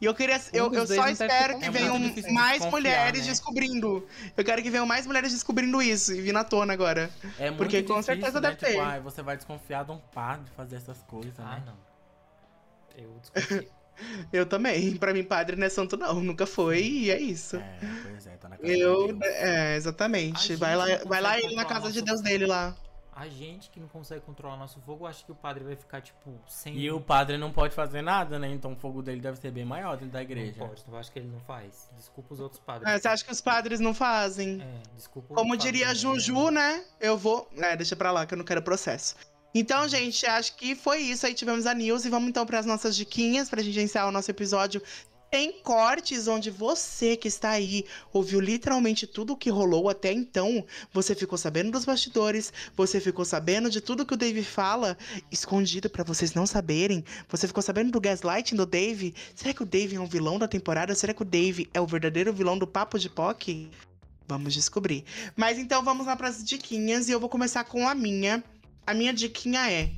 [0.00, 0.40] E eu queria.
[0.52, 1.98] eu dos eu dois só espero que venham
[2.32, 3.26] mais desconfiar, mulheres né?
[3.26, 4.08] descobrindo.
[4.36, 7.10] Eu quero que venham mais mulheres descobrindo isso e vir na tona agora.
[7.38, 8.48] É muito Porque com difícil, certeza né?
[8.48, 8.80] deve tipo, ter.
[8.80, 11.62] ai, você vai desconfiar de um padre fazer essas coisas, Ah, né?
[11.66, 11.76] não.
[12.96, 13.70] Eu desconfio.
[14.32, 14.96] Eu também.
[14.96, 16.20] Pra mim, padre não é santo, não.
[16.22, 17.56] Nunca foi e é isso.
[17.56, 19.06] É, pois é, tá na casa Eu.
[19.08, 19.34] de Deus.
[19.34, 20.56] É, exatamente.
[20.56, 22.74] Vai lá, gente vai lá ele na casa de Deus dele lá.
[23.14, 26.32] A gente que não consegue controlar nosso fogo, acha que o padre vai ficar, tipo,
[26.46, 26.76] sem.
[26.76, 28.48] E o padre não pode fazer nada, né?
[28.48, 30.54] Então o fogo dele deve ser bem maior dentro da Não igreja.
[30.58, 31.90] pode, eu acho que ele não faz.
[31.96, 32.88] Desculpa os outros padres.
[32.88, 34.62] É, você acha que os padres não fazem?
[34.62, 35.34] É, desculpa.
[35.34, 35.94] Como padre, diria né?
[35.94, 36.84] Juju, né?
[37.00, 37.48] Eu vou.
[37.56, 39.16] É, deixa pra lá que eu não quero processo.
[39.52, 41.26] Então, gente, acho que foi isso.
[41.26, 44.12] Aí tivemos a news e vamos então para as nossas diquinhas pra gente encerrar o
[44.12, 44.80] nosso episódio.
[45.30, 50.66] Tem cortes onde você que está aí ouviu literalmente tudo o que rolou até então.
[50.92, 54.98] Você ficou sabendo dos bastidores, você ficou sabendo de tudo que o Dave fala,
[55.30, 57.04] escondido pra vocês não saberem.
[57.28, 59.14] Você ficou sabendo do gaslighting do Dave?
[59.32, 60.96] Será que o Dave é um vilão da temporada?
[60.96, 63.70] Será que o Dave é o verdadeiro vilão do Papo de POC?
[64.26, 65.04] Vamos descobrir.
[65.36, 68.42] Mas então vamos lá pras diquinhas e eu vou começar com a minha.
[68.84, 69.92] A minha diquinha é: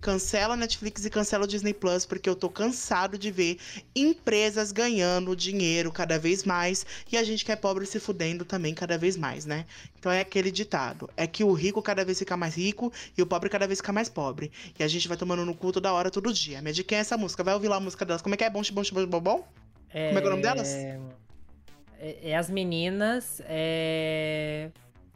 [0.00, 3.58] cancela a Netflix e cancela o Disney Plus, porque eu tô cansado de ver
[3.94, 8.74] empresas ganhando dinheiro cada vez mais e a gente que é pobre se fudendo também
[8.74, 9.66] cada vez mais, né?
[9.98, 13.26] Então é aquele ditado: é que o rico cada vez fica mais rico e o
[13.26, 14.52] pobre cada vez fica mais pobre.
[14.78, 16.62] E a gente vai tomando no cu toda hora, todo dia.
[16.62, 17.42] Minha dica é essa música.
[17.42, 18.22] Vai ouvir lá a música delas.
[18.22, 18.50] Como é que é?
[18.50, 19.48] Bom, bom, bom, bom, bom?
[19.90, 20.08] É...
[20.08, 20.68] Como é que é o nome delas?
[20.68, 23.42] É, é as meninas.
[23.44, 24.70] É...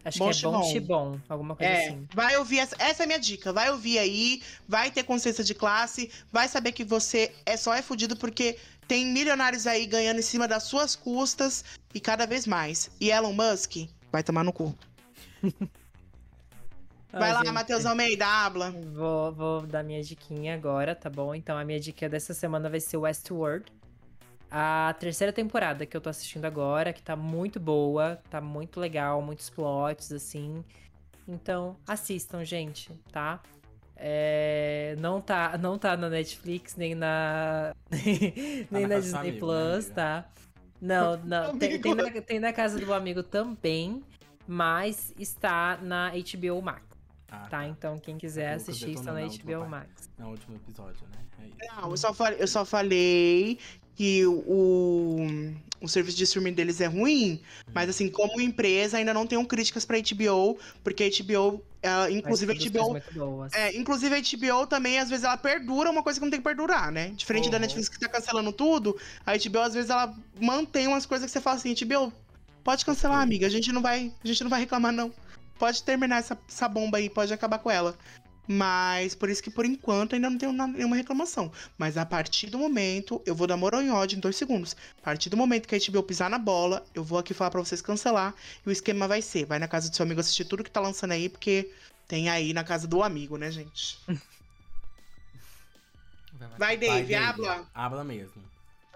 [0.05, 2.09] Acho Bom que é bom alguma coisa É, assim.
[2.13, 3.53] vai ouvir essa, essa é a minha dica.
[3.53, 7.81] Vai ouvir aí, vai ter consciência de classe, vai saber que você é só é
[7.83, 8.59] fudido porque
[8.89, 11.65] tem milionários aí ganhando em cima das suas custas
[11.95, 12.91] e cada vez mais.
[13.01, 14.75] E Elon Musk vai tomar no cu.
[17.13, 18.71] Vai Ah, lá, gente, Matheus Almeida, habla.
[18.71, 21.35] Vou, vou dar minha diquinha agora, tá bom?
[21.35, 23.71] Então a minha dica dessa semana vai ser Westworld.
[24.55, 29.23] A terceira temporada que eu tô assistindo agora, que tá muito boa, tá muito legal,
[29.23, 30.63] muitos plots, assim.
[31.27, 33.41] Então, assistam, gente, tá?
[33.97, 37.75] É, não, tá não tá na Netflix, nem na.
[38.71, 40.29] nem na na do Disney amigo, né, Plus, tá?
[40.79, 41.57] Não, não.
[41.57, 44.05] tem, tem na, tem na casa do amigo também,
[44.47, 46.83] mas está na HBO Max.
[47.31, 49.89] Ah, Tá, então quem quiser Lucas assistir está na detonando a última HBO parte.
[49.89, 50.11] Max.
[50.19, 51.25] No último episódio, né?
[51.39, 51.75] É isso.
[51.75, 53.59] Não, eu só falei, eu só falei
[53.95, 57.41] que o, o serviço de streaming deles é ruim,
[57.75, 62.53] mas assim, como empresa, ainda não tenho críticas pra HBO, porque a HBO, ela, inclusive
[62.53, 62.97] a HBO.
[63.53, 66.45] É, inclusive a HBO também, às vezes, ela perdura uma coisa que não tem que
[66.45, 67.09] perdurar, né?
[67.11, 67.63] Diferente da Uhum.
[67.63, 71.41] Netflix que tá cancelando tudo, a HBO, às vezes, ela mantém umas coisas que você
[71.41, 72.13] fala assim, HBO,
[72.63, 75.13] pode cancelar, amiga, a gente não vai, a gente não vai reclamar, não.
[75.59, 77.97] Pode terminar essa, essa bomba aí, pode acabar com ela.
[78.47, 81.53] Mas por isso que por enquanto ainda não tenho nenhuma reclamação.
[81.79, 84.77] Mas a partir do momento, eu vou dar moral em ódio em dois segundos.
[84.99, 87.61] A partir do momento que a HBO pisar na bola, eu vou aqui falar pra
[87.61, 88.35] vocês cancelar.
[88.65, 90.81] E o esquema vai ser: vai na casa do seu amigo assistir tudo que tá
[90.81, 91.71] lançando aí, porque
[92.09, 93.99] tem aí na casa do amigo, né, gente?
[96.59, 97.67] Vai, Dave, Vai, habla.
[97.75, 98.43] Habla mesmo.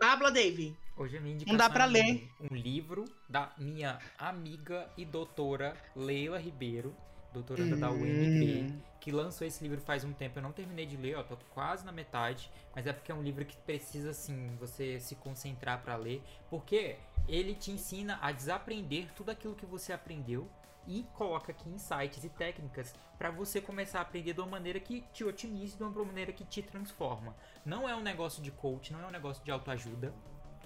[0.00, 0.76] Habla, Dave.
[0.96, 2.28] Hoje a minha Não indicação dá pra é ler.
[2.50, 6.94] Um livro da minha amiga e doutora Leila Ribeiro,
[7.32, 8.80] doutora da UNB, Hum.
[9.06, 10.40] Que lançou esse livro faz um tempo.
[10.40, 13.22] Eu não terminei de ler, ó, tô quase na metade, mas é porque é um
[13.22, 16.20] livro que precisa, assim, você se concentrar pra ler,
[16.50, 16.96] porque
[17.28, 20.50] ele te ensina a desaprender tudo aquilo que você aprendeu
[20.88, 25.02] e coloca aqui insights e técnicas pra você começar a aprender de uma maneira que
[25.12, 27.36] te otimize, de uma maneira que te transforma.
[27.64, 30.12] Não é um negócio de coach, não é um negócio de autoajuda.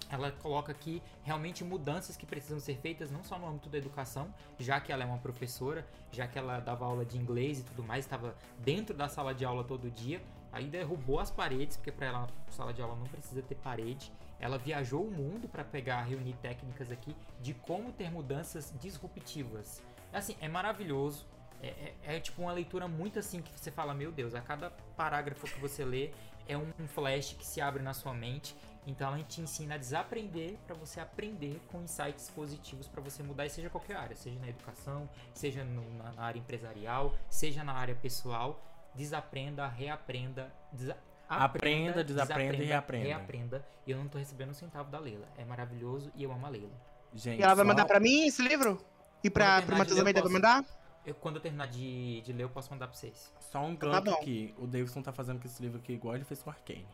[0.08, 4.32] Ela coloca aqui realmente mudanças que precisam ser feitas não só no âmbito da educação,
[4.58, 7.82] já que ela é uma professora, já que ela dava aula de inglês e tudo
[7.82, 10.20] mais, estava dentro da sala de aula todo dia,
[10.52, 14.10] aí derrubou as paredes, porque para ela sala de aula não precisa ter parede.
[14.40, 19.82] Ela viajou o mundo para pegar, reunir técnicas aqui de como ter mudanças disruptivas.
[20.12, 21.26] Assim, é maravilhoso.
[21.62, 24.70] É, é- é tipo uma leitura muito assim que você fala, meu Deus, a cada
[24.96, 26.10] parágrafo que você lê
[26.48, 28.56] é um flash que se abre na sua mente.
[28.86, 33.46] Então ela te ensina a desaprender para você aprender com insights positivos para você mudar,
[33.46, 37.72] e seja qualquer área, seja na educação, seja no- na, na área empresarial, seja na
[37.74, 38.60] área pessoal.
[38.94, 40.96] Desaprenda, reaprenda, desa-
[41.28, 43.04] Aprenda, desaprenda e reaprenda.
[43.06, 43.66] Reaprenda.
[43.86, 45.28] E eu não tô recebendo um centavo da Leila.
[45.38, 46.72] É maravilhoso e eu amo a Leila.
[47.14, 48.84] Gente, E ela vai só- mandar pra mim esse livro?
[49.22, 50.64] E pro terminar Matheus Almeida vai mandar?
[51.06, 53.32] Eu, quando eu terminar de, de ler, eu posso mandar pra vocês.
[53.38, 54.14] Só um Tá gancho bom.
[54.14, 54.52] aqui.
[54.58, 56.86] O Davidson tá fazendo com esse livro aqui igual ele fez com o Arcane.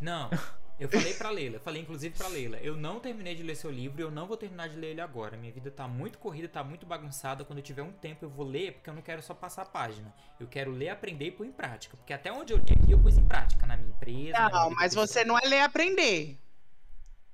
[0.00, 0.28] Não,
[0.80, 3.70] eu falei pra Leila, eu falei inclusive pra Leila, eu não terminei de ler seu
[3.70, 5.36] livro e eu não vou terminar de ler ele agora.
[5.36, 7.44] Minha vida tá muito corrida, tá muito bagunçada.
[7.44, 9.66] Quando eu tiver um tempo eu vou ler, porque eu não quero só passar a
[9.66, 10.12] página.
[10.40, 11.98] Eu quero ler, aprender e pôr em prática.
[11.98, 14.38] Porque até onde eu li aqui, eu pus em prática, na minha empresa.
[14.38, 16.38] minha Não, vida mas você não é ler aprender.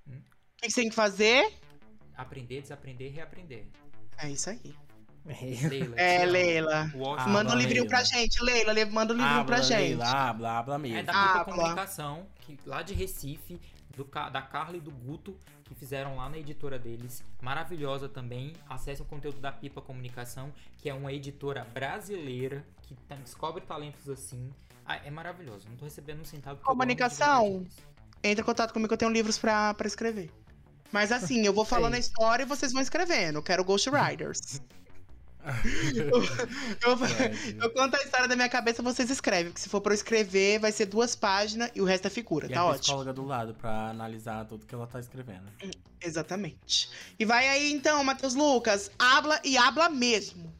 [0.08, 0.18] Hum?
[0.18, 1.52] O que que você tem que fazer?
[2.16, 3.66] Aprender, desaprender e reaprender.
[4.18, 4.74] É isso aí.
[5.68, 5.94] Leila.
[5.96, 6.24] É.
[6.24, 6.90] Leila.
[6.94, 7.62] O Washington- Ah, Manda um Leila.
[7.68, 8.72] livrinho pra gente, Leila.
[8.72, 9.78] Le- Manda um livrinho pra Habla, gente.
[9.80, 10.98] Leila, habla, habla mesmo.
[10.98, 11.44] É da Ah.
[11.44, 13.60] Comunicação, que, lá de Recife,
[13.96, 17.24] do, da Carla e do Guto, que fizeram lá na editora deles.
[17.42, 18.52] Maravilhosa também.
[18.68, 24.08] Acesse o conteúdo da Pipa Comunicação, que é uma editora brasileira que tá- descobre talentos
[24.08, 24.50] assim.
[24.84, 25.66] Ah, é maravilhoso.
[25.68, 26.60] Não tô recebendo um centavo.
[26.62, 27.66] Comunicação?
[28.22, 30.30] Entra em contato comigo eu tenho livros pra, pra escrever.
[30.92, 33.38] Mas assim, eu vou falando a história e vocês vão escrevendo.
[33.38, 34.60] Eu quero Ghost Riders.
[36.82, 37.58] eu, Fred.
[37.60, 39.46] eu conto a história da minha cabeça, vocês escrevem.
[39.46, 42.46] Porque se for pra eu escrever, vai ser duas páginas e o resto é figura.
[42.46, 42.80] E tá a ótimo.
[42.80, 45.46] psicóloga do lado pra analisar tudo que ela tá escrevendo.
[46.00, 46.90] Exatamente.
[47.18, 48.90] E vai aí então, Matheus Lucas.
[48.98, 50.52] Habla e habla mesmo.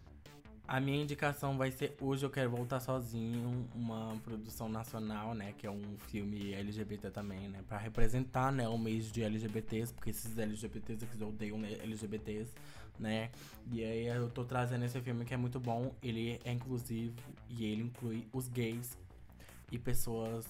[0.69, 5.55] A minha indicação vai ser Hoje Eu Quero Voltar Sozinho, uma produção nacional, né?
[5.57, 7.61] Que é um filme LGBT também, né?
[7.69, 12.51] Pra representar, né, o mês de LGBTs, porque esses LGBTs aqui odeiam né, LGBTs,
[12.99, 13.31] né?
[13.71, 15.95] E aí eu tô trazendo esse filme que é muito bom.
[16.03, 17.17] Ele é inclusivo
[17.49, 18.97] e ele inclui os gays
[19.73, 20.47] e pessoas.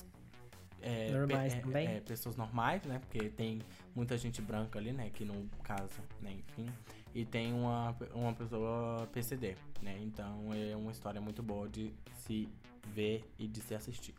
[0.82, 1.88] é, Normais pe- é, também?
[1.88, 2.98] é, pessoas normais, né?
[2.98, 3.60] Porque tem
[3.94, 5.10] muita gente branca ali, né?
[5.10, 6.32] Que não casa, né?
[6.32, 6.66] Enfim.
[7.14, 9.98] E tem uma, uma pessoa PCD, né?
[10.02, 12.46] Então é uma história muito boa de se
[12.88, 14.14] ver e de se assistir.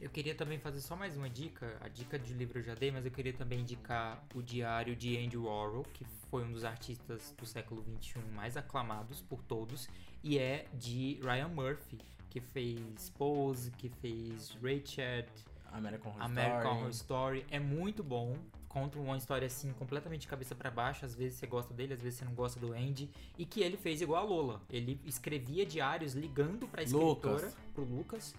[0.00, 1.76] Eu queria também fazer só mais uma dica.
[1.80, 5.16] A dica de livro eu já dei, mas eu queria também indicar o diário de
[5.18, 9.88] Andy Warhol, que foi um dos artistas do século XXI mais aclamados por todos.
[10.22, 11.98] E é de Ryan Murphy,
[12.30, 15.24] que fez Pose, que fez Rachel,
[15.72, 16.78] American Horror American Story.
[16.78, 17.46] Horror Story.
[17.50, 18.36] É muito bom.
[18.68, 21.04] Conta uma história assim, completamente de cabeça pra baixo.
[21.04, 23.10] Às vezes você gosta dele, às vezes você não gosta do Andy.
[23.36, 24.62] E que ele fez igual a Lola.
[24.70, 27.56] Ele escrevia diários ligando pra escritora, Lucas.
[27.74, 28.34] pro Lucas.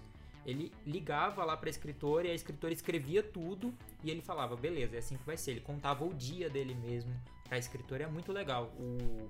[0.49, 3.73] Ele ligava lá pra escritora e a escritora escrevia tudo.
[4.03, 5.51] E ele falava, beleza, é assim que vai ser.
[5.51, 7.13] Ele contava o dia dele mesmo
[7.47, 8.03] pra escritora.
[8.03, 8.65] É muito legal.
[8.79, 9.29] O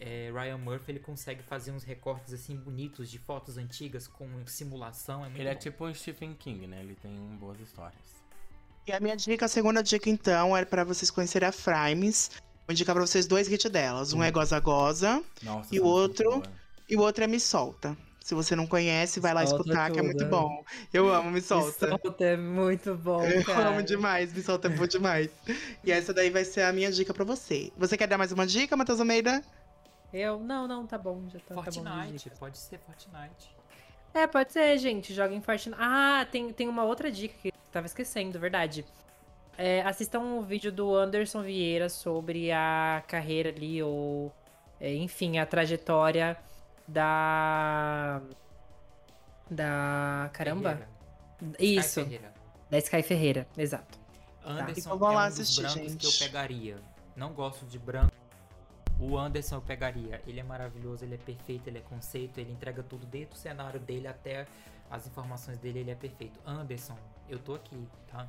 [0.00, 5.24] é, Ryan Murphy ele consegue fazer uns recortes assim bonitos de fotos antigas com simulação.
[5.24, 5.60] É muito Ele é bom.
[5.60, 6.80] tipo um Stephen King, né?
[6.80, 8.18] Ele tem boas histórias.
[8.86, 12.30] E a minha dica, a segunda dica, então, é pra vocês conhecerem a Frames.
[12.66, 14.12] Vou indicar pra vocês dois hits delas.
[14.12, 16.30] Um é Goza Goza Nossa, E o é outro?
[16.30, 16.56] muito boa.
[16.88, 17.96] e o outro é Me Solta.
[18.28, 20.28] Se você não conhece, vai lá Solta escutar, que é muito tudo.
[20.28, 20.62] bom.
[20.92, 21.88] Eu amo Me Solta.
[21.88, 23.70] Solta é muito bom, Eu cara.
[23.70, 25.30] amo demais, Me Solta é bom demais.
[25.82, 27.72] E essa daí vai ser a minha dica pra você.
[27.74, 29.42] Você quer dar mais uma dica, Matheus Almeida?
[30.12, 31.62] Eu, não, não, tá bom, já tá, tá bom.
[31.62, 33.56] Fortnite, pode ser Fortnite.
[34.12, 35.14] É, pode ser, gente.
[35.14, 35.78] Joga em Fortnite.
[35.80, 38.84] Ah, tem, tem uma outra dica que eu tava esquecendo, verdade.
[39.56, 44.30] É, assistam o vídeo do Anderson Vieira sobre a carreira ali, ou.
[44.78, 46.36] é, enfim, a trajetória
[46.88, 48.22] da.
[49.50, 50.30] Da.
[50.32, 50.70] Caramba!
[50.70, 50.88] Ferreira.
[51.58, 52.34] Isso, Sky Ferreira.
[52.70, 53.98] da Sky Ferreira, exato.
[54.44, 56.24] Anderson Então vamos é lá um dos assistir, brancos que eu gente.
[56.24, 56.76] pegaria.
[57.14, 58.12] Não gosto de branco.
[58.98, 60.20] O Anderson eu pegaria.
[60.26, 63.78] Ele é maravilhoso, ele é perfeito, ele é conceito, ele entrega tudo desde o cenário
[63.78, 64.46] dele até
[64.90, 66.40] as informações dele, ele é perfeito.
[66.44, 68.28] Anderson, eu tô aqui, tá?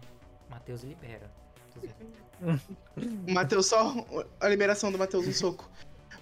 [0.49, 1.31] Matheus libera.
[1.75, 3.93] O Matheus, só
[4.39, 5.69] a liberação do Matheus um soco.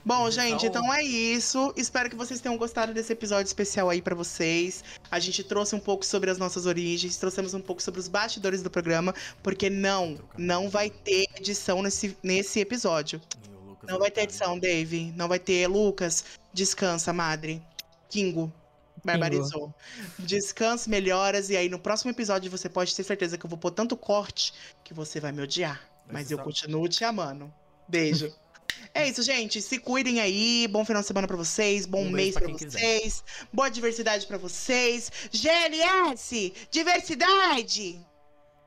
[0.04, 1.74] Bom, é gente, então é isso.
[1.76, 4.84] Espero que vocês tenham gostado desse episódio especial aí pra vocês.
[5.12, 8.62] A gente trouxe um pouco sobre as nossas origens, trouxemos um pouco sobre os bastidores
[8.62, 13.22] do programa, porque não, não vai ter edição nesse, nesse episódio.
[13.84, 15.14] Não vai ter edição, Dave.
[15.16, 15.68] Não vai ter.
[15.68, 17.62] Lucas, descansa, madre.
[18.10, 18.52] Kingo.
[19.04, 19.74] Barbarizou.
[20.20, 21.50] Descanse, melhoras.
[21.50, 24.54] E aí, no próximo episódio, você pode ter certeza que eu vou pôr tanto corte
[24.84, 25.82] que você vai me odiar.
[26.12, 27.52] Mas eu continuo te amando.
[27.88, 28.34] Beijo.
[28.94, 29.62] É isso, gente.
[29.62, 30.68] Se cuidem aí.
[30.70, 31.86] Bom final de semana pra vocês.
[31.86, 32.80] Bom Um mês pra pra quem quiser.
[32.80, 33.24] vocês.
[33.54, 35.12] Boa diversidade pra vocês.
[35.32, 36.54] GLS!
[36.72, 38.06] Diversidade!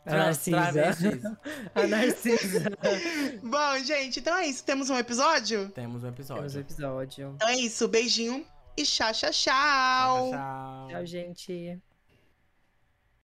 [0.06, 1.38] A Trans- Narcisa.
[1.74, 2.70] A Narcisa.
[3.42, 4.64] Bom, gente, então é isso.
[4.64, 5.68] Temos um episódio?
[5.70, 6.60] Temos um Temos o episódio.
[6.60, 7.32] episódio.
[7.36, 7.86] Então é isso.
[7.86, 8.44] Beijinho
[8.76, 10.30] e tchau, tchau, tchau.
[10.30, 10.88] Tchau, tchau.
[10.90, 11.89] Tchau, gente.